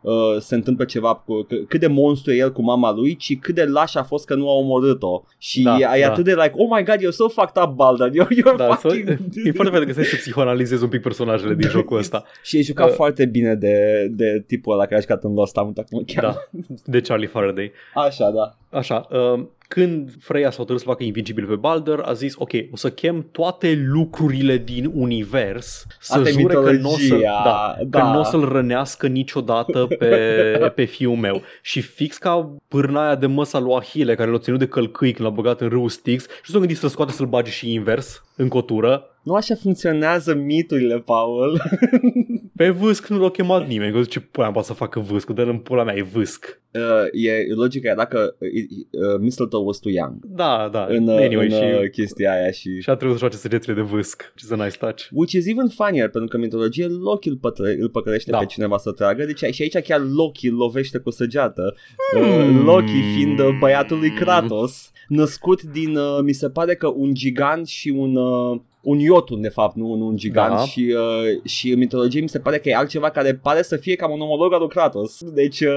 uh, 0.00 0.36
se 0.38 0.54
întâmplă 0.54 0.84
ceva 0.84 1.14
cu, 1.14 1.42
că, 1.42 1.56
cât 1.68 1.80
de 1.80 1.86
monstru 1.86 2.32
e 2.32 2.36
el 2.36 2.52
cu 2.52 2.62
mama 2.62 2.92
lui, 2.92 3.16
ci 3.16 3.38
cât 3.38 3.54
de 3.54 3.64
laș 3.64 3.94
a 3.94 4.02
fost 4.02 4.26
că 4.26 4.34
nu 4.34 4.50
a 4.50 4.52
omorât-o. 4.52 5.22
Și 5.38 5.62
Da, 5.62 5.76
e, 5.78 5.98
e 5.98 6.00
da. 6.00 6.10
atât 6.10 6.24
de 6.24 6.34
like, 6.34 6.52
oh 6.56 6.68
my 6.70 6.84
god, 6.84 6.96
you're 6.96 7.10
so 7.10 7.28
fucked 7.28 7.62
up, 7.62 7.70
Balder, 7.74 8.10
you're, 8.16 8.36
you're 8.38 8.56
Da, 8.56 8.74
fucking... 8.74 9.08
e 9.44 9.52
foarte 9.52 9.74
fain 9.76 9.86
că 9.86 9.92
să 9.92 10.16
psihoanalizezi 10.16 10.82
un 10.82 10.88
pic 10.88 11.02
personajele 11.02 11.54
din 11.54 11.68
jocul 11.68 11.98
ăsta. 11.98 12.24
și 12.42 12.58
e 12.58 12.62
jucat 12.62 12.88
Uh, 12.88 12.94
foarte 12.94 13.26
bine 13.26 13.54
de, 13.54 14.06
de 14.10 14.44
tipul 14.46 14.72
ăla 14.72 14.82
care 14.82 14.96
a 14.96 15.00
jucat 15.00 15.24
în 15.24 15.34
Lost, 15.34 15.56
am 15.56 15.66
uitat 15.66 15.88
cum 15.88 15.98
îl 15.98 16.04
cheamă. 16.14 16.34
Da, 16.50 16.74
de 16.84 17.00
Charlie 17.00 17.28
Faraday. 17.28 17.72
Așa, 17.94 18.30
da. 18.30 18.56
Așa, 18.78 19.06
uh, 19.10 19.44
când 19.72 20.10
Freya 20.20 20.50
s-a 20.50 20.56
hotărât 20.56 20.80
să 20.80 20.86
facă 20.86 21.02
invincibil 21.02 21.46
pe 21.46 21.54
Balder, 21.54 21.98
a 22.04 22.12
zis, 22.12 22.34
ok, 22.36 22.50
o 22.70 22.76
să 22.76 22.90
chem 22.90 23.28
toate 23.32 23.82
lucrurile 23.86 24.56
din 24.56 24.90
univers 24.94 25.86
să 26.00 26.16
Asta 26.16 26.28
e 26.28 26.32
jure 26.32 26.54
că 26.54 26.70
nu 26.70 26.90
o 26.90 26.92
să, 26.92 27.02
mitologia, 27.02 27.42
da, 27.44 27.76
da. 27.86 27.98
că 28.00 28.06
n-o 28.06 28.22
să-l 28.22 28.48
rănească 28.48 29.06
niciodată 29.06 29.86
pe, 29.98 30.16
pe 30.76 30.84
fiul 30.84 31.16
meu. 31.16 31.42
Și 31.62 31.80
fix 31.80 32.18
ca 32.18 32.56
pârna 32.68 33.04
aia 33.04 33.14
de 33.14 33.26
măsa 33.26 33.58
lui 33.58 33.74
Ahile, 33.74 34.14
care 34.14 34.30
l-a 34.30 34.38
ținut 34.38 34.58
de 34.58 34.66
călcâi 34.66 35.12
când 35.12 35.28
l-a 35.28 35.34
băgat 35.34 35.60
în 35.60 35.68
râul 35.68 35.88
Styx, 35.88 36.26
și 36.42 36.50
s-a 36.50 36.58
gândit 36.58 36.76
să-l 36.76 36.88
scoate 36.88 37.12
să-l 37.12 37.26
bage 37.26 37.50
și 37.50 37.72
invers, 37.72 38.22
în 38.36 38.48
cotură. 38.48 39.06
Nu 39.22 39.34
așa 39.34 39.54
funcționează 39.54 40.34
miturile, 40.34 40.98
Paul. 40.98 41.60
Pe 42.56 42.70
vâsc 42.70 43.06
nu 43.06 43.18
l-a 43.18 43.30
chemat 43.30 43.66
nimeni, 43.66 43.92
că 43.92 44.02
zice, 44.02 44.20
păi 44.20 44.44
am 44.44 44.52
poate 44.52 44.66
să 44.66 44.74
facă 44.74 45.00
vâsc, 45.00 45.30
dă 45.30 45.42
în 45.42 45.58
pula 45.58 45.84
mea, 45.84 45.94
e 45.94 46.02
vâsc. 46.02 46.60
Uh, 46.72 47.24
e 47.24 47.54
logica 47.54 47.90
e 47.90 47.94
dacă 47.94 48.36
uh, 48.38 48.48
uh, 48.48 49.20
Mistletoe 49.20 49.64
was 49.64 49.78
too 49.78 49.92
young 49.92 50.14
Da, 50.26 50.68
da, 50.72 50.86
în, 50.88 51.08
uh, 51.08 51.16
anyway, 51.18 51.46
în 51.46 51.52
și, 51.52 51.82
uh, 51.82 51.90
chestia 51.90 52.32
aia 52.32 52.50
și... 52.50 52.80
și 52.80 52.90
a 52.90 52.94
trebuit 52.94 53.18
să 53.18 53.20
joace 53.20 53.36
săgețile 53.36 53.74
de 53.74 53.80
vâsc, 53.80 54.22
which 54.22 54.42
is 54.42 54.50
a 54.50 54.64
nice 54.64 54.76
touch. 54.78 55.06
Which 55.10 55.32
is 55.32 55.46
even 55.46 55.68
funnier, 55.68 56.08
pentru 56.08 56.30
că 56.30 56.36
în 56.36 56.42
mitologie 56.42 56.86
Loki 56.86 57.28
îl, 57.28 57.36
pătre- 57.36 57.76
îl 57.80 57.88
păcălește 57.88 58.30
Da. 58.30 58.38
pe 58.38 58.44
cineva 58.44 58.76
să 58.76 58.92
tragă, 58.92 59.24
deci 59.24 59.38
și 59.38 59.62
aici 59.62 59.78
chiar 59.78 60.00
Loki 60.00 60.48
îl 60.48 60.54
lovește 60.54 60.98
cu 60.98 61.10
săgeată. 61.10 61.74
Hmm. 62.14 62.56
Uh, 62.56 62.62
Loki 62.64 63.00
fiind 63.14 63.38
uh, 63.38 63.48
băiatul 63.58 63.98
lui 63.98 64.10
Kratos, 64.10 64.90
născut 65.08 65.62
din, 65.62 65.96
uh, 65.96 66.18
mi 66.22 66.32
se 66.32 66.50
pare 66.50 66.74
că 66.74 66.86
un 66.88 67.14
gigant 67.14 67.66
și 67.66 67.88
un... 67.88 68.16
Uh, 68.16 68.60
un 68.82 68.98
iotun, 68.98 69.40
de 69.40 69.48
fapt, 69.48 69.76
nu 69.76 69.90
un, 69.90 70.00
un 70.00 70.16
gigant 70.16 70.54
Da. 70.54 70.62
și, 70.62 70.94
uh, 70.96 71.50
și 71.50 71.70
în 71.70 71.78
mitologie 71.78 72.20
mi 72.20 72.28
se 72.28 72.38
pare 72.38 72.58
că 72.58 72.68
e 72.68 72.74
altceva 72.74 73.10
care 73.10 73.34
pare 73.34 73.62
să 73.62 73.76
fie 73.76 73.94
cam 73.94 74.10
un 74.10 74.20
omolog 74.20 74.52
al 74.52 74.58
lui 74.58 74.68
Kratos. 74.68 75.18
Deci 75.34 75.60
uh, 75.60 75.70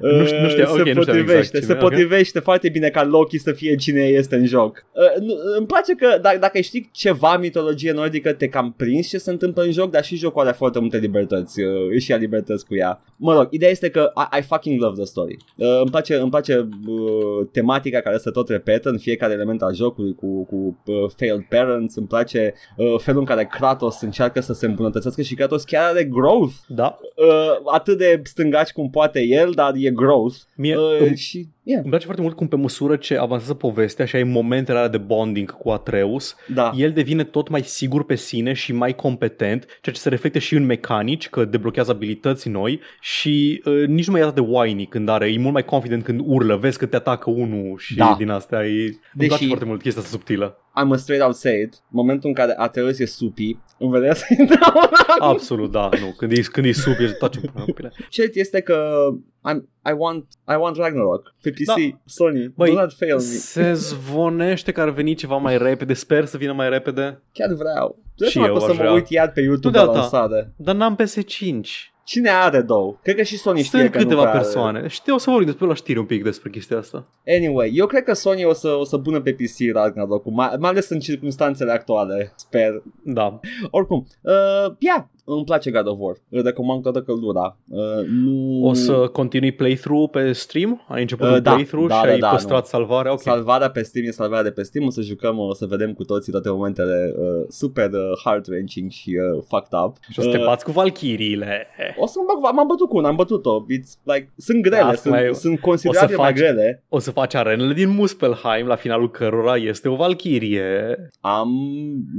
Nu 0.00 0.24
știu- 0.26 0.40
nu 0.40 0.48
știu, 0.48 0.64
se 0.64 0.70
ok, 0.70 0.76
nu 0.78 0.82
știam 0.82 0.94
potrivește, 0.94 1.38
exact 1.38 1.52
se 1.52 1.60
cine, 1.60 1.72
ok. 1.74 1.80
potrivește 1.88 2.38
foarte 2.38 2.68
bine 2.68 2.88
ca 2.88 3.04
Loki 3.04 3.38
să 3.38 3.52
fie 3.52 3.74
cine 3.76 4.00
este 4.02 4.36
în 4.36 4.46
joc. 4.46 4.84
Uh, 4.92 5.22
nu, 5.26 5.34
îmi 5.58 5.66
place 5.66 5.94
că 5.94 6.18
dacă, 6.22 6.38
dacă 6.38 6.60
știi 6.60 6.88
ceva 6.92 7.36
mitologie 7.36 7.92
nordică, 7.92 8.32
te 8.32 8.48
cam 8.48 8.74
prins 8.76 9.08
ce 9.08 9.18
se 9.18 9.30
întâmplă 9.30 9.62
în 9.62 9.72
joc, 9.72 9.90
dar 9.90 10.04
și 10.04 10.16
jocul 10.16 10.42
are 10.42 10.52
foarte 10.52 10.78
multe 10.78 10.98
libertăți, 10.98 11.60
uh, 11.60 11.68
își 11.94 12.10
ia 12.10 12.16
libertăți 12.16 12.66
cu 12.66 12.74
ea. 12.74 13.00
Mă 13.16 13.34
rog, 13.34 13.46
ideea 13.50 13.70
este 13.70 13.90
că 13.90 14.12
I, 14.16 14.38
I 14.38 14.42
fucking 14.42 14.80
love 14.80 14.96
the 14.96 15.04
story. 15.04 15.36
Uh, 15.56 15.78
îmi 15.80 15.90
place, 15.90 16.14
îmi 16.14 16.30
place 16.30 16.68
uh, 16.86 17.46
tematica 17.52 18.00
care 18.00 18.16
se 18.16 18.30
tot 18.30 18.48
repetă 18.48 18.88
în 18.88 18.98
fiecare 18.98 19.32
element 19.32 19.62
al 19.62 19.74
jocului 19.74 20.14
cu, 20.14 20.44
cu 20.44 20.82
uh, 20.86 21.10
failed 21.16 21.46
parents, 21.48 21.96
îmi 21.96 22.06
place 22.06 22.43
uh, 22.76 22.98
felul 22.98 23.20
în 23.20 23.26
care 23.26 23.44
Kratos 23.44 24.00
încearcă 24.00 24.40
să 24.40 24.52
se 24.52 24.66
îmbunătățească 24.66 25.22
și 25.22 25.34
Kratos 25.34 25.64
chiar 25.64 25.84
are 25.90 26.04
growth. 26.04 26.54
Da, 26.68 26.98
Uh, 27.16 27.72
atât 27.72 27.98
de 27.98 28.20
stângaci 28.24 28.72
cum 28.72 28.90
poate 28.90 29.20
el, 29.20 29.50
dar 29.50 29.72
e 29.76 29.90
growth. 29.90 30.36
mie 30.56 30.76
Uh, 30.76 31.00
îmi, 31.00 31.16
și, 31.16 31.48
yeah, 31.64 31.80
îmi 31.80 31.88
place 31.88 32.04
foarte 32.04 32.22
mult 32.22 32.36
cum 32.36 32.48
pe 32.48 32.56
măsură 32.56 32.96
ce 32.96 33.16
avansează 33.16 33.54
povestea 33.54 34.04
și 34.04 34.16
ai 34.16 34.22
momentele 34.22 34.78
alea 34.78 34.90
de 34.90 34.98
bonding 34.98 35.50
cu 35.50 35.70
Atreus, 35.70 36.36
da. 36.54 36.72
el 36.76 36.92
devine 36.92 37.24
tot 37.24 37.48
mai 37.48 37.62
sigur 37.62 38.04
pe 38.04 38.14
sine 38.14 38.52
și 38.52 38.72
mai 38.72 38.94
competent, 38.94 39.66
ceea 39.80 39.94
ce 39.94 40.00
se 40.00 40.08
reflectă 40.08 40.38
și 40.38 40.54
în 40.54 40.64
mecanici, 40.64 41.28
că 41.28 41.44
deblochează 41.44 41.90
abilități 41.90 42.48
noi 42.48 42.80
și 43.00 43.62
uh, 43.64 43.86
nici 43.86 44.06
nu 44.06 44.12
mai 44.12 44.20
e 44.20 44.24
atât 44.24 44.34
de 44.44 44.50
whiny 44.50 44.86
când 44.86 45.08
are, 45.08 45.32
e 45.32 45.38
mult 45.38 45.52
mai 45.52 45.64
confident 45.64 46.04
când 46.04 46.20
urlă, 46.24 46.56
vezi 46.56 46.78
că 46.78 46.86
te 46.86 46.96
atacă 46.96 47.30
unul 47.30 47.78
și 47.78 47.96
Da. 47.96 48.14
din 48.18 48.28
astea 48.30 48.66
e... 48.66 48.82
Îmi 48.84 48.98
Deși- 49.14 49.28
place 49.28 49.46
foarte 49.46 49.64
mult 49.64 49.82
chestia 49.82 50.02
asta 50.02 50.16
subtilă. 50.16 50.58
I'm 50.80 50.92
a 50.92 50.96
straight 50.96 51.24
out 51.24 51.34
say 51.34 51.60
it. 51.60 51.74
Momentul 51.88 52.28
în 52.28 52.34
care 52.34 52.54
Atreus 52.56 52.98
e 52.98 53.04
supi, 53.06 53.56
îmi 53.78 53.90
vedea 53.90 54.14
să 54.14 54.24
Absolut, 55.18 55.70
da, 55.70 55.88
nu. 56.00 56.14
Când 56.16 56.32
e, 56.32 56.40
când 56.40 56.66
e 56.66 56.72
sub, 56.72 56.92
e 57.00 57.06
taci 57.06 57.34
în 57.36 57.42
pula 57.52 57.64
mea. 57.80 57.92
Cert 58.08 58.34
este 58.34 58.60
că 58.60 59.06
I'm, 59.50 59.56
I, 59.90 59.94
want, 59.96 60.24
I 60.48 60.54
want 60.58 60.76
Ragnarok. 60.76 61.34
50-50. 61.54 61.56
PC, 61.62 61.66
Da. 61.90 61.98
Sony, 62.04 62.52
Băi, 62.56 62.70
do 62.74 62.80
not 62.80 62.92
fail 62.92 63.14
me. 63.14 63.20
Se 63.20 63.72
zvonește 63.72 64.72
că 64.72 64.80
ar 64.80 64.90
veni 64.90 65.14
ceva 65.14 65.36
mai 65.36 65.58
repede, 65.58 65.92
sper 65.92 66.24
să 66.24 66.36
vină 66.36 66.52
mai 66.52 66.68
repede, 66.68 67.22
Chiar 67.32 67.52
vreau. 67.52 67.98
Trebuie 68.16 68.28
Și 68.28 68.38
să 68.38 68.44
eu 68.46 68.54
o 68.54 68.58
să 68.58 68.64
aș 68.64 68.70
mă 68.76 68.82
vrea. 68.82 68.92
uit 68.92 69.08
iar 69.08 69.30
pe 69.32 69.40
Tu 69.40 69.46
YouTube 69.46 69.78
de 69.78 69.84
la 69.84 69.90
alta. 69.90 69.98
lansare. 69.98 70.52
dar 70.56 70.74
n-am 70.74 70.96
PS5. 71.02 71.66
Cine 72.04 72.30
are 72.30 72.60
două? 72.60 72.98
Cred 73.02 73.16
că 73.16 73.22
și 73.22 73.36
Sony 73.38 73.62
știe 73.62 73.78
Sunt 73.78 73.90
că 73.90 73.96
nu 73.98 74.02
câteva 74.02 74.20
prea 74.20 74.32
are. 74.34 74.42
persoane. 74.42 74.86
Știu, 74.88 75.14
o 75.14 75.18
să 75.18 75.30
vorbim 75.30 75.46
despre 75.48 75.66
la 75.66 75.74
știri 75.74 75.98
un 75.98 76.04
pic 76.04 76.22
despre 76.22 76.50
chestia 76.50 76.78
asta. 76.78 77.08
Anyway, 77.26 77.70
eu 77.74 77.86
cred 77.86 78.02
că 78.02 78.12
Sony 78.12 78.44
o 78.44 78.52
să, 78.52 78.68
o 78.68 78.84
să 78.84 78.98
pună 78.98 79.20
pe 79.20 79.32
PC 79.32 79.72
Ragnarok, 79.74 80.24
mai, 80.24 80.50
mai 80.58 80.70
ales 80.70 80.88
în 80.88 80.98
circunstanțele 80.98 81.72
actuale, 81.72 82.32
sper. 82.36 82.82
Da. 83.04 83.40
Oricum, 83.70 84.06
uh, 84.22 84.74
yeah, 84.78 85.04
îmi 85.24 85.44
place 85.44 85.70
God 85.70 85.86
of 85.86 85.96
War, 85.98 86.16
îl 86.28 86.42
recomand 86.42 86.82
cu 86.82 86.90
toată 86.90 87.06
căldura. 87.06 87.56
Uh, 87.68 87.80
nu... 88.08 88.64
O 88.64 88.72
să 88.72 88.92
continui 88.92 89.52
playthrough 89.52 90.10
pe 90.10 90.32
stream? 90.32 90.84
Ai 90.88 91.00
început 91.00 91.26
Uh, 91.26 91.32
un 91.34 91.42
da, 91.42 91.52
playthrough 91.52 91.88
da, 91.88 91.94
și 91.94 92.04
da, 92.04 92.10
ai 92.10 92.18
da, 92.18 92.28
păstrat 92.28 92.58
nu. 92.60 92.64
salvarea? 92.66 93.12
Ok. 93.12 93.20
Salvarea 93.20 93.70
pe 93.70 93.82
Steam 93.82 94.06
e 94.06 94.10
salvarea 94.10 94.42
de 94.44 94.50
pe 94.50 94.62
Steam, 94.62 94.86
o 94.86 94.90
să 94.90 95.00
jucăm, 95.00 95.38
o 95.38 95.54
să 95.54 95.66
vedem 95.66 95.92
cu 95.92 96.04
toții 96.04 96.32
toate 96.32 96.50
momentele 96.50 97.14
uh, 97.18 97.24
super 97.48 97.90
uh, 97.90 97.98
heart-wrenching 98.24 98.88
și 98.90 99.10
uh, 99.34 99.42
fucked 99.48 99.78
up. 99.84 99.96
și 100.10 100.18
o 100.18 100.22
să 100.22 100.28
te 100.30 100.38
Uh, 100.38 100.44
bați 100.44 100.64
cu 100.64 100.70
valchiriile. 100.70 101.66
o 101.98 102.06
să 102.06 102.18
mă 102.26 102.40
bag, 102.42 102.54
m-am 102.54 102.66
bătut 102.66 102.88
cu 102.88 102.96
una, 102.96 103.08
am 103.08 103.16
bătut-o. 103.16 103.64
It's 103.64 104.02
like, 104.02 104.32
sunt 104.36 104.62
grele, 104.62 104.82
Asta 104.82 104.94
sunt, 104.94 105.14
mai- 105.14 105.34
sunt 105.34 105.60
considerabil 105.60 106.14
o 106.14 106.16
să 106.16 106.22
mai 106.22 106.30
faci- 106.32 106.38
grele. 106.40 106.84
O 106.88 106.98
să 106.98 107.10
faci 107.10 107.34
arenele 107.34 107.72
din 107.74 107.88
Muspelheim, 107.88 108.66
la 108.66 108.74
finalul 108.76 109.10
cărora 109.10 109.56
este 109.56 109.88
o 109.88 109.94
valchirie. 109.94 110.96
Am, 111.20 111.48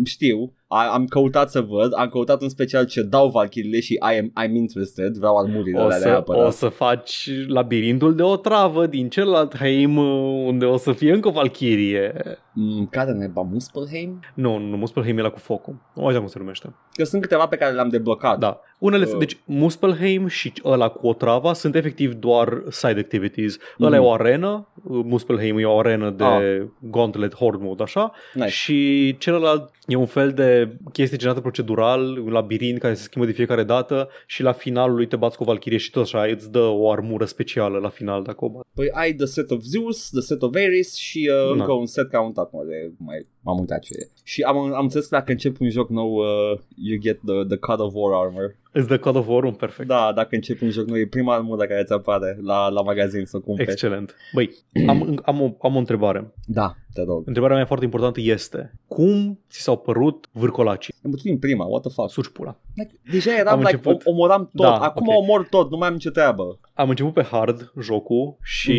știu, 0.05 0.53
a- 0.67 0.89
am 0.93 1.05
căutat 1.05 1.49
să 1.49 1.61
văd, 1.61 1.91
am 1.95 2.07
căutat 2.09 2.41
în 2.41 2.49
special 2.49 2.85
ce 2.85 3.01
dau 3.01 3.29
valchirile 3.29 3.79
și 3.79 3.93
I 3.93 4.17
am, 4.19 4.25
I'm 4.45 4.51
interested, 4.55 5.15
vreau 5.17 5.37
armurile 5.37 5.79
O 5.79 5.83
alea 5.83 5.97
să, 5.97 6.07
neapărat. 6.07 6.47
o 6.47 6.49
să 6.49 6.67
faci 6.67 7.29
labirintul 7.47 8.15
de 8.15 8.23
o 8.23 8.35
travă 8.35 8.85
din 8.85 9.09
celălalt 9.09 9.57
Heim 9.57 9.97
unde 10.45 10.65
o 10.65 10.77
să 10.77 10.91
fie 10.91 11.13
încă 11.13 11.27
o 11.27 11.31
valchirie. 11.31 12.13
Mm, 12.53 12.87
care 12.91 13.11
neba, 13.11 13.41
Muspelheim? 13.41 14.19
Nu, 14.33 14.57
nu, 14.57 14.77
Muspelheim 14.77 15.17
e 15.17 15.21
la 15.21 15.29
cu 15.29 15.39
focul. 15.39 15.73
Nu 15.95 16.01
mai 16.01 16.09
știu 16.09 16.19
cum 16.21 16.29
se 16.31 16.39
numește. 16.39 16.73
Că 16.93 17.03
sunt 17.03 17.21
câteva 17.21 17.47
pe 17.47 17.55
care 17.55 17.73
le-am 17.73 17.89
deblocat. 17.89 18.37
Da. 18.39 18.59
Unele, 18.79 19.05
Uh. 19.11 19.17
deci 19.17 19.37
Muspelheim 19.45 20.27
și 20.27 20.53
ăla 20.63 20.87
cu 20.89 21.07
o 21.07 21.13
travă 21.13 21.53
sunt 21.53 21.75
efectiv 21.75 22.13
doar 22.13 22.63
side 22.69 22.99
activities. 22.99 23.57
Ăla 23.79 23.89
Mhm. 23.95 23.99
e 23.99 24.07
o 24.07 24.11
arenă, 24.13 24.67
uh, 24.83 25.01
Muspelheim 25.05 25.57
e 25.57 25.65
o 25.65 25.79
arenă 25.79 26.09
de 26.09 26.23
Ah. 26.23 26.61
Gauntlet 26.79 27.35
Horde 27.35 27.63
Mode, 27.65 27.83
așa, 27.83 28.11
Nice. 28.33 28.47
și 28.49 29.15
celălalt 29.17 29.69
e 29.87 29.95
un 29.95 30.05
fel 30.05 30.31
de 30.31 30.64
chestie 30.91 31.17
generată 31.17 31.41
procedural, 31.41 32.17
un 32.17 32.31
labirint 32.31 32.79
care 32.79 32.93
se 32.93 33.01
schimbă 33.03 33.27
de 33.27 33.33
fiecare 33.33 33.63
dată 33.63 34.09
și 34.25 34.41
la 34.43 34.51
finalul 34.51 34.95
lui 34.95 35.07
te 35.07 35.15
bați 35.15 35.37
cu 35.37 35.43
o 35.43 35.45
valchirie 35.45 35.77
și 35.77 35.91
tot 35.91 36.03
așa 36.03 36.23
îți 36.23 36.51
dă 36.51 36.59
o 36.59 36.91
armură 36.91 37.25
specială 37.25 37.77
la 37.77 37.89
final 37.89 38.23
dacă 38.23 38.45
o 38.45 38.49
bați. 38.49 38.67
Păi 38.73 38.89
ai 38.91 39.13
The 39.13 39.25
Set 39.25 39.51
of 39.51 39.61
Zeus, 39.61 40.09
The 40.09 40.21
Set 40.21 40.41
of 40.41 40.55
Ares 40.55 40.95
și 40.95 41.29
uh, 41.31 41.55
Da. 41.55 41.61
încă 41.61 41.71
un 41.71 41.85
set 41.85 42.09
count 42.11 42.37
acum 42.37 42.67
de 42.67 42.91
mai 42.97 43.25
m-am 43.41 43.59
uitat 43.59 43.79
ce 43.79 43.93
e. 43.99 44.07
Și 44.23 44.41
am, 44.41 44.57
am 44.57 44.83
înțeles 44.83 45.05
că 45.05 45.15
dacă 45.15 45.31
încep 45.31 45.59
un 45.59 45.69
joc 45.69 45.89
nou, 45.89 46.11
uh, 46.13 46.59
you 46.75 46.99
get 46.99 47.19
the, 47.25 47.43
the 47.47 47.57
God 47.57 47.79
of 47.79 47.93
War 47.93 48.25
armor. 48.25 48.55
Îți 48.77 48.87
dă 48.87 48.99
God 48.99 49.15
of 49.15 49.27
War 49.27 49.43
un 49.43 49.53
perfect. 49.53 49.87
Da, 49.87 50.11
dacă 50.15 50.35
încep 50.35 50.61
un 50.61 50.69
joc 50.69 50.85
nou, 50.87 50.97
e 50.97 51.07
prima 51.07 51.33
armură 51.33 51.65
care 51.65 51.83
ți 51.83 51.93
apare 51.93 52.37
la, 52.41 52.69
la 52.69 52.81
magazin 52.81 53.25
să 53.25 53.39
cumperi. 53.39 53.71
Excelent. 53.71 54.15
Băi, 54.33 54.49
am, 54.87 55.19
am, 55.25 55.41
o, 55.41 55.55
am 55.61 55.75
o 55.75 55.77
întrebare. 55.77 56.33
Da, 56.45 56.75
te 56.93 57.03
rog. 57.03 57.23
Întrebarea 57.27 57.55
mea 57.55 57.65
foarte 57.65 57.85
importantă 57.85 58.19
este 58.21 58.73
cum 58.87 59.39
ți 59.49 59.61
s-au 59.61 59.77
părut 59.77 60.29
vârcolacii? 60.31 60.93
Am 61.03 61.09
bătut 61.09 61.25
din 61.25 61.39
prima, 61.39 61.65
what 61.65 61.81
the 61.81 61.91
fuck. 61.91 62.09
Suci 62.11 62.27
pula. 62.27 62.59
Like, 62.75 62.99
deja 63.11 63.37
eram 63.37 63.53
Am 63.53 63.59
like, 63.59 63.71
început. 63.75 64.01
o, 64.05 64.09
omoram 64.11 64.49
tot, 64.55 64.65
Da, 64.65 64.75
acum 64.77 65.07
ok. 65.07 65.17
omor 65.17 65.47
tot, 65.49 65.69
nu 65.71 65.77
mai 65.77 65.87
am 65.87 65.93
nicio 65.93 66.09
treabă. 66.09 66.59
Am 66.73 66.89
început 66.89 67.13
pe 67.13 67.23
hard 67.23 67.71
jocul 67.81 68.37
și 68.41 68.73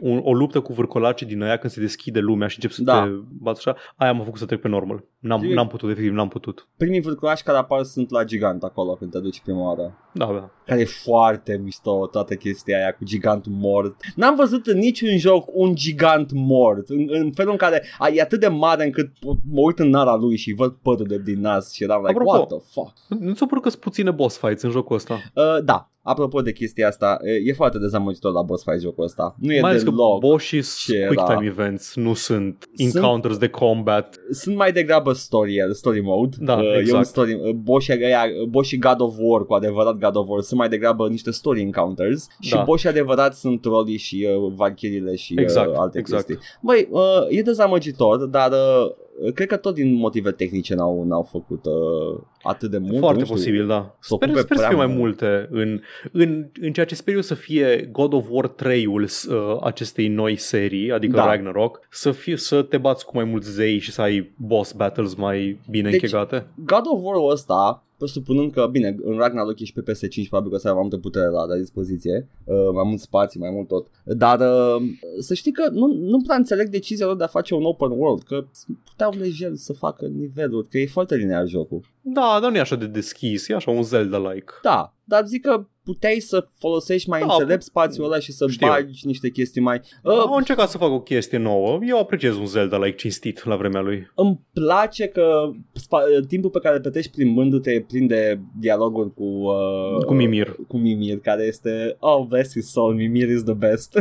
un, 0.00 0.20
o 0.24 0.32
luptă 0.32 0.60
cu 0.60 0.72
vârcolacii 0.72 1.26
din 1.26 1.42
aia 1.42 1.56
când 1.56 1.72
se 1.72 1.80
deschide 1.80 2.18
lumea 2.20 2.48
și 2.48 2.54
încep 2.62 2.70
să 2.76 2.82
Da. 2.82 3.02
te 3.02 3.08
bați 3.40 3.68
așa, 3.68 3.78
aia 3.96 4.12
m-a 4.12 4.24
făcut 4.24 4.38
să 4.38 4.46
trec 4.46 4.60
pe 4.60 4.68
normal. 4.68 5.04
N-am, 5.18 5.36
Trebuie- 5.38 5.56
n-am 5.58 5.68
putut, 5.68 5.90
efectiv, 5.90 6.12
n-am 6.12 6.28
putut. 6.28 6.68
Primii 6.76 7.00
vârculași 7.00 7.42
care 7.42 7.58
apar 7.58 7.82
sunt 7.82 8.10
la 8.10 8.24
gigant 8.24 8.62
acolo 8.62 8.92
când 8.94 9.10
te 9.10 9.18
duci 9.20 9.35
prima 9.42 9.66
oară. 9.66 9.98
Da, 10.12 10.26
da. 10.26 10.50
Care 10.66 10.80
e 10.80 10.84
foarte 10.84 11.60
mișto 11.62 12.06
toată 12.06 12.34
chestia 12.34 12.76
aia 12.76 12.92
cu 12.92 13.04
gigantul 13.04 13.52
mort. 13.52 13.94
N-am 14.14 14.34
văzut 14.34 14.66
în 14.66 14.78
niciun 14.78 15.18
joc 15.18 15.48
un 15.52 15.74
gigant 15.74 16.30
mort. 16.32 16.88
În, 16.88 17.06
în 17.08 17.32
felul 17.32 17.52
în 17.52 17.58
care 17.58 17.84
a, 17.98 18.08
e 18.08 18.20
atât 18.20 18.40
de 18.40 18.48
mare 18.48 18.84
încât 18.84 19.10
mă 19.50 19.60
uit 19.60 19.78
în 19.78 19.88
nara 19.88 20.14
lui 20.14 20.36
și 20.36 20.52
văd 20.52 20.72
părul 20.82 21.06
de 21.06 21.18
din 21.18 21.40
nas 21.40 21.72
și 21.72 21.82
eram 21.82 22.00
like, 22.00 22.12
Apropo. 22.12 22.30
what 22.30 22.46
the 22.48 22.58
fuck? 22.70 23.20
Nu 23.20 23.34
ți-a 23.34 23.46
părut 23.46 23.62
că 23.62 23.68
sunt 23.68 23.80
puține 23.80 24.10
boss 24.10 24.38
fights 24.38 24.62
în 24.62 24.70
jocul 24.70 24.96
ăsta? 24.96 25.14
Uh, 25.34 25.64
da, 25.64 25.90
apropo 26.08 26.40
de 26.40 26.52
chestia 26.52 26.86
asta, 26.88 27.18
e, 27.22 27.48
e 27.50 27.52
foarte 27.52 27.78
dezamăgitor 27.78 28.32
la 28.32 28.42
boss 28.42 28.62
fight 28.62 28.80
jocul 28.80 29.04
ăsta. 29.04 29.36
Nu 29.40 29.52
e 29.52 29.60
Mai 29.60 29.70
ales 29.70 29.82
că 29.82 29.90
deloc. 29.90 30.20
bossii 30.20 30.58
ce 30.58 30.64
sunt 30.64 30.96
era. 30.96 31.06
quick 31.06 31.24
time 31.26 31.46
events, 31.46 31.94
nu 31.94 32.14
sunt 32.14 32.68
Sunt- 32.74 32.94
encounters 32.94 33.36
de 33.38 33.48
combat. 33.48 34.16
sunt 34.30 34.56
mai 34.56 34.72
degrabă 34.72 35.12
story, 35.12 35.56
story 35.72 36.00
mode. 36.00 36.36
Da, 36.40 36.54
uh, 36.56 36.64
E 36.64 36.72
un 36.72 36.78
exact. 36.78 37.06
story, 37.06 37.32
uh, 37.34 37.50
boșii 37.54 38.04
aia, 38.04 38.22
boșii 38.48 38.78
God 38.78 39.00
of 39.00 39.14
War, 39.18 39.44
cu 39.44 39.54
adevărat 39.54 39.94
God 39.98 40.16
of 40.16 40.28
War, 40.28 40.40
sunt 40.40 40.58
mai 40.58 40.68
degrabă 40.68 41.08
niște 41.08 41.30
story 41.30 41.60
encounters 41.60 42.26
și 42.40 42.54
Da. 42.54 42.62
boșii 42.62 42.88
adevărat 42.88 43.34
sunt 43.34 43.60
trolii 43.60 43.96
și 43.96 44.26
uh, 44.44 44.52
valchirile 44.56 45.14
și 45.14 45.34
Exact, 45.40 45.68
uh, 45.68 45.74
alte 45.78 45.98
exact. 45.98 46.26
chestii. 46.26 46.46
Băi, 46.62 46.88
uh, 46.90 47.00
e 47.38 47.42
dezamăgitor, 47.42 48.24
dar 48.24 48.50
uh, 48.50 48.90
cred 49.34 49.48
că 49.48 49.56
tot 49.56 49.74
din 49.74 49.94
motive 49.94 50.30
tehnice 50.30 50.74
n-au, 50.74 51.04
n-au 51.04 51.22
făcut 51.22 51.64
uh, 51.64 52.20
atât 52.42 52.70
de 52.70 52.78
mult. 52.78 52.98
Foarte 52.98 53.18
nu 53.18 53.24
știu. 53.24 53.34
posibil, 53.36 53.66
da. 53.66 53.96
să 54.00 54.14
Sper, 54.14 54.28
ocupe 54.28 54.40
sper 54.42 54.56
să 54.56 54.62
prea 54.62 54.68
fie 54.68 54.76
mai 54.86 54.86
mult. 54.86 54.98
multe 55.20 55.48
în, 55.50 55.80
în, 56.12 56.46
în 56.60 56.72
ceea 56.72 56.86
ce 56.86 56.94
sper 56.94 57.14
eu 57.14 57.20
să 57.20 57.34
fie 57.34 57.88
God 57.92 58.12
of 58.12 58.24
War 58.30 58.48
3-ul 58.54 59.02
uh, 59.02 59.56
acestei 59.62 60.08
noi 60.08 60.36
serii, 60.36 60.92
adică 60.92 61.16
Da. 61.16 61.26
Ragnarok, 61.26 61.80
să, 61.90 62.10
fie, 62.10 62.36
să 62.36 62.62
te 62.62 62.78
bați 62.78 63.04
cu 63.06 63.10
mai 63.14 63.24
mulți 63.24 63.50
zei 63.52 63.78
și 63.78 63.92
să 63.92 64.00
ai 64.02 64.32
boss 64.36 64.72
battles 64.72 65.14
mai 65.14 65.60
bine 65.70 65.90
Deci- 65.90 66.02
închegate. 66.02 66.46
God 66.54 66.82
of 66.84 67.00
War-ul 67.02 67.30
ăsta, 67.30 67.84
presupunând 67.98 68.52
că, 68.52 68.68
bine, 68.70 68.96
în 69.02 69.16
Ragnarok 69.16 69.60
ești 69.60 69.80
pe 69.80 69.92
PS5, 69.92 70.28
probabil 70.28 70.50
că 70.50 70.56
o 70.56 70.58
să 70.58 70.68
ai 70.68 70.72
mai 70.72 70.82
multe 70.82 70.98
putere 70.98 71.26
la, 71.26 71.44
la 71.44 71.56
dispoziție, 71.56 72.28
uh, 72.44 72.70
mai 72.72 72.84
mult 72.86 73.00
spații, 73.00 73.40
mai 73.40 73.50
mult 73.50 73.68
tot. 73.68 73.86
Dar 74.04 74.40
uh, 74.40 74.82
să 75.18 75.34
știi 75.34 75.52
că 75.52 75.68
nu, 75.70 75.86
nu 75.86 76.22
prea 76.22 76.36
înțeleg 76.36 76.68
decizia 76.68 77.06
lor 77.06 77.16
de 77.16 77.24
a 77.24 77.26
face 77.26 77.54
un 77.54 77.64
open 77.64 77.90
world, 77.90 78.22
că 78.22 78.46
puteau 78.84 79.12
lejer 79.18 79.50
să 79.54 79.72
facă 79.72 80.06
niveluri, 80.06 80.68
că 80.68 80.78
e 80.78 80.86
foarte 80.86 81.16
linear 81.16 81.46
jocul. 81.46 81.80
Da, 82.08 82.38
dar 82.40 82.50
nu 82.50 82.56
e 82.56 82.60
așa 82.60 82.76
de 82.76 82.86
deschis, 82.86 83.48
e 83.48 83.54
așa 83.54 83.70
un 83.70 83.82
Zelda-like. 83.82 84.52
Da, 84.62 84.94
dar 85.04 85.24
zic 85.24 85.42
că 85.42 85.66
puteai 85.84 86.18
să 86.20 86.48
folosești 86.58 87.08
mai 87.08 87.20
Da, 87.20 87.26
înțelept 87.30 87.62
spațiul 87.62 88.04
ăla 88.04 88.18
și 88.18 88.32
să 88.32 88.46
știu. 88.48 88.66
bagi 88.66 89.06
niște 89.06 89.30
chestii 89.30 89.60
mai... 89.60 89.80
Uh, 90.02 90.12
Uh, 90.12 90.18
Au 90.18 90.34
încercat 90.36 90.68
să 90.68 90.78
facă 90.78 90.92
o 90.92 91.00
chestie 91.00 91.38
nouă. 91.38 91.78
Eu 91.86 91.98
apreciez 91.98 92.36
un 92.36 92.46
Zelda-like 92.46 92.96
cinstit 92.96 93.44
la 93.44 93.56
vremea 93.56 93.80
lui. 93.80 94.10
îmi 94.14 94.40
place 94.52 95.06
că 95.06 95.50
spa- 95.72 96.26
timpul 96.28 96.50
pe 96.50 96.58
care 96.58 96.74
îl 96.76 96.80
petești 96.82 97.10
plimbându-te 97.10 97.70
e 97.70 97.80
plin 97.80 98.06
de 98.06 98.38
dialoguri 98.58 99.14
cu... 99.14 99.24
Uh, 99.24 100.04
Cu 100.06 100.14
Mimir. 100.14 100.56
Cu 100.68 100.76
Mimir, 100.76 101.18
care 101.18 101.42
este... 101.42 101.96
Oh, 101.98 102.26
bless 102.28 102.52
his 102.52 102.70
soul, 102.70 102.94
Mimir 102.94 103.28
is 103.28 103.42
the 103.42 103.54
best. 103.54 103.98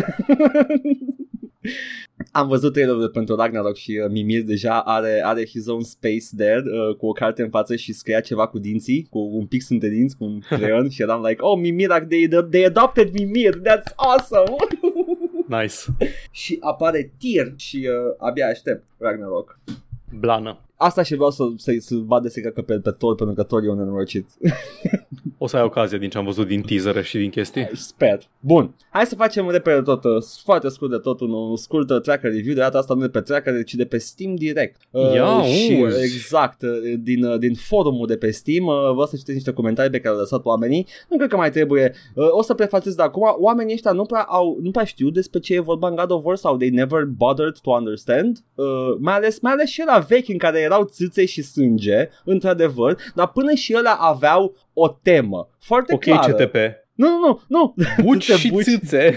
Am 2.32 2.48
văzut 2.48 2.74
trailerul 2.74 3.10
pentru 3.10 3.36
Ragnarok 3.36 3.76
și 3.76 4.02
uh, 4.04 4.10
Mimir 4.12 4.44
deja 4.44 4.82
are, 4.82 5.22
are 5.24 5.46
his 5.46 5.68
own 5.68 5.82
space 5.82 6.26
there 6.38 6.64
uh, 6.66 6.96
cu 6.96 7.08
o 7.08 7.12
carte 7.12 7.42
în 7.42 7.50
față 7.50 7.76
și 7.76 7.94
scria 7.94 8.20
ceva 8.20 8.48
cu 8.48 8.60
dinții, 8.60 9.08
cu 9.10 9.20
un 9.20 9.46
pix 9.46 9.70
între 9.70 9.90
dinți, 9.90 10.18
cu 10.18 10.24
un 10.24 10.40
creion 10.50 10.90
și 10.90 11.02
eram 11.02 11.24
like, 11.26 11.42
oh, 11.42 11.60
Mimir, 11.60 11.90
they, 11.90 12.28
they 12.50 12.66
adopted 12.66 13.14
Mimir, 13.14 13.62
that's 13.62 13.94
awesome! 13.96 14.56
Nice. 15.48 15.76
și 16.32 16.58
apare 16.60 17.12
Tyr 17.18 17.54
și 17.56 17.88
uh, 17.90 18.16
abia 18.18 18.48
aștept 18.48 18.84
Ragnarok. 18.98 19.60
Blană. 20.20 20.60
Asta 20.76 21.04
și 21.04 21.16
vreau 21.16 21.32
să, 21.32 21.44
să, 21.58 21.72
să 21.80 21.96
vadă 21.96 22.28
se 22.28 22.42
că 22.42 22.62
pe, 22.62 22.80
pe 22.80 22.92
Thor, 22.92 23.16
pentru 23.16 23.36
că 23.36 23.44
Thor 23.44 23.64
e 23.64 23.70
un 23.70 23.78
nenorocit. 23.78 24.30
O 25.38 25.48
să 25.48 25.58
ai 25.58 25.64
ocazia 25.64 25.98
din 25.98 26.10
ce 26.10 26.18
am 26.18 26.26
văzut 26.26 26.48
din 26.48 26.62
teaser 26.62 27.04
și 27.04 27.18
din 27.18 27.30
chestii. 27.30 27.70
Sper. 27.74 28.20
Bun. 28.40 28.76
Hai 28.90 29.06
să 29.06 29.16
facem 29.16 29.50
repede 29.50 29.82
tot, 29.82 30.04
uh, 30.04 30.12
foarte 30.44 30.70
scurt 30.70 30.92
de 30.92 30.98
tot, 30.98 31.20
un, 31.20 31.32
un 31.32 31.56
scurt 31.56 31.90
uh, 31.90 32.02
tracker 32.02 32.32
review, 32.32 32.54
de 32.54 32.60
data 32.60 32.78
asta 32.78 32.94
nu 32.94 33.00
de 33.00 33.10
pe 33.10 33.22
tracker, 33.22 33.64
ci 33.64 33.74
de 33.74 33.86
pe 33.86 33.98
Steam 33.98 34.36
direct. 34.36 34.82
Uh, 34.92 35.14
Ia 35.14 35.42
și, 35.42 35.82
uzi. 35.82 36.04
exact, 36.04 36.62
uh, 36.62 36.70
din, 37.00 37.24
uh, 37.24 37.40
din 37.40 37.54
forumul 37.54 38.08
de 38.08 38.18
pe 38.18 38.32
Steam, 38.32 38.66
uh, 38.66 38.74
vreau 38.76 39.06
să 39.06 39.16
citesc 39.16 39.36
niște 39.36 39.54
comentarii 39.54 39.92
pe 39.92 39.98
care 39.98 40.10
le-au 40.10 40.20
lăsat 40.20 40.46
oamenii. 40.46 40.88
Nu 41.10 41.18
cred 41.18 41.30
că 41.30 41.36
mai 41.36 41.52
trebuie. 41.52 41.94
Uh, 42.16 42.28
o 42.32 42.42
să 42.42 42.54
prefațez 42.54 42.96
de 42.96 43.02
acum, 43.02 43.36
oamenii 43.38 43.74
ăștia 43.74 43.92
nu 43.92 44.04
prea, 44.04 44.22
au, 44.22 44.58
nu 44.62 44.72
prea 44.72 44.84
știu 44.84 45.10
despre 45.10 45.40
ce 45.40 45.54
e 45.54 45.60
vorba 45.60 45.88
în 45.88 45.96
God 45.96 46.12
of 46.12 46.26
War 46.26 46.36
sau 46.36 46.58
they 46.58 46.70
never 46.70 47.04
bothered 47.04 47.58
to 47.62 47.72
understand. 47.72 48.38
Uh, 48.56 48.66
mai, 49.00 49.14
ales, 49.14 49.40
mai 49.40 49.52
ales 49.52 49.70
și 49.70 49.84
la 49.86 50.00
vechi 50.00 50.30
în 50.30 50.38
care 50.38 50.65
erau 50.66 50.84
țâțe 50.84 51.26
și 51.26 51.42
sânge, 51.42 52.10
într-adevăr, 52.26 52.98
dar 53.16 53.28
până 53.28 53.54
și 53.54 53.74
ele 53.74 53.90
aveau 53.98 54.56
o 54.74 54.88
temă 54.88 55.50
foarte 55.60 55.94
Ok, 55.94 56.02
clară. 56.02 56.34
CTP. 56.34 56.56
Nu, 56.96 57.08
nu, 57.08 57.42
nu, 57.48 57.74
nu. 57.76 57.86
Buci 58.04 58.26
Țâțe, 58.32 58.38
și 58.38 58.50
buci. 58.50 58.64
țâțe. 58.64 59.16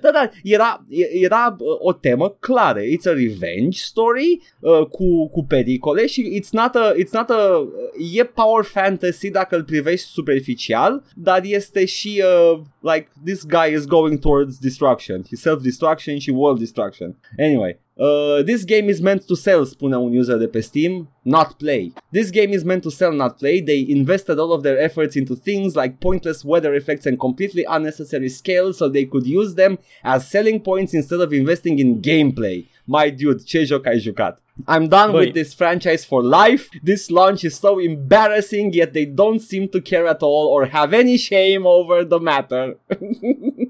Da, 0.00 0.10
da, 0.12 0.30
era, 0.42 0.86
era 1.12 1.56
uh, 1.58 1.66
o 1.78 1.92
temă 1.92 2.36
clară. 2.40 2.80
It's 2.80 3.06
a 3.06 3.10
revenge 3.12 3.78
story 3.80 4.40
uh, 4.60 4.86
cu, 4.86 5.28
cu 5.28 5.44
pericole 5.44 6.06
și 6.06 6.40
it's 6.42 6.50
not 6.50 6.74
a, 6.74 6.92
it's 7.02 7.10
not 7.12 7.30
a, 7.30 7.68
e 8.14 8.24
power 8.24 8.64
fantasy 8.64 9.30
dacă 9.30 9.56
îl 9.56 9.64
privești 9.64 10.06
superficial, 10.06 11.02
dar 11.14 11.40
este 11.44 11.84
și 11.84 12.22
uh, 12.24 12.60
like 12.80 13.08
this 13.24 13.46
guy 13.46 13.74
is 13.74 13.86
going 13.86 14.18
towards 14.18 14.58
destruction. 14.58 15.22
He 15.28 15.36
self-destruction 15.36 16.18
și 16.18 16.30
world 16.30 16.58
destruction. 16.58 17.16
Anyway, 17.38 17.80
Uh, 18.00 18.42
this 18.42 18.64
game 18.64 18.88
is 18.88 19.02
meant 19.02 19.28
to 19.28 19.36
sell, 19.36 19.66
spune 19.66 19.94
un 19.94 20.10
user 20.10 20.38
de 20.38 20.48
pe 20.48 20.62
Steam, 20.62 21.06
not 21.22 21.58
play. 21.58 21.92
This 22.10 22.30
game 22.30 22.54
is 22.54 22.64
meant 22.64 22.82
to 22.84 22.90
sell, 22.90 23.12
not 23.12 23.38
play. 23.38 23.60
They 23.60 23.86
invested 23.86 24.38
all 24.38 24.54
of 24.54 24.62
their 24.62 24.80
efforts 24.80 25.16
into 25.16 25.36
things 25.36 25.76
like 25.76 26.00
pointless 26.00 26.42
weather 26.42 26.74
effects 26.74 27.04
and 27.04 27.20
completely 27.20 27.66
unnecessary 27.68 28.30
scale 28.30 28.72
so 28.72 28.88
they 28.88 29.04
could 29.04 29.26
use 29.26 29.54
them 29.54 29.78
as 30.02 30.26
selling 30.30 30.60
points 30.60 30.94
instead 30.94 31.20
of 31.20 31.34
investing 31.34 31.78
in 31.78 32.00
gameplay. 32.00 32.66
My 32.86 33.10
dude, 33.10 33.42
ce 33.42 33.68
joc 33.68 33.86
ai 33.86 33.98
jucat? 33.98 34.38
I'm 34.66 34.88
done 34.88 35.12
Băi. 35.12 35.26
with 35.26 35.34
this 35.34 35.54
franchise 35.54 36.04
for 36.04 36.22
life. 36.22 36.70
This 36.82 37.10
launch 37.10 37.44
is 37.44 37.56
so 37.56 37.78
embarrassing, 37.78 38.72
yet 38.72 38.92
they 38.92 39.04
don't 39.04 39.40
seem 39.40 39.68
to 39.68 39.80
care 39.80 40.06
at 40.06 40.22
all 40.22 40.48
or 40.48 40.66
have 40.66 40.92
any 40.94 41.16
shame 41.16 41.66
over 41.66 42.04
the 42.04 42.18
matter. 42.18 42.76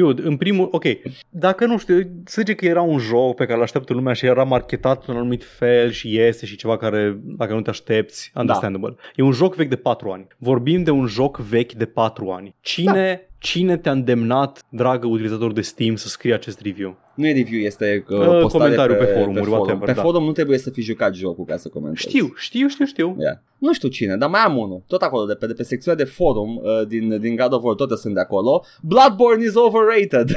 Dude, 0.00 0.22
în 0.24 0.36
primul, 0.36 0.68
ok, 0.70 0.84
dacă 1.28 1.66
nu 1.66 1.78
știu, 1.78 2.10
să 2.24 2.40
zice 2.40 2.54
că 2.54 2.66
era 2.66 2.82
un 2.82 2.98
joc 2.98 3.36
pe 3.36 3.46
care 3.46 3.58
l-așteaptă 3.58 3.92
lumea 3.92 4.12
și 4.12 4.26
era 4.26 4.44
marketat 4.44 4.96
într-un 4.96 5.16
anumit 5.16 5.44
fel 5.44 5.90
și 5.90 6.14
iese 6.14 6.46
și 6.46 6.56
ceva 6.56 6.76
care, 6.76 7.18
dacă 7.22 7.54
nu 7.54 7.60
te 7.60 7.70
aștepți, 7.70 8.32
understandable. 8.34 8.94
Da. 8.96 9.08
E 9.14 9.22
un 9.22 9.32
joc 9.32 9.54
vechi 9.54 9.68
de 9.68 9.76
4 9.76 10.10
ani. 10.10 10.26
Vorbim 10.38 10.82
de 10.82 10.90
un 10.90 11.06
joc 11.06 11.38
vechi 11.38 11.72
de 11.72 11.84
4 11.84 12.30
ani. 12.30 12.54
Cine, 12.60 13.14
da. 13.14 13.34
Cine 13.46 13.76
te-a 13.76 13.92
îndemnat, 13.92 14.62
dragă 14.68 15.06
utilizator 15.06 15.52
de 15.52 15.60
Steam, 15.60 15.96
să 15.96 16.08
scrie 16.08 16.34
acest 16.34 16.60
review? 16.60 16.96
Nu 17.14 17.26
e 17.26 17.32
review, 17.32 17.60
este 17.60 18.04
uh, 18.08 18.18
Uh, 18.18 18.40
postare 18.40 18.62
comentariu 18.64 18.94
pe, 18.96 19.04
pe 19.04 19.12
forumuri, 19.12 19.40
pe 19.40 19.46
forum. 19.46 19.58
whatever, 19.58 19.86
Pe 19.86 19.92
da. 19.92 20.02
forum 20.02 20.24
nu 20.24 20.32
trebuie 20.32 20.58
să 20.58 20.70
fi 20.70 20.80
jucat 20.82 21.14
jocul 21.14 21.44
ca 21.44 21.56
să 21.56 21.68
comentezi. 21.68 22.06
Știu, 22.08 22.32
știu, 22.36 22.68
știu, 22.68 22.84
știu. 22.84 23.16
Yeah. 23.18 23.36
Nu 23.58 23.72
știu 23.72 23.88
cine, 23.88 24.16
dar 24.16 24.28
mai 24.28 24.40
am 24.40 24.56
unul. 24.56 24.82
Tot 24.86 25.02
acolo, 25.02 25.24
de 25.26 25.34
pe, 25.34 25.46
de 25.46 25.52
pe 25.52 25.62
secțiunea 25.62 26.04
de 26.04 26.10
forum 26.10 26.56
uh, 26.56 26.86
din, 26.86 27.20
din 27.20 27.36
God 27.36 27.52
of 27.52 27.62
War, 27.62 27.74
toate 27.74 27.96
sunt 27.96 28.14
de 28.14 28.20
acolo. 28.20 28.64
Bloodborne 28.82 29.44
is 29.44 29.54
overrated. 29.54 30.30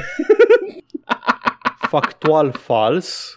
Factual 1.90 2.52
fals. 2.52 3.34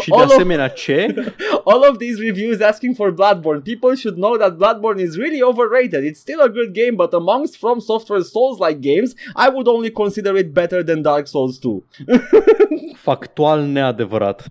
Și 0.00 0.08
de 0.08 0.14
All 0.16 0.24
of- 0.24 0.30
asemenea 0.30 0.68
ce? 0.68 1.14
All 1.70 1.88
of 1.90 1.96
these 1.96 2.22
reviews 2.22 2.60
asking 2.60 2.94
for 2.96 3.10
Bloodborne. 3.14 3.60
People 3.64 3.94
should 3.96 4.16
know 4.16 4.36
that 4.36 4.56
Bloodborne 4.56 5.00
is 5.00 5.16
really 5.16 5.42
overrated. 5.42 6.04
It's 6.04 6.18
still 6.20 6.40
a 6.40 6.48
good 6.48 6.72
game, 6.72 6.94
but 6.94 7.12
amongst 7.12 7.56
From 7.56 7.78
Software 7.78 8.22
Souls-like 8.22 8.80
games, 8.94 9.14
I 9.46 9.48
would 9.52 9.66
only 9.66 9.90
consider 9.90 10.36
it 10.36 10.52
better 10.52 10.82
than 10.84 11.02
Dark 11.02 11.26
Souls 11.26 11.58
2. 11.58 11.84
Factual 13.06 13.62
neadevărat. 13.66 14.48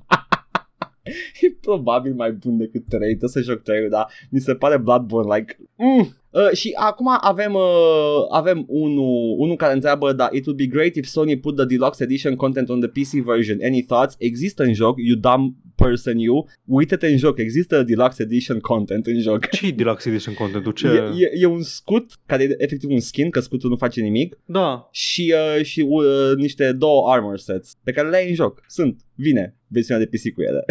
E 1.42 1.52
probabil 1.62 2.14
mai 2.14 2.32
bun 2.32 2.58
decât 2.58 2.84
3, 2.90 3.00
trebuie 3.08 3.30
să 3.30 3.42
joc 3.42 3.62
3 3.62 3.90
dar 3.90 4.08
mi 4.30 4.40
se 4.40 4.56
pare 4.56 4.78
Bloodborne, 4.78 5.36
like... 5.36 5.58
Mm. 5.76 6.08
Uh, 6.32 6.50
și 6.54 6.72
acum 6.76 7.18
avem 7.22 7.54
uh, 7.54 8.26
avem 8.30 8.64
unul, 8.68 9.36
unul 9.38 9.56
care 9.56 9.74
întreabă 9.74 10.14
da, 10.14 10.30
it 10.32 10.46
would 10.46 10.60
be 10.60 10.66
great 10.66 10.96
if 10.96 11.06
Sony 11.06 11.40
put 11.40 11.56
the 11.56 11.66
deluxe 11.66 12.04
edition 12.04 12.36
content 12.36 12.70
on 12.70 12.80
the 12.80 12.90
PC 12.90 13.24
version. 13.26 13.58
Any 13.64 13.82
thoughts? 13.84 14.16
Există 14.18 14.64
în 14.64 14.74
joc, 14.74 14.96
you 14.98 15.18
dumb 15.18 15.56
person 15.76 16.18
you. 16.18 16.50
Uită-te 16.66 17.08
în 17.08 17.18
joc, 17.18 17.38
există 17.38 17.84
deluxe 17.84 18.24
edition 18.24 18.60
content 18.60 19.06
în 19.06 19.20
joc. 19.20 19.50
ce 19.50 19.68
e 19.68 19.72
Deluxe 19.72 20.10
Edition 20.10 20.34
contentul? 20.34 20.72
Ce? 20.72 20.88
E, 20.88 21.24
e, 21.24 21.32
e 21.34 21.46
un 21.46 21.62
scut 21.62 22.12
care 22.26 22.44
e 22.44 22.56
efectiv 22.58 22.90
un 22.90 23.00
skin, 23.00 23.30
că 23.30 23.40
scutul 23.40 23.70
nu 23.70 23.76
face 23.76 24.02
nimic 24.02 24.38
Da. 24.46 24.88
și, 24.92 25.34
uh, 25.58 25.64
și 25.64 25.86
uh, 25.90 26.04
niște 26.36 26.72
două 26.72 27.12
armor 27.12 27.38
sets 27.38 27.76
pe 27.84 27.92
care 27.92 28.10
le 28.10 28.18
ai 28.18 28.30
în 28.30 28.36
joc. 28.36 28.62
Sunt, 28.68 29.02
vine 29.22 29.56
versiunea 29.68 30.06
de 30.06 30.18
PC 30.18 30.34
cu 30.34 30.42
ele. 30.42 30.66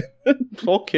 Ok. 0.64 0.90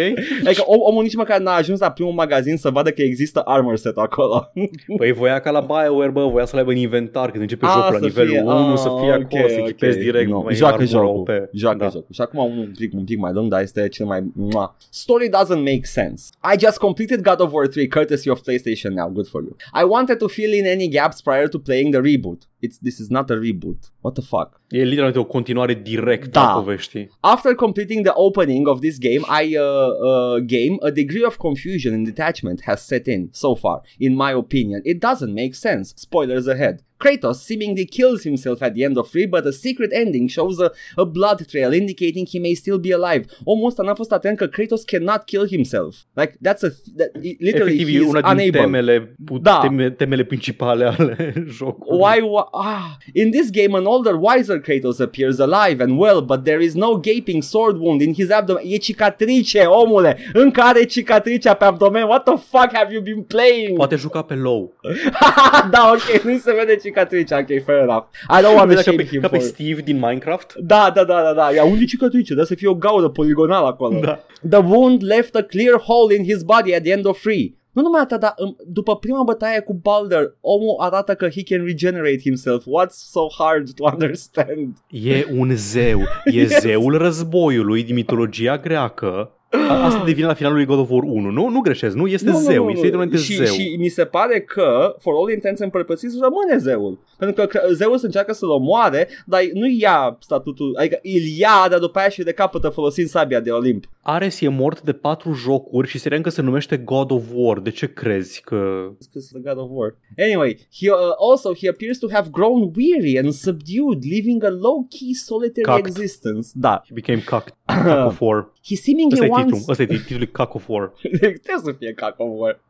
Adică 0.45 0.63
om, 0.65 0.81
omul 0.81 1.03
nici 1.03 1.15
măcar 1.15 1.41
n-a 1.41 1.55
ajuns 1.55 1.81
la 1.81 1.91
primul 1.91 2.13
magazin 2.13 2.57
să 2.57 2.71
vadă 2.71 2.91
că 2.91 3.03
există 3.03 3.41
armor 3.41 3.77
set 3.77 3.97
acolo. 3.97 4.53
Păi 4.97 5.13
voia 5.13 5.41
ca 5.41 5.51
la 5.51 5.61
BioWare, 5.61 6.11
bă, 6.11 6.29
voia 6.29 6.45
să 6.45 6.51
le 6.55 6.61
aibă 6.61 6.71
în 6.71 6.77
inventar 6.77 7.31
când 7.31 7.43
începe 7.43 7.67
Ah, 7.67 7.73
jocul 7.75 7.93
la 7.93 7.99
să 7.99 8.05
nivelul 8.05 8.31
fie, 8.31 8.43
1, 8.43 8.77
să 8.77 8.89
fie 9.01 9.13
ah, 9.13 9.21
acolo, 9.21 9.43
ok, 9.43 9.51
să 9.51 9.57
ok. 9.59 9.67
echipezi 9.69 9.99
direct. 9.99 10.31
No, 10.31 10.43
mai 10.43 10.55
joacă 10.55 10.73
armură 10.73 10.91
jocul, 10.91 11.21
OP. 11.21 11.31
joacă 11.53 11.77
da. 11.77 11.89
jocul. 11.89 12.09
Și 12.11 12.21
acum 12.21 12.45
unul 12.45 12.65
un 12.65 12.73
pic, 12.79 12.93
un 12.95 13.05
pic 13.05 13.19
mai 13.19 13.33
lung, 13.33 13.51
dar 13.51 13.63
este 13.63 13.89
cel 13.89 14.07
mai... 14.07 14.31
Mua. 14.35 14.77
Story 14.91 15.29
doesn't 15.29 15.63
make 15.73 15.83
sense. 15.83 16.29
I 16.55 16.59
just 16.59 16.77
completed 16.77 17.21
God 17.21 17.41
of 17.41 17.53
War 17.53 17.67
3 17.67 17.89
courtesy 17.89 18.29
of 18.31 18.41
PlayStation 18.41 18.93
Now. 18.95 19.09
Good 19.09 19.27
for 19.27 19.43
you. 19.43 19.57
I 19.83 19.85
wanted 19.85 20.17
to 20.19 20.29
fill 20.29 20.53
in 20.53 20.67
any 20.67 20.89
gaps 20.89 21.21
prior 21.21 21.49
to 21.49 21.59
playing 21.59 21.93
the 21.93 22.01
reboot. 22.01 22.41
It's, 22.65 22.79
this 22.81 22.99
is 22.99 23.09
not 23.09 23.31
a 23.31 23.35
reboot. 23.35 23.79
What 24.01 24.15
the 24.15 24.25
fuck? 24.25 24.61
E 24.71 24.83
literalmente 24.83 25.19
o 25.19 25.25
continuare 25.25 25.75
directă 25.75 26.29
Da. 26.29 26.51
a 26.51 26.55
poveștii. 26.55 27.11
After 27.21 27.55
completing 27.55 28.05
the 28.05 28.13
opening 28.15 28.67
of 28.69 28.81
this 28.81 28.99
game, 28.99 29.25
I 29.43 29.57
uh, 29.57 29.63
uh, 29.63 30.45
game 30.47 30.77
a 30.81 30.91
degree 30.91 31.25
of 31.25 31.37
confusion 31.37 31.93
and 31.95 32.05
detachment 32.05 32.61
has 32.65 32.87
set 32.87 33.07
in 33.07 33.29
so 33.33 33.55
far. 33.55 33.81
In 33.99 34.13
my 34.15 34.33
opinion, 34.33 34.81
it 34.85 34.99
doesn't 35.01 35.33
make 35.33 35.55
sense. 35.55 35.93
Spoilers 35.97 36.47
ahead. 36.47 36.83
Kratos 37.03 37.39
seemingly 37.45 37.85
kills 37.87 38.23
himself 38.23 38.61
at 38.63 38.75
the 38.75 38.85
end 38.85 38.97
of 38.97 39.09
3, 39.11 39.27
but 39.27 39.45
a 39.47 39.51
secret 39.51 39.91
ending 39.93 40.29
shows 40.29 40.59
a, 40.61 40.71
a 40.97 41.05
blood 41.05 41.47
trail 41.47 41.73
indicating 41.73 42.27
he 42.29 42.39
may 42.39 42.55
still 42.55 42.79
be 42.79 42.93
alive. 42.93 43.25
Omul 43.45 43.67
ăsta 43.67 43.83
n-a 43.83 43.95
fost 43.95 44.13
atent 44.13 44.37
că 44.37 44.47
Kratos 44.47 44.83
cannot 44.85 45.23
kill 45.25 45.47
himself. 45.49 45.97
Like, 46.15 46.33
that's 46.47 46.63
a... 46.63 46.69
That, 46.97 47.11
literally, 47.39 47.75
Efectiv, 47.75 47.89
he 47.89 47.97
e 47.97 48.01
is 48.01 48.07
una 48.09 48.21
din 48.21 48.31
unable. 48.31 48.61
temele, 48.61 49.17
pu- 49.25 49.39
Da. 49.39 49.59
teme, 49.63 49.91
temele 49.91 50.25
principale 50.25 50.85
ale 50.85 51.33
jocului. 51.57 51.99
Why, 51.99 52.21
why 52.21 52.43
ah. 52.53 52.97
In 53.13 53.31
this 53.31 53.51
game, 53.51 53.77
an 53.77 53.85
older, 53.85 54.15
wiser 54.21 54.61
Kratos 54.61 54.99
appears 55.01 55.39
alive 55.39 55.83
and 55.83 55.99
well, 55.99 56.21
but 56.21 56.45
there 56.45 56.65
is 56.65 56.75
no 56.75 56.95
gaping 56.97 57.43
sword 57.43 57.77
wound 57.77 58.01
in 58.01 58.15
his 58.15 58.31
abdomen. 58.31 58.63
E 58.67 58.77
cicatrice, 58.77 59.65
omule! 59.65 60.19
Încă 60.33 60.61
are 60.61 60.85
cicatricea 60.85 61.55
pe 61.55 61.65
abdomen. 61.65 62.03
What 62.03 62.25
the 62.25 62.35
fuck 62.51 62.71
have 62.73 62.93
you 62.93 63.03
been 63.03 63.23
playing? 63.23 63.77
Poate 63.77 63.97
juca 63.97 64.23
pe 64.23 64.35
low. 64.35 64.73
da, 65.71 65.91
ok, 65.95 66.23
nu 66.23 66.39
se 66.39 66.53
vede 66.53 66.77
cicatricea. 66.93 67.39
Ok, 67.39 67.65
fair 67.65 67.79
enough. 67.83 68.05
I 68.39 68.43
don't 68.43 68.55
want 68.57 68.69
to 68.71 68.75
Ca 68.77 68.81
shame 68.83 68.97
pe, 68.97 69.05
him 69.05 69.21
ca 69.21 69.29
pe 69.29 69.37
for... 69.39 69.45
Steve 69.47 69.81
din 69.81 69.97
Minecraft. 69.97 70.55
Da, 70.55 70.91
da, 70.95 71.05
da, 71.05 71.23
da, 71.23 71.33
da. 71.33 71.51
Ia 71.55 71.65
unde 71.65 71.85
cicatrice? 71.85 72.35
Da 72.35 72.45
să 72.45 72.55
fie 72.55 72.69
o 72.69 72.75
gaură 72.75 73.09
poligonală 73.09 73.67
acolo. 73.67 73.99
Da. 74.01 74.25
The 74.49 74.59
wound 74.59 75.03
left 75.05 75.35
a 75.35 75.43
clear 75.43 75.79
hole 75.81 76.15
in 76.15 76.25
his 76.25 76.43
body 76.43 76.75
at 76.75 76.83
the 76.83 76.93
end 76.93 77.07
of 77.07 77.21
free. 77.21 77.55
Nu 77.73 77.83
numai 77.83 78.01
atât, 78.01 78.21
dar 78.21 78.35
um, 78.39 78.57
după 78.67 78.97
prima 78.97 79.23
bătaie 79.23 79.61
cu 79.61 79.75
Balder, 79.83 80.37
omul 80.41 80.77
arată 80.79 81.15
că 81.15 81.29
he 81.29 81.43
can 81.43 81.65
regenerate 81.65 82.19
himself. 82.21 82.63
What's 82.63 82.95
so 83.11 83.21
hard 83.39 83.71
to 83.75 83.85
understand? 83.93 84.77
E 84.91 85.27
un 85.37 85.51
zeu. 85.55 86.01
E 86.25 86.31
Yes. 86.41 86.61
zeul 86.61 86.99
războiului 86.99 87.83
din 87.85 87.95
mitologia 87.95 88.59
greacă. 88.59 89.31
A- 89.69 89.85
Asta 89.85 90.05
devine 90.05 90.27
la 90.27 90.35
finalul 90.35 90.57
lui 90.57 90.67
God 90.67 90.79
of 90.79 90.91
War 90.91 91.03
1. 91.03 91.31
Nu, 91.31 91.49
nu 91.49 91.61
greșesc, 91.61 91.97
nu? 91.97 92.07
Este 92.07 92.31
zeu. 92.33 92.69
Este 92.69 92.85
literalmente 92.85 93.17
și, 93.23 93.35
zeu. 93.35 93.47
și 93.47 93.77
mi 93.79 93.89
se 93.89 94.05
pare 94.05 94.41
că, 94.41 94.95
for 94.99 95.15
all 95.17 95.31
intents 95.33 95.61
and 95.61 95.71
purposes, 95.71 96.13
rămâne 96.21 96.57
zeul. 96.59 96.99
Pentru 97.19 97.41
că 97.41 97.47
cre- 97.49 97.73
zeul 97.73 97.99
se 97.99 98.07
încearcă 98.07 98.33
să-l 98.33 98.49
omoare, 98.49 99.09
dar 99.27 99.41
nu 99.53 99.67
ia 99.69 100.17
statutul, 100.21 100.77
adică 100.79 100.99
îl 101.03 101.39
ia, 101.39 101.67
dar 101.71 101.79
după 101.79 101.99
aia 101.99 102.09
și 102.09 102.23
de 102.23 102.33
capătă 102.33 102.69
folosind 102.69 103.09
sabia 103.09 103.41
de 103.41 103.51
Olimp. 103.51 103.85
Ares 104.03 104.41
e 104.41 104.49
mort 104.49 104.81
de 104.81 104.93
patru 104.93 105.33
jocuri 105.33 105.89
și 105.89 105.99
seria 105.99 106.17
încă 106.17 106.31
se 106.31 106.43
numește 106.43 106.77
God 106.77 107.11
of 107.11 107.23
War. 107.35 107.59
De 107.61 107.71
ce 107.71 107.93
crezi 107.93 108.41
că... 108.45 108.57
Because 108.99 109.29
the 109.33 109.41
God 109.55 109.59
of 109.65 109.69
War. 109.71 109.97
Anyway, 110.19 110.59
he 110.81 110.91
uh, 110.91 110.97
also 111.31 111.53
he 111.55 111.69
appears 111.69 111.99
to 111.99 112.07
have 112.13 112.29
grown 112.33 112.71
weary 112.77 113.19
and 113.19 113.33
subdued, 113.33 114.03
living 114.11 114.45
a 114.45 114.51
low-key 114.51 115.13
solitary 115.15 115.67
Cucked. 115.77 115.87
existence. 115.87 116.49
Da. 116.55 116.83
He 116.85 116.95
became 116.95 117.21
Cac, 117.21 117.45
Cac 117.67 118.07
of 118.07 118.21
War. 118.21 118.52
He 118.65 118.77
seemingly 118.77 119.21
Ăsta 119.21 119.27
wants... 119.29 119.69
Ăsta 119.69 119.83
e 119.83 119.87
titlul 119.87 120.27
Cac 120.27 120.55
of 120.55 120.69
War. 120.69 120.93
Trebuie 121.19 121.65
să 121.65 121.75
fie 121.79 121.95
Cock 121.95 122.15
of 122.17 122.29
War. 122.31 122.61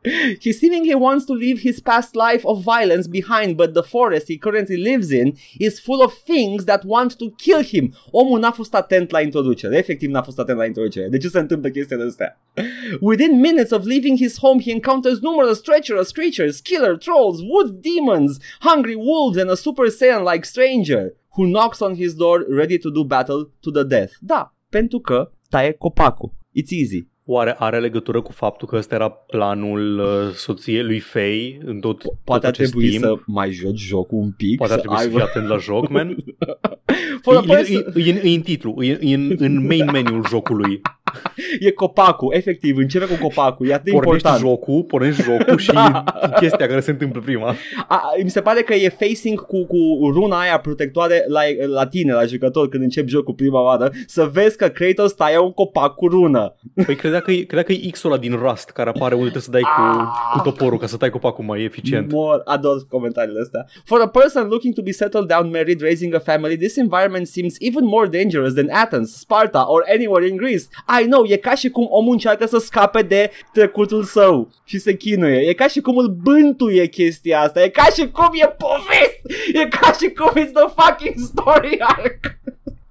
He 0.41 0.51
seemingly 0.51 0.93
wants 0.93 1.25
to 1.25 1.33
leave 1.33 1.59
his 1.59 1.79
past 1.79 2.15
life 2.15 2.43
of 2.43 2.63
violence 2.63 3.07
behind, 3.07 3.55
but 3.55 3.73
the 3.73 3.81
forest 3.81 4.27
he 4.27 4.37
currently 4.37 4.77
lives 4.77 5.09
in 5.11 5.33
is 5.57 5.79
full 5.79 6.01
of 6.01 6.13
things 6.23 6.63
that 6.63 6.81
want 6.85 7.17
to 7.17 7.29
kill 7.37 7.63
him. 7.63 7.93
Omul 8.11 8.39
n-a 8.39 8.51
fost 8.51 8.73
atent 8.73 9.11
la 9.11 9.21
introducere. 9.21 9.77
Efectiv 9.77 10.09
n-a 10.09 10.21
fost 10.21 10.39
atent 10.39 10.57
la 10.57 10.65
introducere. 10.65 11.07
De 11.07 11.17
ce 11.17 11.27
se 11.27 11.39
întâmplă 11.39 11.69
chestiile 11.69 12.03
astea? 12.03 12.39
Within 12.99 13.39
minutes 13.39 13.71
of 13.71 13.85
leaving 13.85 14.17
his 14.17 14.37
home, 14.39 14.61
he 14.61 14.71
encounters 14.71 15.19
numerous 15.19 15.61
treacherous 15.61 16.11
creatures, 16.11 16.59
killer 16.59 16.97
trolls, 16.97 17.39
wood 17.41 17.81
demons, 17.81 18.37
hungry 18.59 18.95
wolves, 18.95 19.37
and 19.41 19.49
a 19.49 19.55
Super 19.55 19.89
Saiyan-like 19.89 20.45
stranger 20.45 21.15
who 21.35 21.45
knocks 21.45 21.79
on 21.79 21.95
his 21.95 22.13
door 22.15 22.45
ready 22.49 22.77
to 22.77 22.89
do 22.89 23.03
battle 23.03 23.51
to 23.61 23.71
the 23.71 23.83
death. 23.83 24.13
Da, 24.19 24.55
pentru 24.69 24.99
că 24.99 25.32
taie 25.53 25.71
copacul. 25.71 26.31
It's 26.59 26.69
easy. 26.79 27.11
Oare 27.25 27.55
are 27.59 27.79
legătură 27.79 28.21
cu 28.21 28.31
faptul 28.31 28.67
că 28.67 28.75
ăsta 28.75 28.95
era 28.95 29.09
planul 29.09 29.99
uh, 29.99 30.33
soției 30.33 30.83
lui 30.83 30.99
Faye 30.99 31.57
în 31.65 31.79
tot, 31.79 31.97
Poate 31.97 32.13
tot 32.23 32.43
ar 32.43 32.49
acest 32.49 32.69
trebui 32.71 32.89
timp? 32.89 33.03
să 33.03 33.13
mai 33.25 33.51
joci 33.51 33.79
jocul 33.79 34.17
un 34.17 34.31
pic. 34.31 34.57
Poate 34.57 34.73
ar 34.73 34.79
trebui 34.79 34.97
să 34.97 35.03
aibă- 35.03 35.15
fii 35.17 35.27
atent 35.27 35.47
la 35.47 35.57
joc, 35.57 35.89
man. 35.89 36.15
For 37.23 37.35
E, 37.35 37.37
the 37.39 37.51
e, 37.51 37.55
person- 37.55 37.93
e, 37.95 38.09
e, 38.09 38.11
în- 38.11 38.19
e 38.23 38.35
în 38.35 38.41
titlu, 38.41 38.83
e, 38.83 38.97
e 39.01 39.13
în, 39.15 39.35
în 39.39 39.65
main 39.65 39.89
menu-ul 39.91 40.25
jocului. 40.29 40.81
e 41.67 41.71
copacul, 41.71 42.33
efectiv, 42.33 42.77
începe 42.77 43.05
cu 43.05 43.17
copacul, 43.21 43.67
e 43.67 43.73
atât 43.73 43.85
de 43.85 43.91
Pornești 43.91 44.27
important. 44.27 44.49
jocul, 44.49 44.83
pornești 44.83 45.21
jocul 45.21 45.57
și 45.57 45.71
Da. 45.83 46.03
chestia 46.39 46.67
care 46.67 46.79
se 46.79 46.91
întâmplă 46.91 47.21
prima. 47.21 47.55
A, 47.87 48.01
mi 48.23 48.29
se 48.29 48.41
pare 48.41 48.61
că 48.61 48.73
e 48.73 48.89
facing 48.89 49.45
cu, 49.45 49.65
cu 49.65 50.09
runa 50.13 50.39
aia 50.39 50.57
protectoare 50.59 51.23
la, 51.27 51.41
la 51.65 51.87
tine, 51.87 52.13
la 52.13 52.25
jucător, 52.25 52.69
când 52.69 52.83
începi 52.83 53.09
jocul 53.09 53.33
prima 53.33 53.61
oară, 53.61 53.91
să 54.07 54.29
vezi 54.33 54.57
că 54.57 54.67
Kratos 54.67 55.13
taie 55.13 55.37
un 55.37 55.51
copac 55.51 55.95
cu 55.95 56.07
rună. 56.07 56.55
Păi 56.85 56.95
credea 56.95 57.19
că, 57.19 57.31
e, 57.31 57.41
credea 57.41 57.63
că 57.63 57.71
e 57.71 57.89
X-ul 57.91 58.11
ăla 58.11 58.19
din 58.19 58.35
Rust 58.35 58.69
care 58.69 58.89
apare 58.89 59.15
unde 59.15 59.29
trebuie 59.29 59.41
să 59.41 59.51
dai 59.51 59.61
cu, 59.61 60.11
cu 60.33 60.49
toporul 60.49 60.77
ca 60.79 60.85
să 60.85 60.97
tai 60.97 61.09
copacul 61.09 61.43
mai 61.45 61.63
eficient. 61.63 62.11
Mor, 62.11 62.41
ador 62.45 62.85
comentariile 62.89 63.39
astea. 63.41 63.65
For 63.85 64.01
a 64.01 64.07
person 64.07 64.47
looking 64.47 64.73
to 64.73 64.81
be 64.81 64.91
settled 64.91 65.27
down, 65.27 65.49
married, 65.49 65.81
raising 65.81 66.13
a 66.13 66.19
family, 66.19 66.57
this 66.57 66.75
environment 66.75 67.27
seems 67.27 67.55
even 67.59 67.85
more 67.85 68.07
dangerous 68.07 68.53
than 68.53 68.69
Athens, 68.71 69.15
Sparta 69.19 69.63
or 69.67 69.83
anywhere 69.93 70.27
in 70.27 70.35
Greece. 70.37 70.63
I 71.01 71.02
know, 71.05 71.23
e 71.27 71.35
ca 71.35 71.55
și 71.55 71.69
cum 71.69 71.87
omul 71.89 72.11
încearcă 72.11 72.45
să 72.45 72.57
scape 72.57 73.01
de 73.01 73.31
trecutul 73.53 74.03
său 74.03 74.49
și 74.63 74.79
se 74.79 74.95
chinuie. 74.95 75.39
E 75.49 75.53
ca 75.53 75.67
și 75.67 75.81
cum 75.81 75.97
îl 75.97 76.07
bântuie 76.07 76.87
chestia 76.87 77.41
asta. 77.41 77.61
E 77.61 77.69
ca 77.69 77.83
și 77.83 78.09
cum 78.11 78.29
e 78.31 78.55
povest. 78.57 79.21
E 79.53 79.67
ca 79.67 79.91
și 79.91 80.09
cum 80.09 80.31
it's 80.43 80.51
the 80.51 80.73
fucking 80.75 81.15
story 81.17 81.79
arc. 81.79 82.37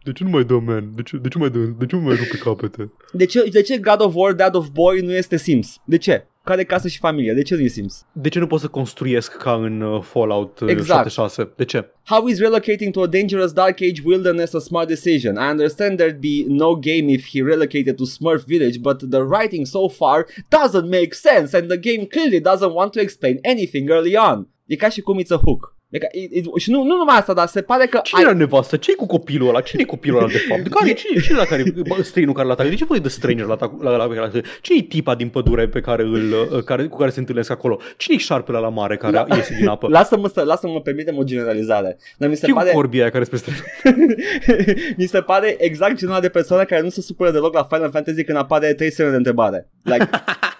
De 0.04 0.12
ce 0.12 0.24
nu 0.24 0.30
mai 0.30 0.44
dă, 0.44 0.54
man? 0.54 0.92
De 0.94 1.02
ce, 1.02 1.16
de 1.16 1.28
ce, 1.28 1.38
mai 1.38 1.50
dă, 1.50 1.58
de 1.58 1.86
ce 1.86 1.96
nu 1.96 2.02
mai 2.02 2.14
rupe 2.14 2.36
capete? 2.36 2.92
De 3.12 3.24
ce, 3.24 3.44
de 3.50 3.62
ce 3.62 3.78
God 3.78 4.00
of 4.00 4.14
War, 4.14 4.32
Dad 4.32 4.54
of 4.54 4.66
Boy 4.66 5.00
nu 5.00 5.12
este 5.12 5.36
Sims? 5.36 5.80
De 5.84 5.98
ce? 5.98 6.26
Care 6.44 6.64
casă 6.64 6.88
și 6.88 6.98
familie? 6.98 7.32
De 7.32 7.42
ce 7.42 7.54
nu 7.54 7.60
e 7.60 7.68
Sims? 7.68 8.06
De 8.12 8.28
ce 8.28 8.38
nu 8.38 8.46
pot 8.46 8.60
să 8.60 8.68
construiesc 8.68 9.36
ca 9.36 9.54
în 9.54 9.80
uh, 9.80 10.02
Fallout 10.02 10.60
uh, 10.60 10.68
Exact. 10.68 11.10
76? 11.10 11.52
De 11.56 11.64
ce? 11.64 11.90
How 12.04 12.26
is 12.26 12.38
relocating 12.38 12.92
to 12.92 13.02
a 13.02 13.06
dangerous 13.06 13.52
Dark 13.52 13.80
Age 13.80 14.02
wilderness 14.04 14.54
a 14.54 14.58
smart 14.58 14.88
decision? 14.88 15.34
I 15.34 15.50
understand 15.50 15.98
there'd 15.98 16.20
be 16.20 16.44
no 16.46 16.74
game 16.74 17.12
if 17.12 17.26
he 17.32 17.42
relocated 17.42 17.96
to 17.96 18.04
Smurf 18.04 18.44
Village, 18.46 18.78
but 18.78 19.10
the 19.10 19.20
writing 19.20 19.66
so 19.66 19.88
far 19.88 20.26
doesn't 20.48 20.88
make 20.88 21.14
sense 21.14 21.56
and 21.58 21.68
the 21.68 21.78
game 21.78 22.06
clearly 22.06 22.40
doesn't 22.40 22.72
want 22.72 22.92
to 22.92 23.00
explain 23.00 23.38
anything 23.42 23.90
early 23.90 24.16
on. 24.16 24.48
E 24.66 24.76
ca 24.76 24.88
și 24.88 25.00
cum 25.00 25.20
it's 25.20 25.30
a 25.30 25.36
hook. 25.36 25.71
E 25.92 25.98
ca, 25.98 26.06
e, 26.10 26.20
e, 26.38 26.58
și 26.58 26.70
nu, 26.70 26.82
nu 26.82 26.96
numai 26.96 27.16
asta, 27.16 27.32
dar 27.32 27.46
se 27.46 27.62
pare 27.62 27.86
că... 27.86 28.00
Cine 28.02 28.20
era 28.20 28.32
nevastă? 28.32 28.76
Ce 28.76 28.94
cu 28.94 29.06
copilul 29.06 29.48
ăla? 29.48 29.60
Cine 29.60 29.82
e 29.82 29.84
copilul 29.84 30.18
ăla 30.18 30.26
de 30.28 30.38
fapt? 30.48 30.68
Care, 30.68 30.92
cine, 30.92 31.20
cine 31.20 31.36
la 31.36 31.44
care, 31.44 31.64
bă, 31.88 32.02
străinul 32.02 32.34
care 32.34 32.46
l-a 32.46 32.52
atacat? 32.52 32.70
De 32.70 32.76
ce 32.76 32.84
voi 32.84 33.00
de 33.00 33.08
stranger 33.08 33.46
la, 33.46 33.56
atac- 33.56 33.80
la, 33.82 33.90
la, 33.96 34.04
la, 34.04 34.14
la 34.14 34.30
Cine 34.60 34.78
e 34.78 34.82
tipa 34.82 35.14
din 35.14 35.28
pădure 35.28 35.68
pe 35.68 35.80
care 35.80 36.02
îl, 36.02 36.32
uh, 36.52 36.62
care, 36.64 36.86
cu 36.86 36.96
care 36.96 37.10
se 37.10 37.18
întâlnesc 37.18 37.50
acolo? 37.50 37.78
Cine 37.96 38.14
e 38.16 38.18
șarpele 38.18 38.58
la 38.58 38.68
mare 38.68 38.96
care 38.96 39.12
La- 39.12 39.36
iese 39.36 39.54
din 39.58 39.68
apă? 39.68 39.88
Lasă-mă 39.98 40.28
să 40.28 40.42
lasă-mă 40.42 40.80
permitem 40.80 41.16
o 41.16 41.22
generalizare. 41.24 41.96
Dar 42.16 42.28
mi 42.28 42.36
se 42.36 42.44
Cine 42.46 42.56
pare 42.56 42.70
cu 42.70 42.76
corbia 42.76 43.00
aia 43.00 43.10
care 43.10 43.24
spre 43.24 43.38
mi 44.98 45.06
se 45.06 45.20
pare 45.20 45.56
exact 45.58 45.94
genul 45.96 46.20
de 46.20 46.28
persoană 46.28 46.64
care 46.64 46.82
nu 46.82 46.88
se 46.88 47.00
supără 47.00 47.30
deloc 47.30 47.54
la 47.54 47.68
Final 47.70 47.90
Fantasy 47.90 48.24
când 48.24 48.38
apare 48.38 48.74
trei 48.74 48.92
semne 48.92 49.10
de 49.10 49.16
întrebare. 49.16 49.68
Like, 49.82 50.08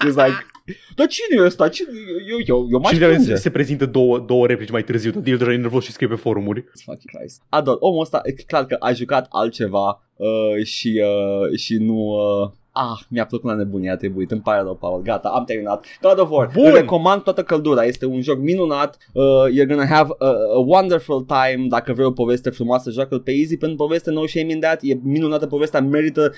it's 0.07 0.15
like, 0.27 0.47
dar 0.95 1.07
cine 1.07 1.43
e 1.43 1.45
ăsta? 1.45 1.69
Cine? 1.69 1.89
Eu, 2.31 2.39
eu, 2.47 2.69
eu 2.73 2.79
m-aș 2.81 2.93
Și 2.93 2.99
plânge. 2.99 3.35
se, 3.35 3.35
se 3.35 3.51
prezintă 3.51 3.87
două, 3.87 4.19
două 4.19 4.47
replici 4.47 4.71
mai 4.71 4.85
târziu, 4.85 5.11
dar 5.11 5.23
el 5.25 5.37
deja 5.37 5.53
e 5.53 5.57
nervos 5.57 5.85
și 5.85 5.93
scrie 5.93 6.09
pe 6.09 6.15
forumuri. 6.15 6.65
Fucking 6.85 7.11
Christ. 7.17 7.43
Ador. 7.49 7.77
Omul 7.81 8.01
ăsta, 8.01 8.21
e 8.25 8.33
clar 8.33 8.67
că 8.67 8.77
a 8.81 8.93
jucat 8.93 9.27
altceva 9.31 10.03
uh, 10.17 10.65
și, 10.65 11.03
uh, 11.05 11.59
și 11.59 11.75
nu... 11.77 11.95
Uh, 11.95 12.51
Ah, 12.75 12.99
mi-a 13.09 13.27
plăcut 13.27 13.51
la 13.51 13.57
nebunie, 13.57 13.91
a 13.91 13.97
trebuit, 13.97 14.31
îmi 14.31 14.41
pare 14.41 14.61
rău, 14.63 14.75
Paul, 14.75 15.03
gata, 15.03 15.29
am 15.29 15.45
terminat. 15.45 15.85
God 16.03 16.19
of 16.19 16.31
War, 16.31 16.51
Bun. 16.55 16.65
îl 16.67 16.75
recomand 16.75 17.23
toată 17.23 17.43
căldura, 17.43 17.83
este 17.85 18.07
un 18.07 18.21
joc 18.21 18.39
minunat, 18.39 18.97
uh, 19.13 19.25
you're 19.53 19.67
gonna 19.69 19.87
have 19.87 20.09
a, 20.19 20.27
a 20.27 20.59
wonderful 20.67 21.21
time, 21.21 21.67
dacă 21.69 21.93
vrei 21.93 22.07
o 22.07 22.11
poveste 22.11 22.51
frumoasă, 22.51 22.91
joacă 22.91 23.19
pe 23.19 23.33
easy, 23.33 23.57
pentru 23.57 23.77
poveste 23.77 24.11
no 24.11 24.27
shame 24.27 24.53
in 24.53 24.61
that, 24.61 24.79
e 24.83 24.99
minunată 25.03 25.47
povestea, 25.47 25.81
merită, 25.81 26.33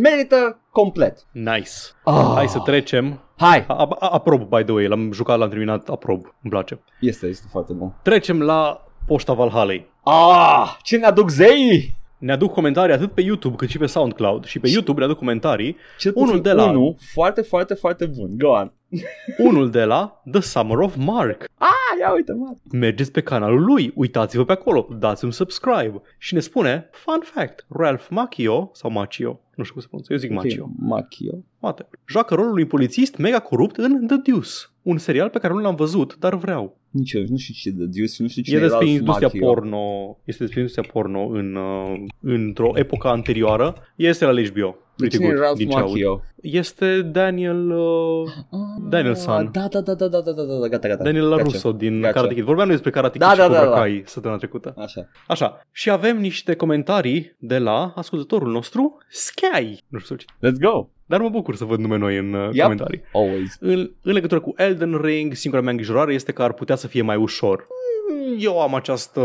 merită 0.00 0.58
complet. 0.70 1.26
Nice. 1.32 1.70
Ah. 2.04 2.32
Hai 2.34 2.48
să 2.48 2.58
trecem. 2.64 3.20
Hai, 3.36 3.64
A- 3.68 3.88
a- 3.98 4.08
Aprob, 4.08 4.42
by 4.42 4.62
the 4.64 4.72
way, 4.72 4.86
l-am 4.86 5.12
jucat, 5.12 5.38
l-am 5.38 5.48
terminat, 5.48 5.88
aprob, 5.88 6.20
îmi 6.42 6.50
place. 6.52 6.80
este, 7.00 7.26
este 7.26 7.46
foarte 7.50 7.72
bun. 7.72 7.94
Trecem 8.02 8.42
la 8.42 8.86
poșta 9.06 9.32
Valhalei. 9.32 9.86
Ah, 10.04 10.76
ce 10.82 10.96
ne 10.96 11.06
aduc 11.06 11.28
zeii? 11.30 11.97
Ne 12.18 12.32
aduc 12.32 12.52
comentarii 12.52 12.94
atât 12.94 13.12
pe 13.12 13.20
YouTube 13.20 13.56
cât 13.56 13.68
și 13.68 13.78
pe 13.78 13.86
SoundCloud 13.86 14.44
și 14.44 14.58
pe 14.58 14.68
YouTube 14.68 14.98
ne 14.98 15.04
aduc 15.04 15.18
comentarii. 15.18 15.76
Cel 15.98 16.12
Unul 16.14 16.28
puțin 16.28 16.42
de 16.42 16.52
la- 16.52 16.70
unul, 16.70 16.94
foarte, 17.12 17.40
foarte, 17.42 17.74
foarte 17.74 18.06
bun. 18.06 18.30
Go 18.38 18.48
on. 18.48 18.72
Unul 19.48 19.70
de 19.70 19.84
la 19.84 20.22
The 20.30 20.40
Summer 20.40 20.78
of 20.78 20.94
Mark. 20.96 21.44
Ah, 21.58 21.68
ia 22.00 22.12
uite, 22.14 22.32
mă. 22.32 22.56
Mergeți 22.72 23.12
pe 23.12 23.20
canalul 23.20 23.64
lui, 23.64 23.92
uitați-vă 23.94 24.44
pe 24.44 24.52
acolo, 24.52 24.88
dați 24.98 25.24
un 25.24 25.30
subscribe 25.30 26.00
și 26.18 26.34
ne 26.34 26.40
spune, 26.40 26.88
fun 26.92 27.20
fact, 27.22 27.66
Ralph 27.68 28.06
Macchio, 28.10 28.70
sau 28.72 28.90
Macchio, 28.90 29.40
nu 29.54 29.62
știu 29.64 29.72
cum 29.74 29.82
se 29.82 29.86
pronunță, 29.88 30.12
eu 30.12 30.18
zic 30.18 30.30
Macchio, 30.30 30.62
Ok, 30.64 30.70
Machio. 30.78 31.38
poate, 31.60 31.88
joacă 32.06 32.34
rolul 32.34 32.50
unui 32.50 32.66
polițist 32.66 33.16
mega 33.16 33.38
corupt 33.38 33.76
în 33.76 34.06
The 34.06 34.16
Deuce, 34.16 34.50
un 34.82 34.98
serial 34.98 35.28
pe 35.28 35.38
care 35.38 35.52
nu 35.52 35.58
l-am 35.60 35.74
văzut, 35.74 36.16
dar 36.18 36.34
vreau. 36.34 36.77
Nici 36.90 37.12
eu 37.12 37.22
nu 37.28 37.36
știu 37.36 37.54
ce 37.54 37.70
de 37.78 37.84
Deuce, 37.84 38.22
nu 38.22 38.28
știu 38.28 38.42
cine 38.42 38.56
E 38.56 38.60
despre 38.60 38.78
Ralph 38.78 38.92
industria 38.98 39.28
Macchio. 39.32 39.46
porno, 39.46 40.16
este 40.24 40.42
despre 40.42 40.60
industria 40.60 40.88
porno 40.92 41.20
în, 41.26 41.54
uh, 41.54 42.02
într-o 42.20 42.70
epocă 42.74 43.08
anterioară. 43.08 43.74
Este 43.96 44.24
la 44.24 44.32
HBO. 44.42 44.76
Pretty 44.96 45.16
Cine 45.16 45.28
e 45.28 45.30
good, 45.30 45.40
Ralph 45.42 45.56
din 45.58 45.68
ce 45.68 45.76
aud. 45.76 45.88
Macchio? 45.88 46.20
Este 46.42 47.02
Daniel 47.02 47.70
uh, 47.70 48.28
Ah, 48.50 48.58
Danielson. 48.88 49.48
Da, 49.52 49.66
da, 49.70 49.80
da, 49.80 49.94
da, 49.94 50.08
da, 50.08 50.20
da, 50.20 50.32
da, 50.32 50.42
da, 50.60 50.68
gata, 50.68 50.88
gata. 50.88 51.02
Daniel 51.02 51.22
Gotcha. 51.28 51.36
LaRusso 51.36 51.72
din 51.72 51.94
Gotcha. 51.94 52.12
Karate 52.12 52.34
Kid. 52.34 52.44
Vorbeam 52.44 52.66
noi 52.66 52.74
despre 52.76 52.90
Karate 52.92 53.18
Kid 53.18 53.26
Da, 53.26 53.30
și 53.32 53.36
da, 53.36 53.46
Cobra 53.46 53.60
da, 53.64 53.68
da. 53.70 53.76
Kai 53.76 54.02
săptămâna 54.06 54.38
trecută. 54.40 54.74
Așa. 54.76 55.08
Așa. 55.26 55.60
Și 55.72 55.90
avem 55.90 56.18
niște 56.20 56.54
comentarii 56.54 57.36
de 57.38 57.58
la 57.58 57.92
ascultătorul 57.96 58.50
nostru, 58.52 58.98
Sky. 59.08 59.78
Nu 59.88 59.98
știu 59.98 60.16
ce. 60.16 60.24
Let's 60.46 60.58
go. 60.60 60.88
Dar 61.08 61.20
mă 61.20 61.28
bucur 61.28 61.56
să 61.56 61.64
văd 61.64 61.78
nume 61.78 61.96
noi 61.96 62.16
în 62.18 62.32
uh, 62.32 62.48
Yep. 62.52 62.62
comentarii. 62.62 63.02
Always. 63.12 63.56
În, 63.60 63.90
în 64.02 64.12
legătură 64.12 64.40
cu 64.40 64.54
Elden 64.56 65.00
Ring, 65.02 65.34
singura 65.34 65.62
mea 65.62 65.70
îngrijorare 65.70 66.12
este 66.14 66.32
că 66.32 66.42
ar 66.42 66.52
putea 66.52 66.76
să 66.76 66.86
fie 66.86 67.02
mai 67.02 67.16
ușor. 67.16 67.66
Mm, 68.10 68.36
Eu 68.40 68.60
am 68.60 68.74
această, 68.74 69.20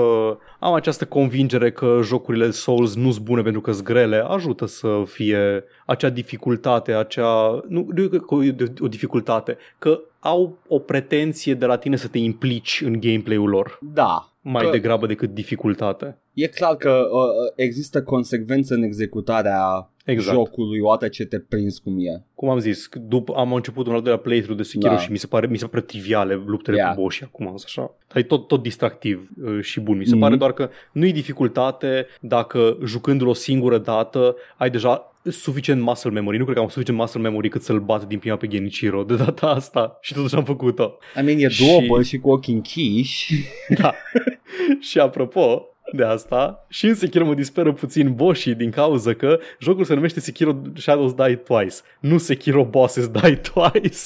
am 0.60 0.74
această 0.74 1.06
convingere 1.06 1.72
că 1.72 2.00
jocurile 2.04 2.50
Souls 2.52 2.96
nu 2.96 3.12
sunt 3.12 3.26
bune 3.26 3.42
pentru 3.42 3.62
că 3.62 3.72
sunt 3.72 3.86
grele. 3.86 4.24
Ajută 4.28 4.66
să 4.66 5.04
fie 5.06 5.64
acea 5.86 6.10
dificultate, 6.10 6.92
acea... 6.94 7.62
Nu, 7.68 7.88
nu 7.96 8.04
e 8.04 8.08
că 8.08 8.36
e 8.44 8.56
o 8.80 8.88
dificultate, 8.88 9.58
că 9.80 10.00
au 10.20 10.58
o 10.68 10.80
pretenție 10.80 11.54
de 11.54 11.66
la 11.66 11.78
tine 11.78 11.96
să 11.96 12.08
te 12.08 12.18
implici 12.18 12.82
în 12.86 13.00
gameplay-ul 13.00 13.50
lor 13.50 13.80
Da. 13.94 14.30
mai 14.42 14.64
Că- 14.64 14.70
degrabă 14.72 15.06
decât 15.08 15.30
dificultate. 15.34 16.18
E 16.34 16.48
clar 16.48 16.76
că 16.76 16.90
uh, 17.12 17.52
există 17.56 18.04
consecvență 18.04 18.74
în 18.74 18.84
executarea 18.84 19.90
Exact. 20.06 20.36
jocului 20.38 20.80
odată 20.80 21.08
ce 21.08 21.26
te 21.26 21.39
prinzi 21.39 21.82
cum 21.82 21.97
e. 21.99 22.24
Cum 22.36 22.49
am 22.49 22.60
zis, 22.60 22.89
după 23.08 23.34
am 23.36 23.54
început 23.54 23.88
un 23.88 23.93
al 23.93 24.01
doilea 24.01 24.20
playthrough 24.22 24.58
de 24.58 24.64
Sekiro 24.64 24.91
Da. 24.93 24.97
și 24.99 25.12
mi 25.12 25.18
se 25.18 25.28
pare 25.28 25.47
mi 25.47 25.58
se 25.58 25.66
pare 25.68 25.84
triviale 25.84 26.43
luptele 26.45 26.78
Yeah. 26.78 26.95
cu 26.95 27.01
boss 27.01 27.22
acum, 27.22 27.51
așa. 27.66 27.95
Dar 28.08 28.18
e 28.18 28.26
tot, 28.26 28.47
tot 28.47 28.62
distractiv 28.62 29.30
uh, 29.43 29.62
și 29.62 29.80
bun. 29.80 29.97
Mi 29.97 30.06
se 30.06 30.12
Mhm. 30.12 30.20
pare 30.22 30.36
doar 30.36 30.54
că 30.54 30.70
nu 30.91 31.06
e 31.06 31.12
dificultate 31.12 32.06
dacă 32.22 32.78
jucându-l 32.86 33.28
o 33.28 33.34
singură 33.34 33.78
dată 33.78 34.36
ai 34.58 34.70
deja 34.70 35.08
suficient 35.30 35.82
muscle 35.82 36.10
memory. 36.12 36.38
Nu 36.38 36.43
cred 36.43 36.56
că 36.56 36.62
am 36.62 36.68
suficient 36.70 36.99
muscle 36.99 37.20
memory 37.22 37.49
cât 37.49 37.62
să-l 37.62 37.80
bat 37.80 38.06
din 38.08 38.20
prima 38.20 38.36
pe 38.36 38.47
Genichiro 38.47 39.04
de 39.04 39.16
data 39.16 39.47
asta 39.47 39.97
și 40.01 40.14
totuși 40.14 40.36
am 40.36 40.43
făcut-o. 40.43 40.97
I 41.20 41.22
mean, 41.24 41.38
e 41.39 41.47
Și- 41.47 41.66
doable 41.66 42.04
și 42.04 42.18
cu 42.18 42.30
ochii 42.30 42.54
închiși. 42.54 43.34
Da. 43.80 43.93
și 44.89 44.99
apropo 44.99 45.68
de 45.94 46.04
asta, 46.04 46.66
și 46.70 46.86
în 46.86 46.96
Sekiro 46.96 47.26
mă 47.26 47.34
disperă 47.34 47.74
puțin 47.74 48.14
boșii 48.14 48.56
din 48.56 48.72
cauza 48.72 49.14
că 49.14 49.39
jocul 49.60 49.84
se 49.84 49.94
numește 49.94 50.20
Sekiro 50.20 50.62
Shadows 50.76 51.14
Die 51.14 51.36
Twice, 51.36 51.76
nu 52.00 52.18
Sekiro 52.18 52.66
Bosses 52.66 53.08
Die 53.08 53.36
Twice. 53.36 54.00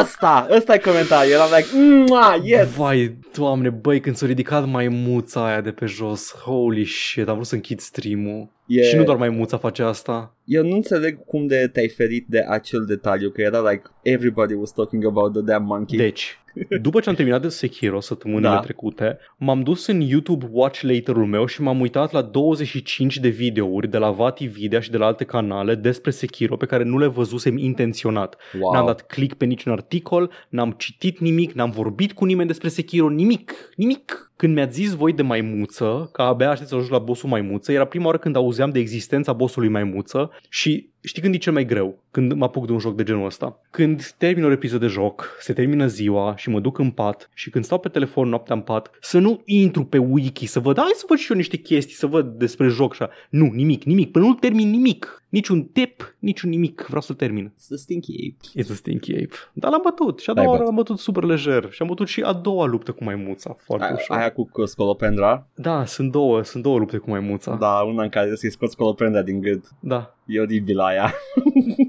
Ăsta, 0.00 0.46
ăsta 0.50 0.74
e 0.74 0.78
comentariul. 0.78 1.32
Eram 1.32 1.48
like, 1.56 1.68
Mua, 2.06 2.40
yes. 2.42 2.74
Vai, 2.74 3.16
doamne, 3.32 3.70
băi, 3.70 4.00
când 4.00 4.16
s-a 4.16 4.26
ridicat 4.26 4.66
maimuța 4.68 5.46
aia 5.46 5.60
de 5.60 5.70
pe 5.70 5.86
jos, 5.86 6.34
holy 6.34 6.84
shit, 6.84 7.28
am 7.28 7.34
vrut 7.34 7.46
să 7.46 7.54
închid 7.54 7.80
stream-ul. 7.80 8.48
E, 8.78 8.82
Și 8.82 8.96
nu 8.96 9.04
doar 9.04 9.16
maimuța 9.16 9.56
face 9.56 9.82
asta. 9.82 10.36
Eu 10.44 10.64
nu 10.64 10.74
înțeleg 10.74 11.24
cum 11.24 11.46
de 11.46 11.68
te-ai 11.72 11.88
ferit 11.88 12.26
de 12.28 12.44
acel 12.48 12.84
detaliu, 12.84 13.30
că 13.30 13.40
era 13.40 13.70
like, 13.70 13.82
everybody 14.02 14.54
was 14.54 14.72
talking 14.72 15.04
about 15.04 15.32
the 15.32 15.42
damn 15.42 15.66
monkey. 15.66 15.98
Deci, 15.98 16.38
după 16.82 17.00
ce 17.00 17.08
am 17.08 17.14
terminat 17.14 17.42
de 17.42 17.48
Sekiro 17.48 18.00
săptămânile 18.00 18.48
Da. 18.48 18.58
trecute, 18.60 19.18
m-am 19.36 19.62
dus 19.62 19.86
în 19.86 20.00
YouTube 20.00 20.48
Watch 20.50 20.80
Later-ul 20.80 21.26
meu 21.26 21.46
și 21.46 21.62
m-am 21.62 21.80
uitat 21.80 22.12
la 22.12 22.22
25 22.22 23.18
de 23.18 23.28
videouri 23.28 23.88
de 23.90 23.98
la 23.98 24.10
Vati 24.10 24.46
Video 24.46 24.80
și 24.80 24.90
de 24.90 24.96
la 24.96 25.06
alte 25.06 25.24
canale 25.24 25.74
despre 25.74 26.10
Sekiro 26.10 26.56
pe 26.56 26.66
care 26.66 26.84
nu 26.84 26.98
le 26.98 27.06
văzusem 27.06 27.56
intenționat. 27.56 28.36
wow. 28.60 28.72
N-am 28.72 28.86
dat 28.86 29.06
click 29.06 29.34
pe 29.36 29.44
niciun 29.44 29.72
articol, 29.72 30.30
n-am 30.48 30.74
citit 30.78 31.18
nimic, 31.18 31.52
n-am 31.52 31.70
vorbit 31.70 32.12
cu 32.12 32.24
nimeni 32.24 32.48
despre 32.48 32.68
Sekiro, 32.68 33.08
nimic, 33.08 33.52
nimic. 33.76 34.31
Când 34.42 34.54
mi-ați 34.54 34.74
zis 34.74 34.94
voi 34.94 35.12
de 35.12 35.22
maimuță, 35.22 36.08
că 36.12 36.22
abia 36.22 36.50
aștept 36.50 36.68
să 36.68 36.74
ajung 36.74 36.90
la 36.90 36.98
bossul 36.98 37.28
maimuță, 37.28 37.72
era 37.72 37.84
prima 37.84 38.04
oară 38.04 38.18
când 38.18 38.36
auzeam 38.36 38.70
de 38.70 38.78
existența 38.78 39.32
bossului 39.32 39.68
maimuță 39.68 40.30
și 40.48 40.91
știi 41.04 41.22
când 41.22 41.34
e 41.34 41.38
cel 41.38 41.52
mai 41.52 41.64
greu 41.64 41.98
când 42.10 42.32
mă 42.32 42.44
apuc 42.44 42.66
de 42.66 42.72
un 42.72 42.78
joc 42.78 42.96
de 42.96 43.02
genul 43.02 43.24
ăsta? 43.26 43.60
Când 43.70 44.14
termin 44.18 44.44
o 44.44 44.50
episod 44.50 44.80
de 44.80 44.86
joc, 44.86 45.36
se 45.40 45.52
termină 45.52 45.86
ziua 45.86 46.36
și 46.36 46.48
mă 46.48 46.60
duc 46.60 46.78
în 46.78 46.90
pat 46.90 47.30
și 47.34 47.50
când 47.50 47.64
stau 47.64 47.78
pe 47.78 47.88
telefon 47.88 48.28
noaptea 48.28 48.54
în 48.54 48.60
pat, 48.60 48.90
să 49.00 49.18
nu 49.18 49.40
intru 49.44 49.84
pe 49.84 49.98
wiki, 49.98 50.46
să 50.46 50.60
văd, 50.60 50.76
hai 50.76 50.90
să 50.94 51.04
văd 51.08 51.18
și 51.18 51.30
eu 51.30 51.36
niște 51.36 51.56
chestii, 51.56 51.94
să 51.94 52.06
văd 52.06 52.26
despre 52.26 52.68
joc 52.68 52.94
și 52.94 53.02
așa. 53.02 53.12
Nu, 53.30 53.50
nimic, 53.54 53.82
nimic, 53.84 54.10
până 54.10 54.24
nu 54.24 54.34
termin 54.34 54.70
nimic. 54.70 55.16
Niciun 55.28 55.62
tip, 55.62 56.14
niciun 56.18 56.50
nimic, 56.50 56.84
vreau 56.86 57.00
să 57.00 57.12
termin. 57.12 57.52
It's 57.54 57.66
the 57.68 57.76
stinky 57.76 58.12
ape. 58.12 58.62
It's 58.62 58.70
a 58.70 58.74
stinky 58.74 59.12
ape. 59.14 59.28
Dar 59.52 59.70
l-am 59.70 59.80
bătut 59.84 60.20
și 60.20 60.30
a 60.30 60.32
L-ai 60.32 60.44
doua 60.44 60.56
oară 60.56 60.64
bătut. 60.64 60.76
l-am 60.76 60.84
bătut 60.84 60.98
super 60.98 61.22
lejer 61.22 61.68
și 61.70 61.82
am 61.82 61.88
bătut 61.88 62.08
și 62.08 62.20
a 62.22 62.32
doua 62.32 62.66
luptă 62.66 62.92
cu 62.92 63.04
maimuța, 63.04 63.56
foarte 63.64 63.84
Aia, 63.84 63.94
ușor. 63.94 64.16
aia 64.16 64.32
cu 64.32 64.48
cu 64.52 64.64
scolopendra. 64.64 65.46
Da, 65.54 65.84
sunt 65.84 66.10
două, 66.10 66.42
sunt 66.42 66.62
două 66.62 66.78
lupte 66.78 66.96
cu 66.96 67.10
maimuța. 67.10 67.54
Da, 67.54 67.72
una 67.74 68.02
în 68.02 68.08
care 68.08 68.34
să-i 68.34 68.50
scoți 68.50 68.72
scolopendra 68.72 69.22
din 69.22 69.40
gât. 69.40 69.64
da. 69.80 70.14
E 70.26 70.40
oribil 70.40 70.78
aia. 70.80 71.14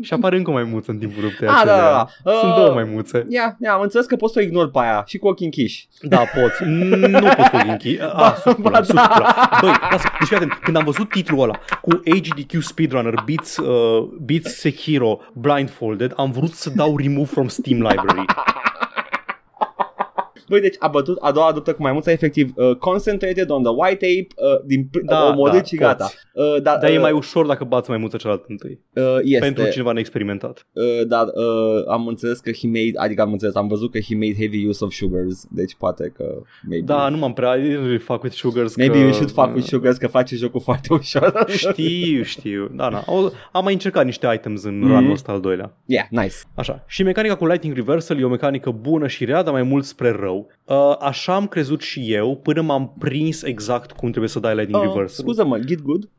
Și 0.01 0.13
apare 0.13 0.37
încă 0.37 0.49
o 0.49 0.53
maimuță 0.53 0.91
în 0.91 0.97
timpul 0.97 1.23
luptei 1.23 1.47
Ah, 1.47 1.53
da, 1.53 1.59
acelea. 1.73 1.91
da, 1.91 2.07
da. 2.23 2.31
Sunt 2.39 2.51
Uh, 2.51 2.57
două 2.57 2.73
maimuțe. 2.73 3.25
Ia, 3.29 3.57
ia, 3.61 3.73
am 3.73 3.81
înțeles 3.81 4.05
că 4.05 4.15
poți 4.15 4.33
să 4.33 4.39
o 4.39 4.41
ignori 4.41 4.71
pe 4.71 4.79
aia 4.81 5.03
și 5.07 5.17
cu 5.17 5.27
ochii 5.27 5.45
închiși. 5.45 5.87
Da, 6.01 6.17
poți. 6.17 6.63
Nu 6.63 7.19
poți 7.35 7.49
cu 7.49 7.57
închi. 7.67 7.97
Ba- 8.01 8.11
Ah, 8.15 8.33
sus 8.35 8.53
ba 8.53 8.61
pula, 8.61 8.83
sus 8.83 8.93
da. 8.95 9.07
pula. 9.13 9.49
Băi, 9.61 9.71
lasă, 9.91 10.07
deci 10.19 10.27
fii 10.27 10.35
atent, 10.35 10.53
când 10.53 10.77
am 10.77 10.83
văzut 10.83 11.09
titlul 11.09 11.41
ăla 11.41 11.59
cu 11.81 12.01
AGDQ 12.15 12.61
Speedrunner 12.61 13.13
beats, 13.25 13.57
uh, 13.57 14.07
beats 14.21 14.55
Sekiro 14.59 15.19
blindfolded, 15.33 16.13
am 16.15 16.31
vrut 16.31 16.51
să 16.53 16.69
dau 16.75 16.97
remove 16.97 17.25
from 17.31 17.47
Steam 17.47 17.77
Library. 17.81 18.25
Băi, 20.49 20.61
deci 20.61 20.75
a 20.79 20.87
bătut 20.87 21.17
a 21.21 21.31
doua 21.31 21.51
luptă 21.53 21.73
cu 21.73 21.81
maimuța 21.81 22.11
efectiv 22.11 22.51
uh, 22.55 22.75
concentrated 22.75 23.49
on 23.49 23.63
the 23.63 23.71
white 23.75 24.05
ape 24.05 24.27
uh, 24.35 24.61
din 24.65 24.83
pr- 24.83 25.03
Da, 25.05 25.15
da, 25.19 25.27
omorât 25.27 25.55
da, 25.55 25.63
și 25.63 25.75
gata. 25.75 26.03
poți. 26.03 26.15
Uh, 26.33 26.61
dar 26.61 26.77
Dar 26.79 26.89
e 26.89 26.95
uh, 26.95 27.01
mai 27.01 27.11
ușor 27.11 27.45
dacă 27.45 27.63
bați 27.63 27.89
maimuța 27.89 28.17
cealaltă 28.17 28.45
întâi. 28.47 28.79
uh, 28.93 29.03
este, 29.23 29.39
Pentru 29.45 29.69
cineva 29.71 29.91
neexperimentat. 29.91 30.67
uh, 30.73 31.07
dar 31.07 31.25
uh, 31.25 31.83
am 31.87 32.07
înțeles 32.07 32.39
că 32.39 32.51
he 32.51 32.67
made, 32.67 32.91
adică 32.95 33.21
am 33.21 33.31
înțeles, 33.31 33.55
am 33.55 33.67
văzut 33.67 33.91
că 33.91 33.99
he 33.99 34.13
made 34.15 34.35
heavy 34.37 34.65
use 34.67 34.83
of 34.83 34.93
sugars, 34.93 35.45
deci 35.51 35.75
poate 35.75 36.13
că 36.17 36.41
maybe, 36.69 36.85
Da, 36.85 37.09
nu 37.09 37.17
m-am 37.17 37.33
prea 37.33 37.55
I 37.55 37.59
didn't 37.59 37.81
really 37.81 37.97
fuck 37.97 38.23
with 38.23 38.35
sugars. 38.35 38.75
maybe 38.75 38.93
că... 38.93 38.99
you 38.99 39.11
should 39.11 39.31
fuck 39.31 39.55
with 39.55 39.67
sugars 39.67 39.97
că 39.97 40.07
face 40.07 40.35
jocul 40.35 40.61
foarte 40.61 40.87
ușor. 40.93 41.45
Știu, 41.47 42.23
știu. 42.23 42.69
Da, 42.75 42.89
da. 42.89 43.03
Au- 43.07 43.31
Am 43.51 43.63
mai 43.63 43.73
încercat 43.73 44.05
niște 44.05 44.31
items 44.33 44.63
în 44.63 44.77
Mhm. 44.79 44.87
mm-hmm. 44.87 44.99
run 44.99 45.11
ăsta 45.11 45.31
al 45.31 45.39
doilea. 45.39 45.77
yeah, 45.85 46.05
nice. 46.09 46.35
Așa. 46.55 46.83
Și 46.87 47.03
mecanica 47.03 47.35
cu 47.35 47.45
Lightning 47.45 47.75
Reversal 47.75 48.19
e 48.19 48.23
o 48.23 48.29
mecanică 48.29 48.69
bună 48.71 49.07
și 49.07 49.25
rea, 49.25 49.43
dar 49.43 49.53
mai 49.53 49.63
mult 49.63 49.83
spre 49.85 50.09
rău. 50.19 50.32
Uh, 50.65 50.95
așa 50.99 51.35
am 51.35 51.47
crezut 51.47 51.81
și 51.81 52.13
eu 52.13 52.35
până 52.37 52.61
m-am 52.61 52.93
prins 52.99 53.41
exact 53.43 53.91
cum 53.91 54.09
trebuie 54.09 54.29
să 54.29 54.39
dai 54.39 54.55
Lightning 54.55 54.83
Uh, 54.83 54.89
Reversal. 54.93 55.23
scuză-mă, 55.23 55.57
Git 55.57 55.81
Good? 55.81 56.09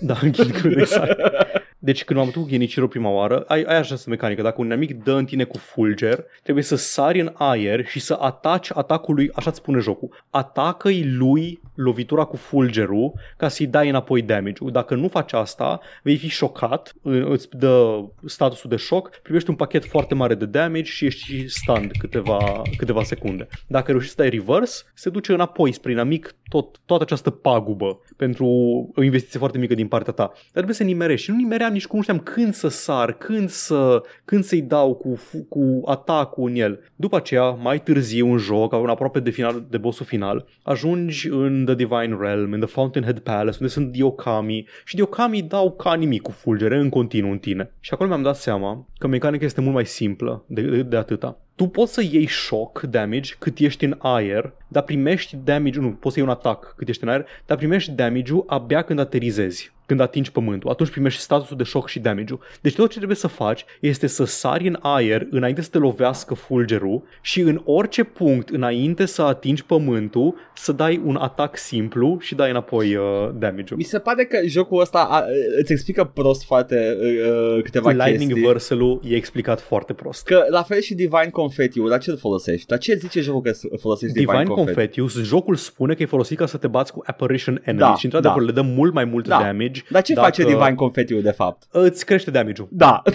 Da, 0.00 0.14
Git 0.30 0.60
Good, 0.62 0.76
exact. 0.78 1.20
Deci 1.84 2.04
când 2.04 2.18
am 2.18 2.24
bătut 2.24 2.42
cu 2.42 2.48
Genichiro 2.48 2.86
prima 2.86 3.10
oară, 3.10 3.44
ai, 3.46 3.62
ai 3.62 3.76
această 3.76 4.10
mecanică. 4.10 4.42
Dacă 4.42 4.60
un 4.60 4.66
inamic 4.66 5.04
dă 5.04 5.12
în 5.12 5.24
tine 5.24 5.44
cu 5.44 5.58
fulger, 5.58 6.24
trebuie 6.42 6.64
să 6.64 6.76
sari 6.76 7.20
în 7.20 7.32
aer 7.34 7.86
și 7.86 8.00
să 8.00 8.16
ataci 8.20 8.70
atacului, 8.74 9.30
așa 9.34 9.50
îți 9.50 9.58
spune 9.58 9.78
jocul, 9.78 10.24
atacă-i 10.30 11.04
lui 11.04 11.60
lovitura 11.74 12.24
cu 12.24 12.36
fulgerul 12.36 13.12
ca 13.36 13.48
să-i 13.48 13.66
dai 13.66 13.88
înapoi 13.88 14.22
damage-ul. 14.22 14.70
Dacă 14.70 14.94
nu 14.94 15.08
faci 15.08 15.32
asta, 15.32 15.80
vei 16.02 16.16
fi 16.16 16.28
șocat, 16.28 16.94
îți 17.02 17.48
dă 17.50 18.04
statusul 18.24 18.70
de 18.70 18.76
șoc, 18.76 19.08
primești 19.22 19.50
un 19.50 19.56
pachet 19.56 19.84
foarte 19.84 20.14
mare 20.14 20.34
de 20.34 20.46
damage 20.46 20.82
și 20.90 21.04
ești 21.04 21.24
și 21.24 21.48
stunned 21.48 21.90
câteva, 21.98 22.62
câteva 22.76 23.02
secunde. 23.02 23.46
Dacă 23.66 23.90
reușești 23.90 24.14
să 24.14 24.22
dai 24.22 24.30
reverse, 24.30 24.82
se 24.94 25.10
duce 25.10 25.32
înapoi 25.32 25.72
spre 25.72 25.92
inamic 25.92 26.34
tot, 26.48 26.80
toată 26.86 27.02
această 27.02 27.30
pagubă 27.30 28.00
pentru 28.16 28.46
o 28.94 29.02
investiție 29.02 29.38
foarte 29.38 29.58
mică 29.58 29.74
din 29.74 29.88
partea 29.88 30.12
ta. 30.12 30.26
Dar 30.32 30.50
trebuie 30.52 30.74
să 30.74 30.82
nimerești 30.82 31.24
și 31.24 31.30
nu 31.30 31.36
nimeream 31.36 31.71
nici 31.72 31.86
cum 31.86 31.96
nu 31.96 32.02
știam 32.02 32.18
când 32.18 32.54
să 32.54 32.68
sar, 32.68 33.12
când, 33.12 33.48
să, 33.48 34.02
când 34.24 34.44
să-i 34.44 34.62
dau 34.62 34.94
cu, 34.94 35.14
fu- 35.14 35.46
cu 35.48 35.82
atacul 35.84 36.48
în 36.48 36.54
el. 36.54 36.80
După 36.96 37.16
aceea, 37.16 37.50
mai 37.50 37.82
târziu 37.82 38.32
în 38.32 38.38
joc, 38.38 38.72
în 38.72 38.88
aproape 38.88 39.20
de 39.20 39.30
final 39.30 39.64
de 39.70 39.78
bossul 39.78 40.06
final, 40.06 40.46
ajungi 40.62 41.28
în 41.28 41.64
The 41.64 41.74
Divine 41.74 42.16
Realm, 42.20 42.52
în 42.52 42.60
The 42.60 42.68
Fountainhead 42.68 43.18
Palace, 43.18 43.56
unde 43.60 43.72
sunt 43.72 43.92
Diokami 43.92 44.66
și 44.84 44.94
Diokami 44.94 45.42
dau 45.42 45.72
ca 45.72 45.94
nimic 45.94 46.22
cu 46.22 46.30
fulgere 46.30 46.76
în 46.76 46.88
continuu 46.88 47.30
în 47.30 47.38
tine. 47.38 47.72
Și 47.80 47.90
acolo 47.92 48.08
mi-am 48.08 48.22
dat 48.22 48.36
seama 48.36 48.86
că 48.98 49.06
mecanica 49.06 49.44
este 49.44 49.60
mult 49.60 49.74
mai 49.74 49.86
simplă 49.86 50.44
de, 50.46 50.62
de, 50.62 50.82
de 50.82 50.96
atâta. 50.96 51.40
Tu 51.54 51.66
poți 51.66 51.92
să 51.92 52.02
iei 52.02 52.28
shock 52.28 52.80
damage 52.80 53.34
cât 53.38 53.58
ești 53.58 53.84
în 53.84 53.96
aer, 53.98 54.52
dar 54.68 54.82
primești 54.82 55.36
damage, 55.44 55.80
nu, 55.80 55.90
poți 55.90 56.14
să 56.14 56.20
iei 56.20 56.28
un 56.28 56.34
atac 56.34 56.74
cât 56.76 56.88
ești 56.88 57.02
în 57.02 57.08
aer, 57.08 57.26
dar 57.46 57.56
primești 57.56 57.90
damage-ul 57.90 58.44
abia 58.46 58.82
când 58.82 58.98
aterizezi, 58.98 59.72
când 59.86 60.00
atingi 60.00 60.32
pământul. 60.32 60.70
Atunci 60.70 60.90
primești 60.90 61.20
statusul 61.20 61.56
de 61.56 61.64
shock 61.64 61.88
și 61.88 61.98
damage-ul. 61.98 62.40
Deci 62.60 62.74
tot 62.74 62.90
ce 62.90 62.96
trebuie 62.96 63.16
să 63.16 63.26
faci 63.26 63.64
este 63.80 64.06
să 64.06 64.24
sari 64.24 64.68
în 64.68 64.78
aer 64.80 65.26
înainte 65.30 65.62
să 65.62 65.68
te 65.70 65.78
lovească 65.78 66.34
fulgerul 66.34 67.02
și 67.20 67.40
în 67.40 67.62
orice 67.64 68.04
punct 68.04 68.48
înainte 68.48 69.06
să 69.06 69.22
atingi 69.22 69.64
pământul 69.64 70.34
să 70.54 70.72
dai 70.72 71.00
un 71.04 71.16
atac 71.16 71.56
simplu 71.56 72.18
și 72.20 72.34
dai 72.34 72.50
înapoi 72.50 72.94
uh, 72.94 73.04
damage-ul. 73.38 73.76
Mi 73.76 73.82
se 73.82 73.98
pare 73.98 74.24
că 74.24 74.38
jocul 74.46 74.80
ăsta 74.80 74.98
a, 74.98 75.24
îți 75.58 75.72
explică 75.72 76.04
prost 76.04 76.44
foarte 76.44 76.96
uh, 77.00 77.56
uh, 77.56 77.62
câteva 77.62 77.90
Lightning 77.90 78.18
chestii. 78.18 78.40
Reversal-ul 78.40 79.00
e 79.04 79.14
explicat 79.14 79.60
foarte 79.60 79.92
prost. 79.92 80.24
Că 80.24 80.44
la 80.48 80.62
fel 80.62 80.80
și 80.80 80.94
Divine 80.94 81.30
Confetti-ul, 81.56 81.88
la 81.88 81.98
ce 81.98 82.10
îl 82.10 82.16
folosești? 82.16 82.70
La 82.70 82.76
ce 82.76 82.94
zice 82.94 83.20
jocul 83.20 83.40
că 83.42 83.52
folosești 83.80 84.14
Divine, 84.14 84.32
Divine 84.32 84.54
Confetti? 84.54 84.74
Confetius, 84.74 85.22
jocul 85.24 85.54
spune 85.56 85.94
că 85.94 86.02
e 86.02 86.06
folosit 86.06 86.38
ca 86.38 86.46
să 86.46 86.56
te 86.56 86.66
bați 86.66 86.92
cu 86.92 87.02
Apparition 87.06 87.60
Enemies 87.64 87.88
Da, 87.90 87.94
și 87.96 88.04
într-adevăr 88.04 88.38
da. 88.38 88.44
le 88.44 88.52
dă 88.52 88.60
mult 88.62 88.92
mai 88.94 89.04
mult 89.04 89.28
Da. 89.28 89.38
damage. 89.42 89.82
Dar 89.90 90.02
ce 90.02 90.14
dacă 90.14 90.26
face 90.26 90.44
Divine 90.44 90.74
Confetti-ul 90.74 91.22
de 91.22 91.30
fapt? 91.30 91.62
Îți 91.70 92.04
crește 92.06 92.30
damage-ul. 92.30 92.68
Da. 92.70 93.02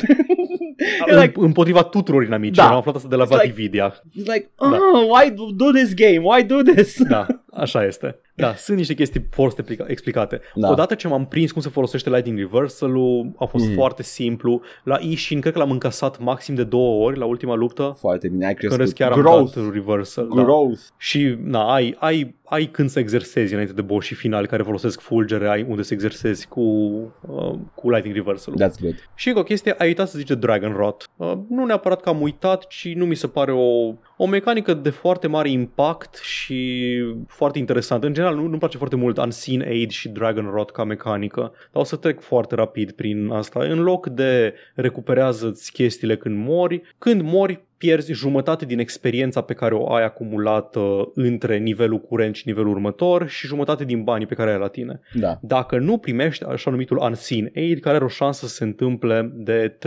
E 1.08 1.14
În, 1.14 1.20
like- 1.22 1.32
împotriva 1.36 1.84
tuturor 1.84 2.24
inamicii. 2.24 2.54
Da. 2.64 2.70
Am 2.70 2.76
aflat 2.76 2.96
asta 2.96 3.08
de 3.08 3.16
la 3.16 3.24
It's 3.26 3.28
like- 3.30 3.38
Vadividia. 3.48 3.94
It's 3.94 4.26
like, 4.34 4.50
oh, 4.56 4.70
why 5.10 5.32
do 5.56 5.72
this 5.72 5.94
game? 5.94 6.20
Why 6.24 6.44
do 6.44 6.62
this? 6.74 7.04
Da, 7.04 7.26
așa 7.54 7.86
este. 7.86 8.20
Da, 8.40 8.54
sunt 8.56 8.78
niște 8.78 8.94
chestii 8.94 9.28
foarte 9.30 9.62
explica- 9.62 9.86
explicate. 9.88 10.42
Da. 10.56 10.70
Odată 10.72 10.96
ce 10.96 11.08
m-am 11.08 11.26
prins 11.26 11.52
cum 11.52 11.62
se 11.62 11.70
folosește 11.70 12.10
Lightning 12.10 12.38
Reversal-ul, 12.40 13.32
a 13.38 13.46
fost 13.46 13.68
Mm. 13.68 13.74
foarte 13.74 14.04
simplu. 14.04 14.62
La 14.84 14.98
Ishin, 15.02 15.42
cred 15.42 15.54
că 15.54 15.60
l-am 15.60 15.72
încasat 15.72 16.20
maxim 16.20 16.56
de 16.56 16.64
două 16.64 17.06
ori 17.06 17.18
la 17.18 17.26
ultima 17.26 17.56
luptă. 17.56 17.96
Foarte 18.00 18.28
bine, 18.30 18.46
ai 18.46 18.54
Când 18.54 18.74
crescut. 18.74 18.98
chiar 18.98 19.12
am 19.12 19.20
Growth. 19.22 19.54
dat 19.56 19.74
reversal. 19.74 20.28
Da. 20.36 20.44
Growth. 20.44 20.80
Și 20.98 21.38
na, 21.44 21.74
ai, 21.74 21.96
ai, 22.00 22.36
ai 22.46 22.66
când 22.66 22.90
să 22.90 23.00
exersezi 23.00 23.52
înainte 23.54 23.74
de 23.74 23.82
boss 23.82 24.06
și 24.06 24.16
finali 24.16 24.48
care 24.48 24.64
folosesc 24.64 25.00
fulgere, 25.02 25.48
ai 25.50 25.66
unde 25.70 25.82
să 25.82 25.94
exersezi 25.94 26.48
cu, 26.48 26.62
uh, 26.62 27.54
cu 27.76 27.90
Lightning 27.90 28.16
Reversal. 28.16 28.54
That's 28.54 28.80
good. 28.82 29.10
Și 29.16 29.28
încă 29.28 29.40
o 29.40 29.44
chestie, 29.44 29.76
ai 29.78 29.88
uitat 29.88 30.08
să 30.10 30.18
zice 30.18 30.36
Dragon 30.36 30.74
Rot. 30.74 31.04
Uh, 31.16 31.34
nu 31.50 31.66
neapărat 31.66 32.02
că 32.02 32.10
am 32.10 32.22
uitat, 32.22 32.68
ci 32.68 32.92
nu 32.96 33.06
mi 33.06 33.16
se 33.16 33.28
pare 33.28 33.52
o, 33.52 33.94
o 34.18 34.26
mecanică 34.26 34.74
de 34.74 34.90
foarte 34.90 35.28
mare 35.28 35.50
impact 35.50 36.16
și 36.16 37.00
foarte 37.28 37.60
interesantă. 37.60 38.08
În 38.08 38.14
general, 38.14 38.36
nu, 38.36 38.42
nu-mi 38.42 38.58
place 38.58 38.78
foarte 38.78 38.96
mult 38.96 39.18
Unseen 39.18 39.62
Aid 39.62 39.90
și 39.90 40.10
Dragon 40.10 40.50
Rot 40.52 40.72
ca 40.72 40.84
mecanică, 40.84 41.42
dar 41.72 41.82
o 41.82 41.84
să 41.84 41.96
trec 41.96 42.22
foarte 42.22 42.56
rapid 42.56 42.92
prin 42.92 43.30
asta. 43.30 43.64
În 43.64 43.80
loc 43.80 44.08
de 44.08 44.54
recuperează-ți 44.76 45.72
chestiile 45.72 46.18
când 46.18 46.48
mori, 46.48 46.82
când 46.98 47.22
mori 47.22 47.66
pierzi 47.78 48.14
jumătate 48.14 48.66
din 48.66 48.80
experiența 48.80 49.42
pe 49.42 49.54
care 49.54 49.74
o 49.74 49.94
ai 49.94 50.04
acumulată 50.04 51.12
între 51.14 51.58
nivelul 51.58 52.00
curent 52.00 52.36
și 52.36 52.44
nivelul 52.46 52.72
următor 52.72 53.28
și 53.28 53.48
jumătate 53.48 53.86
din 53.86 54.04
banii 54.04 54.28
pe 54.28 54.36
care 54.36 54.52
ai 54.52 54.60
la 54.60 54.68
tine. 54.68 55.00
Da. 55.14 55.40
Dacă 55.42 55.78
nu 55.78 55.98
primești 55.98 56.44
așa 56.44 56.72
numitul 56.72 56.98
Unseen 56.98 57.52
Aid, 57.56 57.80
care 57.80 57.96
are 57.96 58.06
o 58.06 58.08
șansă 58.08 58.46
să 58.46 58.54
se 58.54 58.64
întâmple 58.64 59.32
de 59.34 59.78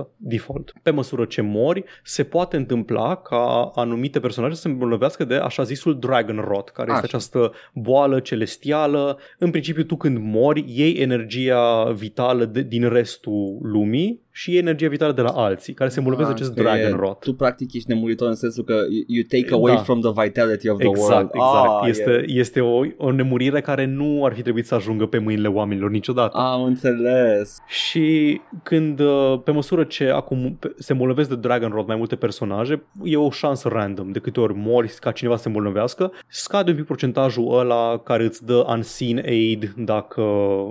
30% 0.00 0.06
default. 0.16 0.72
Pe 0.82 0.90
măsură 0.90 1.24
ce 1.24 1.40
mori, 1.40 1.84
se 2.02 2.24
poate 2.24 2.56
întâmpla 2.56 3.16
ca 3.16 3.70
anumite 3.74 4.20
personaje 4.20 4.54
să 4.54 4.60
se 4.60 4.68
îmbolnăvească 4.68 5.24
de 5.24 5.34
așa 5.34 5.62
zisul 5.62 5.98
Dragon 5.98 6.44
Rot, 6.48 6.68
care 6.68 6.90
este 6.92 7.04
Așa. 7.04 7.16
această 7.16 7.52
boală 7.74 8.20
celestială. 8.20 9.18
În 9.38 9.50
principiu, 9.50 9.82
tu 9.82 9.96
când 9.96 10.18
mori, 10.20 10.64
iei 10.66 10.92
energia 10.92 11.84
vitală 11.84 12.44
de, 12.44 12.62
din 12.62 12.88
restul 12.88 13.58
lumii 13.62 14.24
și 14.38 14.50
iei 14.50 14.58
energia 14.58 14.88
vitală 14.88 15.12
de 15.12 15.20
la 15.20 15.28
alții, 15.30 15.72
care 15.74 15.90
se 15.90 15.98
îmbolnăvesc 15.98 16.28
de 16.30 16.34
acest 16.34 16.54
că 16.54 16.62
Dragon 16.62 16.92
e- 16.92 16.96
Rot. 17.00 17.18
Tu 17.20 17.32
practic 17.34 17.72
ești 17.74 17.90
nemuritor 17.92 18.28
în 18.28 18.34
sensul 18.34 18.64
că 18.64 18.72
you- 18.72 19.04
you 19.06 19.24
take 19.28 19.54
away 19.54 19.74
Da. 19.74 19.80
from 19.80 20.00
the 20.00 20.10
vitality 20.22 20.68
of 20.68 20.78
the 20.78 20.88
Exact, 20.88 21.10
world. 21.10 21.30
exact. 21.34 21.82
Ah, 21.82 21.88
este 21.88 22.24
este 22.26 22.60
o, 22.60 22.80
o 22.96 23.10
nemurire 23.12 23.60
care 23.60 23.84
nu 23.84 24.24
ar 24.24 24.32
fi 24.34 24.42
trebuit 24.42 24.66
să 24.66 24.74
ajungă 24.74 25.06
pe 25.06 25.18
mâinile 25.18 25.48
oamenilor 25.48 25.90
niciodată. 25.90 26.36
Am 26.36 26.62
înțeles. 26.62 27.58
Și 27.66 28.40
când, 28.62 29.00
uh, 29.00 29.40
pe 29.44 29.50
măsură 29.50 29.84
ce 29.84 30.08
acum 30.08 30.56
pe- 30.60 30.74
se 30.78 30.92
îmbolnăvesc 30.92 31.28
de 31.28 31.36
Dragon 31.36 31.70
Rot 31.70 31.86
mai 31.86 31.96
multe 31.96 32.16
personaje, 32.16 32.82
e 33.04 33.16
o 33.16 33.30
șansă 33.30 33.68
random. 33.68 34.10
De 34.10 34.18
câte 34.18 34.40
ori 34.40 34.54
mori 34.56 34.94
ca 35.00 35.10
cineva 35.10 35.36
să 35.36 35.42
se 35.42 35.48
îmbolnăvească, 35.48 36.12
scade 36.28 36.70
un 36.70 36.76
pic 36.76 36.84
procentajul 36.86 37.58
ăla 37.58 37.98
care 38.04 38.24
îți 38.24 38.44
dă 38.46 38.64
unseen 38.68 39.22
aid 39.26 39.72
dacă, 39.76 40.22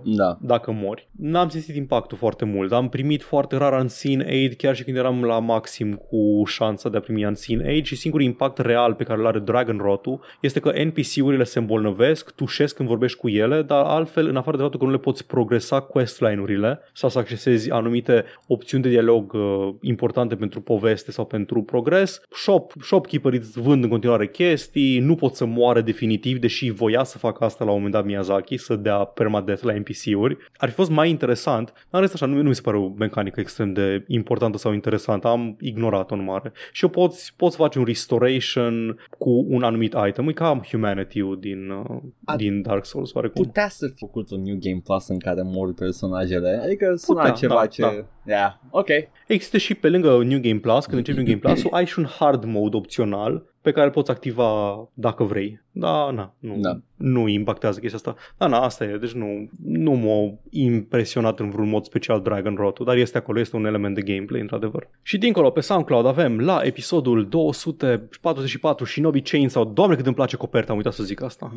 Da. 0.04 0.38
dacă 0.42 0.72
mori. 0.82 1.10
N-am 1.12 1.50
simțit 1.50 1.76
impactul 1.76 2.18
foarte 2.18 2.46
mult. 2.46 2.72
Am 2.72 2.90
primit 2.90 3.24
foarte 3.24 3.55
foarte 3.56 3.76
rar 3.76 3.84
Unseen 3.84 4.22
Aid, 4.28 4.54
chiar 4.54 4.76
și 4.76 4.84
când 4.84 4.98
eram 4.98 5.24
la 5.24 5.40
maxim 5.40 5.94
cu 5.94 6.44
șansa 6.46 6.90
de 6.90 6.98
a 6.98 7.00
primi 7.00 7.26
Unseen 7.26 7.66
Aid 7.66 7.86
și 7.86 7.96
singurul 7.96 8.26
impact 8.26 8.58
real 8.58 8.94
pe 8.94 9.04
care 9.04 9.20
îl 9.20 9.26
are 9.26 9.40
Dragon 9.40 9.78
Rotu 9.78 10.20
este 10.42 10.60
că 10.60 10.74
NPC-urile 10.84 11.44
se 11.44 11.60
îmbolnăvesc, 11.60 12.32
tușesc 12.32 12.76
când 12.76 12.90
vorbești 12.90 13.18
cu 13.18 13.30
ele, 13.30 13.62
dar 13.62 13.86
altfel, 13.86 14.28
în 14.28 14.36
afară 14.36 14.56
de 14.56 14.62
faptul 14.62 14.80
că 14.80 14.86
nu 14.86 14.92
le 14.92 14.98
poți 14.98 15.28
progresa 15.28 15.80
questline-urile 15.80 16.80
sau 16.94 17.10
să 17.10 17.20
accesezi 17.20 17.72
anumite 17.72 18.26
opțiuni 18.48 18.84
de 18.84 18.90
dialog 18.90 19.34
uh, 19.34 19.74
importante 19.82 20.36
pentru 20.36 20.62
poveste 20.62 21.12
sau 21.12 21.26
pentru 21.26 21.62
progres, 21.62 22.22
shop, 22.30 22.74
shopkeeper 22.82 23.34
îți 23.34 23.60
vând 23.60 23.84
în 23.84 23.90
continuare 23.90 24.28
chestii, 24.28 25.00
nu 25.00 25.16
pot 25.16 25.36
să 25.36 25.46
moară 25.46 25.82
definitiv, 25.82 26.38
deși 26.38 26.70
voia 26.70 27.04
să 27.04 27.18
facă 27.18 27.44
asta 27.44 27.64
la 27.64 27.70
un 27.70 27.76
moment 27.76 27.94
dat 27.94 28.06
Miyazaki, 28.06 28.58
să 28.58 28.76
dea 28.76 28.98
permadeath 28.98 29.62
la 29.62 29.74
NPC-uri. 29.74 30.38
Ar 30.58 30.70
fi 30.70 30.76
fost 30.76 30.90
mai 30.90 31.10
interesant, 31.10 31.74
dar 31.90 32.02
rest 32.02 32.14
așa, 32.14 32.26
nu, 32.26 32.36
nu 32.42 32.48
mi 32.48 32.56
se 32.56 32.62
pare 32.62 32.78
o 32.78 32.92
mecanică 32.98 33.40
extrem 33.46 33.74
de 33.74 34.04
importantă 34.08 34.58
sau 34.58 34.74
interesantă, 34.74 35.28
am 35.28 35.58
ignorat-o 35.60 36.14
în 36.16 36.24
mare. 36.24 36.52
Și 36.72 36.84
eu 36.84 36.90
poți, 36.90 37.34
poți 37.38 37.56
face 37.56 37.80
un 37.80 37.86
restoration 37.86 38.98
cu 39.18 39.46
un 39.50 39.64
anumit 39.64 39.96
item, 40.08 40.28
e 40.28 40.32
ca 40.32 40.60
Humanity-ul 40.72 41.40
din, 41.40 41.70
uh, 41.70 42.02
A- 42.26 42.36
din 42.36 42.62
Dark 42.62 42.86
Souls, 42.86 43.14
oarecum. 43.14 43.44
Putea 43.44 43.68
să 43.70 43.88
fi 43.88 43.94
făcut 43.98 44.30
un 44.32 44.42
New 44.42 44.58
Game 44.60 44.82
Plus 44.84 45.08
în 45.08 45.20
care 45.20 45.42
mor 45.44 45.74
personajele. 45.74 46.60
Adică 46.64 46.94
suna 46.96 47.20
Putea, 47.20 47.36
ceva 47.36 47.56
da, 47.56 47.66
ce... 47.66 47.82
da. 47.82 48.06
Yeah, 48.28 48.54
ok. 48.70 48.88
Există 49.28 49.58
și 49.58 49.74
pe 49.76 49.90
lângă 49.90 50.24
New 50.24 50.40
Game 50.42 50.60
Plus, 50.60 50.86
când 50.86 50.98
începi 50.98 51.18
New 51.18 51.26
Game 51.26 51.40
Plus, 51.40 51.72
ai 51.72 51.86
și 51.86 52.00
un 52.00 52.06
hard 52.06 52.44
mode 52.44 52.76
opțional 52.76 53.44
pe 53.66 53.72
care 53.72 53.86
îl 53.86 53.92
poți 53.92 54.12
activa 54.12 54.80
dacă 54.94 55.24
vrei. 55.24 55.64
Da, 55.72 56.12
na, 56.12 56.34
nu, 56.40 56.58
Da. 56.58 56.80
nu 56.96 57.28
impactează 57.28 57.80
chestia 57.80 57.98
asta. 57.98 58.16
Da, 58.38 58.48
na, 58.48 58.60
asta 58.60 58.84
e, 58.84 58.98
deci 58.98 59.12
nu, 59.12 59.50
nu 59.64 59.92
m-a 59.92 60.34
impresionat 60.50 61.40
în 61.40 61.50
vreun 61.50 61.70
mod 61.70 61.84
special 61.84 62.22
Dragon 62.22 62.56
Rotu, 62.56 62.84
dar 62.84 62.96
este 62.96 63.18
acolo, 63.18 63.40
este 63.40 63.56
un 63.56 63.66
element 63.66 63.96
de 63.96 64.02
gameplay, 64.02 64.42
într-adevăr. 64.42 64.90
Și 65.02 65.18
dincolo, 65.18 65.50
pe 65.50 65.60
SoundCloud 65.60 66.06
avem 66.06 66.40
la 66.40 66.62
episodul 66.64 67.28
244 67.28 68.86
și 68.86 69.02
Nobi 69.02 69.22
Chainsaw, 69.22 69.66
doamne 69.66 69.96
cât 69.96 70.06
îmi 70.06 70.16
place 70.16 70.36
coperta, 70.36 70.72
am 70.72 70.78
uitat 70.78 70.94
să 70.94 71.04
zic 71.04 71.22
asta. 71.22 71.52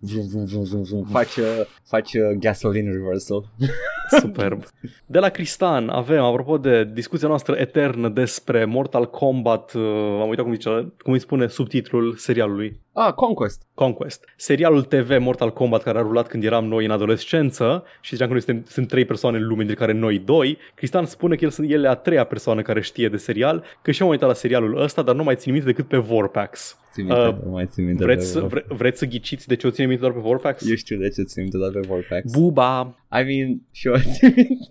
Vrum, 0.00 0.26
vrum, 0.28 0.44
vrum, 0.44 0.62
vrum, 0.64 0.82
vrum. 0.82 1.04
Faci, 1.04 1.36
uh, 1.36 1.60
faci 1.84 2.12
uh, 2.14 2.20
gasoline 2.38 2.90
reversal. 2.90 3.44
Superb. 4.20 4.62
De 5.06 5.18
la 5.18 5.28
Cristan 5.28 5.88
avem, 5.88 6.22
apropo 6.22 6.58
de 6.58 6.90
discuția 6.92 7.28
noastră 7.28 7.54
eternă 7.58 8.08
despre 8.08 8.64
Mortal 8.64 9.10
Kombat, 9.10 9.72
uh, 9.74 9.82
am 10.20 10.28
uitat 10.28 10.44
cum, 10.44 10.54
zice, 10.54 10.92
cum 11.02 11.12
îi 11.12 11.18
spune 11.32 11.46
subtitlul 11.48 12.14
serialului. 12.16 12.80
Ah, 12.92 13.12
Conquest. 13.12 13.62
Conquest. 13.74 14.24
Serialul 14.36 14.82
TV 14.82 15.16
Mortal 15.18 15.52
Kombat 15.52 15.82
care 15.82 15.98
a 15.98 16.02
rulat 16.02 16.26
când 16.28 16.44
eram 16.44 16.64
noi 16.64 16.84
în 16.84 16.90
adolescență 16.90 17.84
și 18.00 18.10
ziceam 18.10 18.28
că 18.28 18.34
noi 18.34 18.42
suntem, 18.42 18.64
sunt 18.68 18.88
trei 18.88 19.04
persoane 19.04 19.36
în 19.36 19.42
lume, 19.46 19.56
dintre 19.64 19.74
care 19.86 19.92
noi 19.92 20.18
doi. 20.18 20.58
Cristian 20.74 21.04
spune 21.04 21.34
că 21.34 21.44
el, 21.44 21.50
sunt- 21.50 21.70
el 21.70 21.84
e 21.84 21.88
a 21.88 21.94
treia 21.94 22.24
persoană 22.24 22.62
care 22.62 22.80
știe 22.80 23.08
de 23.08 23.16
serial, 23.16 23.64
că 23.82 23.90
și 23.90 24.00
eu 24.00 24.06
am 24.06 24.12
uitat 24.12 24.28
la 24.28 24.34
serialul 24.34 24.80
ăsta, 24.82 25.02
dar 25.02 25.14
nu 25.14 25.22
mai 25.24 25.36
țin 25.36 25.52
minte 25.52 25.66
decât 25.66 25.86
pe 25.88 25.96
Vorpax. 25.96 26.76
Țin 26.92 27.04
minte, 27.04 27.20
Uh, 27.20 27.34
nu 27.44 27.50
mai 27.50 27.66
țin 27.66 27.84
minte. 27.84 28.04
Vreți, 28.04 28.32
de- 28.34 28.40
să- 28.40 28.46
vre, 28.46 28.64
vreți 28.68 28.98
să 28.98 29.06
ghiciți 29.06 29.48
de 29.48 29.56
ce 29.56 29.66
o 29.66 29.70
ține 29.70 29.86
minte 29.86 30.02
doar 30.02 30.12
pe 30.14 30.20
Vorpax? 30.20 30.68
Eu 30.68 30.74
știu 30.74 30.98
de 30.98 31.08
ce 31.08 31.22
țin 31.22 31.42
minte 31.42 31.56
doar 31.58 31.70
pe 31.72 31.80
Vorpax. 31.88 32.32
Buba. 32.32 32.96
I 33.20 33.22
mean, 33.24 33.60
și 33.70 33.86
eu 33.88 33.94
țin 33.96 34.32
minte. 34.36 34.56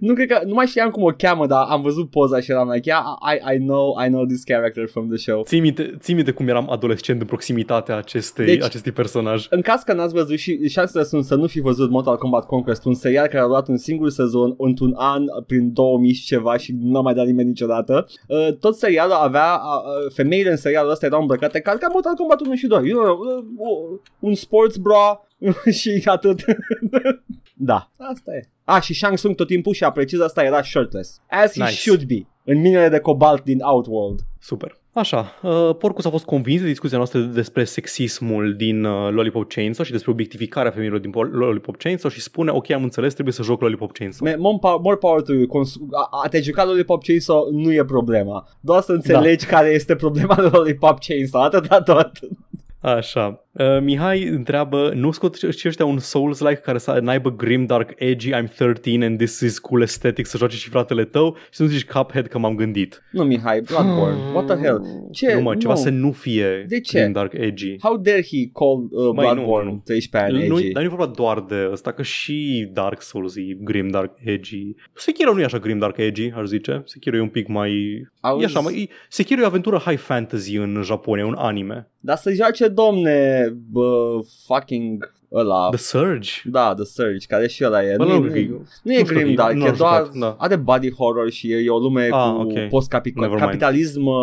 Nu 0.00 0.14
cred 0.14 0.28
că, 0.28 0.40
nu 0.46 0.54
mai 0.54 0.66
știam 0.66 0.90
cum 0.90 1.02
o 1.02 1.10
cheamă, 1.16 1.46
dar 1.46 1.64
am 1.68 1.82
văzut 1.82 2.10
poza 2.10 2.40
și 2.40 2.50
eram 2.50 2.68
like, 2.70 2.88
yeah, 2.88 3.02
I, 3.34 3.54
I 3.54 3.58
know, 3.58 4.02
I 4.04 4.08
know 4.08 4.24
this 4.26 4.42
character 4.42 4.86
from 4.88 5.08
the 5.08 5.16
show. 5.16 5.42
Ții 5.42 5.60
minte, 5.64 5.94
ții 5.98 6.14
minte 6.14 6.30
cum 6.30 6.48
eram 6.48 6.70
adolescent 6.70 7.20
în 7.20 7.26
proximitatea 7.26 7.96
acestei, 7.96 8.44
Deci- 8.44 8.54
deci, 8.56 8.64
acestui 8.64 8.92
personaj? 8.92 9.46
În 9.50 9.60
caz 9.60 9.82
că 9.82 9.92
n-ați 9.92 10.14
văzut 10.14 10.36
și 10.38 10.68
șansele 10.68 11.04
sunt 11.04 11.24
să 11.24 11.34
nu 11.34 11.46
fi 11.46 11.60
văzut 11.60 11.90
Mortal 11.90 12.16
Kombat 12.16 12.46
Conquest, 12.46 12.84
un 12.84 12.94
serial 12.94 13.26
care 13.26 13.38
a 13.42 13.46
luat 13.46 13.68
un 13.68 13.76
singur 13.76 14.10
sezon 14.10 14.54
într-un 14.58 14.94
an 14.96 15.22
prin 15.46 15.72
2000 15.72 16.12
și 16.12 16.24
ceva 16.24 16.56
și 16.56 16.74
nu 16.80 16.98
a 16.98 17.00
mai 17.00 17.14
dat 17.14 17.26
nimeni 17.26 17.48
niciodată. 17.48 18.06
Uh, 18.28 18.56
tot 18.60 18.76
serialul 18.76 19.12
avea, 19.12 19.52
uh, 19.54 20.04
uh, 20.06 20.12
femeile 20.14 20.50
în 20.50 20.56
serialul 20.56 20.90
ăsta 20.90 21.06
erau 21.06 21.20
îmbrăcate 21.20 21.60
ca, 21.60 21.70
ca 21.76 21.88
Mortal 21.92 22.14
Kombat 22.14 22.40
1 22.40 22.54
și 22.54 22.66
2. 22.66 22.88
You 22.88 23.02
know, 23.02 23.16
uh, 23.18 23.44
uh, 23.56 24.00
un 24.18 24.34
sports 24.34 24.76
bra 24.76 25.26
și 25.80 26.02
atât. 26.04 26.44
da, 27.70 27.90
asta 27.96 28.34
e. 28.34 28.48
Ah, 28.64 28.82
și 28.82 28.94
Shang 28.94 29.16
Tsung 29.16 29.34
tot 29.34 29.46
timpul 29.46 29.72
și 29.72 29.84
apreciez 29.84 30.20
asta 30.20 30.42
era 30.42 30.62
shirtless. 30.62 31.20
As 31.30 31.52
he 31.52 31.62
Nice. 31.62 31.74
should 31.74 32.02
be. 32.04 32.26
În 32.44 32.60
minele 32.60 32.88
de 32.88 32.98
cobalt 32.98 33.44
din 33.44 33.60
Outworld. 33.62 34.20
Super. 34.40 34.82
Așa, 34.94 35.32
uh, 35.42 35.70
Porcus 35.78 36.04
a 36.04 36.10
fost 36.10 36.24
convins 36.24 36.60
de 36.60 36.66
discuția 36.66 36.96
noastră 36.96 37.20
despre 37.20 37.64
sexismul 37.64 38.54
din 38.56 38.84
uh, 38.84 39.10
Lollipop 39.12 39.48
Chainsaw 39.52 39.84
și 39.84 39.90
despre 39.90 40.10
obiectificarea 40.10 40.70
femeilor 40.70 40.98
din 40.98 41.10
Pol- 41.10 41.30
Lollipop 41.32 41.76
Chainsaw 41.76 42.10
și 42.10 42.20
spune, 42.20 42.50
ok, 42.50 42.70
am 42.70 42.82
înțeles, 42.82 43.12
trebuie 43.12 43.34
să 43.34 43.42
joc 43.42 43.60
Lollipop 43.60 43.92
Chainsaw. 43.92 44.26
Me- 44.28 44.36
More 44.36 44.56
power, 44.60 44.78
more 44.82 44.96
power 44.96 45.20
to 45.22 45.32
you. 45.32 45.46
Cons- 45.46 45.76
a, 45.90 46.08
a 46.24 46.28
te 46.28 46.40
juca 46.40 46.64
Lollipop 46.64 47.04
Chainsaw 47.04 47.48
nu 47.52 47.72
e 47.72 47.84
problema. 47.84 48.48
Doar 48.60 48.82
să 48.82 48.92
înțelegi 48.92 49.46
care 49.46 49.68
este 49.68 49.96
problema 49.96 50.34
lui 50.40 50.50
Lollipop 50.54 50.98
Chainsaw. 51.06 51.42
Atâta 51.42 51.80
tot. 51.82 52.10
Așa. 52.80 53.43
Uh, 53.58 53.80
Mihai 53.80 54.24
întreabă, 54.28 54.92
nu 54.94 55.10
scot 55.10 55.34
și 55.34 55.68
ăștia 55.68 55.84
un 55.84 55.98
Souls-like 55.98 56.60
care 56.60 56.78
să 56.78 56.98
n-aibă 57.02 57.30
grim, 57.30 57.66
dark, 57.66 57.90
edgy, 57.96 58.30
I'm 58.30 58.48
13 58.56 59.04
and 59.04 59.18
this 59.18 59.40
is 59.40 59.58
cool 59.58 59.80
aesthetic 59.80 60.26
să 60.26 60.36
joace 60.36 60.56
și 60.56 60.68
fratele 60.68 61.04
tău 61.04 61.36
și 61.36 61.56
să 61.56 61.62
nu 61.62 61.68
zici 61.68 61.84
Cuphead 61.84 62.26
că 62.26 62.38
m-am 62.38 62.54
gândit. 62.54 63.02
Nu, 63.10 63.24
Mihai, 63.24 63.60
Bloodborne. 63.60 64.18
What 64.32 64.46
the 64.46 64.56
hell? 64.56 64.80
Ce? 65.12 65.34
nu 65.34 65.40
mă, 65.40 65.54
ceva 65.56 65.72
nu. 65.72 65.78
să 65.78 65.90
nu 65.90 66.12
fie 66.12 66.64
De 66.68 66.80
ce? 66.80 66.98
grim, 67.00 67.12
dark, 67.12 67.32
edgy. 67.32 67.76
How 67.82 67.96
dare 67.96 68.22
he 68.22 68.48
call 68.52 68.88
uh, 68.90 69.14
Mai, 69.14 69.26
nu, 69.26 69.32
Bloodborne 69.34 69.70
nu. 69.70 69.80
13 69.84 70.32
ani 70.32 70.48
Nu, 70.48 70.58
edgy? 70.58 70.72
dar 70.72 70.82
nu 70.82 70.88
e 70.88 70.96
vorba 70.96 71.12
doar 71.14 71.40
de 71.40 71.68
ăsta, 71.72 71.92
că 71.92 72.02
și 72.02 72.68
Dark 72.72 73.02
Souls 73.02 73.36
e 73.36 73.40
grim, 73.60 73.88
dark, 73.88 74.16
edgy. 74.24 74.74
Sekiro 74.94 75.32
nu 75.34 75.40
e 75.40 75.44
așa 75.44 75.58
grim, 75.58 75.78
dark, 75.78 75.96
edgy, 75.98 76.32
aș 76.36 76.46
zice. 76.46 76.82
Sekiro 76.86 77.16
e 77.16 77.20
un 77.20 77.28
pic 77.28 77.48
mai... 77.48 77.72
Auzi? 78.20 78.42
E 78.42 78.46
așa, 78.46 78.60
mai... 78.60 78.74
e- 78.80 78.92
Sekiro 79.08 79.40
e 79.40 79.44
o 79.44 79.46
aventură 79.46 79.76
high 79.76 79.98
fantasy 79.98 80.56
în 80.56 80.80
Japonia, 80.84 81.26
un 81.26 81.34
anime. 81.38 81.88
Dar 82.00 82.16
să 82.16 82.32
joace, 82.32 82.68
domne, 82.68 83.43
bă, 83.50 84.18
fucking 84.46 85.14
ăla. 85.34 85.68
The 85.68 85.78
Surge. 85.78 86.30
Da, 86.44 86.74
The 86.74 86.84
Surge, 86.84 87.26
care 87.26 87.46
și 87.48 87.64
ăla 87.64 87.84
e. 87.84 87.94
Bă, 87.96 88.04
Nu, 88.04 88.10
nu, 88.12 88.18
nu, 88.24 88.30
cred 88.30 88.46
că- 88.46 88.60
nu 88.82 88.92
e 88.92 88.98
nu 88.98 89.04
știu, 89.04 89.16
grim, 89.20 89.34
dar 89.34 89.52
nu 89.52 89.64
e 89.64 89.68
am 89.68 89.74
doar... 89.76 89.96
jucat, 90.04 90.14
da. 90.16 90.36
Are 90.38 90.56
body 90.56 90.90
horror 90.92 91.30
și 91.30 91.52
e 91.52 91.70
o 91.70 91.78
lume 91.78 92.02
Ah, 92.04 92.08
cu 92.34 92.40
ok. 92.40 92.46
Never 92.46 92.58
mind. 92.58 92.70
post-capitalism 92.70 94.04
uh, 94.06 94.14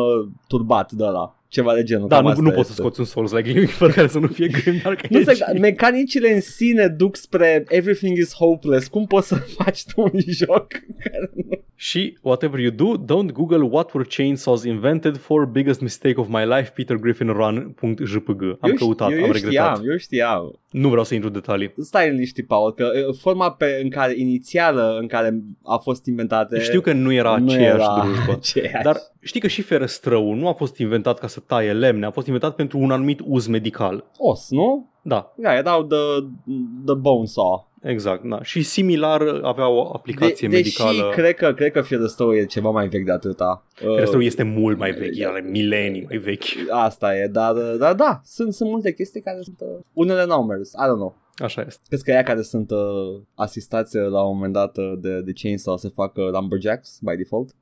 turbat 0.48 0.92
de 0.92 1.04
ăla. 1.04 1.36
Ceva 1.48 1.74
de 1.74 1.84
genul. 1.84 2.08
Da, 2.08 2.16
cam 2.16 2.24
nu, 2.24 2.30
asta 2.30 2.42
nu 2.44 2.50
poți 2.52 2.62
să 2.68 2.70
este. 2.72 2.82
scoți 2.82 3.00
un 3.00 3.06
Souls 3.06 3.32
like 3.32 3.48
Living 3.50 3.68
fără 3.70 3.92
care 3.92 4.08
să 4.08 4.20
nu 4.20 4.28
fie 4.28 4.48
grim, 4.48 4.74
dark, 4.84 5.08
Nu 5.08 5.20
edgy. 5.20 5.34
se, 5.36 5.58
mecanicile 5.60 6.34
în 6.34 6.42
sine 6.42 6.88
duc 6.88 7.16
spre 7.16 7.64
everything 7.68 8.18
is 8.18 8.34
hopeless. 8.34 8.88
Cum 8.88 9.06
poți 9.06 9.28
să 9.28 9.36
faci 9.64 9.84
tu 9.86 10.02
un 10.02 10.20
joc? 10.28 10.68
care 11.04 11.32
nu- 11.36 11.64
Și 11.76 12.18
whatever 12.22 12.60
you 12.60 12.72
do, 12.72 13.04
don't 13.04 13.32
Google 13.34 13.62
what 13.72 13.94
were 13.94 14.08
chainsaws 14.10 14.64
invented 14.64 15.18
for 15.18 15.46
biggest 15.46 15.82
mistake 15.82 16.20
of 16.20 16.28
my 16.28 16.46
life, 16.46 16.72
Peter 16.76 16.96
Griffin 16.96 17.28
Run.jpg. 17.28 18.42
Am 18.60 18.70
eu, 18.70 18.76
căutat, 18.76 19.10
eu, 19.12 19.18
am 19.18 19.24
eu 19.24 19.32
regretat. 19.32 19.76
știam, 19.78 19.90
eu 19.90 19.98
știam. 19.98 20.60
Nu 20.72 20.90
vreau 20.90 21.04
să 21.04 21.14
intru 21.14 21.30
în 21.30 21.36
detalii. 21.36 21.74
Stai 21.78 22.10
liniștit, 22.10 22.48
Paul, 22.48 22.74
că 22.74 22.92
uh, 23.08 23.16
forma 23.20 23.52
pe, 23.52 23.80
în 23.84 23.90
care, 23.90 24.14
inițială 24.18 24.98
în 25.00 25.08
care 25.08 25.42
a 25.64 25.78
fost 25.78 26.06
inventată 26.06 26.60
Știu 26.60 26.82
că 26.82 26.94
nu 26.94 27.14
era 27.14 27.38
nu 27.38 27.46
aceeași 27.54 27.82
era 27.82 28.02
drujbă. 28.04 28.32
aceeași. 28.32 28.84
Dar 28.84 28.98
știi 29.20 29.40
că 29.40 29.48
și 29.48 29.62
ferăstrăul 29.62 30.36
nu 30.36 30.48
a 30.48 30.54
fost 30.54 30.78
inventat 30.78 31.20
ca 31.20 31.28
să 31.28 31.40
taie 31.40 31.74
lemne, 31.74 32.06
a 32.06 32.12
fost 32.12 32.26
inventat 32.26 32.56
pentru 32.56 32.78
un 32.80 32.92
anumit 32.92 33.20
uz 33.26 33.48
medical. 33.48 34.06
Os, 34.18 34.50
nu? 34.50 34.90
Da, 35.02 35.34
Da, 35.38 35.56
erau 35.56 35.84
the, 35.84 35.98
the 36.86 36.96
bone 36.96 37.26
saw. 37.26 37.71
Exact. 37.84 38.24
Da. 38.24 38.44
Și 38.44 38.62
similar 38.62 39.22
avea 39.42 39.68
o 39.68 39.92
aplicație 39.94 40.48
De, 40.48 40.56
medicală. 40.56 40.92
Deși 40.92 41.20
cred 41.20 41.36
că, 41.36 41.54
cred 41.54 41.72
că 41.72 41.82
Fierăstrăul 41.82 42.36
e 42.36 42.46
ceva 42.46 42.70
mai 42.70 42.88
vechi 42.88 43.06
de 43.06 43.12
atâta. 43.12 43.66
Uh, 43.84 43.94
Ferăstrăul 43.94 44.24
este 44.24 44.44
mult 44.44 44.78
mai 44.78 44.92
vechi, 44.92 45.18
e 45.18 45.26
ale 45.26 45.42
milenii 45.42 46.06
mai 46.08 46.18
vechi. 46.18 46.44
Asta 46.70 47.18
e, 47.18 47.28
dar, 47.28 47.54
dar 47.54 47.94
da, 47.94 48.22
sunt, 48.24 48.54
sunt 48.54 48.70
multe 48.70 48.94
chestii 48.94 49.22
care 49.22 49.40
sunt... 49.42 49.60
Uh, 49.60 49.80
unele 49.94 50.26
n-au 50.26 50.46
mers, 50.46 50.72
I 50.72 50.76
don't 50.76 50.96
know. 50.96 51.16
Așa 51.36 51.64
este. 51.68 51.82
Crezi 51.88 52.04
că 52.04 52.12
ea 52.12 52.24
care 52.24 52.42
sunt 52.42 52.72
uh, 52.72 53.22
asistați 53.36 53.98
uh, 53.98 54.10
la 54.10 54.22
un 54.22 54.36
moment 54.36 54.54
dat 54.54 54.78
uh, 54.78 54.94
de, 55.00 55.22
de 55.22 55.32
Chainsaw 55.42 55.78
să 55.78 55.90
facă 55.90 56.22
Lumberjacks 56.22 57.00
by 57.02 57.16
default? 57.16 57.56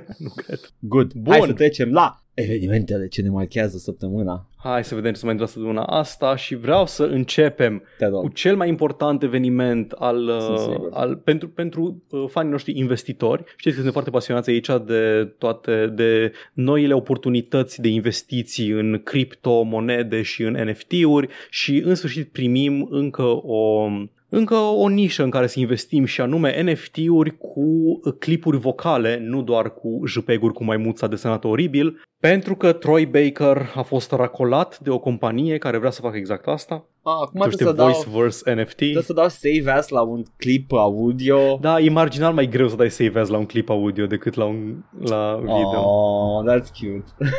nu 0.24 0.28
cred. 0.36 0.60
Good. 0.78 1.12
Bun. 1.12 1.32
Hai 1.32 1.42
să 1.46 1.52
trecem 1.52 1.92
la 1.92 2.22
evenimentele 2.34 3.08
ce 3.08 3.22
ne 3.22 3.28
marchează 3.28 3.76
săptămâna. 3.76 4.46
Hai 4.56 4.84
să 4.84 4.94
vedem 4.94 5.12
ce 5.12 5.18
să 5.18 5.24
mai 5.24 5.34
întâmplă 5.34 5.54
săptămâna 5.54 5.84
asta 5.84 6.36
și 6.36 6.54
vreau 6.54 6.86
să 6.86 7.04
începem 7.04 7.82
Te 7.98 8.04
cu 8.04 8.10
rog. 8.10 8.32
cel 8.32 8.56
mai 8.56 8.68
important 8.68 9.22
eveniment 9.22 9.92
al, 9.92 10.16
Sunt 10.40 10.58
uh, 10.58 10.64
sigur. 10.72 10.88
al 10.92 11.16
pentru, 11.16 11.48
pentru 11.48 12.02
uh, 12.10 12.24
fanii 12.28 12.50
noștri 12.50 12.78
investitori. 12.78 13.42
Știți 13.46 13.64
că 13.68 13.74
suntem 13.74 13.92
foarte 13.92 14.10
pasionați 14.10 14.50
aici 14.50 14.68
de 14.86 15.34
toate 15.38 15.86
de 15.86 16.32
noile 16.52 16.94
oportunități 16.94 17.80
de 17.80 17.88
investiții 17.88 18.70
în 18.70 19.00
criptomonede 19.04 20.22
și 20.22 20.42
în 20.42 20.52
NFT-uri 20.68 21.28
și 21.50 21.82
în 21.84 21.94
sfârșit 21.94 22.28
primim 22.32 22.86
încă 22.90 23.22
o 23.46 23.88
încă 24.34 24.54
o 24.54 24.88
nișă 24.88 25.22
în 25.22 25.30
care 25.30 25.46
să 25.46 25.60
investim 25.60 26.04
și 26.04 26.20
anume 26.20 26.62
NFT-uri 26.62 27.36
cu 27.36 28.00
clipuri 28.18 28.58
vocale, 28.58 29.18
nu 29.18 29.42
doar 29.42 29.74
cu 29.74 30.00
jpeg-uri 30.06 30.54
cu 30.54 30.64
maimuța 30.64 31.06
desenată 31.06 31.46
oribil, 31.46 32.02
pentru 32.20 32.56
că 32.56 32.72
Troy 32.72 33.06
Baker 33.06 33.72
a 33.74 33.82
fost 33.82 34.12
racolat 34.12 34.78
de 34.78 34.90
o 34.90 34.98
companie 34.98 35.58
care 35.58 35.78
vrea 35.78 35.90
să 35.90 36.00
facă 36.00 36.16
exact 36.16 36.46
asta. 36.46 36.86
Ah, 37.04 37.12
acum 37.12 37.40
Tu 37.40 37.48
trebuie 37.48 37.52
știi 37.52 37.66
să, 37.66 37.72
dau, 37.72 37.86
voice 37.86 38.20
verse 38.22 38.52
NFT? 38.62 38.76
trebuie 38.76 39.02
să 39.02 39.12
dau 39.12 39.28
save 39.28 39.70
as 39.70 39.88
la 39.88 40.02
un 40.02 40.22
clip 40.36 40.72
audio. 40.72 41.58
Da, 41.60 41.80
e 41.80 41.90
marginal 41.90 42.32
mai 42.32 42.48
greu 42.48 42.68
să 42.68 42.76
dai 42.76 42.90
save 42.90 43.20
as 43.20 43.28
la 43.28 43.36
un 43.38 43.46
clip 43.46 43.70
audio 43.70 44.06
decât 44.06 44.34
la 44.34 44.44
un 44.44 44.74
la 45.00 45.36
video. 45.40 45.80
Oh, 45.84 46.44
that's 46.50 46.66
cute. 46.80 47.32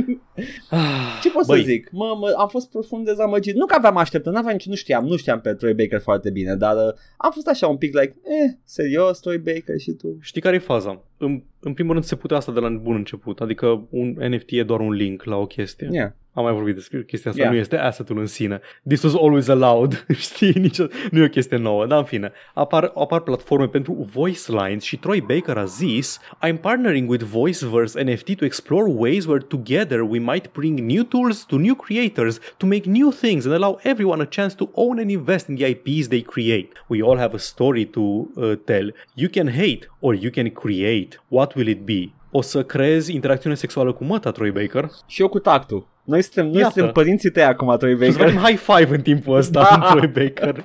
Ce 1.22 1.30
pot 1.30 1.46
Băi. 1.46 1.58
să 1.60 1.64
zic? 1.66 1.88
Mă, 1.92 2.16
mă, 2.20 2.34
am 2.38 2.48
fost 2.48 2.70
profund 2.70 3.04
dezamăgit. 3.04 3.54
Nu 3.54 3.66
că 3.66 3.74
aveam 3.74 3.96
așteptări, 3.96 4.34
n-aveam 4.34 4.52
nici, 4.52 4.66
nu 4.66 4.74
știam, 4.74 5.04
nu 5.04 5.16
știam 5.16 5.40
pe 5.40 5.54
Troy 5.54 5.74
Baker 5.74 6.00
foarte 6.00 6.30
bine, 6.30 6.54
dar 6.54 6.76
uh, 6.76 6.92
am 7.16 7.30
fost 7.30 7.48
așa 7.48 7.66
un 7.66 7.76
pic 7.76 7.94
like, 8.00 8.14
eh, 8.24 8.50
serios, 8.64 9.20
Troy 9.20 9.38
Baker 9.38 9.78
și 9.78 9.90
tu? 9.90 10.16
Știi 10.20 10.40
care 10.40 10.56
e 10.56 10.58
faza? 10.58 11.02
În, 11.18 11.42
în 11.60 11.74
primul 11.74 11.92
rând 11.92 12.04
se 12.04 12.16
putea 12.16 12.36
asta 12.36 12.52
de 12.52 12.60
la 12.60 12.68
bun 12.68 12.94
început, 12.94 13.40
adică 13.40 13.86
un 13.90 14.16
NFT 14.28 14.50
e 14.50 14.62
doar 14.62 14.80
un 14.80 14.92
link 14.92 15.24
la 15.24 15.36
o 15.36 15.46
chestie. 15.46 15.88
Yeah. 15.92 16.10
Am 16.38 16.44
mai 16.44 16.52
vorbit 16.52 16.74
despre 16.74 17.04
chestia 17.04 17.30
asta, 17.30 17.42
Yeah. 17.42 17.54
nu 17.54 17.60
este 17.60 17.76
asset-ul 17.76 18.18
în 18.18 18.26
sine. 18.26 18.60
This 18.88 19.02
was 19.02 19.14
always 19.14 19.48
allowed, 19.48 20.06
știi, 20.26 20.52
nici, 20.52 20.78
nu 21.10 21.20
e 21.20 21.24
o 21.24 21.28
chestie 21.28 21.56
nouă, 21.56 21.86
dar 21.86 21.98
în 21.98 22.04
fine. 22.04 22.32
Apar, 22.54 22.92
apar 22.94 23.20
platforme 23.20 23.66
pentru 23.66 24.08
voice 24.12 24.40
lines 24.52 24.82
și 24.82 24.96
Troy 24.96 25.20
Baker 25.20 25.56
a 25.56 25.64
zis 25.64 26.20
I'm 26.48 26.60
partnering 26.60 27.10
with 27.10 27.24
Voiceverse 27.24 28.02
NFT 28.02 28.36
to 28.36 28.44
explore 28.44 28.92
ways 28.96 29.24
where 29.24 29.44
together 29.48 30.00
we 30.00 30.18
might 30.18 30.52
bring 30.52 30.78
new 30.78 31.02
tools 31.02 31.44
to 31.44 31.56
new 31.58 31.74
creators 31.74 32.38
to 32.56 32.66
make 32.66 32.88
new 32.90 33.10
things 33.10 33.44
and 33.44 33.54
allow 33.54 33.78
everyone 33.82 34.22
a 34.22 34.26
chance 34.26 34.54
to 34.54 34.70
own 34.74 34.98
and 34.98 35.10
invest 35.10 35.48
in 35.48 35.54
the 35.56 35.66
IPs 35.66 36.08
they 36.08 36.20
create. 36.22 36.68
We 36.88 37.02
all 37.02 37.16
have 37.18 37.34
a 37.34 37.38
story 37.38 37.84
to 37.84 38.00
uh, 38.00 38.52
tell. 38.64 38.94
You 39.14 39.28
can 39.30 39.48
hate 39.48 39.88
or 40.00 40.14
you 40.14 40.30
can 40.30 40.48
create. 40.50 41.20
What 41.28 41.54
will 41.54 41.68
it 41.68 41.80
be? 41.84 42.10
O 42.30 42.40
să 42.40 42.62
creezi 42.64 43.14
interacțiune 43.14 43.54
sexuală 43.54 43.92
cu 43.92 44.04
măta, 44.04 44.30
Troy 44.30 44.50
Baker? 44.50 44.88
Și 45.06 45.20
eu 45.20 45.28
cu 45.28 45.38
tactul. 45.38 45.86
Noi 46.08 46.22
suntem, 46.22 46.46
noi 46.46 46.60
Iată. 46.60 46.72
suntem 46.72 46.92
părinții 46.92 47.30
tăi 47.30 47.42
acum, 47.42 47.76
Troy 47.78 47.90
Și 47.92 47.98
să 47.98 48.04
Baker. 48.18 48.20
facem 48.34 48.40
high 48.48 48.58
five 48.58 48.94
în 48.96 49.02
timpul 49.02 49.36
ăsta 49.36 49.60
Da. 49.70 49.76
da. 49.80 49.86
Troy 49.90 50.06
Baker. 50.06 50.64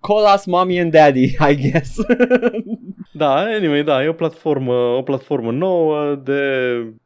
Call 0.00 0.34
us 0.34 0.44
mommy 0.44 0.80
and 0.80 0.90
daddy, 0.92 1.22
I 1.24 1.70
guess. 1.70 1.96
Da, 3.12 3.34
anyway, 3.34 3.82
da, 3.84 4.04
e 4.04 4.08
o 4.08 4.12
platformă, 4.12 4.72
o 4.72 5.02
platformă 5.02 5.50
nouă 5.52 6.20
de, 6.24 6.40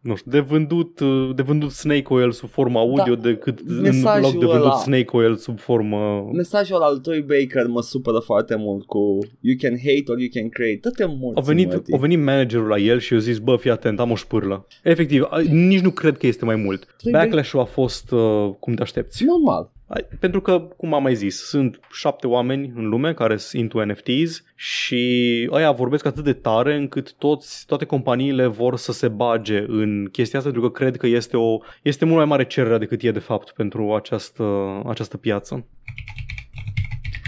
nu 0.00 0.14
știu, 0.14 0.30
de 0.30 0.40
vândut, 0.40 1.00
de 1.34 1.42
vândut 1.42 1.70
snake 1.70 2.04
oil 2.14 2.30
sub 2.32 2.48
formă 2.48 2.78
audio 2.78 3.14
Da. 3.14 3.28
decât 3.28 3.58
în 3.66 3.80
Mesajul 3.80 4.22
loc 4.22 4.30
de 4.32 4.46
vândut 4.46 4.64
ăla. 4.64 4.74
snake 4.76 5.16
oil 5.16 5.36
sub 5.36 5.58
formă... 5.58 6.28
Mesajul 6.32 6.76
al 6.80 6.98
Troy 6.98 7.20
Baker 7.20 7.66
mă 7.66 7.82
supără 7.82 8.18
foarte 8.18 8.54
mult 8.58 8.84
cu 8.86 9.18
You 9.40 9.56
can 9.60 9.72
hate 9.78 10.02
or 10.06 10.18
you 10.18 10.28
can 10.34 10.48
create. 10.48 10.78
Dă-te 10.82 11.04
morți, 11.18 11.38
A 11.40 11.42
venit, 11.52 11.72
mătii. 11.72 11.94
a 11.94 11.96
venit 11.98 12.18
managerul 12.24 12.66
la 12.68 12.76
el 12.78 12.98
și 12.98 13.12
eu 13.12 13.18
zis, 13.18 13.38
bă, 13.38 13.56
fii 13.56 13.70
atent, 13.70 14.00
am 14.00 14.10
o 14.10 14.14
șpârlă. 14.14 14.66
Efectiv, 14.82 15.22
a- 15.30 15.40
nici 15.50 15.80
nu 15.80 15.90
cred 15.90 16.16
că 16.18 16.26
este 16.26 16.44
mai 16.44 16.56
mult. 16.56 16.94
Troy 16.96 17.12
Backlash-ul 17.12 17.60
a 17.64 17.66
fost 17.66 18.10
uh, 18.10 18.50
cum 18.60 18.74
te 18.74 18.82
aștepți. 18.82 19.24
Normal. 19.24 19.70
Ai- 19.86 20.06
Pentru 20.20 20.40
că, 20.40 20.60
cum 20.76 20.94
am 20.94 21.02
mai 21.02 21.14
zis, 21.14 21.36
sunt 21.48 21.80
șapte 21.92 22.26
oameni 22.26 22.72
în 22.76 22.88
lume 22.88 23.14
care 23.14 23.36
sunt 23.36 23.62
into 23.62 23.84
NFTs 23.84 24.42
și 24.54 25.48
ăia 25.52 25.70
vorbesc 25.72 26.04
atât 26.06 26.24
de 26.24 26.32
tare 26.32 26.74
încât 26.76 27.12
toți, 27.14 27.66
toate 27.66 27.84
companiile 27.84 28.46
vor 28.46 28.76
să 28.76 28.92
se 28.92 29.08
bage 29.08 29.64
în 29.68 30.08
chestia 30.12 30.38
asta 30.38 30.50
pentru 30.50 30.70
că 30.70 30.78
cred 30.78 30.96
că 30.96 31.06
este, 31.06 31.36
o, 31.36 31.58
este 31.82 32.04
mult 32.04 32.16
mai 32.16 32.24
mare 32.26 32.46
cerere 32.46 32.78
decât 32.78 33.02
e 33.02 33.10
de 33.10 33.18
fapt 33.18 33.50
pentru 33.52 33.94
această, 33.94 34.44
această 34.86 35.16
piață. 35.16 35.66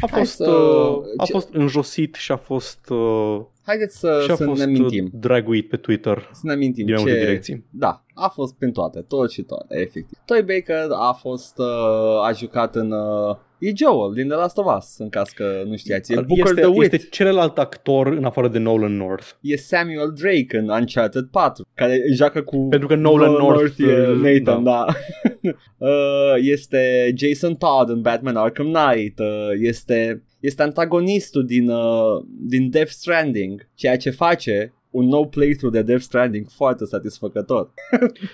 A 0.00 0.06
Hai 0.10 0.20
fost, 0.20 0.34
să- 0.36 0.50
uh, 0.50 1.02
a 1.16 1.24
ce- 1.24 1.32
fost 1.32 1.48
înjosit 1.54 2.14
și 2.14 2.32
a 2.32 2.36
fost, 2.36 2.88
uh, 2.90 3.40
Haideți 3.66 3.98
să, 3.98 4.20
și 4.24 4.30
a 4.30 4.34
să 4.34 4.44
fost 4.44 4.64
ne 4.64 4.72
mintim. 4.72 5.04
uh, 5.04 5.10
draguit 5.20 5.68
pe 5.68 5.76
Twitter 5.76 6.30
Să 6.32 6.40
ne 6.42 6.54
mintim 6.54 6.84
din 6.84 6.94
mai 6.94 7.02
multe 7.02 7.18
ce... 7.18 7.24
direcții. 7.24 7.64
Da, 7.70 8.04
a 8.14 8.28
fost 8.28 8.54
prin 8.54 8.72
toate, 8.72 9.00
tot 9.00 9.30
și 9.30 9.42
toate, 9.42 9.80
efectiv. 9.80 10.18
Troy 10.24 10.42
Baker 10.42 10.86
a 10.90 11.12
fost, 11.12 11.58
uh, 11.58 12.26
a 12.26 12.32
jucat 12.32 12.76
în... 12.76 12.90
Uh, 12.90 13.36
e 13.58 13.72
Joel 13.74 14.12
din 14.14 14.28
The 14.28 14.36
Last 14.36 14.58
of 14.58 14.76
Us, 14.76 14.98
în 14.98 15.08
caz 15.08 15.28
că 15.28 15.62
nu 15.66 15.76
știați. 15.76 16.12
E 16.12 16.14
Booker 16.14 16.44
este, 16.44 16.60
the 16.60 16.70
Wit. 16.70 16.92
este 16.92 17.08
celălalt 17.10 17.58
actor 17.58 18.06
în 18.06 18.24
afară 18.24 18.48
de 18.48 18.58
Nolan 18.58 18.96
North. 18.96 19.26
E 19.40 19.56
Samuel 19.56 20.12
Drake 20.20 20.56
în 20.56 20.68
Uncharted 20.68 21.24
4, 21.30 21.66
care 21.74 22.02
joacă 22.12 22.42
cu... 22.42 22.56
Pentru 22.56 22.88
că 22.88 22.94
Nolan 22.94 23.32
North, 23.32 23.78
e 23.78 24.08
uh, 24.08 24.20
Nathan, 24.22 24.64
da. 24.64 24.84
uh, 25.76 26.34
este 26.36 27.12
Jason 27.16 27.54
Todd 27.54 27.88
în 27.88 28.00
Batman 28.00 28.36
Arkham 28.36 28.72
Knight. 28.72 29.18
Uh, 29.18 29.26
este, 29.60 30.22
este 30.46 30.62
antagonistul 30.62 31.44
din, 31.46 31.68
uh, 31.68 32.24
din 32.40 32.70
Death 32.70 32.90
Stranding, 32.90 33.68
ceea 33.74 33.96
ce 33.96 34.10
face 34.10 34.72
un 34.96 35.06
nou 35.08 35.26
playthrough 35.28 35.72
de 35.74 35.82
Death 35.82 36.02
Stranding 36.02 36.46
foarte 36.56 36.84
satisfăcător. 36.84 37.70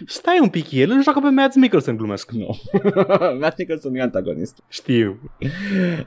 Stai 0.07 0.39
un 0.43 0.49
pic, 0.49 0.71
el 0.73 0.91
îl 0.91 1.03
joacă 1.03 1.21
pe 1.21 1.29
Mads 1.29 1.57
Mikkelsen, 1.57 1.97
glumesc. 1.97 2.31
Nu. 2.31 2.59
Matt 3.41 3.59
Nicholson 3.59 3.93
nu 3.93 3.99
e 3.99 4.01
antagonist. 4.03 4.59
Știu. 4.69 5.21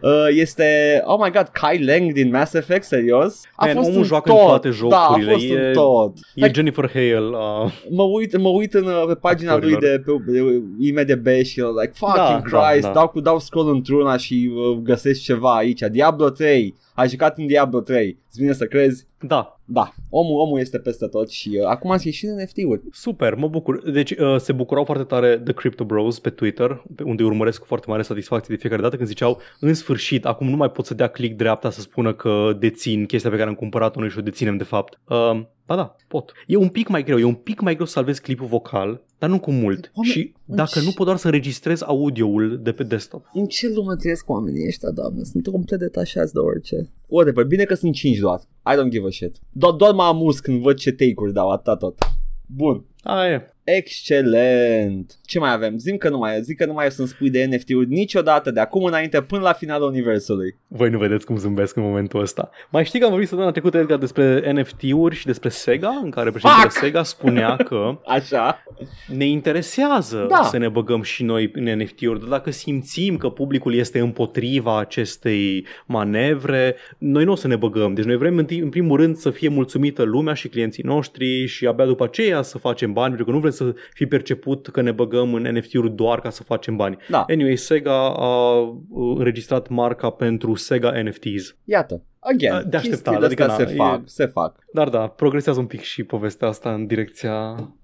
Uh, 0.02 0.28
este, 0.30 1.02
oh 1.06 1.20
my 1.24 1.32
god, 1.32 1.48
Kai 1.48 1.84
Lang 1.84 2.12
din 2.14 2.30
Mass 2.30 2.54
Effect, 2.54 2.84
serios? 2.84 3.42
A 3.56 3.66
Man, 3.66 3.76
fost 3.76 3.88
omul 3.88 4.00
un 4.00 4.06
joacă 4.06 4.30
tot. 4.30 4.40
în 4.40 4.46
toate 4.46 4.70
Da, 4.90 4.98
a 5.00 5.08
jocurile, 5.08 5.32
fost 5.32 5.46
e- 5.46 5.68
un 5.68 5.74
tot. 5.74 6.14
E 6.18 6.22
Like, 6.46 6.52
Jennifer 6.54 6.90
Hale. 6.94 7.20
Uh, 7.20 7.72
mă 7.90 8.04
uit, 8.04 8.38
mă 8.38 8.50
uit 8.50 8.74
în, 8.74 8.86
uh, 8.86 9.04
pe 9.08 9.16
pagina 9.16 9.58
lui 9.58 9.74
Actorilor. 9.74 10.02
de, 10.26 10.32
pe, 10.32 10.32
de 10.32 10.62
IMDB 10.80 11.28
și 11.46 11.60
eu 11.60 11.70
like 11.82 11.92
fucking 11.96 12.18
Da, 12.18 12.42
da, 12.50 12.68
Christ, 12.70 12.86
da. 12.88 12.92
dau 12.94 13.08
cu 13.08 13.20
dau 13.20 13.40
scroll 13.40 13.70
într-una 13.74 14.18
și 14.18 14.52
uh, 14.54 14.78
găsesc 14.84 15.22
ceva 15.22 15.56
aici. 15.56 15.80
Diablo 15.92 16.30
3, 16.30 16.76
a 16.94 17.06
jucat 17.06 17.38
în 17.38 17.48
Diablo 17.48 17.80
3. 17.80 18.18
Îți 18.36 18.44
vine 18.44 18.56
să 18.56 18.66
crezi? 18.66 19.08
da, 19.20 19.60
Da, 19.66 19.94
omul, 20.10 20.40
omul 20.40 20.60
este 20.60 20.80
peste 20.80 21.08
tot 21.08 21.30
și 21.30 21.58
uh, 21.62 21.68
acum 21.68 21.92
ați 21.92 22.06
ieșit 22.06 22.30
în 22.30 22.42
NFT-uri. 22.42 22.82
super, 22.92 23.36
mă 23.36 23.48
bucur. 23.48 23.92
Deci 23.92 24.12
uh, 24.12 24.36
se 24.38 24.52
bucurau 24.52 24.84
foarte 24.84 25.04
tare 25.04 25.40
The 25.44 25.54
Crypto 25.54 25.84
Bros 25.84 26.20
pe 26.20 26.30
Twitter, 26.30 26.84
pe 26.96 27.04
unde 27.04 27.22
îi 27.22 27.28
urmăresc 27.28 27.60
cu 27.60 27.66
foarte 27.66 27.86
mare 27.90 28.02
satisfacție 28.02 28.54
de 28.56 28.60
fiecare 28.60 28.82
dată 28.82 28.96
când 28.96 29.08
ziceau, 29.08 29.40
în 29.60 29.74
sfârșit, 29.74 30.26
acum 30.26 30.50
nu 30.50 30.56
mai 30.56 30.72
pot 30.72 30.86
să 30.86 30.94
dea 30.94 31.08
click 31.08 31.38
dreapta 31.38 31.70
să 31.70 31.82
spună 31.82 32.14
că 32.14 32.56
dețin 32.60 33.06
chestia 33.06 33.30
pe 33.30 33.38
care 33.38 33.50
am 33.50 33.56
cumpărat-o 33.56 34.00
noi 34.00 34.10
și 34.10 34.18
o 34.18 34.22
deținem 34.22 34.58
de 34.58 34.64
fapt. 34.64 35.00
Uh, 35.08 35.42
ba 35.66 35.76
da, 35.76 35.96
pot. 36.08 36.32
E 36.48 36.56
un 36.56 36.68
pic 36.70 36.88
mai 36.88 37.04
greu, 37.04 37.18
e 37.20 37.24
un 37.24 37.34
pic 37.34 37.62
mai 37.62 37.74
greu 37.74 37.86
să 37.86 37.92
salvezi 37.92 38.22
clipul 38.22 38.48
vocal, 38.48 39.02
dar 39.20 39.30
nu 39.30 39.40
cu 39.40 39.52
mult. 39.52 39.92
Oameni, 39.96 40.14
și 40.14 40.34
în 40.48 40.56
dacă 40.56 40.80
ce- 40.80 40.86
nu 40.86 40.92
pot 40.92 41.06
doar 41.06 41.18
să 41.18 41.26
înregistrez 41.26 41.82
audioul 41.82 42.60
de 42.64 42.72
pe 42.72 42.84
desktop. 42.84 43.26
În 43.34 43.46
ce 43.46 43.70
lume 43.74 43.96
trăiesc 43.96 44.30
oamenii 44.30 44.68
ăștia, 44.68 44.90
doamne? 44.90 45.24
Sunt 45.24 45.48
complet 45.48 45.80
detașați 45.80 46.34
de 46.34 46.40
orice. 46.40 46.90
Whatever, 47.08 47.46
bine 47.46 47.64
că 47.64 47.74
sunt 47.74 47.94
5 47.94 48.18
doar. 48.18 48.40
I 48.40 48.74
don't 48.78 48.90
give 48.90 49.06
a 49.08 49.10
shit. 49.10 49.36
Doar, 49.52 49.74
doar 49.74 49.94
mă 49.94 50.04
amuz 50.04 50.40
când 50.40 50.62
văd 50.62 50.78
ce 50.78 50.92
take-uri 50.92 51.34
dau, 51.34 51.50
atâta 51.52 51.76
tot. 51.76 51.98
Bun. 52.46 52.86
Aia 53.04 53.32
e. 53.32 53.54
Excelent! 53.64 55.20
Ce 55.26 55.40
mai 55.40 55.54
avem? 55.54 55.78
Zim 55.78 55.98
că 55.98 56.10
nu 56.10 56.18
mai, 56.18 56.42
zic 56.42 56.58
că 56.58 56.66
nu 56.66 56.74
mai 56.74 56.86
o 56.86 56.90
să-mi 56.90 57.08
spui 57.08 57.30
de 57.30 57.46
NFT-uri 57.46 57.88
niciodată 57.90 58.52
de 58.52 58.60
acum 58.60 58.84
înainte 58.84 59.22
până 59.22 59.42
la 59.42 59.54
finalul 59.54 59.88
universului. 59.90 60.56
Voi 60.68 60.90
nu 60.90 60.98
vedeți 60.98 61.26
cum 61.26 61.38
zâmbesc 61.38 61.76
în 61.76 61.84
momentul 61.84 62.22
ăsta. 62.22 62.50
Mai 62.70 62.86
știi 62.86 63.00
că 63.00 63.06
am 63.06 63.12
vorbit 63.12 63.28
săptămâna 63.30 63.54
trecută, 63.56 63.78
Edgar, 63.78 63.98
despre 63.98 64.52
NFT-uri 64.54 65.16
și 65.16 65.26
despre 65.26 65.50
Sega, 65.50 66.00
în 66.04 66.10
care 66.10 66.30
președintele 66.30 66.70
Fuck! 66.70 66.84
Sega 66.84 67.04
spunea 67.04 67.56
că 67.56 68.00
Așa? 68.06 68.64
ne 69.08 69.26
interesează 69.26 70.26
Da. 70.30 70.44
să 70.44 70.58
ne 70.58 70.70
băgăm 70.70 71.02
și 71.02 71.24
noi 71.24 71.52
în 71.54 71.64
NFT-uri, 71.78 72.20
dar 72.20 72.30
dacă 72.30 72.52
simțim 72.52 73.18
că 73.18 73.30
publicul 73.30 73.74
este 73.74 74.00
împotriva 74.00 74.80
acestei 74.80 75.66
manevre, 75.86 76.76
noi 76.98 77.24
nu 77.24 77.32
o 77.32 77.36
să 77.36 77.48
ne 77.48 77.56
băgăm. 77.56 77.94
Deci 77.94 78.06
noi 78.06 78.18
vrem 78.18 78.38
în, 78.38 78.46
ti- 78.46 78.62
în 78.62 78.70
primul 78.70 79.00
rând 79.00 79.16
să 79.16 79.30
fie 79.30 79.50
mulțumită 79.50 80.04
lumea 80.04 80.34
și 80.34 80.48
clienții 80.48 80.84
noștri 80.84 81.46
și 81.46 81.68
abia 81.68 81.86
după 81.86 82.04
aceea 82.04 82.42
să 82.42 82.58
facem 82.58 82.94
bani, 82.94 83.08
pentru 83.08 83.26
că 83.26 83.32
nu 83.32 83.40
vrem 83.40 83.52
să 83.52 83.74
fi 83.94 84.06
perceput 84.06 84.68
că 84.68 84.82
ne 84.82 84.92
băgăm 84.92 85.14
în 85.22 85.42
NFT-uri 85.58 85.92
doar 85.92 86.20
ca 86.22 86.30
să 86.30 86.44
facem 86.44 86.76
bani. 86.76 86.98
Da, 87.10 87.26
Anyway, 87.30 87.56
Sega 87.56 88.14
a 88.14 88.58
uh, 88.60 88.76
înregistrat 89.18 89.68
marca 89.70 90.10
pentru 90.10 90.56
Sega 90.56 91.02
NFTs. 91.04 91.56
iată. 91.64 92.02
Again, 92.20 92.70
De 92.70 92.78
așteptat, 92.78 92.82
chestiile 92.82 93.26
astea 93.26 93.46
adică 93.46 93.56
se 93.58 93.64
na, 93.64 93.72
e- 93.72 93.76
fac, 93.90 94.02
se 94.06 94.26
fac. 94.26 94.56
Dar 94.74 94.90
da, 94.90 95.08
progresează 95.08 95.60
un 95.60 95.66
pic 95.66 95.82
și 95.82 96.04
povestea 96.04 96.48
asta 96.48 96.74
în 96.74 96.86
direcția 96.88 97.32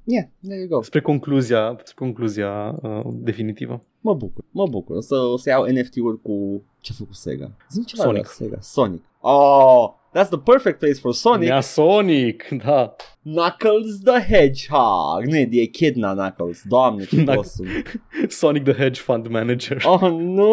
Yeah, 0.04 0.26
there 0.44 0.60
you 0.60 0.68
go. 0.68 0.82
spre 0.82 1.02
concluzia, 1.02 1.76
spre 1.84 2.06
concluzia 2.06 2.80
uh, 2.82 3.02
definitivă. 3.14 3.84
Mă 4.00 4.14
bucur, 4.14 4.44
mă 4.52 4.68
bucur. 4.68 4.96
O 4.96 5.00
să, 5.02 5.16
o 5.16 5.38
să 5.38 5.50
iau 5.50 5.66
NFT-uri 5.66 6.22
cu... 6.22 6.64
Ce 6.80 6.92
a 6.94 6.96
făcut 6.98 7.16
Sega? 7.16 7.52
Zim 7.70 7.84
ceva 7.84 8.04
Sonic. 8.04 8.22
de 8.22 8.28
la 8.28 8.34
Sega. 8.46 8.58
Sonic. 8.60 9.04
Oh, 9.20 9.90
that's 10.14 10.30
the 10.30 10.38
perfect 10.38 10.80
place 10.80 10.99
for 10.99 11.14
Sonic. 11.14 11.49
Ia 11.49 11.62
Sonic, 11.62 12.49
da. 12.66 12.95
Knuckles 13.24 14.01
the 14.03 14.20
Hedgehog. 14.20 15.26
Nu 15.26 15.38
e 15.38 15.45
de 15.45 15.62
Echidna 15.62 16.14
Knuckles. 16.14 16.62
Doamne, 16.68 17.05
ce 17.05 17.16
Knuck- 17.16 17.36
boss 17.36 17.53
sunt. 17.53 18.01
Sonic 18.39 18.64
the 18.64 18.74
Hedge 18.74 19.01
Fund 19.01 19.28
Manager. 19.28 19.82
Oh, 19.86 20.12
nu! 20.12 20.45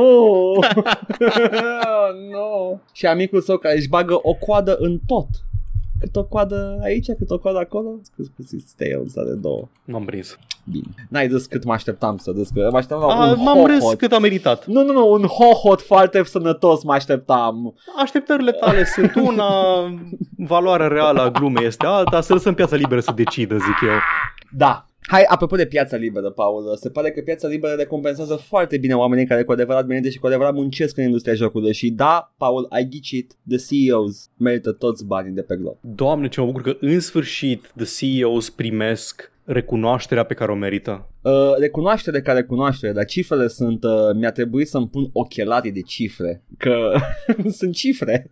oh, 0.55 2.11
nu! 2.31 2.81
Și 2.93 3.07
amicul 3.07 3.41
său 3.41 3.57
care 3.57 3.77
își 3.77 3.89
bagă 3.89 4.19
o 4.23 4.35
coadă 4.35 4.77
în 4.81 4.99
tot. 5.07 5.29
Cât 6.01 6.17
o 6.17 6.25
coadă 6.25 6.79
aici, 6.83 7.07
cât 7.19 7.31
o 7.31 7.39
coadă 7.39 7.59
acolo. 7.59 7.89
Scuze, 8.03 8.31
scuze, 8.33 8.65
Tails 8.77 9.17
are 9.17 9.35
două. 9.35 9.69
M-am 9.85 10.05
prins. 10.05 10.39
Bine. 10.71 10.87
N-ai 11.09 11.29
dus 11.29 11.47
cât 11.47 11.65
mă 11.65 11.73
așteptam 11.73 12.17
să 12.17 12.31
dus, 12.31 12.49
că 12.49 12.69
mă 12.71 12.77
așteptam 12.77 13.09
la 13.09 13.15
A, 13.15 13.31
un 13.31 13.43
m-am 13.43 13.67
râs 13.67 13.79
hohot. 13.81 13.99
cât 13.99 14.13
a 14.13 14.19
meritat. 14.19 14.67
Nu, 14.67 14.83
nu, 14.85 14.93
nu, 14.93 15.13
un 15.13 15.23
hohot 15.23 15.81
foarte 15.81 16.23
sănătos 16.25 16.83
mă 16.83 16.93
așteptam. 16.93 17.75
Așteptările 18.03 18.53
tale 18.53 18.85
sunt 18.95 19.15
una, 19.15 19.47
valoarea 20.37 20.89
reală 20.89 21.21
a 21.21 21.31
glumei 21.31 21.67
este 21.67 21.87
alta, 21.87 22.21
să 22.21 22.33
lăsăm 22.33 22.55
piața 22.55 22.77
liberă 22.77 23.01
să 23.01 23.13
decidă, 23.15 23.55
zic 23.55 23.89
eu. 23.89 23.99
Da, 24.51 24.88
Hai, 25.11 25.23
apropo 25.29 25.57
de 25.57 25.67
piața 25.67 25.97
liberă, 25.97 26.31
Paul, 26.31 26.77
se 26.77 26.91
pare 26.91 27.11
că 27.11 27.21
piața 27.21 27.49
liberă 27.49 27.75
recompensează 27.75 28.35
foarte 28.35 28.79
bine 28.79 28.95
oamenii 28.95 29.27
care 29.27 29.43
cu 29.43 29.53
adevărat 29.53 29.87
merită 29.87 30.09
și 30.09 30.19
cu 30.19 30.27
adevărat 30.27 30.55
muncesc 30.55 30.97
în 30.97 31.05
industria 31.05 31.35
jocurilor 31.35 31.73
și 31.73 31.91
da, 31.91 32.35
Paul, 32.37 32.67
ai 32.71 32.89
ghicit, 32.91 33.37
the 33.49 33.57
CEOs 33.57 34.31
merită 34.37 34.73
toți 34.73 35.07
banii 35.07 35.33
de 35.33 35.43
pe 35.43 35.57
glob. 35.57 35.77
Doamne, 35.81 36.29
ce 36.29 36.41
mă 36.41 36.47
bucur 36.47 36.63
că 36.63 36.77
în 36.81 37.01
sfârșit 37.01 37.73
the 37.77 37.85
CEOs 37.85 38.51
primesc 38.51 39.33
recunoașterea 39.45 40.25
pe 40.25 40.35
care 40.35 40.53
o 40.53 40.55
merită. 40.55 41.09
Uh, 41.23 41.33
recunoaștere 41.59 42.21
ca 42.21 42.33
recunoaștere, 42.33 42.93
dar 42.93 43.05
cifrele 43.05 43.47
sunt, 43.47 43.85
uh, 43.85 43.91
mi-a 44.15 44.31
trebuit 44.31 44.69
să-mi 44.69 44.89
pun 44.89 45.09
ochelarii 45.13 45.73
de 45.73 45.81
cifre, 45.81 46.43
că 46.59 46.93
sunt 47.59 47.75
cifre. 47.75 48.31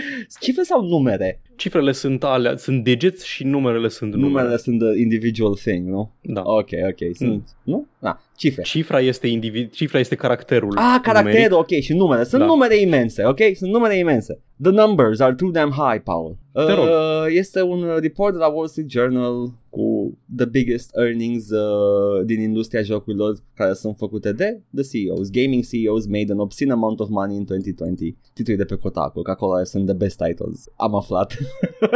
cifre 0.40 0.62
sau 0.62 0.82
numere? 0.88 1.40
Cifrele 1.56 1.92
sunt 1.92 2.24
alea, 2.24 2.56
sunt 2.56 2.84
digits 2.84 3.22
și 3.24 3.44
numerele 3.44 3.88
sunt 3.88 4.10
numere. 4.14 4.28
Numerele 4.30 4.56
sunt 4.56 4.78
the 4.78 5.00
individual 5.00 5.54
thing, 5.54 5.88
nu? 5.88 6.12
Da. 6.20 6.42
Ok, 6.44 6.68
ok, 6.88 7.16
sunt, 7.16 7.30
Mm. 7.30 7.44
nu? 7.62 7.86
Da, 7.98 8.20
cifre. 8.42 8.62
Cifra 8.62 9.00
este 9.00 9.26
individ, 9.26 9.70
cifra 9.70 9.98
este 9.98 10.14
caracterul. 10.14 10.76
Ah, 10.76 10.98
caracterul, 11.02 11.40
numeric. 11.50 11.58
ok, 11.58 11.80
și 11.80 11.92
numere. 11.92 12.24
Sunt 12.24 12.40
Da. 12.40 12.46
numere 12.46 12.76
imense, 12.80 13.24
ok? 13.24 13.38
Sunt 13.54 13.70
numere 13.70 13.96
imense. 13.98 14.40
The 14.62 14.70
numbers 14.70 15.20
are 15.20 15.34
too 15.34 15.50
damn 15.50 15.70
high, 15.72 16.02
Paul. 16.04 16.36
Te 16.52 16.72
rog. 16.72 16.84
Uh, 16.86 17.26
este 17.28 17.62
un 17.62 17.82
uh, 17.82 17.96
report 18.00 18.32
de 18.32 18.38
la 18.38 18.46
Wall 18.46 18.66
Street 18.66 18.90
Journal 18.90 19.52
cu 19.70 20.18
the 20.36 20.46
biggest 20.46 20.90
earnings 20.96 21.50
uh, 21.50 22.24
din 22.24 22.40
industria 22.40 22.82
jocurilor 22.82 23.36
care 23.54 23.72
sunt 23.72 23.96
făcute 23.96 24.32
de 24.32 24.60
the 24.74 24.82
CEOs. 24.82 25.30
Gaming 25.30 25.64
CEOs 25.64 26.06
made 26.06 26.32
an 26.32 26.38
obscene 26.38 26.72
amount 26.72 27.00
of 27.00 27.08
money 27.08 27.36
in 27.36 27.44
2020. 27.44 28.14
Titlul 28.32 28.54
e 28.56 28.58
de 28.58 28.64
pe 28.64 28.74
Kotaku, 28.76 29.22
că 29.22 29.30
acolo 29.30 29.64
sunt 29.64 29.84
the 29.86 29.94
best 29.94 30.16
titles. 30.24 30.64
Am 30.76 30.94
aflat. 30.94 31.36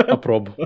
Aprob. 0.09 0.49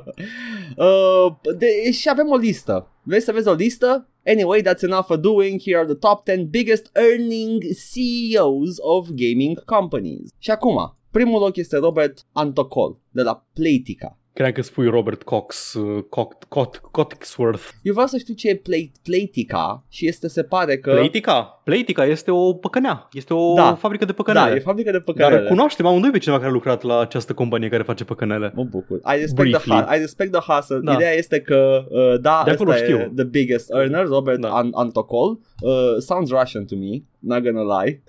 Uh, 0.77 1.33
de, 1.59 1.91
și 1.93 2.09
avem 2.09 2.29
o 2.31 2.37
listă. 2.37 2.89
Vrei 3.03 3.21
să 3.21 3.33
vezi 3.33 3.49
o 3.49 3.53
listă? 3.53 4.09
Anyway, 4.27 4.63
that's 4.63 4.83
enough 4.83 5.07
for 5.07 5.17
doing. 5.17 5.61
Here 5.61 5.79
are 5.79 5.87
the 5.87 5.95
top 5.95 6.25
10 6.25 6.45
biggest 6.51 6.91
earning 6.95 7.63
CEOs 7.63 8.77
of 8.79 9.09
gaming 9.09 9.65
companies. 9.65 10.31
Și 10.39 10.51
acum, 10.51 10.97
primul 11.11 11.41
loc 11.41 11.57
este 11.57 11.77
Robert 11.77 12.27
Antocol 12.33 12.99
de 13.11 13.23
la 13.23 13.47
Playtica. 13.55 14.19
Credeam 14.33 14.55
că 14.55 14.63
spui 14.63 14.89
Robert 14.89 15.23
Cox, 15.23 15.75
uh, 15.75 16.03
Cox, 16.09 16.37
Cox, 16.49 16.81
Coxworth. 16.91 17.69
Eu 17.83 17.93
vreau 17.93 18.09
să 18.09 18.19
știu 18.19 18.35
ce 18.35 18.49
e 18.49 18.57
Play, 18.57 18.93
Playtica 19.03 19.85
și 19.89 20.07
este 20.07 20.29
se 20.29 20.43
pare 20.43 20.79
că... 20.79 20.91
Playtica? 20.91 21.60
Playtica 21.71 22.05
este 22.05 22.31
o 22.31 22.53
păcănea. 22.53 23.09
Este 23.13 23.35
o 23.35 23.55
Da. 23.55 23.75
fabrică 23.75 24.05
de 24.05 24.13
Da, 24.17 24.23
păcănele. 24.23 24.55
e 24.57 24.59
fabrică 24.61 24.91
de 24.91 25.03
Dar 25.05 25.15
păcănele. 25.15 25.49
cunoaștem 25.49 25.87
amândoi 25.87 26.11
pe 26.11 26.19
cineva 26.19 26.39
care 26.41 26.51
a 26.51 26.55
lucrat 26.55 26.83
la 26.83 27.01
această 27.01 27.33
companie 27.33 27.69
care 27.69 27.83
face 27.83 28.05
păcănele. 28.05 28.53
Mă 28.55 28.65
bucur. 28.65 28.97
I 28.97 29.19
respect, 29.21 29.35
the, 29.35 29.43
Briefly. 29.43 29.73
hu- 29.73 29.95
I 29.95 29.99
respect 29.99 30.33
the 30.33 30.53
hustle. 30.53 30.81
Da. 30.83 30.93
Ideea 30.93 31.13
este 31.13 31.41
că, 31.41 31.85
uh, 31.89 32.21
da, 32.21 32.43
De 32.45 32.51
acolo 32.51 32.71
ăsta 32.71 32.83
e 32.83 32.87
știu. 32.87 33.13
the 33.17 33.25
biggest 33.25 33.71
earner, 33.73 34.07
Robert 34.07 34.41
Da. 34.41 34.49
An- 34.49 34.71
Antocol. 34.73 35.29
Uh, 35.63 35.71
sounds 35.99 36.31
Russian 36.31 36.65
to 36.65 36.75
me, 36.77 37.03
not 37.19 37.43
gonna 37.43 37.83
lie. 37.83 38.03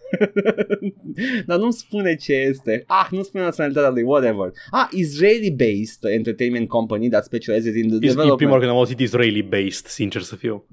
Dar 1.47 1.57
nu 1.57 1.72
spune 1.72 2.16
ce 2.16 2.34
este. 2.34 2.84
Ah, 2.88 3.07
nu 3.12 3.22
spune 3.22 3.43
naționalitatea 3.43 3.89
lui, 3.89 4.03
whatever. 4.03 4.51
Ah, 4.72 4.88
Israeli-based 4.91 6.03
entertainment 6.14 6.68
company 6.68 7.09
that 7.09 7.24
specializes 7.24 7.76
in 7.76 7.88
the 7.88 7.93
E, 7.93 7.95
e 7.95 7.99
prima 7.99 8.14
development. 8.14 8.49
oară 8.51 8.59
când 8.62 8.72
am 8.72 8.78
auzit 8.78 8.99
Israeli-based, 8.99 9.86
sincer 9.86 10.22
să 10.22 10.36
fiu. 10.36 10.64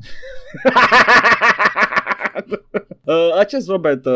Uh, 3.09 3.39
acest 3.39 3.69
Robert 3.69 4.05
uh, 4.05 4.13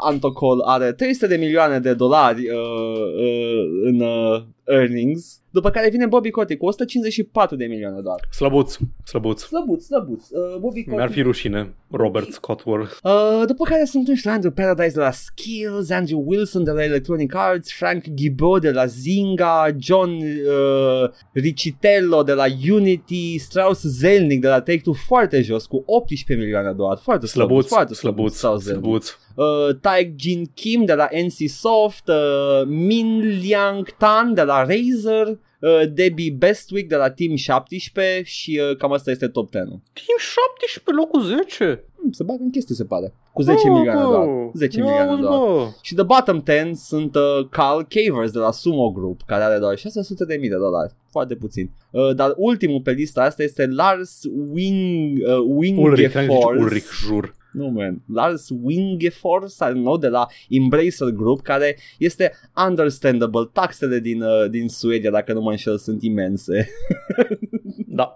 Antocol 0.00 0.60
are 0.60 0.92
300 0.92 1.26
de 1.26 1.36
milioane 1.36 1.78
de 1.78 1.94
dolari 1.94 2.48
uh, 2.50 2.56
uh, 2.56 3.64
în 3.82 4.00
uh, 4.00 4.42
earnings, 4.68 5.40
după 5.50 5.70
care 5.70 5.90
vine 5.90 6.06
Bobby 6.06 6.30
Kotick 6.30 6.60
cu 6.60 6.66
154 6.66 7.56
de 7.56 7.64
milioane 7.64 8.00
doar. 8.00 8.28
Slăbuț, 8.30 8.76
slăbuț. 9.04 9.42
Slăbuț, 9.42 9.84
slăbuț. 9.84 10.28
Uh, 10.30 10.40
Bobby 10.60 10.82
Kotick. 10.82 10.96
Mi-ar 10.96 11.10
fi 11.10 11.22
rușine. 11.22 11.74
Robert 11.90 12.32
Scottworth. 12.32 12.96
Uh, 13.02 13.42
după 13.46 13.64
care 13.64 13.84
sunt 13.84 14.08
ăștia 14.08 14.32
Andrew 14.32 14.52
Paradise 14.52 14.94
de 14.94 15.00
la 15.00 15.10
Skills, 15.10 15.90
Andrew 15.90 16.22
Wilson 16.26 16.64
de 16.64 16.70
la 16.70 16.84
Electronic 16.84 17.34
Arts, 17.34 17.72
Frank 17.72 18.04
Gibault 18.14 18.62
de 18.62 18.70
la 18.70 18.86
Zynga, 18.86 19.76
John 19.78 20.10
uh, 20.10 21.10
Ricitello 21.32 22.22
de 22.22 22.32
la 22.32 22.44
Unity, 22.70 23.38
Strauss 23.38 23.82
Zelnick 23.82 24.40
de 24.40 24.48
la 24.48 24.60
Take-Two, 24.60 24.92
foarte 24.92 25.42
jos, 25.42 25.66
cu 25.66 25.82
18 25.86 26.44
milioane 26.44 26.72
doar, 26.72 26.98
foarte 27.02 27.26
slăbuț, 27.26 27.48
Slăbuț, 27.50 27.68
foarte 27.68 27.94
slăbuț, 27.94 28.34
Strauss 28.36 28.64
Zelnick. 28.64 28.84
slăbuț. 28.84 29.10
Uh, 29.38 29.74
Taek 29.80 30.12
Jin 30.16 30.44
Kim 30.54 30.84
de 30.84 30.94
la 30.94 31.08
NC 31.12 31.48
Soft, 31.48 32.08
uh, 32.08 32.66
Min 32.66 33.38
Liang 33.40 33.88
Tan 33.98 34.34
de 34.34 34.42
la 34.42 34.64
Razer, 34.64 35.26
uh, 35.60 35.92
Debbie 35.92 36.30
Bestwick 36.38 36.88
de 36.88 36.96
la 36.96 37.10
Team 37.10 37.36
17 37.36 38.22
și 38.24 38.60
uh, 38.70 38.76
cam 38.76 38.92
asta 38.92 39.10
este 39.10 39.28
top 39.28 39.50
10 39.50 39.64
Team 39.64 40.18
17 40.18 40.92
locul 40.96 41.22
10. 41.22 41.84
Hmm, 41.96 42.10
Se 42.12 42.22
bagă 42.22 42.42
în 42.42 42.50
chestii, 42.50 42.74
se 42.74 42.84
pare. 42.84 43.14
Cu 43.32 43.42
10 43.42 43.68
milioane 43.70 44.00
doar. 44.00 44.26
10 44.54 44.80
milioane 44.80 45.20
doar. 45.20 45.38
Bă. 45.38 45.68
Și 45.82 45.94
the 45.94 46.02
bottom 46.02 46.42
10 46.46 46.72
sunt 46.74 47.14
uh, 47.14 47.46
Carl 47.50 47.80
Cavers 47.88 48.30
de 48.32 48.38
la 48.38 48.50
Sumo 48.50 48.90
Group, 48.90 49.20
care 49.26 49.42
are 49.42 49.58
doar 49.58 49.76
600 49.76 50.24
de 50.24 50.36
mii 50.40 50.48
de 50.48 50.56
dolari. 50.56 50.92
Foarte 51.10 51.34
puțin. 51.34 51.70
Uh, 51.90 52.14
dar 52.14 52.34
ultimul 52.36 52.80
pe 52.80 52.90
lista 52.90 53.22
asta 53.22 53.42
este 53.42 53.66
Lars 53.66 54.22
Wing, 54.52 55.18
uh, 55.18 55.36
Ulrich, 55.46 55.74
cred 55.94 56.12
că 56.12 56.20
zici 56.20 56.28
Wingefors. 56.28 56.60
Ulrich, 56.60 56.90
jur. 57.06 57.36
Nu, 57.58 57.68
man. 57.68 58.02
Lars 58.06 58.48
Wingefors, 58.62 59.58
I 59.58 59.64
don't 59.64 59.82
know, 59.82 59.96
de 59.96 60.08
la 60.08 60.26
Embracer 60.48 61.08
Group, 61.08 61.42
care 61.42 61.78
este 61.98 62.32
understandable. 62.68 63.50
Taxele 63.52 63.98
din, 63.98 64.22
uh, 64.22 64.50
din 64.50 64.68
Suedia, 64.68 65.10
dacă 65.10 65.32
nu 65.32 65.40
mă 65.40 65.50
înșel, 65.50 65.78
sunt 65.78 66.02
imense. 66.02 66.68
Da. 67.90 68.14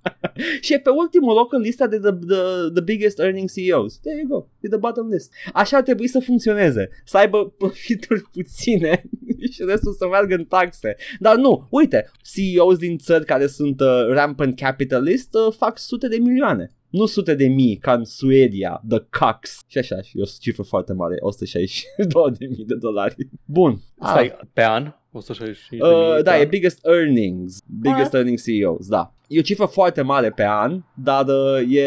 și 0.64 0.72
e 0.72 0.80
pe 0.80 0.90
ultimul 0.90 1.34
loc 1.34 1.52
în 1.52 1.60
lista 1.60 1.86
de 1.86 1.98
the, 1.98 2.12
the, 2.12 2.70
the 2.74 2.82
biggest 2.82 3.18
earning 3.18 3.50
CEOs. 3.50 3.98
There 3.98 4.18
you 4.18 4.28
go. 4.28 4.46
E 4.60 4.68
the 4.68 4.78
bottom 4.78 5.08
list. 5.08 5.32
Așa 5.52 5.76
ar 5.76 5.82
trebui 5.82 6.08
să 6.08 6.18
funcționeze. 6.18 6.88
Să 7.04 7.16
aibă 7.16 7.48
profituri 7.58 8.22
puține 8.22 9.02
și 9.50 9.62
restul 9.66 9.92
să 9.92 10.06
meargă 10.06 10.34
în 10.34 10.44
taxe. 10.44 10.96
Dar 11.18 11.36
nu, 11.36 11.66
uite, 11.70 12.10
CEOs 12.22 12.78
din 12.78 12.98
țări 12.98 13.24
care 13.24 13.46
sunt 13.46 13.80
uh, 13.80 14.06
rampant 14.08 14.56
capitalist 14.56 15.34
uh, 15.34 15.54
fac 15.56 15.78
sute 15.78 16.08
de 16.08 16.16
milioane. 16.16 16.72
Nu 16.90 17.06
sute 17.06 17.34
de 17.34 17.46
mii, 17.46 17.76
ca 17.76 17.92
în 17.92 18.04
Suedia, 18.04 18.82
the 18.88 18.98
Cox. 19.18 19.58
Și 19.66 19.78
așa, 19.78 20.00
și 20.02 20.18
o 20.18 20.24
cifră 20.40 20.62
foarte 20.62 20.92
mare, 20.92 21.16
162 21.20 22.30
de 22.38 22.46
mii 22.46 22.64
de 22.64 22.74
dolari. 22.74 23.14
Bun. 23.44 23.80
Stai, 24.00 24.36
pe 24.52 24.62
an? 24.62 24.92
160 25.12 25.80
Uh, 25.80 26.22
da, 26.22 26.38
e 26.40 26.44
biggest 26.44 26.78
earnings. 26.86 27.58
Biggest 27.80 28.12
Ah. 28.12 28.14
earning 28.14 28.38
CEOs, 28.40 28.88
da. 28.88 29.12
E 29.26 29.38
o 29.38 29.42
cifră 29.42 29.64
foarte 29.64 30.02
mare 30.02 30.30
pe 30.30 30.44
an, 30.44 30.82
dar 30.94 31.26
uh, 31.26 31.74
e, 31.74 31.80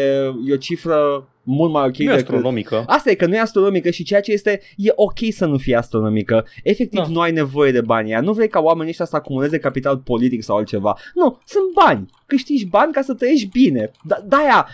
e 0.46 0.52
o 0.52 0.56
cifră 0.56 1.28
mult 1.42 1.72
mai 1.72 1.82
ok 1.86 1.96
Nu 1.96 2.04
e 2.04 2.06
decât... 2.16 2.20
astronomică. 2.22 2.84
Asta 2.86 3.10
e 3.10 3.14
că 3.14 3.26
nu 3.26 3.34
e 3.34 3.40
astronomică 3.40 3.90
și 3.90 4.02
ceea 4.04 4.20
ce 4.20 4.32
este, 4.32 4.60
e 4.76 4.90
ok 4.94 5.18
să 5.30 5.46
nu 5.46 5.56
fie 5.56 5.76
astronomică. 5.76 6.46
Efectiv 6.62 7.00
Da. 7.00 7.06
nu 7.08 7.20
ai 7.20 7.32
nevoie 7.32 7.72
de 7.72 7.80
bani. 7.80 8.12
Nu 8.20 8.32
vrei 8.32 8.48
ca 8.48 8.60
oamenii 8.60 8.90
ăștia 8.90 9.04
să 9.04 9.16
acumuleze 9.16 9.58
capital 9.58 9.96
politic 9.98 10.42
sau 10.42 10.56
altceva. 10.56 10.96
Nu, 11.14 11.38
sunt 11.44 11.64
bani. 11.84 12.06
Câștigi 12.26 12.66
bani 12.66 12.92
ca 12.92 13.00
să 13.02 13.14
trăiești 13.14 13.48
bine. 13.52 13.90
Da, 14.04 14.16
de-aia, 14.24 14.68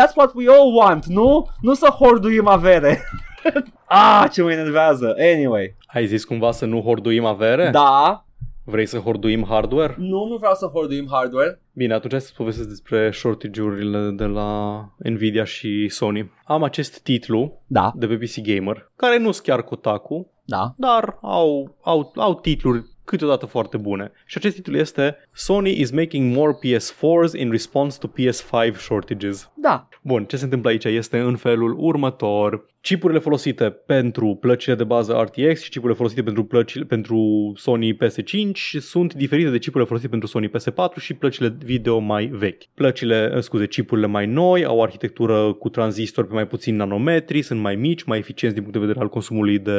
that's 0.00 0.14
what 0.16 0.32
we 0.34 0.44
all 0.48 0.74
want, 0.76 1.04
nu? 1.06 1.46
Nu 1.60 1.74
să 1.74 1.86
horduim 1.86 2.46
avere. 2.48 3.00
ah, 3.86 4.24
ce 4.32 4.42
mă 4.42 4.52
enervează. 4.52 5.14
Anyway, 5.34 5.76
Ai 5.86 6.06
zis 6.06 6.24
cumva 6.24 6.50
să 6.50 6.64
nu 6.64 6.80
horduim 6.80 7.24
avere? 7.24 7.70
da, 7.72 8.24
Vrei 8.64 8.86
să 8.86 8.98
horduim 8.98 9.44
hardware? 9.48 9.94
nu, 9.98 10.26
nu 10.26 10.36
vreau 10.36 10.54
să 10.54 10.66
horduim 10.66 11.06
hardware. 11.10 11.60
Bine, 11.72 11.94
atunci 11.94 12.12
hai 12.12 12.20
să 12.20 12.32
povestesc 12.36 12.68
despre 12.68 13.10
shortage-urile 13.10 14.10
de 14.10 14.24
la 14.24 14.80
Nvidia 14.96 15.44
și 15.44 15.88
Sony. 15.88 16.32
Am 16.44 16.62
acest 16.62 17.02
titlu 17.02 17.62
Da, 17.66 17.92
de 17.96 18.06
pe 18.06 18.16
PC 18.16 18.40
Gamer, 18.40 18.90
care 18.96 19.18
nu 19.18 19.30
sunt 19.30 19.46
chiar 19.46 19.62
Kotaku, 19.62 20.30
da. 20.44 20.74
dar 20.76 21.18
au, 21.22 21.76
au, 21.82 22.12
au 22.16 22.34
titluri 22.34 22.92
câteodată 23.04 23.46
foarte 23.46 23.76
bune. 23.76 24.12
Și 24.26 24.36
acest 24.38 24.54
titlu 24.54 24.76
este 24.76 25.23
Sony 25.36 25.80
is 25.80 25.90
making 25.90 26.32
more 26.32 26.52
PS4s 26.54 27.34
in 27.34 27.50
response 27.50 27.98
to 27.98 28.06
PS5 28.06 28.76
shortages. 28.76 29.50
Da, 29.56 29.88
Bun, 30.06 30.24
ce 30.24 30.36
se 30.36 30.44
întâmplă 30.44 30.70
aici 30.70 30.84
este 30.84 31.18
în 31.18 31.36
felul 31.36 31.76
următor. 31.78 32.64
Chipurile 32.80 33.18
folosite 33.18 33.70
pentru 33.70 34.38
plăcile 34.40 34.74
de 34.74 34.84
bază 34.84 35.12
RTX 35.12 35.62
și 35.62 35.70
chipurile 35.70 35.96
folosite 35.96 36.22
pentru, 36.22 36.44
plăcile, 36.44 36.84
pentru 36.84 37.52
Sony 37.56 37.96
PS5 37.96 38.78
sunt 38.78 39.14
diferite 39.14 39.50
de 39.50 39.58
chipurile 39.58 39.84
folosite 39.84 40.10
pentru 40.10 40.28
Sony 40.28 40.48
PS4 40.48 41.00
și 41.00 41.14
plăcile 41.14 41.56
video 41.64 41.98
mai 41.98 42.26
vechi. 42.26 42.62
Plăcile, 42.74 43.32
eh, 43.34 43.40
scuze, 43.40 43.66
chipurile 43.66 44.06
mai 44.06 44.26
noi 44.26 44.64
au 44.64 44.82
arhitectură 44.82 45.52
cu 45.52 45.68
tranzistori 45.68 46.26
pe 46.26 46.34
mai 46.34 46.46
puțin 46.46 46.76
nanometri, 46.76 47.42
sunt 47.42 47.60
mai 47.60 47.74
mici, 47.74 48.02
mai 48.02 48.18
eficienți 48.18 48.56
din 48.56 48.64
punct 48.64 48.78
de 48.78 48.86
vedere 48.86 49.04
al 49.04 49.10
consumului 49.10 49.58
de 49.58 49.78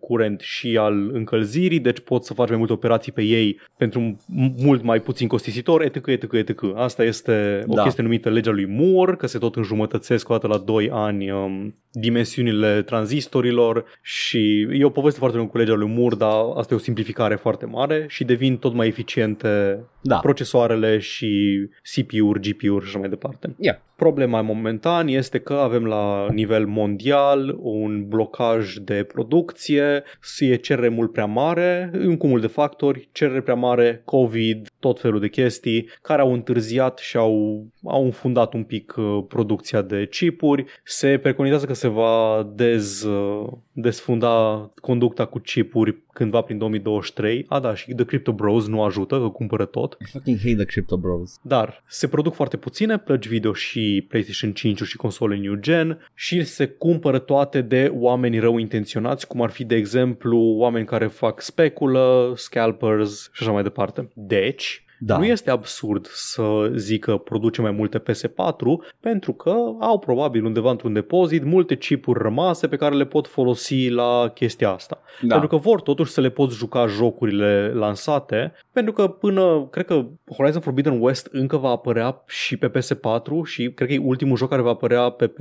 curent 0.00 0.40
și 0.40 0.76
al 0.76 1.10
încălzirii, 1.12 1.80
deci 1.80 2.00
poți 2.00 2.26
să 2.26 2.34
faci 2.34 2.48
mai 2.48 2.58
multe 2.58 2.72
operații 2.72 3.12
pe 3.12 3.22
ei 3.22 3.60
pentru 3.76 4.00
m- 4.00 4.54
mult 4.56 4.82
mai 4.86 5.00
puțin 5.00 5.28
costisitor, 5.28 5.82
etc, 5.82 6.06
etc, 6.06 6.32
etc. 6.32 6.62
Asta 6.74 7.04
este 7.04 7.64
o 7.66 7.74
Da. 7.74 7.82
chestie 7.82 8.02
numită 8.02 8.28
legea 8.30 8.50
lui 8.50 8.66
Moore, 8.66 9.16
că 9.16 9.26
se 9.26 9.38
tot 9.38 9.56
înjumătățesc 9.56 10.28
o 10.28 10.32
dată 10.32 10.46
la 10.46 10.58
2 10.58 10.90
ani 10.92 11.30
um, 11.30 11.74
dimensiunile 11.92 12.82
tranzistorilor 12.82 13.84
și 14.02 14.68
e 14.72 14.84
o 14.84 14.90
poveste 14.90 15.18
foarte 15.18 15.36
lungă 15.36 15.52
cu 15.52 15.58
legea 15.58 15.74
lui 15.74 15.88
Moore, 15.88 16.16
dar 16.16 16.32
asta 16.56 16.74
e 16.74 16.76
o 16.76 16.80
simplificare 16.80 17.34
foarte 17.34 17.66
mare 17.66 18.04
și 18.08 18.24
devin 18.24 18.56
tot 18.56 18.74
mai 18.74 18.86
eficiente 18.86 19.80
Da. 20.06 20.16
procesoarele 20.16 20.98
și 20.98 21.60
CPU-uri, 21.94 22.40
GPU-uri 22.40 22.84
și 22.84 22.90
așa 22.90 22.98
mai 22.98 23.08
departe. 23.08 23.54
Yeah. 23.58 23.78
Problema 23.96 24.42
momentan 24.42 25.08
este 25.08 25.38
că 25.38 25.52
avem 25.52 25.84
la 25.84 26.26
nivel 26.32 26.66
mondial 26.66 27.56
un 27.58 28.08
blocaj 28.08 28.74
de 28.74 29.06
producție, 29.12 30.02
e 30.38 30.56
cerere 30.56 30.88
mult 30.88 31.12
prea 31.12 31.24
mare, 31.24 31.90
un 32.06 32.16
cumul 32.16 32.40
de 32.40 32.46
factori, 32.46 33.08
cerere 33.12 33.40
prea 33.40 33.54
mare, 33.54 34.02
COVID, 34.04 34.68
tot 34.80 35.00
felul 35.00 35.20
de 35.20 35.28
chestii 35.28 35.88
care 36.02 36.22
au 36.22 36.32
întârziat 36.32 36.98
și 36.98 37.16
au, 37.16 37.66
au 37.84 38.04
înfundat 38.04 38.54
un 38.54 38.62
pic 38.62 38.94
uh, 38.96 39.24
producția 39.28 39.82
de 39.82 40.06
chipuri. 40.10 40.64
Se 40.84 41.18
preconizează 41.18 41.66
că 41.66 41.74
se 41.74 41.88
va 41.88 42.48
dez, 42.54 43.02
uh, 43.02 43.46
desfunda 43.72 44.70
conducta 44.80 45.24
cu 45.24 45.38
chipuri 45.38 46.04
cândva 46.16 46.40
prin 46.40 46.58
2023. 46.58 47.44
A, 47.48 47.60
da, 47.60 47.74
și 47.74 47.94
The 47.94 48.04
Crypto 48.04 48.32
Bros 48.32 48.66
nu 48.66 48.82
ajută, 48.82 49.18
că 49.18 49.28
cumpără 49.28 49.64
tot. 49.64 49.96
I 50.00 50.04
fucking 50.04 50.38
hate 50.38 50.54
the 50.54 50.64
crypto 50.64 50.96
bros. 50.96 51.38
Dar 51.42 51.82
se 51.86 52.08
produc 52.08 52.34
foarte 52.34 52.56
puține 52.56 52.98
plăci 52.98 53.28
video 53.28 53.52
și 53.52 54.06
PlayStation 54.08 54.52
5 54.52 54.82
și 54.82 54.96
console 54.96 55.36
new 55.36 55.54
gen 55.54 56.08
și 56.14 56.44
se 56.44 56.66
cumpără 56.66 57.18
toate 57.18 57.60
de 57.60 57.92
oameni 57.94 58.38
rău 58.38 58.58
intenționați, 58.58 59.26
cum 59.26 59.42
ar 59.42 59.50
fi, 59.50 59.64
de 59.64 59.74
exemplu, 59.74 60.38
oameni 60.38 60.86
care 60.86 61.06
fac 61.06 61.40
speculă, 61.40 62.32
scalpers 62.36 63.30
și 63.32 63.42
așa 63.42 63.52
mai 63.52 63.62
departe. 63.62 64.10
Deci, 64.14 64.85
Da. 64.98 65.18
nu 65.18 65.24
este 65.24 65.50
absurd 65.50 66.06
să 66.06 66.70
zică 66.74 67.16
produce 67.16 67.60
mai 67.60 67.70
multe 67.70 67.98
PS4 67.98 68.92
pentru 69.00 69.32
că 69.32 69.54
au 69.80 69.98
probabil 69.98 70.44
undeva 70.44 70.70
într-un 70.70 70.92
depozit 70.92 71.44
multe 71.44 71.76
chipuri 71.76 72.22
rămase 72.22 72.68
pe 72.68 72.76
care 72.76 72.94
le 72.94 73.04
pot 73.04 73.26
folosi 73.26 73.88
la 73.88 74.30
chestia 74.34 74.70
asta. 74.70 75.00
da. 75.20 75.38
Pentru 75.38 75.48
că 75.48 75.68
vor 75.68 75.80
totuși 75.80 76.12
să 76.12 76.20
le 76.20 76.30
poți 76.30 76.56
juca 76.56 76.86
jocurile 76.86 77.72
lansate, 77.74 78.52
pentru 78.76 78.94
că 78.94 79.08
până, 79.08 79.68
cred 79.70 79.84
că 79.86 80.04
Horizon 80.36 80.60
Forbidden 80.60 80.98
West 81.00 81.28
încă 81.32 81.56
va 81.56 81.68
apărea 81.68 82.22
și 82.26 82.56
pe 82.56 82.70
PS4 82.70 83.44
și 83.44 83.70
cred 83.74 83.88
că 83.88 83.94
e 83.94 84.00
ultimul 84.02 84.36
joc 84.36 84.48
care 84.48 84.62
va 84.62 84.70
apărea 84.70 85.10
pe 85.10 85.26
PS4. 85.28 85.32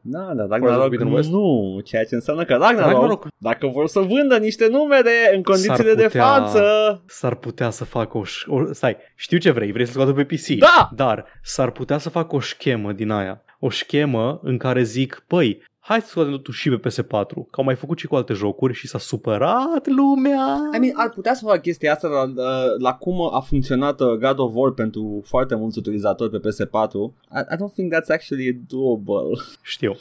Da, 0.00 0.18
da, 0.18 0.24
Horizon 0.24 0.48
Ragnarok 0.48 0.80
Forbidden 0.80 1.12
West? 1.12 1.30
nu, 1.30 1.80
ceea 1.84 2.04
ce 2.04 2.14
înseamnă 2.14 2.44
că 2.44 2.52
Ragnarok, 2.54 3.02
Ragnarok- 3.02 3.28
dacă 3.38 3.66
vor 3.66 3.86
să 3.86 4.00
vândă 4.00 4.36
niște 4.38 4.68
numere 4.70 5.10
în 5.34 5.42
condițiile 5.42 5.76
S-ar 5.76 5.94
de 5.94 6.02
putea- 6.02 6.22
față, 6.24 6.62
S-ar 7.06 7.34
putea 7.34 7.70
să 7.70 7.84
facă 7.84 8.18
o, 8.18 8.22
ș- 8.24 8.46
o... 8.46 8.72
Stai, 8.72 8.96
știu 9.14 9.38
ce 9.38 9.50
vrei, 9.50 9.72
vrei 9.72 9.86
să 9.86 9.92
scoată 9.92 10.12
pe 10.12 10.24
PC. 10.24 10.58
Da! 10.58 10.88
Dar 10.94 11.26
s-ar 11.42 11.70
putea 11.70 11.98
să 11.98 12.08
facă 12.10 12.36
o 12.36 12.40
schemă 12.40 12.92
din 12.92 13.10
aia. 13.10 13.42
O 13.58 13.70
schemă 13.70 14.40
în 14.42 14.58
care 14.58 14.82
zic, 14.82 15.24
păi, 15.26 15.62
hai 15.86 16.00
să 16.00 16.06
scoatem 16.08 16.32
totuși 16.32 16.60
și 16.60 16.76
pe 16.76 16.88
PS4, 16.88 17.28
că 17.50 17.56
au 17.56 17.64
mai 17.64 17.74
făcut 17.74 17.98
și 17.98 18.06
cu 18.06 18.14
alte 18.14 18.32
jocuri 18.32 18.74
și 18.74 18.86
s-a 18.86 18.98
supărat 18.98 19.86
lumea. 19.86 20.70
I 20.74 20.78
mean, 20.78 20.92
ar 20.94 21.10
putea 21.10 21.34
să 21.34 21.44
facă 21.44 21.58
chestia 21.58 21.92
asta 21.92 22.08
la, 22.08 22.24
la, 22.34 22.64
la 22.78 22.94
cum 22.94 23.34
a 23.34 23.40
funcționat 23.40 24.00
uh, 24.00 24.08
God 24.08 24.38
of 24.38 24.52
War 24.54 24.72
pentru 24.72 25.22
foarte 25.24 25.54
mulți 25.54 25.78
utilizatori 25.78 26.30
pe 26.30 26.48
PS4. 26.48 26.92
I, 26.92 27.54
I 27.54 27.56
don't 27.56 27.72
think 27.74 27.94
that's 27.94 28.08
actually 28.08 28.60
doable. 28.66 29.40
Știu. 29.62 29.96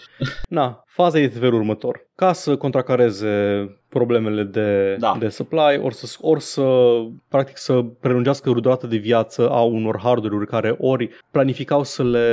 Na, 0.49 0.83
faza 0.93 1.19
e 1.19 1.27
de 1.27 1.39
felul 1.39 1.59
următor. 1.59 2.07
Ca 2.15 2.33
să 2.33 2.55
contracareze 2.55 3.27
problemele 3.93 4.43
de, 4.43 4.95
Da. 4.99 5.15
de 5.19 5.27
supply, 5.27 5.79
ori 5.81 5.95
să, 5.95 6.17
ori 6.21 6.41
să, 6.41 6.63
practic, 7.27 7.57
să 7.57 7.85
prelungească 7.99 8.51
durata 8.51 8.87
de 8.87 8.97
viață 8.97 9.49
a 9.49 9.61
unor 9.61 9.99
hardware-uri 9.99 10.47
care 10.47 10.75
ori 10.79 11.09
planificau 11.31 11.83
să 11.83 12.03
le 12.03 12.27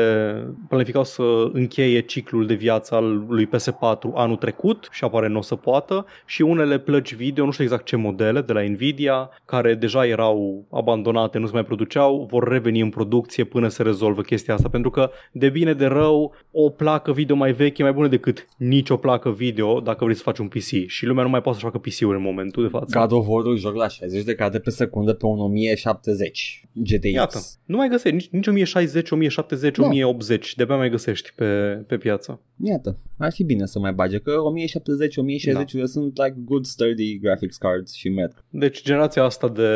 planificau 0.69 1.05
să 1.05 1.23
încheie 1.53 2.01
ciclul 2.01 2.47
de 2.47 2.55
viață 2.55 2.95
al 2.95 3.25
lui 3.29 3.49
PS4 3.49 4.15
anul 4.15 4.37
trecut 4.37 4.89
și 4.91 5.05
apare 5.05 5.29
nu 5.29 5.39
o 5.39 5.43
să 5.43 5.55
poată 5.55 6.07
și 6.27 6.43
unele 6.43 6.79
plăci 6.79 7.15
video, 7.15 7.45
nu 7.45 7.51
știu 7.51 7.65
exact 7.65 7.85
ce 7.85 7.97
modele 7.97 8.41
de 8.41 8.53
la 8.53 8.61
Nvidia, 8.61 9.31
care 9.45 9.75
deja 9.75 10.07
erau 10.07 10.65
abandonate, 10.71 11.39
nu 11.39 11.47
se 11.47 11.53
mai 11.53 11.65
produceau, 11.65 12.27
vor 12.31 12.49
reveni 12.49 12.81
în 12.81 12.91
producție 12.91 13.45
până 13.45 13.69
se 13.69 13.83
rezolvă 13.83 14.23
chestia 14.23 14.55
asta, 14.55 14.69
pentru 14.69 14.91
că 14.91 15.11
de 15.33 15.49
bine 15.49 15.73
de 15.73 15.87
rău, 15.87 16.35
o 16.51 16.69
placă 16.69 17.13
video 17.13 17.37
mai 17.37 17.53
veche 17.53 17.83
e 17.83 17.85
mai 17.85 17.95
bună 17.95 18.09
decât 18.09 18.47
nicio 18.57 18.97
placă 18.97 19.31
video 19.31 19.81
dacă 19.81 20.05
vrei 20.05 20.17
să 20.17 20.23
faci 20.23 20.39
un 20.39 20.49
PC 20.49 20.87
și 20.87 21.07
lumea 21.07 21.25
nu 21.25 21.31
mai 21.31 21.41
poate 21.41 21.59
să 21.59 21.65
facă 21.65 21.79
PC-uri 21.79 22.17
în 22.17 22.23
momentul 22.23 22.63
de 22.63 22.69
față. 22.69 22.99
God 22.99 23.13
of 23.13 23.27
War-ul 23.29 23.57
joc 23.57 23.75
la 23.75 23.89
60 23.89 24.25
de 24.25 24.35
cadre 24.35 24.59
pe 24.59 24.71
secundă 24.71 25.13
pe 25.13 25.27
un 25.27 25.39
1070 25.39 26.65
GTX. 26.73 27.13
Iată, 27.13 27.39
nu 27.65 27.77
mai 27.77 27.89
găsești 27.89 28.17
nici, 28.17 28.29
nici 28.29 28.47
1060, 28.47 29.11
1070, 29.11 29.77
Da. 29.77 29.87
1080, 29.87 30.55
de 30.55 30.65
mai 30.65 30.91
găsești 30.91 31.33
pe, 31.35 31.45
pe 31.87 31.97
piață. 31.97 32.41
Iată, 32.65 32.99
ar 33.19 33.33
fi 33.33 33.45
bine 33.45 33.67
să 33.67 33.79
mai 33.79 33.93
bage, 33.93 34.19
că 34.19 34.31
1070, 34.31 35.17
1060 35.17 35.81
da. 35.81 35.87
sunt 35.87 36.19
like 36.19 36.35
good 36.45 36.65
sturdy 36.65 37.19
graphics 37.19 37.57
cards 37.57 37.93
și 37.95 38.09
merg. 38.09 38.45
Deci 38.51 38.83
generația 38.83 39.25
asta 39.25 39.49
de, 39.49 39.71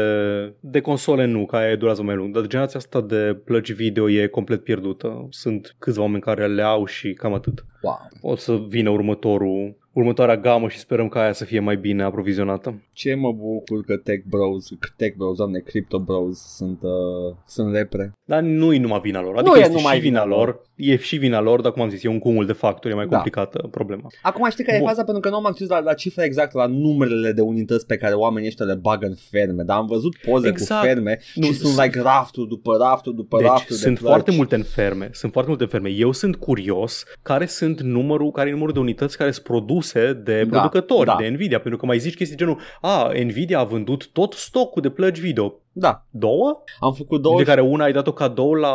de 0.61 0.81
console 0.81 1.25
nu, 1.25 1.47
că 1.47 1.57
aia 1.57 1.77
durează 1.77 2.03
mai 2.03 2.15
lung, 2.15 2.35
dar 2.35 2.47
generația 2.47 2.79
asta 2.79 3.01
de 3.01 3.41
plăci 3.45 3.73
video 3.73 4.11
e 4.11 4.27
complet 4.27 4.65
pierdută. 4.65 5.27
Sunt 5.31 5.77
câțiva 5.79 6.03
oameni 6.03 6.23
care 6.23 6.47
le 6.47 6.63
au 6.63 6.85
și 6.85 7.13
cam 7.13 7.33
atât. 7.33 7.65
Wow. 7.83 8.09
O 8.21 8.37
să 8.37 8.64
vină 8.69 8.91
următorul, 8.91 9.77
următoarea 9.95 10.37
gamă 10.37 10.69
și 10.69 10.79
sperăm 10.79 11.09
ca 11.09 11.21
aia 11.21 11.33
să 11.33 11.45
fie 11.45 11.61
mai 11.61 11.77
bine 11.77 12.03
aprovizionată. 12.03 12.83
Ce 12.93 13.15
mă 13.15 13.33
bucur 13.33 13.85
că 13.85 13.97
Tech 13.97 14.25
Bros, 14.29 14.69
Tech 14.97 15.17
Bros, 15.17 15.37
doamne, 15.37 15.59
Crypto 15.59 15.99
Bros 15.99 16.39
sunt, 16.57 16.79
uh, 16.83 17.37
sunt 17.47 17.75
repre. 17.75 18.13
Dar 18.25 18.41
nu 18.43 18.73
e 18.73 18.79
numai 18.79 19.01
vina 19.03 19.21
lor. 19.23 19.33
Nu 19.33 19.39
Adică 19.39 19.57
e 19.59 19.61
este 19.61 19.75
numai 19.75 19.95
și 19.95 20.01
vina 20.01 20.23
vina 20.23 20.35
lor. 20.37 20.61
E 20.77 20.97
și 20.97 21.17
vina 21.17 21.41
lor, 21.41 21.61
dar 21.61 21.73
cum 21.73 21.83
am 21.83 21.89
zis, 21.89 22.05
e 22.05 22.09
un 22.09 22.19
cumul 22.19 22.47
de 22.47 22.53
factori, 22.53 22.93
e 22.93 22.97
mai 22.97 23.07
Da. 23.07 23.11
complicată 23.15 23.69
problema. 23.71 24.07
Acum 24.23 24.51
știi 24.51 24.65
care 24.65 24.77
e 24.77 24.81
Bun. 24.81 24.89
faza? 24.89 25.05
Pentru 25.05 25.23
că 25.23 25.29
nu 25.29 25.37
am 25.37 25.47
acces 25.47 25.69
la, 25.69 25.79
la 25.79 25.95
cifre 25.95 26.25
exacte, 26.25 26.57
la 26.57 26.67
numerele 26.67 27.33
de 27.33 27.41
unități 27.41 27.87
pe 27.87 27.97
care 27.97 28.15
oamenii 28.15 28.49
ăștia 28.49 28.65
le 28.65 28.75
bagă 28.75 29.07
în 29.07 29.15
ferme, 29.31 29.63
dar 29.63 29.77
am 29.77 29.87
văzut 29.87 30.17
poze 30.17 30.49
Exact. 30.49 30.81
cu 30.81 30.87
ferme 30.87 31.19
Nu, 31.35 31.45
și 31.47 31.53
sunt 31.53 31.73
s- 31.73 31.83
like 31.83 32.01
rafturi 32.01 32.49
după 32.49 32.77
rafturi 32.81 33.17
după 33.17 33.39
Deci 33.39 33.47
rafturi 33.47 33.79
sunt 33.79 33.93
de 33.95 33.99
plăci. 34.01 34.11
foarte 34.13 34.31
multe 34.31 34.55
în 34.55 34.63
ferme, 34.63 35.09
sunt 35.13 35.33
foarte 35.33 35.51
multe 35.51 35.65
în 35.65 35.71
ferme. 35.71 35.89
Eu 35.91 36.13
sunt 36.13 36.37
curios 36.37 37.05
care 37.23 37.47
sunt 37.47 37.81
numărul, 37.81 38.31
care 38.31 38.49
e 38.49 38.53
numărul 38.53 38.73
de 38.73 38.79
unități 38.81 39.17
care 39.17 39.31
sunt 39.31 39.45
produse 39.93 40.13
de 40.13 40.45
Da, 40.45 40.59
producători, 40.59 41.07
da. 41.07 41.17
de 41.19 41.29
Nvidia, 41.29 41.61
pentru 41.61 41.81
că 41.81 41.87
mai 41.87 41.99
zici 41.99 42.15
chestii 42.15 42.37
genul, 42.37 42.59
a, 42.81 43.11
Nvidia 43.25 43.59
a 43.59 43.65
vândut 43.65 44.09
tot 44.13 44.33
stocul 44.33 44.83
de 44.83 44.91
plăci 44.91 45.19
video. 45.19 45.55
Da, 45.73 46.05
Două? 46.11 46.63
am 46.81 46.93
făcut 46.93 47.23
două 47.23 47.37
De 47.37 47.45
care 47.45 47.61
una 47.61 47.85
ai 47.85 47.93
dat-o 47.93 48.13
cadou 48.13 48.55
la, 48.55 48.73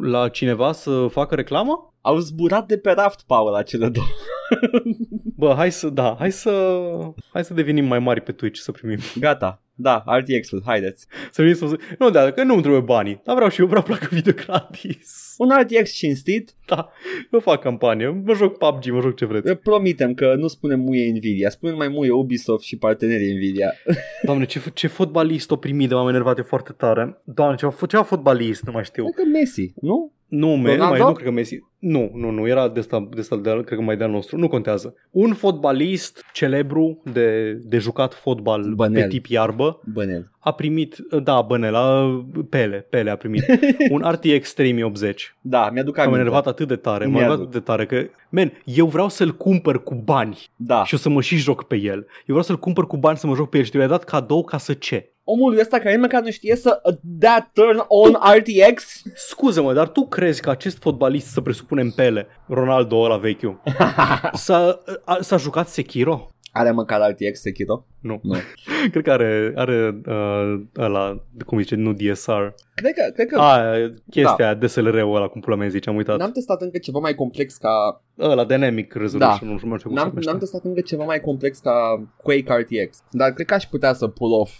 la 0.00 0.28
cineva 0.28 0.72
să 0.72 1.06
facă 1.10 1.34
reclamă? 1.34 1.94
Au 2.00 2.18
zburat 2.18 2.66
de 2.66 2.78
pe 2.78 2.90
raft, 2.90 3.22
Paul, 3.26 3.50
la 3.50 3.62
cele 3.62 3.88
două. 3.88 4.06
Bă, 5.36 5.54
hai 5.56 5.72
să, 5.72 5.88
da, 5.88 6.16
hai 6.18 6.32
să, 6.32 6.80
hai 7.32 7.44
să 7.44 7.54
devenim 7.54 7.84
mai 7.84 7.98
mari 7.98 8.20
pe 8.20 8.32
Twitch, 8.32 8.60
să 8.60 8.72
primim. 8.72 8.98
Gata. 9.18 9.62
Da, 9.82 10.04
RTX-ul, 10.06 10.62
haideți. 10.64 11.06
Să 11.30 11.42
venim 11.42 11.54
să 11.56 11.76
Nu, 11.98 12.10
da, 12.10 12.30
că 12.30 12.42
nu 12.42 12.52
îmi 12.52 12.62
trebuie 12.62 12.80
banii, 12.80 13.20
dar 13.24 13.34
vreau 13.34 13.50
și 13.50 13.60
eu, 13.60 13.66
vreau 13.66 13.82
placă 13.82 14.08
video 14.10 14.32
gratis. 14.46 15.34
Un 15.38 15.50
RTX 15.60 15.92
cinstit, 15.92 16.54
Da, 16.66 16.90
eu 17.32 17.40
fac 17.40 17.60
campanie, 17.60 18.08
mă 18.08 18.34
joc 18.34 18.58
PUBG, 18.58 18.90
mă 18.90 19.00
joc 19.00 19.16
ce 19.16 19.24
vreți. 19.24 19.54
promitem 19.54 20.14
că 20.14 20.34
nu 20.34 20.46
spunem 20.46 20.80
muie 20.80 21.10
Nvidia, 21.10 21.50
spunem 21.50 21.76
mai 21.76 21.88
muie 21.88 22.10
Ubisoft 22.10 22.64
și 22.64 22.76
partenerii 22.76 23.34
Nvidia. 23.34 23.72
Doamne, 24.26 24.44
ce, 24.44 24.60
ce 24.74 24.86
fotbalist 24.86 25.50
o 25.50 25.56
primit 25.56 25.88
de 25.88 25.94
m-am 25.94 26.08
enervat 26.08 26.46
foarte 26.46 26.72
tare. 26.72 27.20
Doamne, 27.24 27.56
ce, 27.56 27.68
ce 27.88 27.96
fotbalist, 27.96 28.62
nu 28.64 28.72
mai 28.72 28.84
știu. 28.84 29.04
Cred 29.04 29.14
că 29.14 29.30
Messi, 29.38 29.72
nu? 29.80 30.12
Nu, 30.34 30.48
me, 30.48 30.54
nu, 30.56 30.64
mai, 30.66 30.76
Ronaldo? 30.76 31.04
nu 31.06 31.12
cred 31.12 31.26
că 31.26 31.32
Messi. 31.32 31.58
Nu, 31.78 32.10
nu, 32.14 32.30
nu, 32.30 32.48
era 32.48 32.68
de 32.68 32.80
ăsta, 32.80 33.08
de 33.10 33.20
ăsta 33.20 33.36
de, 33.36 33.50
cred 33.64 33.78
că 33.78 33.84
mai 33.84 33.96
de 33.96 34.04
al 34.04 34.10
nostru. 34.10 34.38
Nu 34.38 34.48
contează. 34.48 34.94
Un 35.10 35.32
fotbalist 35.34 36.24
celebru 36.32 37.02
de, 37.12 37.52
de 37.52 37.78
jucat 37.78 38.14
fotbal 38.14 38.72
Bănel. 38.74 39.02
pe 39.02 39.08
tip 39.08 39.26
iarbă 39.26 39.80
Bănel. 39.92 40.30
a 40.38 40.52
primit, 40.52 40.96
da, 41.22 41.40
Bănela, 41.40 42.10
Pele, 42.48 42.86
Pele 42.90 43.10
a 43.10 43.16
primit 43.16 43.44
un 43.90 44.02
RTX 44.10 44.52
3080. 44.54 45.36
Da, 45.40 45.70
mi-aduc 45.72 45.96
Am 45.98 46.02
aminte. 46.04 46.20
enervat 46.20 46.46
atât 46.46 46.68
de 46.68 46.76
tare, 46.76 47.04
m-am 47.04 47.12
Mi-aduc. 47.14 47.28
enervat 47.30 47.48
atât 47.48 47.64
de 47.64 47.70
tare 47.72 47.86
că, 47.86 48.08
man, 48.28 48.52
eu 48.64 48.86
vreau 48.86 49.08
să-l 49.08 49.30
cumpăr 49.36 49.82
cu 49.82 49.94
bani 49.94 50.38
Da. 50.56 50.84
și 50.84 50.94
o 50.94 50.96
să 50.96 51.08
mă 51.08 51.20
și 51.20 51.36
joc 51.36 51.62
pe 51.64 51.76
el. 51.76 51.96
Eu 51.98 52.06
vreau 52.26 52.42
să-l 52.42 52.58
cumpăr 52.58 52.86
cu 52.86 52.96
bani 52.96 53.16
să 53.18 53.26
mă 53.26 53.34
joc 53.34 53.48
pe 53.48 53.58
el 53.58 53.64
și 53.64 53.70
te-l 53.70 53.88
dat 53.88 54.04
cadou 54.04 54.44
ca 54.44 54.58
să 54.58 54.72
ce? 54.72 55.11
Omul 55.24 55.58
ăsta 55.58 55.78
care 55.78 55.90
nici 55.90 56.00
măcar 56.00 56.22
nu 56.22 56.30
știe 56.30 56.56
să 56.56 56.80
uh, 56.84 56.94
dea 57.00 57.50
turn 57.52 57.82
on 57.88 58.12
RTX? 58.36 59.02
Scuză-mă, 59.14 59.72
dar 59.72 59.88
tu 59.88 60.06
crezi 60.06 60.40
că 60.40 60.50
acest 60.50 60.78
fotbalist, 60.78 61.26
să 61.26 61.40
presupunem 61.40 61.90
Pele, 61.90 62.26
Ronaldo 62.48 62.96
ăla 63.00 63.16
vechiul, 63.16 63.62
s-a, 64.32 64.82
a, 65.04 65.18
s-a 65.20 65.36
jucat 65.36 65.68
Sekiro? 65.68 66.26
Are 66.54 66.70
măcar 66.70 67.10
RTX 67.10 67.40
Sekiro? 67.40 67.86
Nu. 68.00 68.20
Nu. 68.22 68.34
Cred 68.92 69.02
că 69.04 69.10
are, 69.10 69.52
are 69.56 70.00
uh, 70.06 70.60
ăla, 70.78 71.22
cum 71.46 71.58
zice, 71.60 71.74
nu 71.74 71.92
DSR. 71.92 72.32
Cred 72.74 72.92
că, 72.94 73.10
cred 73.14 73.26
că 73.26 73.38
A, 73.40 73.74
chestia 74.10 74.44
aia, 74.44 74.54
DSLR-ul 74.54 75.14
ăla, 75.16 75.26
cum 75.28 75.40
pula 75.40 75.56
mea 75.56 75.68
zice, 75.68 75.88
am 75.90 75.96
uitat. 75.96 76.18
n-am 76.18 76.30
testat 76.32 76.62
încă 76.62 76.78
ceva 76.78 76.98
mai 76.98 77.14
complex 77.14 77.56
ca 77.56 78.02
Ăla, 78.18 78.44
Dynamic 78.44 78.92
Resolution, 78.94 79.38
Da. 79.46 79.52
nu 79.52 79.56
știu, 79.56 79.68
nu 79.68 79.76
știu 79.76 79.88
cum 79.88 79.98
se 79.98 80.02
N-am, 80.02 80.08
numește. 80.08 80.30
n-am 80.30 80.38
testat 80.38 80.64
încă 80.64 80.80
ceva 80.80 81.04
mai 81.04 81.20
complex 81.20 81.58
ca 81.58 82.02
Quake 82.22 82.52
RTX 82.54 83.02
Dar 83.10 83.30
cred 83.30 83.46
că 83.46 83.54
aș 83.54 83.64
putea 83.64 83.92
să 83.92 84.06
pull 84.06 84.32
off 84.32 84.52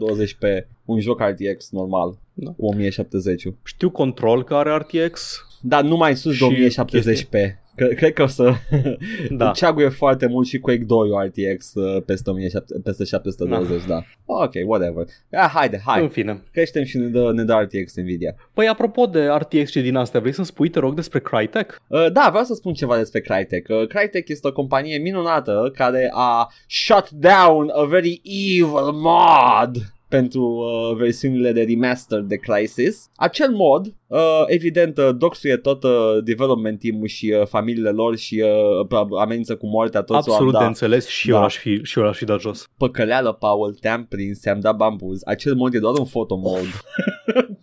720 0.00 0.34
pe 0.34 0.66
un 0.84 1.00
joc 1.00 1.20
RTX 1.20 1.70
normal 1.70 2.18
Da. 2.34 2.50
Cu 2.50 2.66
1070 2.66 3.46
Știu 3.62 3.90
Control 3.90 4.44
că 4.44 4.54
are 4.54 4.76
RTX. 4.76 5.44
Dar 5.62 5.82
nu 5.82 5.96
mai 5.96 6.16
sus 6.16 6.30
de 6.32 6.36
Și 6.36 6.44
1070 6.44 7.04
chestii. 7.04 7.26
pe 7.30 7.58
Cred, 7.80 7.94
cred 7.94 8.12
că 8.12 8.22
o 8.22 8.26
să 8.26 8.52
Da. 9.30 9.50
ceaguie 9.50 9.88
foarte 9.88 10.26
mult 10.26 10.46
și 10.46 10.58
Quake 10.58 10.84
2 10.84 11.08
RTX 11.24 11.74
uh, 11.74 12.02
peste, 12.02 12.30
1700, 12.30 12.80
peste 12.84 13.04
720, 13.04 13.86
da. 13.86 14.02
Ok, 14.24 14.52
whatever. 14.66 15.04
Ah, 15.30 15.50
haide, 15.54 15.82
hai. 15.84 16.02
În 16.02 16.08
fine. 16.08 16.42
Creștem 16.52 16.84
și 16.84 16.98
ne 16.98 17.06
dă, 17.06 17.32
ne 17.32 17.42
dă 17.42 17.52
RTX 17.52 17.96
Nvidia. 17.96 18.34
Păi 18.54 18.68
apropo 18.68 19.06
de 19.06 19.26
RTX 19.38 19.70
și 19.70 19.80
din 19.80 19.96
astea, 19.96 20.20
vrei 20.20 20.32
să-mi 20.32 20.46
spui, 20.46 20.68
te 20.68 20.78
rog, 20.78 20.94
despre 20.94 21.20
Crytek? 21.20 21.82
Uh, 21.86 22.12
da, 22.12 22.26
vreau 22.28 22.44
să 22.44 22.54
spun 22.54 22.72
ceva 22.72 22.96
despre 22.96 23.20
Crytek. 23.20 23.66
Uh, 23.68 23.86
Crytek 23.86 24.28
este 24.28 24.48
o 24.48 24.52
companie 24.52 24.98
minunată 24.98 25.72
care 25.74 26.10
a 26.14 26.48
shut 26.68 27.10
down 27.10 27.70
a 27.74 27.84
very 27.84 28.20
evil 28.24 28.90
mod 28.92 29.70
pentru 30.10 30.42
uh, 30.42 30.96
versiunile 30.96 31.52
de 31.52 31.62
remaster 31.62 32.20
de 32.20 32.36
Crysis. 32.36 33.10
Acel 33.16 33.50
mod, 33.50 33.86
uh, 34.06 34.18
evident, 34.46 34.98
uh, 34.98 35.08
doxuie 35.18 35.56
tot 35.56 35.82
uh, 35.82 35.90
development 36.24 36.78
team-ul 36.78 37.06
și 37.06 37.34
uh, 37.40 37.46
familiile 37.46 37.90
lor 37.90 38.16
și 38.16 38.44
uh, 38.90 39.06
amenință 39.20 39.56
cu 39.56 39.66
moartea 39.66 40.00
toți 40.02 40.18
Absolut 40.18 40.38
oameni. 40.38 40.52
de 40.52 40.58
Da. 40.58 40.66
înțeles 40.66 41.06
și 41.06 41.28
Da. 41.28 41.34
eu 41.34 41.40
l-aș 41.40 41.56
fi, 41.56 41.80
și 41.82 41.98
eu 41.98 42.04
l-aș 42.04 42.16
fi 42.16 42.24
dat 42.24 42.40
jos. 42.40 42.66
Păcăleală, 42.76 43.32
Paul, 43.32 43.74
te-am 43.80 44.04
prins, 44.06 44.38
te-am 44.40 44.60
dat 44.60 44.76
bambuz. 44.76 45.20
Acel 45.24 45.54
mod 45.54 45.74
e 45.74 45.78
doar 45.78 45.94
un 45.98 46.04
photo 46.04 46.36
mode. 46.36 46.66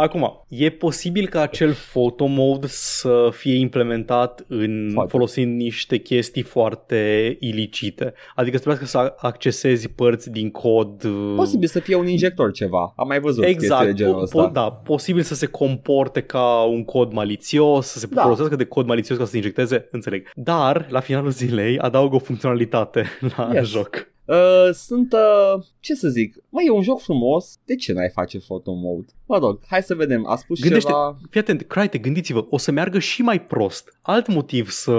Acum, 0.00 0.44
e 0.48 0.70
posibil 0.70 1.28
ca 1.28 1.40
acel 1.40 1.74
photo 1.92 2.26
mode 2.26 2.66
să 2.68 3.28
fie 3.32 3.58
implementat 3.58 4.44
în 4.48 4.90
Foarte. 4.92 5.10
folosind 5.10 5.56
niște 5.56 5.96
chestii 5.98 6.42
foarte 6.42 7.36
ilicite. 7.40 8.12
Adică 8.34 8.56
să 8.56 8.62
trebuiască 8.62 8.86
să 8.98 9.14
accesezi 9.28 9.88
părți 9.88 10.30
din 10.30 10.50
cod. 10.50 11.04
uh, 11.04 11.32
Posibil 11.36 11.68
să 11.68 11.80
fie 11.80 11.94
un 11.94 12.06
injector 12.08 12.52
ceva. 12.52 12.92
Am 12.96 13.06
mai 13.06 13.20
văzut 13.20 13.44
chestii 13.44 13.58
de 13.68 13.74
Exact, 13.74 13.92
genul 13.92 14.18
po- 14.18 14.22
ăsta. 14.22 14.48
po- 14.48 14.52
da, 14.52 14.70
posibil 14.70 15.22
să 15.22 15.34
se 15.34 15.46
comporte 15.46 16.20
ca 16.20 16.62
un 16.62 16.84
cod 16.84 17.12
malițios, 17.12 17.86
să 17.86 17.98
se 17.98 18.06
Da. 18.10 18.22
folosească 18.22 18.56
de 18.56 18.64
cod 18.64 18.86
malițios 18.86 19.18
ca 19.18 19.24
să 19.24 19.30
se 19.30 19.36
injecteze, 19.36 19.88
înțeleg. 19.90 20.30
Dar, 20.34 20.86
la 20.90 21.00
finalul 21.00 21.30
zilei, 21.30 21.78
adaugă 21.78 22.14
o 22.14 22.18
funcționalitate 22.18 23.04
la 23.36 23.50
Yes. 23.54 23.68
joc. 23.68 24.08
Uh, 24.30 24.72
sunt, 24.72 25.12
uh, 25.12 25.62
ce 25.80 25.94
să 25.94 26.08
zic, 26.08 26.36
mai 26.48 26.64
e 26.66 26.70
un 26.70 26.82
joc 26.82 27.00
frumos, 27.00 27.58
de 27.64 27.74
ce 27.74 27.92
n-ai 27.92 28.08
face 28.08 28.38
photo 28.38 28.72
mode? 28.72 29.06
Mă 29.26 29.38
rog, 29.38 29.60
hai 29.66 29.82
să 29.82 29.94
vedem, 29.94 30.26
a 30.26 30.36
spus 30.36 30.60
Gândește, 30.60 30.88
ceva... 30.88 31.18
fii 31.30 31.40
atent, 31.40 31.62
Crytek, 31.62 32.00
gândiți-vă, 32.00 32.46
o 32.50 32.58
să 32.58 32.70
meargă 32.70 32.98
și 32.98 33.22
mai 33.22 33.40
prost. 33.40 33.98
Alt 34.02 34.26
motiv 34.28 34.70
să, 34.70 34.92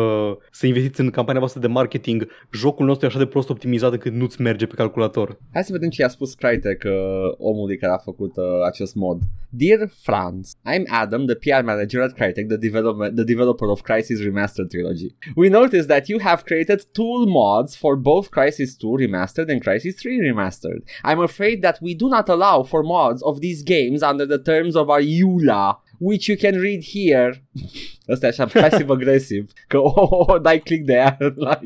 să 0.52 0.68
investiți 0.68 1.00
în 1.00 1.10
campania 1.10 1.40
voastră 1.40 1.62
de 1.62 1.68
marketing, 1.68 2.28
jocul 2.54 2.86
nostru 2.86 3.06
e 3.06 3.10
așa 3.10 3.18
de 3.18 3.26
prost 3.26 3.50
optimizat 3.50 3.92
încât 3.92 4.14
nu-ți 4.14 4.42
merge 4.42 4.66
pe 4.66 4.76
calculator. 4.76 5.38
Hai 5.54 5.64
să 5.64 5.72
vedem 5.72 5.90
ce 5.90 6.04
a 6.04 6.08
spus 6.08 6.34
Crytek, 6.34 6.84
uh, 6.86 6.92
omului 7.38 7.78
care 7.78 7.94
a 7.94 7.98
făcut 7.98 8.38
uh, 8.38 8.44
acest 8.66 8.96
mod. 8.96 9.20
Dear 9.50 9.92
Franz, 10.02 10.52
I'm 10.74 10.84
Adam, 10.88 11.26
the 11.26 11.36
PR 11.36 11.64
manager 11.66 12.02
at 12.02 12.14
Crytek, 12.14 12.48
the, 12.48 12.58
development, 12.58 13.16
the 13.16 13.24
developer 13.24 13.68
of 13.68 13.82
Crysis 13.82 14.20
Remastered 14.20 14.70
Trilogy. 14.70 15.16
We 15.36 15.48
noticed 15.50 15.88
that 15.88 16.08
you 16.08 16.20
have 16.22 16.42
created 16.44 16.84
tool 16.92 17.26
mods 17.26 17.76
for 17.76 17.96
both 17.96 18.30
Crysis 18.30 18.78
2 18.78 18.88
Remastered 18.98 19.21
and 19.50 19.62
Crisis 19.62 19.96
3 19.96 20.20
Remastered. 20.20 20.82
I'm 21.04 21.20
afraid 21.20 21.62
that 21.62 21.80
we 21.82 21.94
do 21.94 22.10
not 22.10 22.30
allow 22.30 22.64
for 22.64 22.84
mods 22.84 23.22
of 23.24 23.40
these 23.40 23.64
games 23.64 24.02
under 24.04 24.26
the 24.26 24.38
terms 24.38 24.76
of 24.76 24.90
our 24.90 25.02
EULA, 25.02 25.78
which 26.00 26.28
you 26.28 26.38
can 26.38 26.60
read 26.60 26.84
here. 26.84 27.36
Asta 28.12 28.26
e 28.26 28.30
așa 28.30 28.46
passive-aggressive, 28.46 29.46
că 29.68 29.78
o, 29.78 29.94
o, 29.96 30.26
o 30.34 30.38
dai 30.38 30.60
click 30.60 30.86
de 30.86 30.94
ea 30.94 31.18
la, 31.36 31.60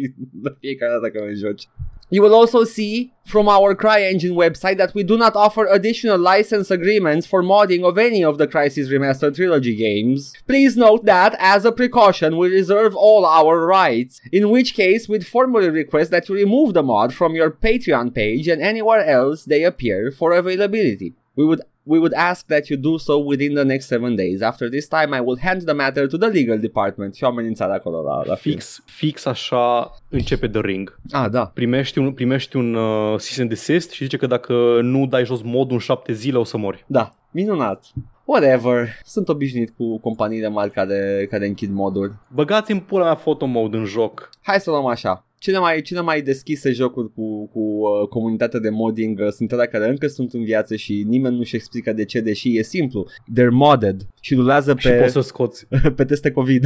fiecare 0.60 1.00
dată 1.02 1.20
îl 1.20 1.36
joci. 1.36 1.64
You 2.10 2.22
will 2.22 2.36
also 2.36 2.64
see 2.64 3.14
from 3.26 3.50
our 3.50 3.74
CryEngine 3.74 4.36
website 4.36 4.78
that 4.78 4.94
we 4.94 5.02
do 5.02 5.18
not 5.18 5.36
offer 5.36 5.66
additional 5.66 6.20
license 6.20 6.70
agreements 6.70 7.26
for 7.26 7.42
modding 7.42 7.84
of 7.84 7.98
any 7.98 8.24
of 8.24 8.38
the 8.38 8.48
Crisis 8.48 8.90
Remastered 8.90 9.36
Trilogy 9.36 9.76
games. 9.76 10.34
Please 10.48 10.78
note 10.78 11.06
that, 11.06 11.36
as 11.40 11.66
a 11.66 11.72
precaution, 11.72 12.38
we 12.38 12.50
reserve 12.50 12.96
all 12.96 13.26
our 13.26 13.66
rights, 13.66 14.22
in 14.32 14.52
which 14.52 14.76
case 14.76 15.10
we'd 15.10 15.26
formally 15.26 15.70
request 15.70 16.12
that 16.12 16.30
you 16.30 16.36
remove 16.36 16.76
the 16.76 16.84
mod 16.84 17.12
from 17.14 17.34
your 17.34 17.50
Patreon 17.50 18.14
page 18.14 18.48
and 18.48 18.62
anywhere 18.62 19.04
else 19.04 19.44
they 19.44 19.64
appear 19.64 20.12
for 20.12 20.32
availability. 20.32 21.16
We 21.36 21.46
would 21.46 21.62
we 21.86 21.98
would 21.98 22.14
ask 22.14 22.46
that 22.48 22.68
you 22.68 22.80
do 22.80 22.98
so 22.98 23.14
within 23.14 23.54
the 23.54 23.64
next 23.64 23.88
seven 23.88 24.16
days. 24.16 24.42
After 24.42 24.70
this 24.70 24.88
time, 24.88 25.14
I 25.14 25.20
will 25.20 25.40
hand 25.40 25.62
the 25.64 25.74
matter 25.74 26.08
to 26.08 26.18
the 26.18 26.28
legal 26.28 26.60
department. 26.60 27.16
Și 27.16 27.24
o 27.24 27.28
amenințare 27.28 27.74
acolo 27.74 28.02
la, 28.02 28.24
la 28.26 28.36
film. 28.36 28.56
Fix, 28.56 28.84
fix 28.86 29.26
așa 29.26 29.92
începe 30.10 30.48
The 30.48 30.62
Ring. 30.62 31.00
Ah, 31.12 31.30
da. 31.32 31.46
Primești 31.54 32.00
un, 32.00 32.12
primești 32.12 32.56
un 32.56 32.74
uh, 32.74 33.10
cease 33.10 33.42
and 33.42 33.50
desist 33.50 33.92
și 33.92 34.04
zice 34.04 34.18
că 34.18 34.28
dacă 34.28 34.80
nu 34.82 35.08
dai 35.08 35.26
jos 35.26 35.42
modul 35.42 35.74
în 35.74 35.80
șapte 35.80 36.14
zile 36.14 36.38
o 36.38 36.44
să 36.44 36.58
mori. 36.58 36.84
Da, 36.88 37.16
minunat. 37.32 37.86
Whatever. 38.26 38.88
Sunt 39.04 39.30
obișnuit 39.30 39.74
cu 39.78 40.00
companiile 40.00 40.48
mari 40.48 40.72
care, 40.72 41.28
care 41.30 41.48
închid 41.48 41.72
moduri. 41.72 42.14
Băgați 42.34 42.72
în 42.72 42.80
pula 42.80 43.04
mea 43.04 43.16
photo 43.16 43.46
mode 43.46 43.78
în 43.78 43.86
joc. 43.86 44.30
Hai 44.42 44.60
să 44.60 44.70
luăm 44.70 44.86
așa. 44.86 45.26
Cele 45.46 45.60
mai, 45.60 45.82
cele 45.82 46.02
mai 46.02 46.22
deschise 46.22 46.72
jocuri 46.72 47.14
cu, 47.14 47.48
cu 47.48 47.60
uh, 47.60 48.08
comunitatea 48.08 48.60
de 48.60 48.70
modding 48.70 49.20
uh, 49.20 49.30
sunt 49.30 49.52
alea 49.52 49.66
care 49.66 49.90
încă 49.90 50.08
sunt 50.08 50.34
în 50.34 50.44
viață 50.44 50.76
și 50.76 51.06
nimeni 51.08 51.36
nu-și 51.36 51.56
explică 51.56 51.94
de 51.94 52.06
ce, 52.06 52.20
deși 52.20 52.58
e 52.58 52.64
simplu. 52.64 53.08
They're 53.10 53.52
modded 53.52 54.08
și 54.22 54.36
rulează 54.36 54.76
Și 54.78 54.88
pe, 54.88 54.96
poți 54.96 55.12
să 55.12 55.22
scoți 55.22 55.68
pe 55.96 56.06
teste 56.06 56.32
COVID. 56.32 56.66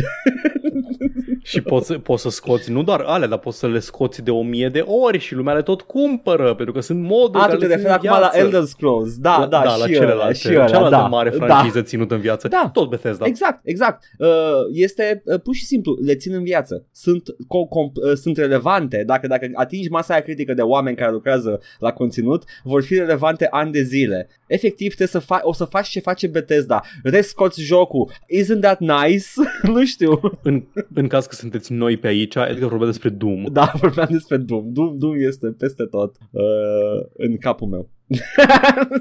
Și 1.50 1.62
poți, 1.62 1.86
să- 1.88 1.98
poți 1.98 2.22
să 2.22 2.30
scoți 2.30 2.72
nu 2.72 2.84
doar 2.84 3.00
alea, 3.06 3.28
dar 3.28 3.38
poți 3.40 3.58
să 3.58 3.68
le 3.68 3.80
scoți 3.80 4.22
de 4.24 4.32
o 4.32 4.42
mie 4.44 4.70
de 4.70 4.80
ori 4.88 5.18
și 5.20 5.34
lumea 5.36 5.54
le 5.54 5.62
tot 5.62 5.82
cumpără, 5.82 6.54
pentru 6.56 6.74
că 6.74 6.80
sunt 6.80 7.02
moduri 7.02 7.44
A, 7.44 7.46
care 7.46 7.54
tu 7.54 7.60
te 7.60 7.66
le 7.68 7.76
țin 7.76 7.84
referi 7.84 8.02
în 8.04 8.10
acum 8.10 8.22
la 8.22 8.30
viață. 8.30 8.38
Elder 8.46 8.64
Scrolls. 8.64 9.18
Da, 9.18 9.48
da, 9.50 9.62
da 9.62 9.62
și 9.62 9.66
la 9.68 9.74
ăla, 9.74 9.86
celelalte, 9.86 10.34
și 10.34 10.48
ăla, 10.56 10.66
cealaltă 10.66 10.96
da, 10.96 11.08
mare 11.08 11.30
da. 11.30 11.46
franciză 11.46 11.82
ținută 11.82 12.14
în 12.14 12.22
viață. 12.22 12.48
Da. 12.48 12.70
Tot 12.74 12.90
Bethesda. 12.90 13.26
Exact, 13.26 13.60
exact. 13.64 14.04
Uh, 14.20 14.28
este 14.74 15.22
uh, 15.26 15.40
pur 15.42 15.54
și 15.56 15.66
simplu, 15.66 15.98
le 16.06 16.16
țin 16.16 16.34
în 16.34 16.44
viață. 16.44 16.86
Sunt, 16.92 17.24
co- 17.32 17.68
com- 17.68 18.10
uh, 18.10 18.14
sunt 18.14 18.38
relevante. 18.38 19.04
Dacă, 19.06 19.28
dacă 19.28 19.50
atingi 19.54 19.90
masa 19.90 20.14
aia 20.14 20.22
critică 20.22 20.54
de 20.54 20.62
oameni 20.62 20.96
care 20.96 21.12
lucrează 21.12 21.60
la 21.80 21.92
conținut, 21.92 22.44
vor 22.64 22.84
fi 22.84 22.94
relevante 22.94 23.48
ani 23.52 23.72
de 23.72 23.82
zile. 23.82 24.28
Efectiv, 24.48 24.96
trebuie 24.96 25.22
să 25.22 25.34
fa- 25.36 25.42
o 25.42 25.54
să 25.54 25.66
faci 25.66 25.88
ce 25.88 26.00
face 26.00 26.28
Bethesda. 26.28 26.82
Rescoți 27.04 27.62
jocul. 27.62 28.12
Isn't 28.12 28.60
that 28.62 28.80
nice? 28.80 29.26
nu 29.74 29.86
știu. 29.86 30.20
În, 30.44 30.64
în 30.94 31.08
caz 31.08 31.26
că 31.26 31.36
sunteți 31.40 31.74
noi 31.74 31.98
pe 31.98 32.08
aici, 32.08 32.36
Edgar 32.36 32.70
vorbea 32.70 32.88
despre 32.88 33.10
Doom. 33.10 33.44
Da, 33.52 33.72
vorbeam 33.82 34.08
despre 34.12 34.38
Doom. 34.38 34.74
Doom. 34.74 34.98
Doom 34.98 35.16
este 35.18 35.48
peste 35.48 35.84
tot 35.84 36.16
uh, 36.32 37.06
în 37.14 37.38
capul 37.38 37.68
meu. 37.68 37.90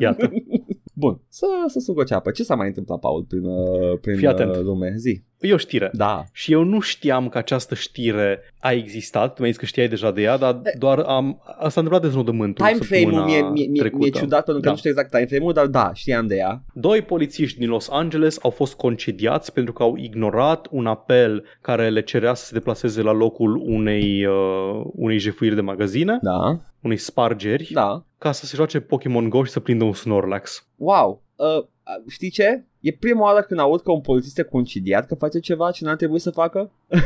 Iată. 0.01 0.31
Bun, 0.99 1.20
să, 1.29 1.47
să 1.66 1.79
sug 1.79 1.99
o 1.99 2.03
ceapă. 2.03 2.31
Ce 2.31 2.43
s-a 2.43 2.55
mai 2.55 2.66
întâmplat, 2.66 2.99
Paul, 2.99 3.25
prin, 3.29 3.45
uh, 3.45 3.99
prin 4.01 4.16
Fii 4.16 4.27
atent. 4.27 4.55
uh, 4.57 4.62
lume? 4.62 4.93
Zi. 4.97 5.23
E 5.41 5.53
o 5.53 5.57
știre. 5.57 5.91
Da. 5.93 6.25
Și 6.33 6.53
eu 6.53 6.62
nu 6.62 6.81
știam 6.81 7.29
că 7.29 7.39
această 7.39 7.75
știre 7.75 8.41
a 8.61 8.73
existat, 8.73 9.27
tu 9.35 9.41
mi-ai 9.41 9.51
zis 9.51 9.61
că 9.61 9.66
știai 9.66 9.89
deja 9.89 10.11
de 10.11 10.23
ea, 10.23 10.37
dar 10.37 10.61
doar 10.79 10.99
am, 10.99 11.41
asta 11.45 11.59
s-a 11.69 11.81
întâmplat 11.81 12.03
deznodământul 12.03 12.66
Time 12.66 12.79
frame-ul 12.81 13.12
săptămâna 13.12 13.41
mie, 13.41 13.51
mie, 13.51 13.66
mie, 13.66 13.81
trecută. 13.81 14.03
mie 14.03 14.11
ciudat 14.20 14.45
pentru 14.45 14.61
că 14.62 14.66
Da. 14.66 14.70
nu 14.70 14.77
știu 14.77 14.91
exact 14.91 15.11
time 15.11 15.27
frame-ul, 15.27 15.53
dar 15.53 15.66
da, 15.66 15.91
știam 15.95 16.27
de 16.27 16.35
ea. 16.37 16.62
Doi 16.75 17.03
polițiști 17.03 17.59
din 17.59 17.69
Los 17.69 17.89
Angeles 17.91 18.39
au 18.43 18.51
fost 18.51 18.75
concediați 18.75 19.53
pentru 19.53 19.73
că 19.73 19.83
au 19.83 19.97
ignorat 19.97 20.66
un 20.70 20.87
apel 20.87 21.45
care 21.61 21.89
le 21.89 22.03
cerea 22.03 22.35
să 22.35 22.45
se 22.45 22.55
deplaseze 22.55 23.03
la 23.03 23.12
locul 23.12 23.62
unei, 23.66 24.25
uh, 24.27 24.85
unei 24.95 25.19
jefuiri 25.19 25.55
de 25.55 25.61
magazine, 25.61 26.19
Da, 26.23 26.61
unei 26.80 26.96
spargeri, 26.96 27.68
da. 27.72 28.05
ca 28.18 28.32
să 28.32 28.46
se 28.46 28.56
joace 28.56 28.80
Pokémon 28.80 29.28
Go 29.28 29.44
și 29.44 29.50
să 29.50 29.60
prindă 29.60 29.84
un 29.84 29.92
Snorlax. 29.92 30.66
Wow. 30.76 31.22
Uh, 31.36 31.66
știi 32.09 32.31
ce? 32.31 32.65
E 32.81 32.93
prima 32.93 33.23
oară 33.23 33.43
când 33.43 33.60
aud 33.60 33.81
că 33.81 33.93
un 33.93 34.01
polițist 34.01 34.39
e 34.39 34.43
concediat 34.43 35.06
că 35.06 35.15
face 35.15 35.39
ceva 35.39 35.70
ce 35.70 35.85
n-ar 35.85 35.97
trebui 35.97 36.19
să 36.19 36.31
facă. 36.31 36.70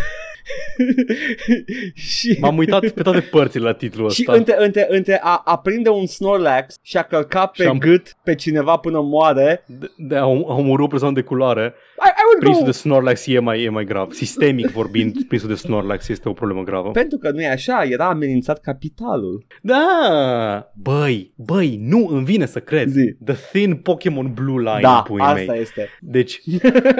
și 1.94 2.36
M-am 2.40 2.56
uitat 2.56 2.88
pe 2.88 3.02
toate 3.02 3.20
părțile 3.20 3.64
la 3.64 3.72
titlul 3.72 4.10
și 4.10 4.20
ăsta. 4.20 4.32
între, 4.32 4.56
între, 4.64 4.86
între 4.88 5.18
a, 5.22 5.42
a 5.44 5.58
prinde 5.58 5.88
un 5.88 6.06
Snorlax 6.06 6.74
și 6.82 6.96
a 6.96 7.02
călca 7.02 7.46
pe 7.46 7.62
Și 7.62 7.68
am- 7.68 7.78
gât 7.78 8.16
pe 8.24 8.34
cineva 8.34 8.76
până 8.76 9.00
moare, 9.00 9.64
De, 9.66 9.90
de 9.96 10.16
a, 10.16 10.20
a 10.20 10.26
omorâ 10.28 10.82
o 10.82 10.86
persoană 10.86 11.14
de 11.14 11.20
culoare, 11.22 11.74
I, 12.04 12.08
I 12.08 12.22
would 12.26 12.38
prinsul 12.38 12.60
go... 12.60 12.66
de 12.66 12.72
Snorlax 12.72 13.26
e 13.26 13.38
mai, 13.38 13.62
e 13.62 13.68
mai 13.68 13.84
grav. 13.84 14.12
Sistemic 14.12 14.66
vorbind, 14.70 15.22
prinsul 15.28 15.48
de 15.48 15.54
Snorlax 15.54 16.08
este 16.08 16.28
o 16.28 16.32
problemă 16.32 16.62
gravă. 16.62 16.90
Pentru 16.90 17.18
că 17.18 17.30
nu 17.30 17.40
e 17.42 17.48
așa, 17.48 17.82
era 17.90 18.08
amenințat 18.08 18.60
capitalul. 18.60 19.46
Da! 19.62 20.72
Băi, 20.74 21.32
băi, 21.36 21.78
nu 21.82 22.06
îmi 22.10 22.24
vine 22.24 22.46
să 22.46 22.58
cred. 22.60 22.88
Zi. 22.88 23.16
The 23.24 23.34
Thin 23.52 23.74
Pokémon 23.76 24.32
Blue 24.34 24.58
Line, 24.58 24.71
da, 24.80 25.02
pui 25.02 25.20
asta 25.20 25.52
mei. 25.52 25.60
este. 25.60 25.88
Deci, 26.00 26.40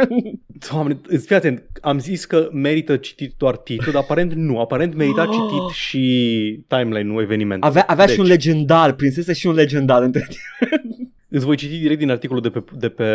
doamne, 0.71 1.01
îți 1.07 1.27
fii 1.27 1.37
atent, 1.37 1.63
am 1.81 1.99
zis 1.99 2.25
că 2.25 2.49
merită 2.53 2.97
citit 2.97 3.35
doar 3.37 3.57
titlul, 3.57 3.93
dar 3.93 4.03
aparent 4.03 4.33
nu, 4.33 4.61
aparent 4.61 4.95
merita 4.95 5.27
citit 5.27 5.75
și 5.75 6.65
timeline-ul 6.67 7.23
evenimentului. 7.23 7.71
Avea, 7.71 7.85
avea 7.87 8.07
deci, 8.07 8.15
și 8.15 8.21
un 8.21 8.27
legendar, 8.27 8.93
prinsese 8.93 9.33
și 9.33 9.47
un 9.47 9.55
legendar 9.55 10.03
între 10.03 10.27
timp. 10.29 11.12
Îți 11.35 11.45
voi 11.45 11.57
citi 11.57 11.79
direct 11.79 11.99
din 11.99 12.11
articolul 12.11 12.43
de 12.43 12.51
pe, 12.51 12.63
de 12.77 12.89
pe, 12.89 13.11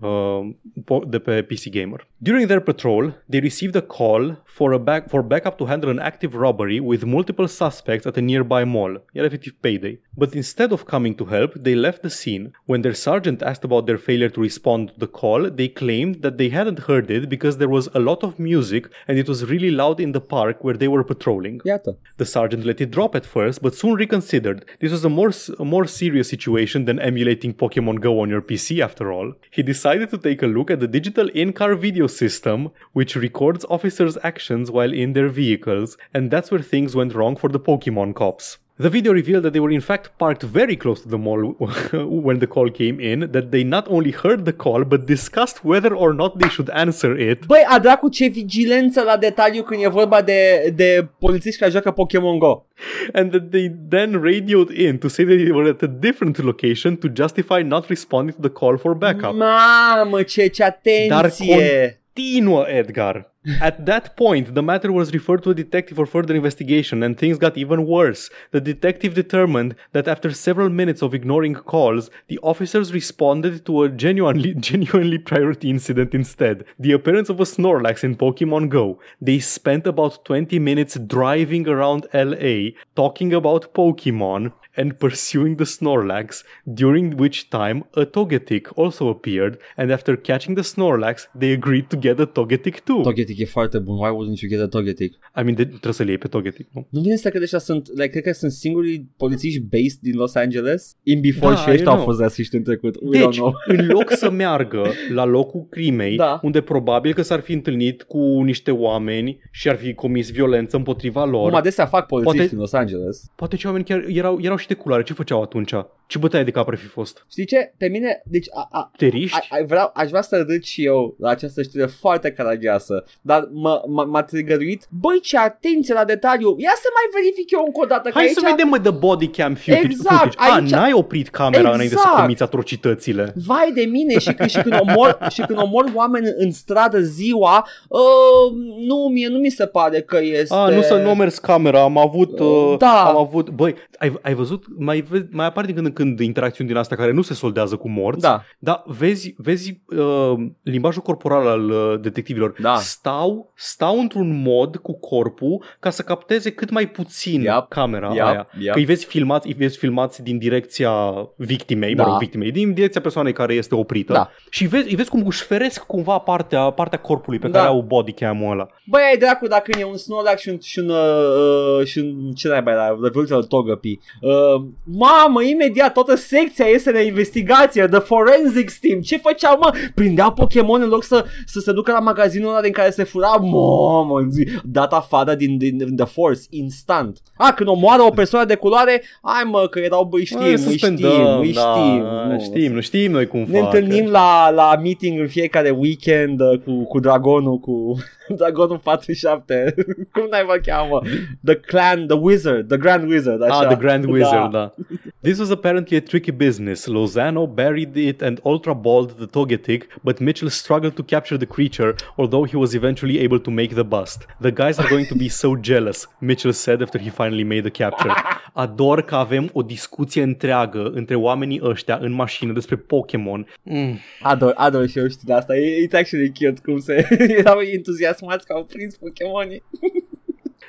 uh, 0.00 1.02
de 1.08 1.18
pe 1.18 1.42
PC 1.42 1.68
Gamer. 1.70 2.06
During 2.18 2.46
their 2.46 2.60
patrol, 2.60 3.22
they 3.30 3.40
received 3.40 3.74
a 3.74 3.80
call 3.80 4.42
for, 4.44 4.72
a 4.72 4.78
back, 4.78 5.08
for 5.08 5.22
backup 5.22 5.56
to 5.56 5.64
handle 5.64 5.90
an 5.90 5.98
active 5.98 6.36
robbery 6.36 6.78
with 6.78 7.02
multiple 7.02 7.46
suspects 7.46 8.06
at 8.06 8.16
a 8.16 8.20
nearby 8.20 8.64
mall. 8.64 8.92
Era 9.12 9.26
efectiv 9.26 9.54
payday. 9.60 9.98
But 10.16 10.34
instead 10.34 10.70
of 10.72 10.84
coming 10.84 11.14
to 11.16 11.24
help, 11.24 11.50
they 11.64 11.74
left 11.74 12.02
the 12.02 12.10
scene. 12.10 12.44
When 12.66 12.82
their 12.82 12.94
sergeant 12.94 13.42
asked 13.42 13.64
about 13.64 13.86
their 13.86 13.98
failure 13.98 14.30
to 14.30 14.40
respond 14.40 14.82
to 14.90 14.98
the 15.04 15.10
call, 15.20 15.50
they 15.50 15.68
claimed 15.68 16.22
that 16.22 16.36
they 16.38 16.50
hadn't 16.50 16.80
heard 16.88 17.10
it 17.10 17.28
because 17.28 17.54
there 17.56 17.72
was 17.76 17.88
a 17.94 18.00
lot 18.08 18.20
of 18.22 18.38
music 18.38 18.82
and 19.08 19.18
it 19.18 19.28
was 19.28 19.50
really 19.52 19.72
loud 19.72 19.98
in 20.00 20.12
the 20.12 20.24
park 20.36 20.62
where 20.64 20.76
they 20.76 20.88
were 20.94 21.04
patrolling. 21.12 21.56
Iată. 21.64 21.96
The 22.16 22.28
sergeant 22.36 22.64
let 22.64 22.80
it 22.80 22.90
drop 22.96 23.14
at 23.14 23.26
first, 23.36 23.56
but 23.62 23.74
soon 23.74 23.94
reconsidered. 23.94 24.60
This 24.80 24.92
was 24.96 25.04
a 25.04 25.12
more 25.18 25.32
a 25.64 25.66
more 25.74 25.86
serious 25.86 26.28
situation 26.34 26.84
than 26.88 26.98
emulating 27.10 27.47
Pokemon 27.54 28.00
Go 28.00 28.20
on 28.20 28.28
your 28.28 28.42
PC, 28.42 28.80
after 28.80 29.12
all. 29.12 29.34
He 29.50 29.62
decided 29.62 30.10
to 30.10 30.18
take 30.18 30.42
a 30.42 30.46
look 30.46 30.70
at 30.70 30.80
the 30.80 30.88
digital 30.88 31.28
in-car 31.28 31.74
video 31.74 32.06
system, 32.06 32.70
which 32.92 33.16
records 33.16 33.64
officers' 33.68 34.18
actions 34.22 34.70
while 34.70 34.92
in 34.92 35.12
their 35.12 35.28
vehicles, 35.28 35.96
and 36.12 36.30
that's 36.30 36.50
where 36.50 36.60
things 36.60 36.96
went 36.96 37.14
wrong 37.14 37.36
for 37.36 37.48
the 37.48 37.60
Pokemon 37.60 38.14
cops. 38.14 38.58
The 38.80 38.90
video 38.90 39.12
revealed 39.12 39.42
that 39.42 39.52
they 39.54 39.58
were 39.58 39.72
in 39.72 39.80
fact 39.80 40.16
parked 40.16 40.44
very 40.44 40.76
close 40.76 41.00
to 41.00 41.08
the 41.08 41.18
mall 41.18 41.40
when 42.26 42.38
the 42.38 42.46
call 42.46 42.70
came 42.70 43.00
in, 43.00 43.18
that 43.32 43.50
they 43.50 43.64
not 43.64 43.88
only 43.88 44.12
heard 44.12 44.44
the 44.44 44.52
call, 44.52 44.84
but 44.84 45.04
discussed 45.04 45.64
whether 45.64 45.92
or 45.96 46.12
not 46.14 46.38
they 46.38 46.48
should 46.48 46.70
answer 46.70 47.18
it. 47.18 47.46
Băi, 47.46 47.64
a 47.68 47.78
dracu 47.78 48.08
ce 48.08 48.26
vigilență 48.26 49.02
la 49.02 49.16
detaliu 49.16 49.62
când 49.62 49.82
e 49.82 49.88
vorba 49.88 50.22
de, 50.22 50.72
de 50.76 51.08
polițiști 51.18 51.58
care 51.58 51.70
joacă 51.70 51.90
Pokémon 51.90 52.38
Go. 52.38 52.66
and 53.12 53.30
that 53.30 53.50
they 53.50 53.72
then 53.88 54.20
radioed 54.22 54.70
in 54.70 54.98
to 54.98 55.08
say 55.08 55.24
that 55.24 55.36
they 55.36 55.50
were 55.50 55.68
at 55.68 55.82
a 55.82 55.86
different 55.86 56.42
location 56.42 56.96
to 56.96 57.08
justify 57.14 57.62
not 57.62 57.88
responding 57.88 58.34
to 58.36 58.48
the 58.48 58.58
call 58.60 58.76
for 58.76 58.94
backup. 58.94 59.34
Mamă, 59.34 60.22
ce, 60.22 60.46
ce 60.46 60.64
atenție! 60.64 62.00
Edgar. 62.18 63.26
At 63.60 63.86
that 63.86 64.16
point, 64.16 64.54
the 64.54 64.62
matter 64.62 64.92
was 64.92 65.14
referred 65.14 65.42
to 65.44 65.50
a 65.50 65.54
detective 65.54 65.96
for 65.96 66.04
further 66.04 66.34
investigation, 66.34 67.02
and 67.02 67.16
things 67.16 67.38
got 67.38 67.56
even 67.56 67.86
worse. 67.86 68.28
The 68.50 68.60
detective 68.60 69.14
determined 69.14 69.76
that 69.92 70.08
after 70.08 70.32
several 70.32 70.68
minutes 70.68 71.00
of 71.00 71.14
ignoring 71.14 71.54
calls, 71.54 72.10
the 72.26 72.38
officers 72.42 72.92
responded 72.92 73.64
to 73.66 73.84
a 73.84 73.88
genuinely, 73.88 74.54
genuinely 74.70 75.18
priority 75.18 75.70
incident 75.70 76.14
instead 76.14 76.64
the 76.78 76.92
appearance 76.92 77.28
of 77.30 77.40
a 77.40 77.44
Snorlax 77.44 78.04
in 78.04 78.16
Pokemon 78.16 78.68
Go. 78.68 78.98
They 79.20 79.38
spent 79.38 79.86
about 79.86 80.24
20 80.24 80.58
minutes 80.58 80.98
driving 80.98 81.68
around 81.68 82.06
LA 82.12 82.70
talking 82.96 83.32
about 83.32 83.72
Pokemon 83.72 84.52
and 84.78 84.92
pursuing 84.92 85.54
the 85.56 85.64
Snorlax, 85.64 86.44
during 86.64 87.14
which 87.20 87.48
time 87.48 87.88
a 87.94 88.04
Togetic 88.04 88.68
also 88.74 89.08
appeared, 89.08 89.58
and 89.76 89.90
after 89.90 90.16
catching 90.16 90.56
the 90.60 90.64
Snorlax, 90.72 91.30
they 91.38 91.52
agreed 91.52 91.86
to 91.86 91.96
get 91.98 92.18
a 92.18 92.24
Togetic 92.26 92.80
too. 92.84 93.00
Togetic 93.02 93.38
e 93.38 93.44
foarte 93.44 93.78
bun. 93.78 93.96
Why 93.96 94.10
wouldn't 94.10 94.40
you 94.40 94.50
get 94.50 94.60
a 94.60 94.68
Togetic? 94.68 95.12
I 95.12 95.42
mean, 95.42 95.54
de- 95.54 95.64
trebuie 95.64 95.92
să 95.92 96.02
le 96.02 96.08
iei 96.08 96.18
pe 96.18 96.28
Togetic, 96.28 96.66
nu? 96.72 96.86
Nu 96.90 97.00
vine 97.00 97.16
să 97.16 97.28
cred 97.28 97.42
ăștia 97.42 97.58
sunt, 97.58 97.88
like, 97.88 98.08
cred 98.08 98.22
că 98.22 98.32
sunt 98.32 98.52
singurii 98.52 99.10
polițiști 99.16 99.60
based 99.60 99.98
din 100.00 100.14
Los 100.16 100.34
Angeles 100.34 100.96
in 101.02 101.20
before 101.20 101.54
Da, 101.54 101.60
și 101.60 101.70
ăștia 101.70 101.84
I 101.84 101.88
au 101.88 101.92
know. 101.94 102.04
fost 102.04 102.20
rasiști 102.20 102.56
în 102.56 102.62
trecut. 102.62 102.96
We 103.00 103.18
don't 103.18 103.24
Deci, 103.24 103.36
know. 103.36 103.52
în 103.76 103.86
loc 103.86 104.10
să 104.12 104.30
meargă 104.30 104.86
la 105.12 105.24
locul 105.24 105.66
crimei, 105.70 106.16
Da. 106.16 106.40
unde 106.42 106.60
probabil 106.60 107.14
că 107.14 107.22
s-ar 107.22 107.40
fi 107.40 107.52
întâlnit 107.52 108.02
cu 108.02 108.18
niște 108.42 108.70
oameni 108.70 109.40
și 109.50 109.68
ar 109.68 109.76
fi 109.76 109.94
comis 109.94 110.30
violență 110.30 110.76
împotriva 110.76 111.24
lor, 111.24 111.48
Cum 111.48 111.54
adesea 111.58 111.86
fac 111.86 112.06
polițiști 112.06 112.36
Poate- 112.38 112.54
în 112.54 112.60
Los 112.60 112.72
Angeles. 112.72 113.30
poate 113.36 113.56
ce 113.56 113.66
oameni 113.66 113.84
chiar 113.84 114.04
erau, 114.08 114.38
erau 114.42 114.56
și 114.56 114.66
de 114.68 114.74
culoare. 114.74 115.02
Ce 115.02 115.12
făceau 115.12 115.42
atunci? 115.42 115.72
Ce 116.08 116.18
bătaie 116.18 116.44
de 116.44 116.50
cap 116.50 116.68
ar 116.68 116.76
fi 116.76 116.86
fost? 116.86 117.24
Știi 117.30 117.44
ce? 117.46 117.72
Pe 117.78 117.88
mine, 117.88 118.22
deci 118.24 118.46
a, 118.54 118.68
a, 118.70 118.90
Teriști? 118.96 119.36
a, 119.50 119.56
a, 119.56 119.64
vreau, 119.66 119.90
aș 119.94 120.08
vrea 120.08 120.22
să 120.22 120.44
râd 120.48 120.62
și 120.62 120.84
eu 120.84 121.16
la 121.18 121.28
această 121.30 121.62
știre 121.62 121.86
foarte 121.86 122.30
caragiasă, 122.32 123.04
dar 123.20 123.48
mă, 123.52 123.80
m- 123.84 124.06
m-a 124.08 124.22
trigăruit. 124.22 124.86
Băi, 125.00 125.20
ce 125.20 125.38
atenție 125.38 125.94
la 125.94 126.04
detaliu! 126.04 126.54
Ia 126.58 126.70
să 126.74 126.88
mai 126.94 127.20
verific 127.22 127.50
eu 127.50 127.62
încă 127.66 127.80
o 127.82 127.84
dată. 127.86 128.08
că 128.08 128.14
Hai 128.14 128.22
aici... 128.24 128.32
să 128.34 128.46
vedem, 128.50 128.68
mă, 128.68 128.78
de 128.78 128.90
body 128.90 129.26
cam 129.28 129.54
footage. 129.54 129.86
Exact, 129.86 130.34
footage. 130.34 130.50
A, 130.52 130.60
aici- 130.60 130.70
n-ai 130.70 130.92
oprit 130.92 131.28
camera 131.28 131.70
înainte 131.72 131.94
să 131.94 132.00
Exact. 132.04 132.20
comiți 132.20 132.42
atrocitățile. 132.42 133.32
Vai 133.46 133.72
de 133.74 133.82
mine 133.84 134.18
și, 134.18 134.32
când- 134.34 134.50
și, 134.50 134.60
când 134.62 134.76
omor, 134.80 135.18
și 135.34 135.40
când 135.40 135.58
omor 135.58 135.84
oameni 135.94 136.26
în 136.36 136.50
stradă 136.52 137.00
ziua, 137.00 137.66
uh, 137.88 138.52
nu, 138.86 138.96
mie 139.12 139.28
nu 139.28 139.38
mi 139.38 139.50
se 139.50 139.66
pare 139.66 140.00
că 140.00 140.18
este... 140.22 140.54
A, 140.54 140.68
nu 140.68 140.82
să 140.82 140.96
nu 140.96 141.08
a 141.10 141.14
mers 141.14 141.38
camera, 141.38 141.82
am 141.82 141.98
avut, 141.98 142.38
uh, 142.38 142.74
Da. 142.78 143.04
am 143.08 143.16
avut, 143.16 143.50
băi, 143.50 143.74
ai, 143.98 144.12
ai 144.22 144.34
văzut, 144.34 144.64
mai, 144.78 145.00
ve- 145.00 145.28
mai 145.30 145.46
apar 145.46 145.64
din 145.64 145.74
când 145.74 145.86
în 145.86 145.92
când 145.98 146.20
interacțiuni 146.20 146.68
din 146.68 146.78
astea 146.78 146.96
care 146.96 147.12
nu 147.12 147.22
se 147.22 147.34
soldează 147.34 147.76
cu 147.76 147.88
morți, 147.88 148.20
Da, 148.20 148.42
dar 148.58 148.82
vezi, 148.86 149.34
vezi 149.36 149.80
uh, 149.86 150.32
limbajul 150.62 151.02
corporal 151.02 151.46
al 151.46 151.70
uh, 151.70 152.00
detectivilor, 152.00 152.54
Da. 152.60 152.74
stau, 152.76 153.52
stau 153.56 153.98
într-un 154.00 154.42
mod 154.42 154.76
cu 154.76 154.98
corpul 154.98 155.64
ca 155.80 155.90
să 155.90 156.02
capteze 156.02 156.50
cât 156.50 156.70
mai 156.70 156.86
puțin 156.88 157.40
Yep. 157.40 157.68
camera 157.68 158.10
Yep. 158.14 158.24
aia, 158.24 158.48
Yep. 158.58 158.72
că 158.72 158.78
îi 158.78 158.84
vezi 158.84 159.04
filmați, 159.06 159.46
îi 159.46 159.54
vezi 159.54 159.78
filmați 159.78 160.22
din 160.22 160.38
direcția 160.38 160.92
victimei, 161.36 161.94
Da. 161.94 162.02
mă 162.02 162.08
rog, 162.08 162.18
victimei, 162.18 162.50
din 162.50 162.72
direcția 162.74 163.00
persoanei 163.00 163.32
care 163.32 163.54
este 163.54 163.74
oprită 163.74 164.12
Da. 164.12 164.30
și 164.50 164.66
vezi, 164.66 164.88
îi 164.88 164.94
vezi 164.96 165.08
cum 165.08 165.26
își 165.26 165.42
feresc 165.42 165.82
cumva 165.86 166.18
partea, 166.18 166.70
partea 166.70 166.98
corpului 166.98 167.38
pe 167.38 167.48
Da. 167.48 167.58
care 167.58 167.70
au 167.70 167.80
body 167.82 168.12
cam-ul 168.12 168.52
ăla. 168.52 168.68
Băi, 168.86 169.02
ai 169.10 169.16
dracu 169.18 169.46
dacă 169.46 169.70
e 169.78 169.84
un 169.84 169.96
Snorlax 169.96 170.40
și 170.40 170.48
un, 170.48 170.58
și 170.60 170.78
un, 170.78 170.88
uh, 170.88 171.84
și 171.86 171.98
un 171.98 172.32
ce 172.32 172.48
naiba 172.48 172.70
era, 172.70 172.98
Revoluția 173.02 173.36
Togepi. 173.36 173.98
Uh, 174.20 174.62
mamă, 174.84 175.42
imediat 175.42 175.87
toată 175.90 176.14
secția 176.16 176.66
iese 176.66 176.92
de 176.92 177.02
investigație, 177.02 177.86
The 177.86 177.98
Forensics 177.98 178.78
Team, 178.78 179.00
ce 179.00 179.16
făceau, 179.16 179.58
mă? 179.60 179.74
Prindeau 179.94 180.32
Pokémon 180.32 180.82
în 180.82 180.88
loc 180.88 181.04
să, 181.04 181.24
să 181.46 181.60
se 181.60 181.72
ducă 181.72 181.92
la 181.92 181.98
magazinul 181.98 182.48
ăla 182.50 182.60
din 182.60 182.72
care 182.72 182.90
se 182.90 183.04
fura, 183.04 183.28
mamă, 183.28 184.26
zi, 184.28 184.48
data 184.64 184.96
afară 184.96 185.34
din, 185.34 185.58
din, 185.58 185.76
din 185.76 185.96
The 185.96 186.06
Force, 186.06 186.42
instant. 186.50 187.18
A, 187.36 187.52
când 187.52 187.68
omoară 187.68 188.02
o 188.02 188.10
persoană 188.10 188.46
de 188.46 188.54
culoare, 188.54 189.02
hai 189.22 189.42
mă, 189.50 189.66
că 189.70 189.78
erau, 189.78 190.04
băi, 190.04 190.24
știm, 190.24 190.38
Hai, 190.38 190.50
îi 190.50 190.58
suspendăm, 190.58 191.10
știm, 191.10 191.38
îi 191.38 191.52
da, 191.52 191.60
știm. 191.60 192.02
Nu, 192.28 192.40
știm, 192.40 192.72
nu 192.72 192.80
știm 192.80 193.10
noi 193.10 193.26
cum 193.26 193.44
ne 193.48 193.58
fac. 193.58 193.74
întâlnim 193.74 194.10
la, 194.10 194.50
la 194.50 194.76
meeting 194.82 195.20
în 195.20 195.28
fiecare 195.28 195.70
weekend 195.70 196.40
uh, 196.40 196.58
cu, 196.64 196.84
cu 196.84 197.00
Dragonul, 197.00 197.58
cu 197.58 197.96
Dragonul 198.36 198.78
47, 198.78 199.74
cum 200.12 200.26
naiba 200.30 200.54
cheamă? 200.62 201.02
The 201.44 201.54
Clan, 201.54 202.06
The 202.06 202.16
Wizard, 202.16 202.68
The 202.68 202.76
Grand 202.76 203.10
Wizard, 203.10 203.42
așa. 203.42 203.58
Ah, 203.58 203.66
the 203.66 203.76
Grand 203.76 204.04
Wizard, 204.04 204.50
da. 204.50 204.74
This 205.20 205.38
was 205.38 205.50
apparently 205.78 205.96
a 205.96 206.00
tricky 206.00 206.32
business. 206.32 206.86
Lozano 206.86 207.46
buried 207.46 207.96
it 207.96 208.20
and 208.20 208.40
ultra 208.44 208.74
balled 208.74 209.16
the 209.18 209.28
Togetic, 209.28 209.86
but 210.02 210.20
Mitchell 210.20 210.50
struggled 210.50 210.96
to 210.96 211.04
capture 211.04 211.38
the 211.38 211.46
creature, 211.46 211.96
although 212.16 212.44
he 212.44 212.56
was 212.56 212.74
eventually 212.74 213.20
able 213.20 213.38
to 213.38 213.50
make 213.50 213.76
the 213.76 213.84
bust. 213.84 214.26
The 214.40 214.50
guys 214.50 214.78
are 214.80 214.88
going 214.88 215.06
to 215.06 215.14
be 215.14 215.28
so 215.28 215.54
jealous, 215.70 216.08
Mitchell 216.20 216.52
said 216.52 216.82
after 216.82 216.98
he 216.98 217.10
finally 217.10 217.44
made 217.44 217.62
the 217.62 217.70
capture. 217.70 218.12
Ador 218.54 219.02
că 219.02 219.14
avem 219.14 219.50
o 219.52 219.62
discuție 219.62 220.22
întreagă 220.22 220.90
între 220.94 221.14
oamenii 221.14 221.60
ăștia 221.62 221.98
în 222.00 222.12
mașină 222.12 222.52
despre 222.52 222.76
Pokémon. 222.76 223.46
Mm. 223.62 223.98
Ador, 224.22 224.52
ador 224.56 224.88
și 224.88 224.98
eu 224.98 225.08
știu 225.08 225.22
de 225.24 225.32
asta. 225.32 225.56
E, 225.56 225.86
it's 225.86 225.98
actually 225.98 226.32
cute 226.38 226.60
cum 226.64 226.78
se 226.78 227.08
erau 227.40 227.60
entuziasmați 227.60 228.46
că 228.46 228.52
au 228.52 228.64
prins 228.64 228.96
Pokémonii. 228.96 229.62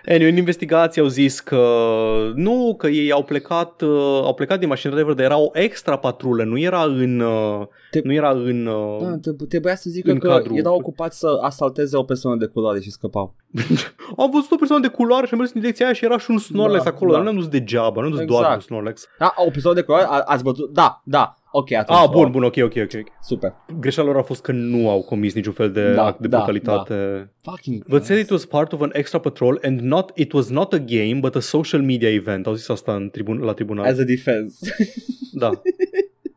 Anyway, 0.05 0.29
în 0.31 0.37
investigație 0.37 1.01
au 1.01 1.07
zis 1.07 1.39
că 1.39 1.63
nu, 2.35 2.75
că 2.77 2.87
ei 2.87 3.11
au 3.11 3.23
plecat, 3.23 3.81
uh, 3.81 3.89
au 4.23 4.33
plecat 4.33 4.59
din 4.59 4.67
mașină, 4.67 4.93
adevăr, 4.93 5.13
dar 5.13 5.25
era 5.25 5.37
o 5.37 5.49
extra 5.53 5.95
patrulă, 5.97 6.43
nu 6.43 6.57
era 6.59 6.83
în, 6.83 7.19
uh, 7.19 7.65
Te- 7.91 8.01
nu 8.03 8.13
era 8.13 8.29
în, 8.29 8.65
uh, 8.65 8.97
Da, 9.01 9.17
te- 9.21 9.45
trebuia 9.45 9.75
să 9.75 9.89
zică 9.89 10.11
În 10.11 10.17
că 10.19 10.27
cadrul- 10.27 10.57
erau 10.57 10.75
ocupați 10.75 11.19
să 11.19 11.37
asalteze 11.41 11.97
o 11.97 12.03
persoană 12.03 12.37
de 12.37 12.45
culoare 12.45 12.79
și 12.79 12.91
scăpau. 12.91 13.35
Am 14.17 14.29
văzut 14.31 14.51
o 14.51 14.55
persoană 14.55 14.81
de 14.81 14.87
culoare 14.87 15.25
și 15.25 15.33
am 15.33 15.39
mers 15.39 15.51
în 15.53 15.61
direcția 15.61 15.85
aia 15.85 15.93
și 15.93 16.05
era 16.05 16.17
și 16.17 16.31
un 16.31 16.37
Snorlax 16.37 16.83
Da, 16.83 16.89
acolo, 16.89 17.09
da. 17.11 17.15
dar 17.17 17.25
nu 17.25 17.31
am 17.31 17.35
dus 17.35 17.47
degeaba, 17.47 18.01
nu 18.01 18.05
am 18.05 18.11
dus 18.11 18.19
Exact. 18.19 18.41
doar 18.41 18.55
cu 18.55 18.61
Snorlax. 18.61 19.07
Da, 19.19 19.33
o 19.35 19.49
persoană 19.49 19.75
de 19.79 19.83
culoare, 19.85 20.05
a, 20.09 20.19
ați 20.25 20.43
bătut? 20.43 20.73
Da, 20.73 21.01
da, 21.05 21.35
ok, 21.51 21.71
atunci. 21.71 21.99
Ah, 21.99 22.09
bun, 22.11 22.25
oh, 22.25 22.31
bun, 22.31 22.43
ok, 22.43 22.55
ok, 22.63 22.73
ok. 22.75 22.93
ok. 22.93 23.07
Super. 23.21 23.53
Greșeala 23.79 24.09
lor 24.09 24.19
a 24.19 24.23
fost 24.23 24.41
că 24.41 24.51
nu 24.51 24.89
au 24.89 25.01
comis 25.01 25.33
niciun 25.33 25.53
fel 25.53 25.71
de 25.71 25.93
Da, 25.93 26.05
act 26.05 26.19
de 26.19 26.27
da, 26.27 26.37
brutalitate. 26.37 27.29
Fucking 27.41 27.85
But 27.87 28.03
said 28.03 28.19
it 28.19 28.29
was 28.29 28.45
part 28.45 28.73
of 28.73 28.81
an 28.81 28.89
extra 28.93 29.19
patrol 29.19 29.59
and 29.63 29.79
not 29.79 30.11
it 30.15 30.31
was 30.31 30.49
not 30.49 30.73
a 30.73 30.77
game 30.77 31.19
but 31.19 31.35
a 31.35 31.39
social 31.39 31.81
media 31.81 32.09
event. 32.09 32.45
Au 32.45 32.53
zis 32.53 32.69
asta 32.69 32.95
în 32.95 33.09
tribun, 33.09 33.39
la 33.39 33.53
tribunal. 33.53 33.85
As 33.85 33.99
a 33.99 34.03
defense. 34.03 34.75
Da. 35.31 35.49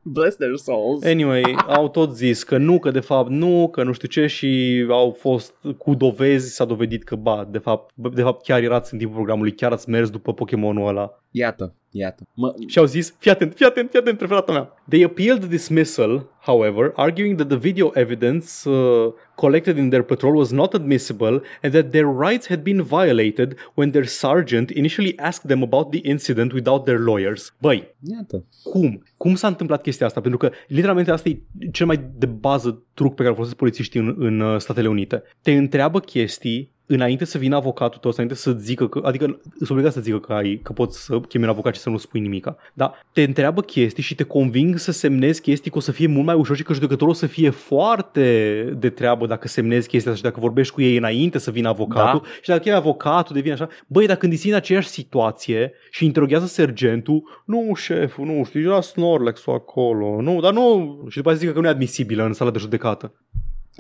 Bless 0.05 0.37
their 0.37 0.57
souls. 0.57 1.05
Anyway, 1.05 1.57
au 1.67 1.89
tot 1.89 2.17
zis 2.17 2.43
că 2.43 2.57
nu, 2.57 2.79
că 2.79 2.91
de 2.91 3.01
fapt 3.01 3.31
nu, 3.31 3.69
că 3.69 3.83
nu 3.83 3.93
știu 3.93 4.09
ce 4.09 4.27
și 4.27 4.85
au 4.89 5.17
fost 5.19 5.55
cu 5.79 5.95
dovezi, 5.95 6.55
s-a 6.55 6.65
dovedit 6.65 7.05
că 7.05 7.17
ba, 7.17 7.49
de 7.51 7.59
fapt, 7.59 7.91
bă, 7.95 8.09
de 8.09 8.23
fapt 8.23 8.43
chiar 8.45 8.63
erați 8.63 8.93
în 8.93 8.99
timpul 8.99 9.17
programului, 9.17 9.53
chiar 9.53 9.73
ați 9.73 9.91
mers 9.91 10.11
după 10.11 10.35
Pokémonul 10.35 10.89
ăla. 10.89 11.23
Iată. 11.31 11.75
Iată. 11.95 12.29
Mă, 12.35 12.55
Și 12.67 12.79
au 12.79 12.85
zis, 12.85 13.15
fii 13.19 13.31
atent, 13.31 13.55
fii 13.55 13.67
atent, 13.67 13.91
fii 13.91 13.99
atent, 13.99 14.19
preferata 14.19 14.53
mea. 14.53 14.75
They 14.89 15.05
appealed 15.05 15.45
dismissal, 15.45 16.31
however, 16.41 16.93
arguing 16.95 17.37
that 17.37 17.49
the 17.49 17.57
video 17.57 17.91
evidence 17.95 18.69
uh, 18.69 19.13
collected 19.35 19.77
in 19.77 19.89
their 19.89 20.03
patrol 20.03 20.37
was 20.37 20.51
not 20.51 20.75
admissible 20.75 21.43
and 21.63 21.73
that 21.73 21.91
their 21.91 22.07
rights 22.07 22.47
had 22.47 22.63
been 22.63 22.83
violated 22.83 23.57
when 23.75 23.91
their 23.91 24.07
sergeant 24.07 24.71
initially 24.71 25.19
asked 25.19 25.49
them 25.49 25.63
about 25.63 25.91
the 25.91 26.01
incident 26.09 26.53
without 26.53 26.85
their 26.85 26.99
lawyers. 26.99 27.55
Băi, 27.61 27.95
iată. 28.01 28.45
cum? 28.63 29.03
Cum 29.17 29.35
s-a 29.35 29.47
întâmplat 29.47 29.83
chestia 29.83 30.07
asta? 30.07 30.21
Pentru 30.21 30.39
că, 30.39 30.51
literalmente, 30.69 31.11
asta 31.11 31.29
e 31.29 31.39
cel 31.73 31.87
mai 31.87 32.11
de 32.17 32.27
bază 32.27 32.83
truc 32.95 33.11
pe 33.11 33.17
care 33.17 33.29
îl 33.29 33.35
folosesc 33.35 33.59
polițiștii 33.59 34.01
în, 34.01 34.15
în 34.19 34.41
uh, 34.41 34.61
Statele 34.61 34.89
Unite. 34.89 35.23
Te 35.43 35.53
întreabă 35.53 36.01
chestii 36.01 36.73
înainte 36.95 37.25
să 37.25 37.39
vină 37.39 37.57
avocatul 37.57 37.99
tău, 38.01 38.11
înainte 38.15 38.37
să 38.37 38.53
zică 38.53 38.89
că, 38.89 39.01
adică 39.05 39.41
sunt 39.57 39.71
obligat 39.71 39.93
să 39.93 40.01
zică 40.01 40.19
că, 40.19 40.33
ai, 40.33 40.61
că 40.63 40.73
poți 40.73 41.05
să 41.05 41.21
chemi 41.21 41.45
un 41.45 41.51
avocat 41.51 41.75
și 41.75 41.81
să 41.81 41.91
nu 41.91 41.97
spui 41.97 42.21
nimica. 42.21 42.57
Dar 42.73 43.07
te 43.13 43.23
întreabă 43.23 43.61
chestii 43.61 44.03
și 44.03 44.15
te 44.15 44.23
conving 44.23 44.79
să 44.79 44.93
semnezi 44.93 45.41
chestii 45.41 45.71
că 45.71 45.79
o 45.79 45.81
să 45.81 45.93
fie 45.93 46.07
mult 46.07 46.27
mai 46.27 46.35
ușor 46.35 46.57
și 46.57 46.63
că 46.63 46.73
judecătorul 46.73 47.13
o 47.13 47.17
să 47.17 47.27
fie 47.27 47.51
foarte 47.51 48.75
de 48.79 48.91
treabă 48.91 49.27
dacă 49.27 49.49
semnezi 49.49 49.89
chestia 49.89 50.11
asta 50.11 50.23
și 50.23 50.31
dacă 50.31 50.41
vorbești 50.41 50.75
cu 50.75 50.83
ei 50.83 50.97
înainte 50.97 51.39
să 51.39 51.51
vină 51.51 51.69
avocatul 51.69 52.21
Da. 52.23 52.29
și 52.43 52.49
dacă 52.49 52.69
e 52.69 52.73
avocatul 52.73 53.35
devine 53.35 53.53
așa. 53.55 53.69
Băi, 53.87 54.07
dacă 54.07 54.19
când 54.19 54.41
în 54.45 54.55
aceeași 54.55 54.89
situație 54.89 55.73
și 55.91 56.05
interoghează 56.05 56.47
sergentul, 56.47 57.43
nu, 57.45 57.75
șeful, 57.75 58.25
nu, 58.27 58.45
știi, 58.45 58.63
era 58.63 58.81
Snorlax-ul 58.81 59.53
acolo, 59.53 60.21
nu, 60.21 60.41
dar 60.41 60.53
nu, 60.53 60.97
și 61.09 61.17
după 61.17 61.29
aceea 61.29 61.41
zică 61.41 61.53
că 61.53 61.61
nu 61.61 61.67
e 61.67 61.71
admisibilă 61.71 62.25
în 62.25 62.33
sala 62.33 62.51
de 62.51 62.59
judecată. 62.59 63.13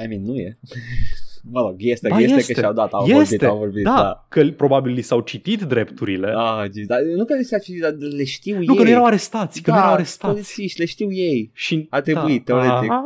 I 0.04 0.06
mean, 0.06 0.22
nu 0.24 0.36
e. 0.36 0.58
mă 1.50 1.60
rog, 1.60 1.74
este, 1.78 2.08
Ba, 2.08 2.18
este, 2.20 2.36
este. 2.36 2.52
că 2.52 2.60
și-au 2.60 2.72
dat, 2.72 2.92
au 2.92 3.04
este, 3.06 3.14
vorbit, 3.14 3.42
au 3.42 3.56
vorbit. 3.58 3.84
da, 3.84 3.94
Da. 3.94 4.26
că 4.28 4.44
probabil 4.56 4.92
li 4.92 5.02
s-au 5.02 5.20
citit 5.20 5.60
drepturile. 5.62 6.32
Ah, 6.36 6.70
geez, 6.70 6.86
dar 6.86 7.00
nu 7.16 7.24
că 7.24 7.34
le 7.34 7.42
se 7.42 7.58
citit, 7.58 7.80
dar 7.80 7.94
le 7.98 8.24
știu 8.24 8.54
Nu, 8.54 8.60
ei. 8.60 8.76
că 8.76 8.82
nu 8.82 8.88
erau 8.88 9.04
arestați, 9.04 9.62
că 9.62 9.70
da, 9.70 9.76
nu 9.76 9.82
erau 9.82 9.92
arestați. 9.94 10.32
polițiști, 10.32 10.80
le 10.80 10.86
știu 10.86 11.12
ei. 11.12 11.50
Și 11.54 11.86
A 11.90 12.00
trebuit, 12.00 12.44
teoretic. 12.44 12.90
Ah, 12.90 13.02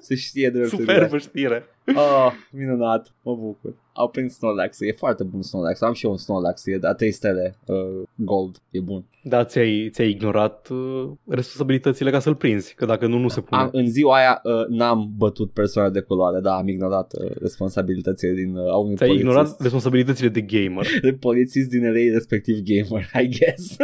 Să 0.00 0.14
știe 0.14 0.50
drepturile. 0.50 0.92
superbă 0.92 1.18
știre. 1.18 1.64
Oh, 1.94 2.32
minunat, 2.58 3.14
mă 3.22 3.34
bucur. 3.34 3.74
Au 3.92 4.08
prins 4.08 4.34
Snorlax, 4.34 4.80
e 4.80 4.92
foarte 4.92 5.22
bun 5.24 5.42
Snorlax. 5.42 5.80
Am 5.80 5.92
și 5.92 6.04
eu 6.04 6.10
un 6.10 6.16
Snorlax, 6.16 6.66
e 6.66 6.78
a 6.82 6.94
3 6.94 7.10
stele 7.12 7.58
uh, 7.66 8.02
gold, 8.14 8.56
e 8.70 8.80
bun. 8.80 9.04
Da, 9.22 9.44
ți-ai, 9.44 9.90
ți-ai 9.92 10.10
ignorat 10.10 10.68
uh, 10.68 11.10
responsabilitățile 11.28 12.10
ca 12.10 12.18
să-l 12.18 12.34
prinzi, 12.34 12.74
că 12.74 12.84
dacă 12.84 13.06
nu, 13.06 13.18
nu 13.18 13.28
se 13.28 13.40
pune. 13.40 13.60
Am, 13.60 13.68
în 13.72 13.86
ziua 13.90 14.16
aia 14.16 14.40
uh, 14.42 14.66
n-am 14.68 15.12
bătut 15.16 15.52
persoane 15.52 15.88
de 15.90 16.00
culoare, 16.00 16.40
da, 16.40 16.56
am 16.56 16.68
ignorat 16.68 17.12
uh, 17.12 17.30
responsabilitățile 17.40 18.32
din 18.32 18.56
uh, 18.56 18.72
a 18.72 18.76
unui 18.76 18.96
Ți-ai 18.96 19.08
polițist. 19.08 19.28
ignorat 19.30 19.60
responsabilitățile 19.60 20.28
de 20.28 20.40
gamer. 20.40 20.86
de 21.02 21.12
polițist 21.12 21.68
din 21.68 21.82
LA, 21.82 22.12
respectiv 22.12 22.56
gamer, 22.64 23.10
I 23.24 23.28
guess. 23.38 23.76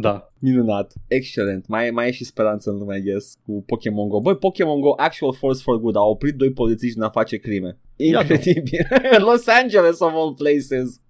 Da. 0.00 0.32
Minunat, 0.38 0.92
excelent. 1.06 1.66
Mai, 1.66 1.90
mai 1.90 2.08
e 2.08 2.10
și 2.10 2.24
speranță 2.24 2.70
în 2.70 2.78
lume, 2.78 2.96
I 2.96 3.02
guess, 3.02 3.34
cu 3.46 3.62
Pokémon 3.66 4.08
Go. 4.08 4.20
Băi, 4.20 4.36
Pokémon 4.36 4.80
Go, 4.80 4.92
actual 4.96 5.34
force 5.34 5.62
for 5.62 5.80
good, 5.80 5.96
au 5.96 6.10
oprit 6.10 6.34
doi 6.34 6.52
polițiști 6.52 6.94
din 6.94 7.02
a 7.04 7.08
face 7.10 7.37
crime. 7.38 7.78
Iată. 7.96 8.32
Incredibil. 8.32 8.86
Los 9.28 9.46
Angeles 9.46 10.00
of 10.00 10.12
all 10.14 10.34
places. 10.34 11.02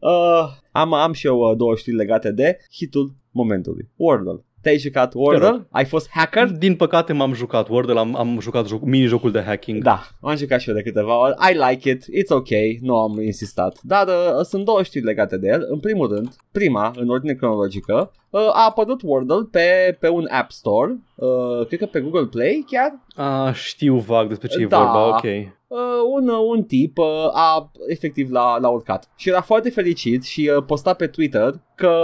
Uh, 0.00 0.46
am, 0.72 0.92
am 0.92 1.12
și 1.12 1.26
eu 1.26 1.38
uh, 1.38 1.56
două 1.56 1.76
știri 1.76 1.96
legate 1.96 2.32
de 2.32 2.58
hitul 2.72 3.14
momentului. 3.30 3.90
Wordle. 3.96 4.44
Te-ai 4.64 4.78
jucat 4.78 5.10
Te 5.10 5.18
Wordle? 5.18 5.66
Ai 5.70 5.84
fost 5.84 6.10
hacker? 6.10 6.46
Din 6.50 6.76
păcate 6.76 7.12
m-am 7.12 7.32
jucat 7.32 7.68
Wordle, 7.68 7.98
am, 7.98 8.16
am 8.16 8.38
jucat 8.40 8.66
joc, 8.66 8.82
mini-jocul 8.82 9.30
de 9.30 9.40
hacking. 9.40 9.82
Da, 9.82 10.02
am 10.20 10.36
jucat 10.36 10.60
și 10.60 10.68
eu 10.68 10.74
de 10.74 10.82
câteva 10.82 11.20
ori. 11.20 11.34
I 11.50 11.58
like 11.68 11.90
it, 11.90 12.04
it's 12.04 12.28
ok, 12.28 12.48
nu 12.80 12.98
am 12.98 13.20
insistat. 13.20 13.78
Dar 13.82 14.06
uh, 14.06 14.44
sunt 14.44 14.64
două 14.64 14.82
știri 14.82 15.04
legate 15.04 15.36
de 15.36 15.48
el. 15.48 15.66
În 15.70 15.78
primul 15.78 16.08
rând, 16.14 16.28
prima, 16.52 16.92
în 16.96 17.08
ordine 17.08 17.32
cronologică, 17.32 18.12
uh, 18.30 18.40
a 18.40 18.64
apărut 18.68 19.00
Wordle 19.02 19.48
pe, 19.50 19.96
pe 20.00 20.08
un 20.08 20.26
App 20.30 20.50
Store, 20.50 20.98
uh, 21.14 21.66
cred 21.66 21.78
că 21.78 21.86
pe 21.86 22.00
Google 22.00 22.26
Play 22.26 22.64
chiar. 22.70 23.00
A, 23.14 23.52
știu 23.52 23.96
vag 23.96 24.28
despre 24.28 24.48
ce 24.48 24.60
e 24.60 24.66
Da. 24.66 24.78
vorba, 24.78 25.06
ok. 25.08 25.22
Uh, 25.66 25.80
un, 26.12 26.28
uh, 26.28 26.38
un 26.48 26.62
tip 26.62 26.98
uh, 26.98 27.06
a 27.32 27.70
efectiv 27.88 28.30
l-a, 28.30 28.58
l-a 28.58 28.68
urcat 28.68 29.10
și 29.16 29.28
era 29.28 29.40
foarte 29.40 29.70
fericit 29.70 30.24
și 30.24 30.50
uh, 30.56 30.64
posta 30.66 30.92
pe 30.94 31.06
Twitter 31.06 31.54
că 31.74 31.94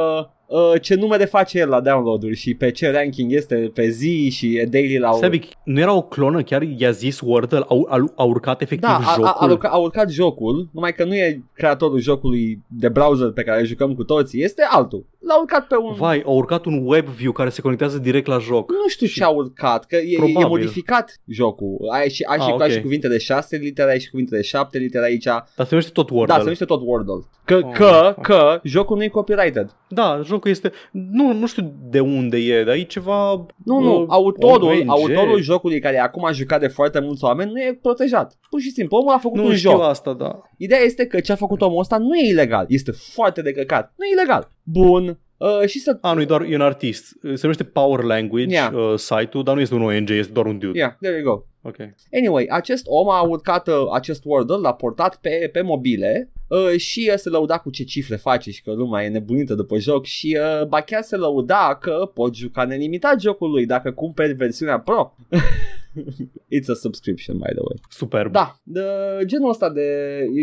uh, 0.51 0.81
ce 0.81 0.95
numere 0.95 1.25
face 1.25 1.59
el 1.59 1.69
la 1.69 1.81
download-uri 1.81 2.35
și 2.37 2.55
pe 2.55 2.71
ce 2.71 2.91
ranking 2.91 3.33
este 3.33 3.71
pe 3.75 3.89
zi 3.89 4.31
și 4.31 4.67
daily 4.71 4.99
la 4.99 5.13
Sebic, 5.13 5.45
nu 5.65 5.81
era 5.81 5.93
o 5.95 6.03
clonă, 6.03 6.43
chiar 6.43 6.63
i-a 6.63 6.91
zis 6.91 7.21
Wordle, 7.21 7.59
a, 7.59 7.75
a, 7.89 8.05
a 8.15 8.25
urcat 8.25 8.61
efectiv 8.63 8.89
Da, 8.89 8.97
a, 8.97 9.01
jocul. 9.15 9.25
a, 9.25 9.37
a, 9.39 9.45
urcat, 9.51 9.73
a 9.73 9.77
urcat 9.77 10.11
jocul, 10.11 10.69
numai 10.73 10.93
că 10.93 11.05
nu 11.05 11.15
e 11.15 11.43
creatorul 11.53 11.99
jocului 12.01 12.59
de 12.67 12.89
browser 12.89 13.31
pe 13.31 13.43
care 13.43 13.61
îl 13.61 13.67
jucăm 13.67 13.95
cu 13.95 14.05
toții, 14.05 14.43
este 14.43 14.63
altul. 14.71 15.05
L-a 15.19 15.39
urcat 15.41 15.67
pe 15.67 15.77
un... 15.77 15.93
Vai, 15.95 16.23
a 16.27 16.31
urcat 16.31 16.65
un 16.65 16.81
web 16.85 17.07
view 17.07 17.33
care 17.33 17.49
se 17.49 17.61
conectează 17.61 17.99
direct 17.99 18.27
la 18.27 18.39
joc. 18.39 18.71
Nu 18.71 18.89
știu 18.89 19.07
ce 19.07 19.25
a 19.25 19.29
urcat, 19.29 19.85
că 19.87 19.97
e, 19.97 20.13
e 20.13 20.17
Probabil. 20.17 20.47
modificat 20.49 21.21
jocul. 21.27 21.77
Ai 21.93 22.11
și, 22.11 22.23
ai, 22.23 22.37
Ah, 22.39 22.45
și, 22.45 22.51
ok. 22.53 22.61
ai 22.63 22.71
și 22.71 22.81
cuvinte 22.81 23.09
de 23.09 23.19
6 23.19 23.57
litere, 23.57 23.91
ai 23.91 24.01
și 24.01 24.11
cuvinte 24.11 24.37
de 24.37 24.43
7 24.43 24.79
litere 24.79 25.05
aici. 25.05 25.25
Dar 25.25 25.45
se 25.57 25.67
numește 25.71 25.91
tot 25.93 26.11
Wordle. 26.11 26.27
Da, 26.27 26.35
se 26.35 26.43
numește 26.43 26.65
tot 26.65 26.81
Wordle. 26.85 27.15
Că, 27.45 27.55
Oh, 27.65 27.71
că, 27.73 28.13
fuck. 28.15 28.27
că 28.27 28.61
jocul 28.65 28.97
nu 28.97 29.03
e 29.03 29.09
copyrighted. 29.09 29.75
Da, 29.89 30.21
jocul 30.25 30.40
este... 30.49 30.73
Nu, 30.91 31.33
nu 31.33 31.47
știu 31.47 31.73
de 31.91 32.01
unde 32.01 32.37
e, 32.37 32.65
dar 32.65 32.75
e 32.75 32.83
ceva... 32.83 33.47
Nu, 33.65 33.79
nu, 33.81 34.01
uh, 34.01 34.07
autorul, 34.09 34.69
ONG. 34.69 34.89
autorul 34.89 35.41
jocului 35.41 35.81
care 35.81 35.99
acum 35.99 36.25
a 36.25 36.33
jucat 36.33 36.61
de 36.61 36.67
foarte 36.67 37.01
mulți 37.01 37.25
oameni 37.25 37.51
nu 37.53 37.61
e 37.61 37.79
protejat. 37.83 38.39
Pur 38.51 38.61
și 38.61 38.71
simplu, 38.71 38.97
omul 38.97 39.13
a 39.13 39.19
făcut 39.19 39.39
Nu 39.39 39.47
un 39.47 39.55
știu 39.55 39.71
joc. 39.71 39.83
asta, 39.83 40.13
da. 40.13 40.41
Ideea 40.57 40.81
este 40.81 41.07
că 41.07 41.21
ce 41.21 41.33
a 41.33 41.37
făcut 41.37 41.61
omul 41.61 41.79
ăsta 41.79 41.99
nu 41.99 42.17
e 42.17 42.29
ilegal, 42.31 42.65
este 42.69 42.91
foarte 42.91 43.43
de 43.43 43.53
căcat. 43.53 43.93
Nu 43.97 44.05
e 44.05 44.09
ilegal. 44.13 44.51
Bun. 44.63 45.19
Uh, 45.37 45.67
și 45.67 45.79
să... 45.79 45.99
A, 46.01 46.13
nu, 46.13 46.21
e 46.21 46.25
doar 46.25 46.43
e 46.43 46.55
un 46.55 46.61
artist. 46.61 47.07
Se 47.23 47.41
numește 47.43 47.65
Power 47.65 48.03
Language 48.03 48.55
Yeah. 48.55 48.73
uh, 48.73 48.95
site-ul, 48.99 49.43
dar 49.45 49.55
nu 49.55 49.61
este 49.61 49.75
un 49.75 49.83
ONG, 49.83 50.11
este 50.11 50.33
doar 50.33 50.47
un 50.47 50.59
dude. 50.59 50.79
Yeah, 50.79 50.93
there 51.01 51.19
you 51.19 51.35
go. 51.35 51.43
Ok. 51.63 51.77
Anyway, 52.13 52.47
acest 52.51 52.85
om 52.87 53.09
a 53.11 53.23
urcat 53.23 53.69
uh, 53.69 53.75
acest 53.93 54.25
Wordle, 54.25 54.57
l-a 54.57 54.75
portat 54.75 55.17
pe, 55.17 55.49
pe 55.53 55.61
mobile 55.61 56.31
uh, 56.49 56.77
și 56.77 57.09
uh, 57.13 57.19
se 57.19 57.29
lăuda 57.29 57.59
cu 57.59 57.71
ce 57.71 57.85
cifre 57.85 58.17
face 58.17 58.51
și 58.51 58.63
că 58.63 58.73
lumea 58.73 59.05
e 59.05 59.09
nebunită 59.09 59.55
după 59.55 59.79
joc 59.79 60.05
și 60.05 60.39
uh, 60.41 60.67
ba 60.67 60.81
chiar 60.81 61.03
se 61.03 61.17
lăuda 61.17 61.79
că 61.81 62.11
poți 62.15 62.39
juca 62.39 62.65
nelimitat 62.65 63.21
jocul 63.21 63.51
lui 63.51 63.67
dacă 63.67 63.93
cumperi 63.93 64.33
versiunea 64.33 64.81
Pro. 64.81 65.15
It's 66.57 66.69
a 66.71 66.75
subscription, 66.75 67.37
by 67.37 67.49
the 67.49 67.61
way. 67.61 67.81
Superb. 67.89 68.33
Da, 68.33 68.61
de, 68.63 68.83
genul 69.25 69.49
ăsta 69.49 69.71
de 69.71 69.85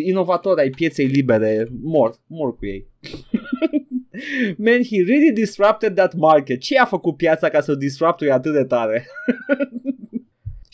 inovatori 0.06 0.62
ai 0.62 0.70
pieței 0.70 1.06
libere 1.06 1.68
mor, 1.82 2.16
mor 2.28 2.56
cu 2.56 2.66
ei. 2.66 2.88
Man, 4.58 4.84
he 4.84 5.04
really 5.06 5.32
disrupted 5.32 5.96
that 5.96 6.16
market. 6.16 6.60
Ce 6.60 6.80
a 6.80 6.86
făcut 6.86 7.18
piața 7.18 7.50
ca 7.50 7.62
să 7.62 7.72
o 7.72 7.76
disruptui 7.76 8.32
atât 8.32 8.54
de 8.54 8.64
tare? 8.64 9.06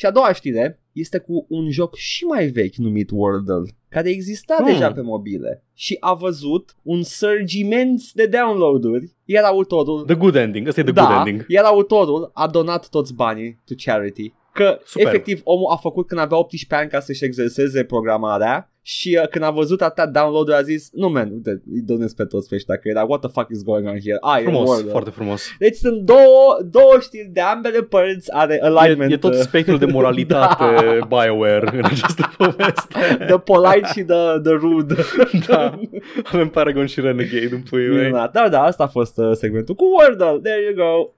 Și 0.04 0.10
a 0.10 0.12
doua 0.12 0.34
știre 0.34 0.80
este 0.92 1.18
cu 1.18 1.46
un 1.50 1.70
joc 1.72 1.96
și 1.96 2.24
mai 2.24 2.48
vechi 2.48 2.76
numit 2.76 3.10
Wordle, 3.12 3.64
care 3.90 4.10
exista 4.10 4.56
Hmm. 4.58 4.66
deja 4.66 4.92
pe 4.92 5.02
mobile 5.02 5.64
și 5.74 5.98
a 6.00 6.14
văzut 6.14 6.76
un 6.82 7.04
surge 7.04 7.60
imens 7.60 8.12
de 8.14 8.26
download-uri, 8.26 9.12
iar 9.26 9.44
autorul 9.44 10.04
The 10.06 10.16
good 10.16 10.36
ending. 10.36 10.68
Asta 10.68 10.80
e 10.80 10.84
the 10.84 10.92
da, 10.94 11.06
good 11.06 11.28
ending. 11.28 11.46
iar 11.48 11.64
autorul 11.64 12.32
a 12.34 12.48
donat 12.48 12.90
toți 12.90 13.14
banii 13.14 13.60
to 13.66 13.74
charity. 13.84 14.34
Că 14.54 14.80
Super. 14.86 15.08
efectiv 15.08 15.42
omul 15.44 15.72
a 15.72 15.76
făcut 15.76 16.08
când 16.08 16.22
avea 16.22 16.38
18 16.38 16.76
ani 16.76 16.90
ca 16.90 17.00
să-și 17.00 17.24
exerseze 17.24 17.84
programarea 17.84 18.73
și 18.85 19.19
uh, 19.22 19.27
când 19.27 19.43
a 19.43 19.49
văzut 19.49 19.81
atâta 19.81 20.07
download 20.07 20.51
a 20.51 20.61
zis 20.61 20.89
nu 20.91 21.10
man, 21.10 21.31
uite, 21.31 21.61
îi 21.73 21.81
donez 21.81 22.14
pe 22.14 22.26
toți 22.26 22.49
pe 22.49 22.55
ăștia 22.55 22.76
că 22.76 22.88
era 22.88 23.03
what 23.03 23.19
the 23.22 23.30
fuck 23.30 23.49
is 23.51 23.64
going 23.64 23.88
on 23.88 23.99
here? 24.03 24.18
Ah, 24.22 24.39
e 24.39 24.43
Frumos, 24.43 24.69
Wordle. 24.69 24.91
foarte 24.91 25.10
frumos. 25.10 25.43
Deci 25.60 25.76
sunt 25.76 26.01
două, 26.01 26.57
două 26.72 26.97
știri 27.01 27.30
de 27.34 27.41
ambele 27.41 27.81
părți 27.81 28.31
are 28.34 28.60
alignment. 28.61 29.11
E, 29.11 29.14
e 29.14 29.18
tot 29.18 29.34
uh, 29.34 29.39
spectrul 29.39 29.77
de 29.77 29.85
moralitate 29.97 30.64
Da. 30.99 31.05
BioWare 31.05 31.77
în 31.77 31.84
această 31.85 32.34
poveste. 32.38 33.15
The 33.30 33.38
polite 33.38 33.88
și 33.93 34.01
the, 34.03 34.39
the 34.43 34.51
rude. 34.53 34.95
da. 35.47 35.80
Avem 36.23 36.47
Paragon 36.49 36.85
și 36.85 37.01
Renegade 37.01 37.49
în 37.51 37.61
puii 37.69 37.88
mei. 37.88 37.97
Minunat. 38.05 38.31
Da, 38.31 38.49
da, 38.49 38.61
asta 38.64 38.84
a 38.84 38.88
fost 38.88 39.18
uh, 39.18 39.31
segmentul 39.34 39.76
cu 39.76 39.84
Wordle. 39.99 40.39
There 40.49 40.61
you 40.64 40.73
go. 40.76 41.11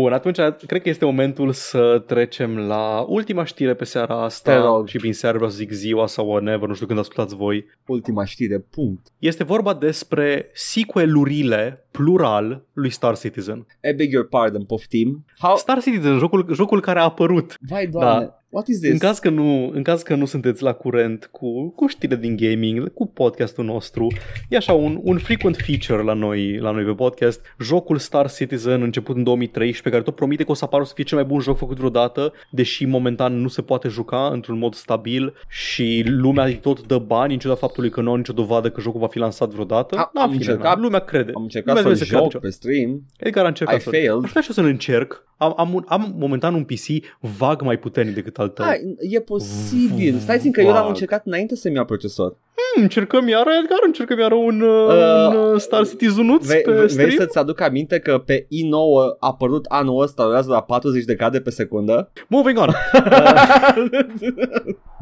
Bun, 0.00 0.12
atunci 0.12 0.36
cred 0.66 0.82
că 0.82 0.88
este 0.88 1.04
momentul 1.04 1.52
să 1.52 2.02
trecem 2.06 2.58
la 2.58 3.04
ultima 3.08 3.44
știre 3.44 3.74
pe 3.74 3.84
seara 3.84 4.24
asta. 4.24 4.52
Te 4.52 4.58
rog. 4.58 4.88
Și 4.88 4.96
prin 4.96 5.12
seară 5.12 5.36
vreau 5.36 5.50
să 5.50 5.56
zic 5.56 5.70
ziua 5.70 6.06
sau 6.06 6.28
whatever, 6.28 6.68
nu 6.68 6.74
știu 6.74 6.86
când 6.86 6.98
ascultați 6.98 7.36
voi. 7.36 7.66
Ultima 7.86 8.24
știre, 8.24 8.58
punct. 8.58 9.06
Este 9.18 9.44
vorba 9.44 9.74
despre 9.74 10.50
sequelurile 10.52 11.86
plural 11.90 12.64
lui 12.72 12.90
Star 12.90 13.18
Citizen. 13.18 13.66
I 13.90 13.92
beg 13.94 14.12
your 14.12 14.28
pardon, 14.28 14.64
poftim. 14.64 15.24
How... 15.38 15.56
Star 15.56 15.82
Citizen, 15.82 16.18
jocul, 16.18 16.46
jocul 16.54 16.80
care 16.80 16.98
a 16.98 17.02
apărut. 17.02 17.54
Vai, 17.68 17.86
doamne. 17.86 18.24
Da. 18.24 18.40
What 18.56 18.68
is 18.68 18.78
this? 18.80 18.92
În 18.92 18.98
caz, 18.98 19.18
că 19.18 19.30
nu, 19.30 19.70
în 19.74 19.82
caz 19.82 20.02
că 20.02 20.14
nu 20.14 20.24
sunteți 20.24 20.62
la 20.62 20.72
curent 20.72 21.28
cu, 21.32 21.70
cu 21.70 21.86
știre 21.86 22.16
din 22.16 22.36
gaming, 22.36 22.92
cu 22.92 23.06
podcastul 23.06 23.64
nostru, 23.64 24.06
e 24.48 24.56
așa 24.56 24.72
un, 24.72 25.00
un 25.02 25.18
frequent 25.18 25.56
feature 25.56 26.02
la 26.02 26.12
noi, 26.12 26.58
la 26.58 26.70
noi 26.70 26.84
pe 26.84 26.92
podcast, 26.92 27.40
jocul 27.60 27.98
Star 27.98 28.30
Citizen 28.30 28.82
început 28.82 29.16
în 29.16 29.22
2013, 29.22 29.85
care 29.90 30.02
tot 30.02 30.14
promite 30.14 30.44
că 30.44 30.50
o 30.50 30.54
să 30.54 30.64
apară 30.64 30.84
să 30.84 30.92
fie 30.94 31.04
cel 31.04 31.18
mai 31.18 31.26
bun 31.26 31.40
joc 31.40 31.56
făcut 31.56 31.76
vreodată, 31.76 32.32
deși 32.50 32.84
momentan 32.84 33.40
nu 33.40 33.48
se 33.48 33.62
poate 33.62 33.88
juca 33.88 34.30
într-un 34.32 34.58
mod 34.58 34.74
stabil 34.74 35.34
și 35.48 36.02
lumea 36.06 36.58
tot 36.60 36.86
dă 36.86 36.98
bani 36.98 37.32
în 37.32 37.38
ciuda 37.38 37.54
faptului 37.54 37.90
că 37.90 38.00
nu 38.00 38.10
au 38.10 38.16
nicio 38.16 38.32
dovadă 38.32 38.70
că 38.70 38.80
jocul 38.80 39.00
va 39.00 39.06
fi 39.06 39.18
lansat 39.18 39.48
vreodată. 39.48 39.96
A- 39.96 40.10
N-am 40.14 40.24
am 40.24 40.30
fine, 40.30 40.44
încercat- 40.44 40.78
lumea 40.78 40.98
crede. 41.00 41.32
Am 41.34 41.42
încercat 41.42 41.68
lumea 41.76 41.82
să-l 41.82 41.92
vezi 41.92 42.10
să 42.10 42.16
joc 42.16 42.28
creadă 42.28 42.38
pe 42.46 42.50
stream. 42.52 43.02
Edgar 43.18 43.44
a 43.44 43.48
încercat 43.48 43.76
I 43.78 43.80
să 43.82 43.90
failed. 43.90 44.10
Aș 44.22 44.26
putea 44.28 44.40
și 44.42 44.48
eu 44.48 44.54
să-l 44.54 44.64
încerc. 44.64 45.24
Am, 45.38 45.54
am, 45.56 45.74
un, 45.74 45.84
am 45.86 46.14
momentan 46.18 46.54
un 46.54 46.64
PC 46.64 47.04
vag 47.38 47.62
mai 47.62 47.78
puternic 47.78 48.14
decât 48.14 48.38
al 48.38 48.48
tău. 48.48 48.66
Da, 48.66 48.72
e 49.00 49.20
posibil. 49.20 50.18
Stai 50.18 50.38
țin 50.38 50.52
că 50.52 50.60
eu 50.60 50.66
l-am 50.66 50.76
Fuck. 50.76 50.88
încercat 50.88 51.26
înainte 51.26 51.56
să-mi 51.56 51.74
iau 51.74 51.84
procesor. 51.84 52.36
Hmm, 52.74 52.82
încercăm 52.82 53.28
iară, 53.28 53.50
Edgar, 53.62 53.78
încercăm 53.86 54.18
iară 54.18 54.34
un, 54.34 54.60
uh, 54.60 54.86
Uh, 54.86 55.34
un 55.36 55.52
uh, 55.52 55.60
Star 55.60 55.86
Citizen 55.88 56.24
nuț 56.26 56.46
Vei, 56.46 56.60
pe 56.60 56.72
vrei 56.72 56.88
stream. 56.90 57.10
să-ți 57.10 57.38
aduc 57.38 57.60
aminte 57.60 57.98
că 57.98 58.18
pe 58.18 58.46
i9 58.46 59.16
a 59.18 59.26
apărut 59.26 59.64
anul 59.68 60.02
ăsta, 60.02 60.24
durează 60.24 60.50
la 60.50 60.60
40 60.62 61.04
de 61.04 61.14
cadre 61.16 61.40
pe 61.40 61.50
secundă? 61.50 62.10
Moving 62.28 62.58
on. 62.58 62.68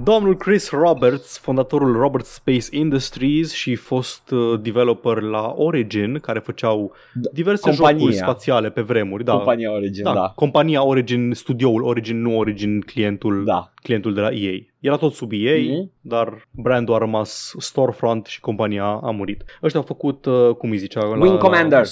Domnul 0.04 0.36
Chris 0.36 0.70
Roberts, 0.70 1.38
fondatorul 1.38 1.92
Roberts 1.96 2.28
Space 2.28 2.66
Industries 2.70 3.52
și 3.52 3.74
fost 3.74 4.30
uh, 4.30 4.60
developer 4.62 5.20
la 5.20 5.52
Origin, 5.56 6.18
care 6.18 6.38
făceau 6.38 6.92
Da, 7.14 7.28
diverse 7.32 7.68
compania. 7.70 7.98
jocuri 7.98 8.16
spațiale 8.16 8.70
pe 8.70 8.80
vremuri. 8.80 9.24
Da. 9.24 9.32
Compania 9.32 9.72
Origin, 9.72 10.02
da, 10.04 10.12
da. 10.12 10.32
compania 10.34 10.84
Origin, 10.84 11.32
studioul 11.34 11.82
Origin, 11.82 12.20
nu 12.20 12.38
Origin 12.38 12.80
clientul, 12.80 13.44
Da. 13.44 13.72
clientul 13.82 14.14
de 14.14 14.20
la 14.20 14.30
EA. 14.32 14.52
Era 14.84 14.96
tot 14.96 15.12
sub 15.12 15.30
EA, 15.32 15.56
Mhm. 15.58 15.90
dar 16.00 16.48
brandul 16.50 16.94
a 16.94 16.98
rămas 16.98 17.54
storefront 17.58 18.26
și 18.26 18.40
compania 18.40 18.84
a 18.84 19.10
murit. 19.10 19.44
Ăștia 19.62 19.80
au 19.80 19.86
făcut, 19.86 20.24
uh, 20.24 20.54
cum 20.58 20.70
îi 20.70 20.76
zicea? 20.76 21.06
Wing 21.06 21.38
Commander. 21.38 21.78
La, 21.78 21.84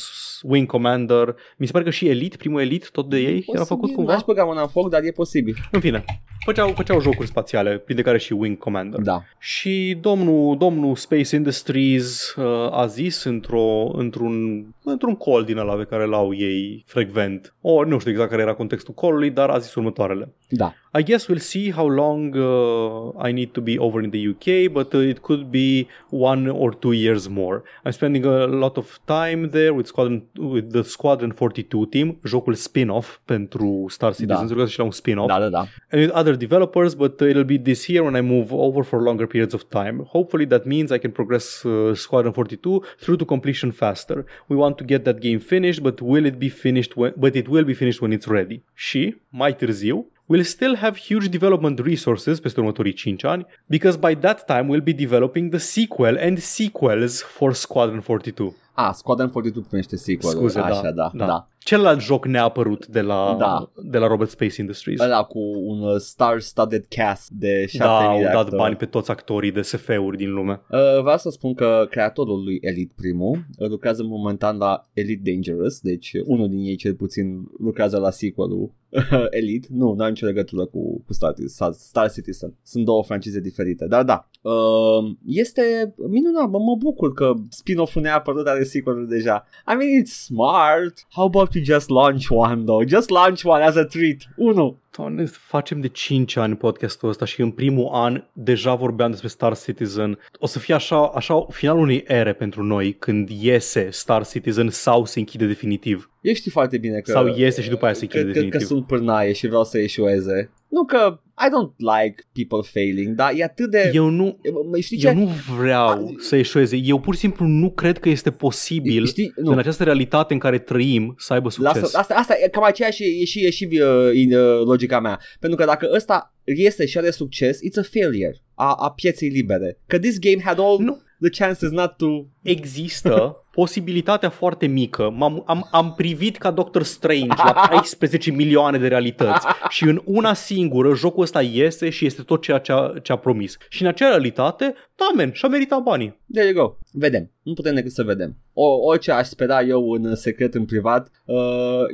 Wing 0.43 0.66
Commander. 0.66 1.35
Mi 1.56 1.66
se 1.66 1.73
pare 1.73 1.85
că 1.85 1.90
și 1.90 2.09
Elite, 2.09 2.36
primul 2.36 2.60
Elite, 2.60 2.86
tot 2.93 3.09
de 3.09 3.19
ei, 3.19 3.44
era 3.55 3.64
făcut 3.64 3.94
cumva. 3.94 4.12
N-aș 4.12 4.23
băga 4.27 4.44
mâna 4.44 4.60
în 4.60 4.69
foc, 4.69 4.89
dar 4.90 5.02
e 5.05 5.10
posibil. 5.10 5.55
În 5.70 5.81
fine, 5.81 6.05
făceau, 6.44 6.69
făceau 6.69 7.01
jocuri 7.01 7.28
spațiale, 7.28 7.78
printre 7.78 8.05
care 8.05 8.19
și 8.19 8.32
Wing 8.32 8.59
Commander. 8.59 9.01
Da. 9.01 9.23
Și 9.39 9.97
domnul, 10.01 10.56
domnul 10.56 10.97
Space 10.97 11.36
Industries 11.36 12.35
uh, 12.35 12.69
a 12.70 12.86
zis 12.86 13.24
într-o, 13.24 13.90
într-un, 13.93 14.66
într-un 14.85 15.16
call 15.16 15.44
din 15.44 15.56
ăla 15.56 15.74
pe 15.74 15.85
care 15.90 16.05
l-au 16.06 16.35
ei 16.35 16.85
frecvent, 16.86 17.55
o, 17.60 17.85
nu 17.85 17.98
știu 17.98 18.10
exact 18.10 18.31
care 18.31 18.43
era 18.43 18.55
contextul 18.55 18.94
callului, 18.94 19.31
dar 19.31 19.48
a 19.51 19.59
zis 19.59 19.74
următoarele. 19.74 20.32
Da. 20.54 20.68
I 20.94 21.02
guess 21.02 21.26
we'll 21.28 21.40
see 21.40 21.70
how 21.70 21.86
long 21.86 22.20
uh, 22.36 23.18
I 23.28 23.32
need 23.32 23.50
to 23.54 23.60
be 23.62 23.78
over 23.78 24.02
in 24.02 24.10
the 24.10 24.22
UK, 24.32 24.70
but 24.70 24.94
uh, 24.94 24.98
it 25.12 25.18
could 25.22 25.50
be 25.50 25.88
one 26.10 26.42
or 26.50 26.70
two 26.74 26.92
years 26.92 27.28
more. 27.28 27.62
I'm 27.84 27.92
spending 27.92 28.24
a 28.26 28.46
lot 28.46 28.76
of 28.76 28.98
time 29.06 29.48
there 29.50 29.72
with, 29.72 29.86
Squadron, 29.86 30.22
with 30.36 30.70
the 30.72 30.82
Squadron 30.84 31.32
42 31.32 31.86
team, 31.86 32.18
jocul 32.26 32.54
spin-off 32.54 33.20
pentru 33.24 33.86
Star 33.88 34.12
Citizen, 34.12 34.46
Da. 34.48 34.54
da. 34.54 34.66
și 34.66 34.78
la 34.78 34.84
un 34.84 34.90
spin-off 34.90 35.28
Da, 35.28 35.38
da, 35.38 35.48
da. 35.48 35.64
and 35.90 36.02
with 36.02 36.12
other 36.14 36.36
developers, 36.36 36.94
but 36.94 37.20
uh, 37.20 37.28
it'll 37.28 37.44
be 37.44 37.58
this 37.58 37.86
year 37.88 38.02
when 38.02 38.14
I 38.14 38.20
move 38.20 38.52
over 38.52 38.82
for 38.84 39.00
longer 39.00 39.26
periods 39.26 39.54
of 39.54 39.62
time. 39.70 39.96
Hopefully, 40.06 40.46
that 40.46 40.64
means 40.66 40.90
I 40.90 40.98
can 40.98 41.10
progress 41.10 41.64
uh, 41.64 41.94
Squadron 41.94 42.32
42 42.34 42.82
through 42.98 43.16
to 43.16 43.24
completion 43.24 43.70
faster. 43.72 44.26
We 44.50 44.56
want 44.56 44.76
to 44.78 44.84
get 44.84 45.04
that 45.04 45.18
game 45.20 45.38
finished, 45.40 45.82
but 45.82 46.00
will 46.02 46.26
it 46.26 46.38
be 46.38 46.50
finished? 46.50 46.92
When, 46.96 47.12
but 47.16 47.34
it 47.34 47.46
will 47.48 47.64
be 47.64 47.74
finished 47.74 48.00
when 48.02 48.12
it's 48.18 48.26
ready. 48.26 48.62
Și 48.74 49.16
mai 49.28 49.56
târziu. 49.56 50.06
We'll 50.32 50.44
still 50.44 50.76
have 50.76 50.96
huge 50.96 51.28
development 51.28 51.78
resources 51.78 52.40
peste 52.40 52.60
următorii 52.60 52.94
5 53.18 53.30
ani 53.30 53.46
because 53.66 53.98
by 53.98 54.14
that 54.14 54.44
time 54.46 54.68
we'll 54.68 54.80
be 54.80 54.92
developing 54.92 55.50
the 55.50 55.59
sequel 55.59 56.16
and 56.20 56.38
sequels 56.38 57.20
for 57.20 57.52
Squadron 57.52 58.00
42. 58.00 58.56
A, 58.74 58.92
Squadron 58.92 59.28
42 59.28 59.62
primește 59.68 59.96
sequel 59.96 60.30
Scuze, 60.32 60.58
Așa, 60.58 60.82
da, 60.82 60.90
da, 60.90 61.10
da. 61.14 61.26
da. 61.26 61.46
Celălalt 61.58 62.00
joc 62.00 62.26
neapărut 62.26 62.86
de 62.86 63.00
la, 63.00 63.36
Da. 63.38 63.70
de 63.84 63.98
la 63.98 64.06
Robert 64.06 64.30
Space 64.30 64.60
Industries. 64.60 65.00
Ăla 65.00 65.22
cu 65.24 65.38
un 65.64 65.80
uh, 65.82 65.96
star-studded 65.98 66.84
cast 66.88 67.30
de 67.30 67.66
7000 67.66 67.78
Da, 67.78 68.08
au 68.08 68.16
de 68.16 68.22
dat 68.24 68.34
actori. 68.34 68.56
bani 68.56 68.76
pe 68.76 68.86
toți 68.86 69.10
actorii 69.10 69.52
de 69.52 69.62
SF-uri 69.62 70.16
din 70.16 70.32
lume. 70.32 70.60
Uh, 70.70 71.00
vreau 71.02 71.16
să 71.18 71.30
spun 71.30 71.54
că 71.54 71.86
creatorul 71.90 72.42
lui 72.44 72.58
Elite 72.62 72.92
primul 72.96 73.44
uh, 73.58 73.68
lucrează 73.68 74.02
momentan 74.04 74.56
la 74.56 74.88
Elite 74.92 75.30
Dangerous, 75.30 75.80
deci 75.80 76.12
uh, 76.12 76.22
unul 76.26 76.48
din 76.48 76.64
ei 76.64 76.76
cel 76.76 76.94
puțin 76.94 77.48
lucrează 77.58 77.98
la 77.98 78.10
sequelul 78.10 78.72
Elite. 79.30 79.68
Nu, 79.70 79.92
nu 79.94 80.00
are 80.00 80.10
nicio 80.10 80.26
legătură 80.26 80.64
cu, 80.64 81.02
cu 81.06 81.12
Star, 81.12 81.34
Star, 81.46 81.72
Star 81.72 82.10
Citizen. 82.12 82.54
Sunt 82.62 82.84
două 82.84 83.02
francize 83.02 83.40
diferite, 83.40 83.86
dar 83.86 84.02
da. 84.04 84.28
Uh, 84.42 85.14
este 85.26 85.94
minunat, 86.08 86.50
mă, 86.50 86.58
mă 86.58 86.74
bucur 86.78 87.12
că 87.12 87.32
spin-off-ul 87.48 88.02
neapărat 88.02 88.46
are 88.46 88.61
sequel 88.64 89.06
deja. 89.06 89.47
I 89.72 89.74
mean, 89.74 90.02
it's 90.02 90.24
smart. 90.24 91.06
How 91.14 91.24
about 91.24 91.55
you 91.55 91.64
just 91.64 91.89
launch 91.89 92.26
one, 92.30 92.64
though? 92.64 92.89
Just 92.89 93.09
launch 93.09 93.44
one 93.44 93.64
as 93.64 93.76
a 93.76 93.84
treat. 93.84 94.16
Unu. 94.36 94.80
Doamne, 94.97 95.24
facem 95.24 95.80
de 95.80 95.89
5 95.89 96.36
ani 96.36 96.56
podcastul 96.56 97.09
ăsta 97.09 97.24
și 97.24 97.40
în 97.40 97.51
primul 97.51 97.89
an 97.93 98.24
deja 98.32 98.74
vorbeam 98.74 99.10
despre 99.10 99.28
Star 99.28 99.56
Citizen. 99.56 100.18
O 100.39 100.47
să 100.47 100.59
fie 100.59 100.74
așa, 100.74 101.06
așa 101.14 101.47
finalul 101.48 101.82
unei 101.82 102.05
ere 102.06 102.32
pentru 102.32 102.62
noi 102.62 102.93
când 102.93 103.28
iese 103.28 103.89
Star 103.90 104.26
Citizen 104.26 104.68
sau 104.68 105.05
se 105.05 105.18
închide 105.18 105.47
definitiv. 105.47 106.10
Eu 106.20 106.34
știi 106.34 106.51
foarte 106.51 106.78
bine 106.78 106.98
că... 106.98 107.10
Sau 107.10 107.26
iese 107.36 107.62
și 107.62 107.68
după 107.68 107.84
aia 107.84 107.94
se 107.94 108.06
că, 108.06 108.16
închide 108.16 108.32
că, 108.32 108.39
că 108.39 108.44
definitiv. 108.44 108.66
sunt 108.66 108.86
pârnaie 108.86 109.32
și 109.32 109.47
vreau 109.47 109.64
să 109.64 109.78
eșueze. 109.78 110.51
Nu 110.68 110.84
că 110.84 111.20
I 111.47 111.48
don't 111.48 111.77
like 111.97 112.24
people 112.32 112.69
failing, 112.73 113.14
dar 113.14 113.32
e 113.36 113.43
atât 113.43 113.70
de... 113.70 113.90
Eu 113.94 114.09
nu, 114.09 114.39
Mă, 114.70 114.78
Știi 114.78 114.98
ce? 114.98 115.06
eu 115.09 115.14
nu 115.14 115.28
vreau 115.59 116.14
să 116.19 116.36
eșueze. 116.36 116.77
Eu 116.77 117.01
pur 117.01 117.14
și 117.14 117.20
simplu 117.20 117.47
nu 117.47 117.70
cred 117.70 117.98
că 117.98 118.09
este 118.09 118.31
posibil 118.31 119.06
Știi? 119.06 119.32
în 119.36 119.44
Nu. 119.44 119.56
această 119.59 119.85
realitate 119.85 120.32
în 120.32 120.39
care 120.39 120.59
trăim 120.59 121.14
să 121.19 121.32
aibă 121.32 121.51
succes. 121.51 121.82
Lasă, 121.82 121.98
asta, 121.98 122.14
asta 122.14 122.35
e 122.44 122.48
cam 122.48 122.62
aceeași 122.64 123.02
e 123.20 123.24
și, 123.24 123.44
e 123.44 123.51
și 123.51 123.69
uh, 123.73 124.14
in, 124.14 124.35
uh, 124.35 124.64
logica 124.64 125.01
mea. 125.01 125.20
Pentru 125.40 125.59
că 125.59 125.64
dacă 125.64 125.90
ăsta 125.94 126.35
iese 126.56 126.86
și 126.86 126.98
are 126.98 127.10
succes, 127.10 127.59
it's 127.59 127.78
a 127.78 127.82
failure 127.93 128.36
a, 128.55 128.74
a 128.78 128.90
pieței 128.90 129.28
libere. 129.28 129.78
Că 129.86 129.98
this 129.98 130.19
game 130.19 130.43
had 130.44 130.59
all 130.59 130.78
Nu. 130.81 131.02
the 131.20 131.44
chances 131.44 131.70
not 131.70 131.97
to... 131.97 132.24
există 132.43 133.36
posibilitatea 133.52 134.28
foarte 134.28 134.66
mică. 134.66 135.14
M-am, 135.16 135.42
am, 135.46 135.68
am 135.70 135.94
privit 135.96 136.36
ca 136.36 136.50
Doctor 136.50 136.82
Strange 136.82 137.42
la 137.44 137.52
14 137.70 138.30
milioane 138.30 138.78
de 138.78 138.88
realități 138.88 139.46
și 139.68 139.84
în 139.84 140.00
una 140.04 140.34
singură 140.34 140.94
jocul 140.94 141.22
ăsta 141.22 141.42
iese 141.42 141.90
și 141.90 142.06
este 142.06 142.22
tot 142.22 142.42
ceea 142.42 142.58
ce 142.58 142.72
a, 142.72 142.92
ce 143.02 143.12
a 143.12 143.16
promis. 143.16 143.56
Și 143.68 143.82
în 143.82 143.88
acea 143.88 144.08
realitate, 144.08 144.74
da, 144.94 145.10
men, 145.14 145.32
și-a 145.32 145.48
meritat 145.48 145.82
banii. 145.82 146.20
There 146.32 146.48
you 146.48 146.64
go. 146.64 146.76
Vedem. 146.92 147.30
Nu 147.42 147.52
putem 147.52 147.74
decât 147.74 147.90
să 147.90 148.02
vedem. 148.02 148.36
O, 148.52 148.64
orice 148.64 149.12
aș 149.12 149.26
spera 149.26 149.62
eu 149.62 149.90
în 149.90 150.14
secret, 150.14 150.54
în 150.54 150.64
privat, 150.64 151.10
uh, 151.24 151.36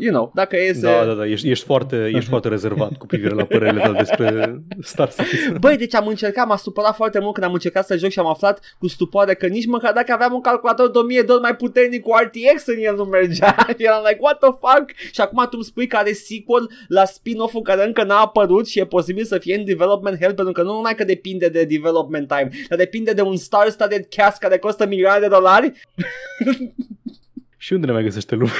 you 0.00 0.12
know, 0.12 0.30
dacă 0.34 0.56
iese... 0.56 0.80
Da, 0.80 1.04
da, 1.04 1.12
da, 1.12 1.26
ești, 1.26 1.50
ești, 1.50 1.64
foarte, 1.64 2.10
ești 2.14 2.28
foarte 2.28 2.48
rezervat 2.48 2.96
cu 2.96 3.06
privire 3.06 3.34
la 3.34 3.44
părerile 3.44 3.80
tale 3.80 3.98
despre 3.98 4.62
Star 4.80 5.12
Citizen. 5.12 5.56
Băi, 5.60 5.76
deci 5.76 5.94
am 5.94 6.06
încercat, 6.06 6.46
m-a 6.46 6.56
supărat 6.56 6.94
foarte 6.94 7.18
mult 7.18 7.34
când 7.34 7.46
am 7.46 7.52
încercat 7.52 7.86
să 7.86 7.96
joc 7.96 8.10
și 8.10 8.18
am 8.18 8.26
aflat 8.26 8.76
cu 8.78 8.88
stupoare 8.88 9.34
că 9.34 9.46
nici 9.46 9.66
măcar 9.66 9.92
dacă 9.92 10.12
aveam 10.12 10.32
un 10.32 10.40
calculator 10.40 10.90
de 10.90 10.98
1000 10.98 11.22
de 11.22 11.32
ori 11.32 11.42
mai 11.42 11.47
puternic 11.54 12.02
cu 12.02 12.10
RTX 12.22 12.66
în 12.66 12.78
el 12.78 12.96
nu 12.96 13.04
mergea. 13.04 13.56
Eram 13.76 14.02
like, 14.06 14.18
what 14.20 14.38
the 14.38 14.48
fuck? 14.48 14.90
Și 15.12 15.20
acum 15.20 15.42
tu 15.44 15.50
îmi 15.52 15.64
spui 15.64 15.86
că 15.86 15.96
are 15.96 16.12
sequel 16.12 16.70
la 16.88 17.04
spin-off-ul 17.04 17.62
care 17.62 17.84
încă 17.84 18.02
n-a 18.04 18.20
apărut 18.20 18.66
și 18.68 18.78
e 18.78 18.86
posibil 18.86 19.24
să 19.24 19.38
fie 19.38 19.56
în 19.56 19.64
development 19.64 20.18
hell 20.20 20.34
pentru 20.34 20.52
că 20.52 20.62
nu 20.62 20.72
numai 20.72 20.94
că 20.94 21.04
depinde 21.04 21.48
de 21.48 21.64
development 21.64 22.28
time, 22.28 22.50
dar 22.68 22.78
depinde 22.78 23.12
de 23.12 23.22
un 23.22 23.36
star-studded 23.36 24.06
cast 24.16 24.38
care 24.38 24.58
costă 24.58 24.86
milioane 24.86 25.20
de 25.20 25.28
dolari. 25.28 25.72
Și 27.60 27.72
unde 27.72 27.86
ne 27.86 27.92
mai 27.92 28.02
găsește 28.02 28.34
lumea? 28.34 28.52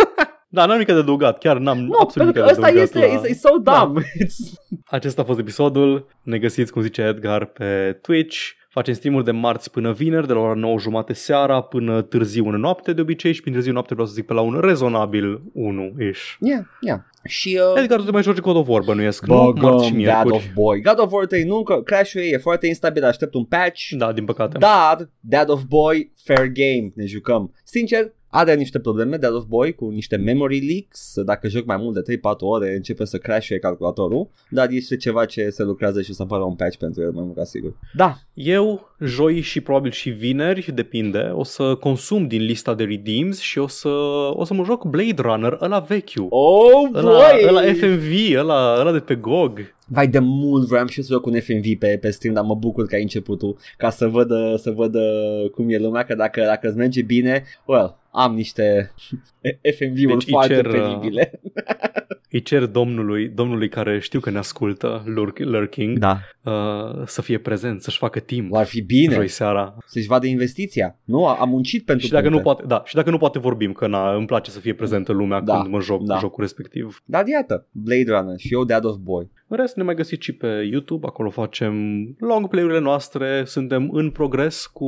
da, 0.48 0.60
n-am 0.66 0.70
nimic 0.72 0.86
de 0.86 0.92
adăugat, 0.92 1.38
chiar 1.38 1.58
n-am 1.58 1.78
Nu, 1.78 1.98
absolut 2.00 2.32
pentru 2.32 2.32
că 2.32 2.38
nimic 2.40 2.44
de 2.44 2.52
ăsta 2.52 2.66
adăugat 2.66 2.82
este, 2.82 2.98
la... 2.98 3.28
it's, 3.28 3.34
it's 3.34 3.40
so 3.40 3.58
Da. 3.58 3.84
dumb. 3.84 3.98
It's... 3.98 4.52
Acesta 4.86 5.22
a 5.22 5.24
fost 5.24 5.38
episodul. 5.38 6.06
Ne 6.22 6.38
găsiți, 6.38 6.72
cum 6.72 6.82
zice 6.82 7.02
Edgar, 7.02 7.44
pe 7.44 7.98
Twitch. 8.02 8.36
Facem 8.76 8.94
stream 8.94 9.22
de 9.22 9.30
marți 9.30 9.70
până 9.70 9.92
vineri, 9.92 10.26
de 10.26 10.32
la 10.32 10.38
ora 10.38 10.54
9 10.54 10.78
jumate 10.78 11.12
seara 11.12 11.60
până 11.60 12.02
târziu 12.02 12.48
în 12.48 12.60
noapte 12.60 12.92
de 12.92 13.00
obicei 13.00 13.32
și 13.32 13.40
prin 13.40 13.52
târziu 13.52 13.72
noapte 13.72 13.94
vreau 13.94 14.08
să 14.08 14.14
zic 14.14 14.26
pe 14.26 14.32
la 14.32 14.40
un 14.40 14.60
rezonabil 14.60 15.40
1-ish. 15.40 16.38
Yeah, 16.40 16.64
yeah. 16.80 17.00
Și 17.26 17.60
uh, 17.74 17.82
Edgar, 17.82 17.98
tu 17.98 18.04
te 18.04 18.10
mai 18.10 18.22
joci 18.22 18.38
God 18.40 18.56
of 18.56 18.68
War, 18.68 18.82
bănuiesc, 18.82 19.26
nu? 19.26 19.34
Marți 19.34 19.56
și 19.56 19.60
Băgăm 19.62 19.78
Dad 19.80 19.94
miercuri. 19.96 20.34
of 20.34 20.44
Boy. 20.54 20.80
God 20.80 20.98
of 21.00 21.12
War 21.12 21.26
3 21.26 21.44
nu, 21.44 21.62
că 21.62 21.82
Crash-ul 21.82 22.20
ei 22.20 22.30
e 22.30 22.36
foarte 22.38 22.66
instabil, 22.66 23.04
aștept 23.04 23.34
un 23.34 23.44
patch. 23.44 23.88
Da, 23.90 24.12
din 24.12 24.24
păcate. 24.24 24.58
Dar 24.58 25.10
Dad 25.20 25.50
of 25.50 25.62
Boy, 25.62 26.12
fair 26.24 26.46
game, 26.46 26.92
ne 26.94 27.04
jucăm. 27.04 27.54
Sincer, 27.64 28.14
are 28.28 28.54
niște 28.54 28.78
probleme 28.78 29.16
Dad 29.16 29.34
of 29.34 29.44
Boy 29.44 29.74
cu 29.74 29.88
niște 29.88 30.16
memory 30.16 30.60
leaks. 30.66 31.12
Dacă 31.24 31.48
joc 31.48 31.64
mai 31.66 31.76
mult 31.76 32.04
de 32.04 32.16
3-4 32.16 32.20
ore, 32.38 32.74
începe 32.74 33.04
să 33.04 33.18
crashe 33.18 33.58
calculatorul. 33.58 34.28
Dar 34.50 34.68
este 34.70 34.96
ceva 34.96 35.24
ce 35.24 35.48
se 35.50 35.62
lucrează 35.62 36.02
și 36.02 36.10
o 36.10 36.14
să 36.14 36.22
apară 36.22 36.42
un 36.42 36.54
patch 36.54 36.76
pentru 36.76 37.02
el, 37.02 37.10
mai 37.12 37.22
mult 37.24 37.36
ca 37.36 37.44
sigur. 37.44 37.76
Da, 37.94 38.14
Eu, 38.34 38.94
joi 39.00 39.40
și 39.40 39.60
probabil 39.60 39.90
și 39.90 40.10
vineri, 40.10 40.70
depinde, 40.74 41.30
o 41.32 41.42
să 41.44 41.74
consum 41.74 42.26
din 42.26 42.42
lista 42.42 42.74
de 42.74 42.84
redeems 42.84 43.40
și 43.40 43.58
o 43.58 43.66
să, 43.66 43.88
o 44.32 44.44
să 44.44 44.54
mă 44.54 44.64
joc 44.64 44.84
Blade 44.84 45.22
Runner, 45.22 45.58
ăla 45.60 45.78
vechiul. 45.78 46.26
Oh, 46.30 46.88
Ăla, 46.94 47.15
boy! 47.16 47.48
ăla 47.48 47.60
FMV, 47.60 48.36
ăla, 48.36 48.76
ăla 48.80 48.92
de 48.92 48.98
pe 48.98 49.14
GOG. 49.14 49.74
Vai 49.88 50.08
de 50.08 50.18
mult 50.18 50.68
vreau 50.68 50.86
și 50.86 50.98
eu 50.98 51.04
să 51.04 51.12
joc 51.12 51.26
un 51.26 51.40
FMV 51.40 51.78
pe, 51.78 51.98
pe 52.00 52.10
stream, 52.10 52.34
dar 52.34 52.44
mă 52.44 52.54
bucur 52.54 52.86
că 52.86 52.94
ai 52.94 53.02
începutul 53.02 53.58
ca 53.76 53.90
să 53.90 54.06
văd, 54.06 54.30
să 54.58 54.70
văd 54.70 54.96
cum 55.54 55.70
e 55.70 55.78
lumea, 55.78 56.04
că 56.04 56.14
dacă, 56.14 56.40
dacă 56.40 56.68
îți 56.68 56.76
merge 56.76 57.02
bine, 57.02 57.44
well, 57.64 57.98
am 58.10 58.34
niște 58.34 58.92
FMV-uri 59.76 60.12
Deci 60.12 60.26
îi 60.26 60.32
foarte 60.32 60.54
cer, 60.54 60.66
uh, 60.66 60.72
penibile. 60.72 61.30
îi 62.36 62.42
cer 62.42 62.66
domnului, 62.66 63.28
domnului 63.28 63.68
care 63.68 63.98
știu 63.98 64.20
că 64.20 64.30
ne 64.30 64.38
ascultă, 64.38 65.02
lurk, 65.06 65.38
Lurking, 65.38 65.98
Da. 65.98 66.18
uh, 66.42 67.02
să 67.06 67.22
fie 67.22 67.38
prezent, 67.38 67.82
să-și 67.82 67.98
facă 67.98 68.18
timp. 68.18 68.54
Ar 68.54 68.66
fi 68.66 68.80
bine 68.82 69.14
Joi 69.14 69.28
seara. 69.28 69.76
să-și 69.86 70.06
vadă 70.06 70.26
investiția. 70.26 70.98
Nu, 71.04 71.26
a, 71.26 71.36
a 71.40 71.44
muncit 71.44 71.84
pentru 71.84 72.06
Și 72.06 72.12
dacă, 72.12 72.28
nu 72.28 72.30
puncte. 72.40 72.48
poate, 72.48 72.66
da, 72.66 72.82
și 72.86 72.94
dacă 72.94 73.10
nu 73.10 73.18
poate 73.18 73.38
vorbim, 73.38 73.72
că 73.72 73.86
na, 73.86 74.14
îmi 74.14 74.26
place 74.26 74.50
să 74.50 74.60
fie 74.60 74.74
prezentă 74.74 75.12
lumea 75.12 75.40
Da, 75.40 75.60
când 75.60 75.72
mă 75.72 75.80
joc 75.80 76.02
da. 76.04 76.18
jocul 76.18 76.42
respectiv. 76.42 77.02
Dar 77.04 77.26
iată, 77.26 77.66
Blade 77.70 78.04
Runner 78.08 78.38
și 78.38 78.52
eu 78.52 78.64
Dad 78.64 78.84
of 78.84 78.96
Boy. 78.96 79.30
În 79.48 79.56
rest 79.56 79.76
ne 79.76 79.82
mai 79.82 79.94
găsiți 79.94 80.24
și 80.24 80.32
pe 80.32 80.68
YouTube, 80.70 81.06
acolo 81.06 81.30
facem 81.30 81.74
long 82.18 82.48
play-urile 82.48 82.80
noastre, 82.80 83.42
suntem 83.44 83.88
în 83.92 84.10
progres 84.10 84.66
cu 84.66 84.86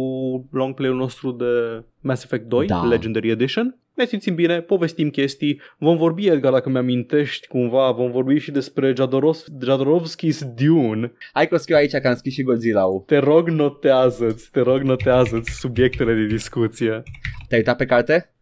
long 0.51 0.75
play-ul 0.75 0.97
nostru 0.97 1.31
de 1.31 1.83
Mass 2.01 2.25
Effect 2.25 2.49
2, 2.49 2.66
Da. 2.66 2.85
Legendary 2.85 3.31
Edition. 3.31 3.77
Ne 3.99 4.05
simțim 4.07 4.35
bine, 4.35 4.61
povestim 4.61 5.11
chestii, 5.11 5.61
vom 5.79 5.97
vorbi, 5.97 6.27
Edgar, 6.29 6.53
dacă 6.53 6.69
mi-amintești 6.69 7.47
cumva, 7.47 7.91
vom 7.91 8.11
vorbi 8.11 8.39
și 8.39 8.51
despre 8.51 8.93
Jodorov- 8.93 9.45
Jodorowsky's 9.65 10.39
Dune. 10.57 11.12
Hai 11.33 11.49
că 11.49 11.55
o 11.55 11.59
scriu 11.59 11.77
aici 11.77 11.97
că 11.97 12.09
am 12.09 12.15
scris 12.15 12.33
și 12.33 12.43
godzilla 12.43 12.83
Te 13.07 13.16
rog, 13.16 13.49
notează-ți, 13.49 14.51
te 14.51 14.61
rog, 14.61 14.81
notează-ți 14.81 15.51
subiectele 15.51 16.15
de 16.15 16.27
discuție. 16.27 17.03
Te-ai 17.49 17.61
uitat 17.61 17.77
pe 17.77 17.85
carte? 17.85 18.33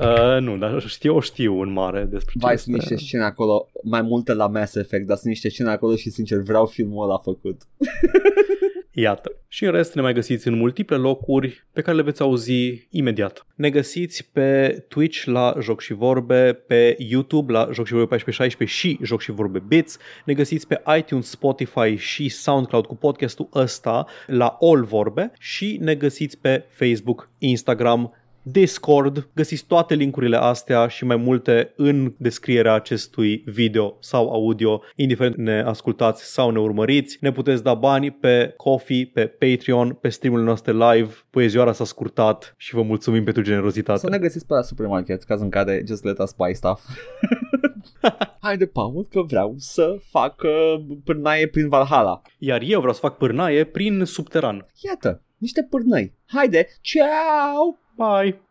Uh, 0.00 0.40
nu, 0.40 0.56
dar 0.56 0.82
știu, 0.86 1.16
o 1.16 1.20
știu 1.20 1.60
în 1.60 1.72
mare 1.72 2.00
despre 2.10 2.32
ce 2.32 2.38
Vai, 2.40 2.52
este. 2.52 2.64
sunt 2.64 2.76
niște 2.76 2.96
scene 2.96 3.24
acolo, 3.24 3.68
mai 3.82 4.02
multe 4.02 4.34
la 4.34 4.46
Mass 4.46 4.74
Effect, 4.74 5.06
dar 5.06 5.16
sunt 5.16 5.28
niște 5.28 5.48
scene 5.48 5.70
acolo 5.70 5.96
și 5.96 6.10
sincer 6.10 6.38
vreau 6.38 6.66
filmul 6.66 7.04
ăla 7.04 7.18
făcut. 7.18 7.60
Iată. 8.98 9.32
Și 9.48 9.64
în 9.64 9.70
rest 9.70 9.94
ne 9.94 10.00
mai 10.00 10.12
găsiți 10.12 10.48
în 10.48 10.56
multiple 10.56 10.96
locuri 10.96 11.64
pe 11.72 11.80
care 11.80 11.96
le 11.96 12.02
veți 12.02 12.22
auzi 12.22 12.86
imediat. 12.90 13.46
Ne 13.54 13.70
găsiți 13.70 14.28
pe 14.32 14.68
Twitch 14.88 15.24
la 15.24 15.54
Joc 15.60 15.80
și 15.80 15.92
Vorbe, 15.92 16.52
pe 16.66 16.96
YouTube 16.98 17.52
la 17.52 17.68
Joc 17.72 17.86
și 17.86 17.92
Vorbe 17.92 18.14
1416 18.14 18.78
și 18.78 18.98
Joc 19.02 19.20
și 19.20 19.30
Vorbe 19.30 19.58
Bits. 19.58 19.98
Ne 20.24 20.34
găsiți 20.34 20.66
pe 20.66 20.82
iTunes, 20.98 21.28
Spotify 21.28 21.96
și 21.96 22.28
SoundCloud 22.28 22.86
cu 22.86 22.96
podcastul 22.96 23.48
ăsta 23.54 24.06
la 24.26 24.56
All 24.60 24.84
Vorbe 24.84 25.32
și 25.38 25.78
ne 25.80 25.94
găsiți 25.94 26.38
pe 26.38 26.64
Facebook, 26.68 27.30
Instagram, 27.38 28.14
Discord, 28.48 29.28
găsiți 29.34 29.66
toate 29.66 29.94
linkurile 29.94 30.36
astea 30.36 30.86
și 30.86 31.04
mai 31.04 31.16
multe 31.16 31.72
în 31.76 32.14
descrierea 32.18 32.74
acestui 32.74 33.42
video 33.46 33.96
sau 34.00 34.32
audio, 34.32 34.82
indiferent 34.96 35.36
ne 35.36 35.62
ascultați 35.62 36.32
sau 36.32 36.50
ne 36.50 36.58
urmăriți. 36.58 37.18
Ne 37.20 37.32
puteți 37.32 37.62
da 37.62 37.74
bani 37.74 38.10
pe 38.10 38.54
Coffee, 38.56 39.10
pe 39.12 39.26
Patreon, 39.26 39.92
pe 39.92 40.08
streamurile 40.08 40.46
noastre 40.46 40.72
live. 40.72 41.14
Poezioara 41.30 41.72
s-a 41.72 41.84
scurtat 41.84 42.54
și 42.56 42.74
vă 42.74 42.82
mulțumim 42.82 43.24
pentru 43.24 43.42
generozitate. 43.42 43.98
Să 43.98 44.10
ne 44.10 44.18
găsiți 44.18 44.46
pe 44.46 44.54
la 44.54 44.62
supermarket, 44.62 45.22
caz 45.22 45.40
în 45.40 45.50
care 45.50 45.82
just 45.86 46.04
let 46.04 46.18
us 46.18 46.32
buy 46.36 46.54
stuff. 46.54 46.82
Haide, 48.40 48.66
Paul, 48.66 49.06
că 49.10 49.22
vreau 49.22 49.54
să 49.56 49.96
fac 50.10 50.42
uh, 50.42 50.86
pârnaie 51.04 51.46
prin 51.48 51.68
Valhalla. 51.68 52.22
Iar 52.38 52.60
eu 52.64 52.78
vreau 52.78 52.94
să 52.94 53.00
fac 53.00 53.16
pârnaie 53.16 53.64
prin 53.64 54.04
subteran. 54.04 54.66
Iată, 54.80 55.22
niște 55.36 55.62
pârnăi. 55.70 56.14
Haide, 56.26 56.66
ciao! 56.80 57.78
Bye! 57.96 58.45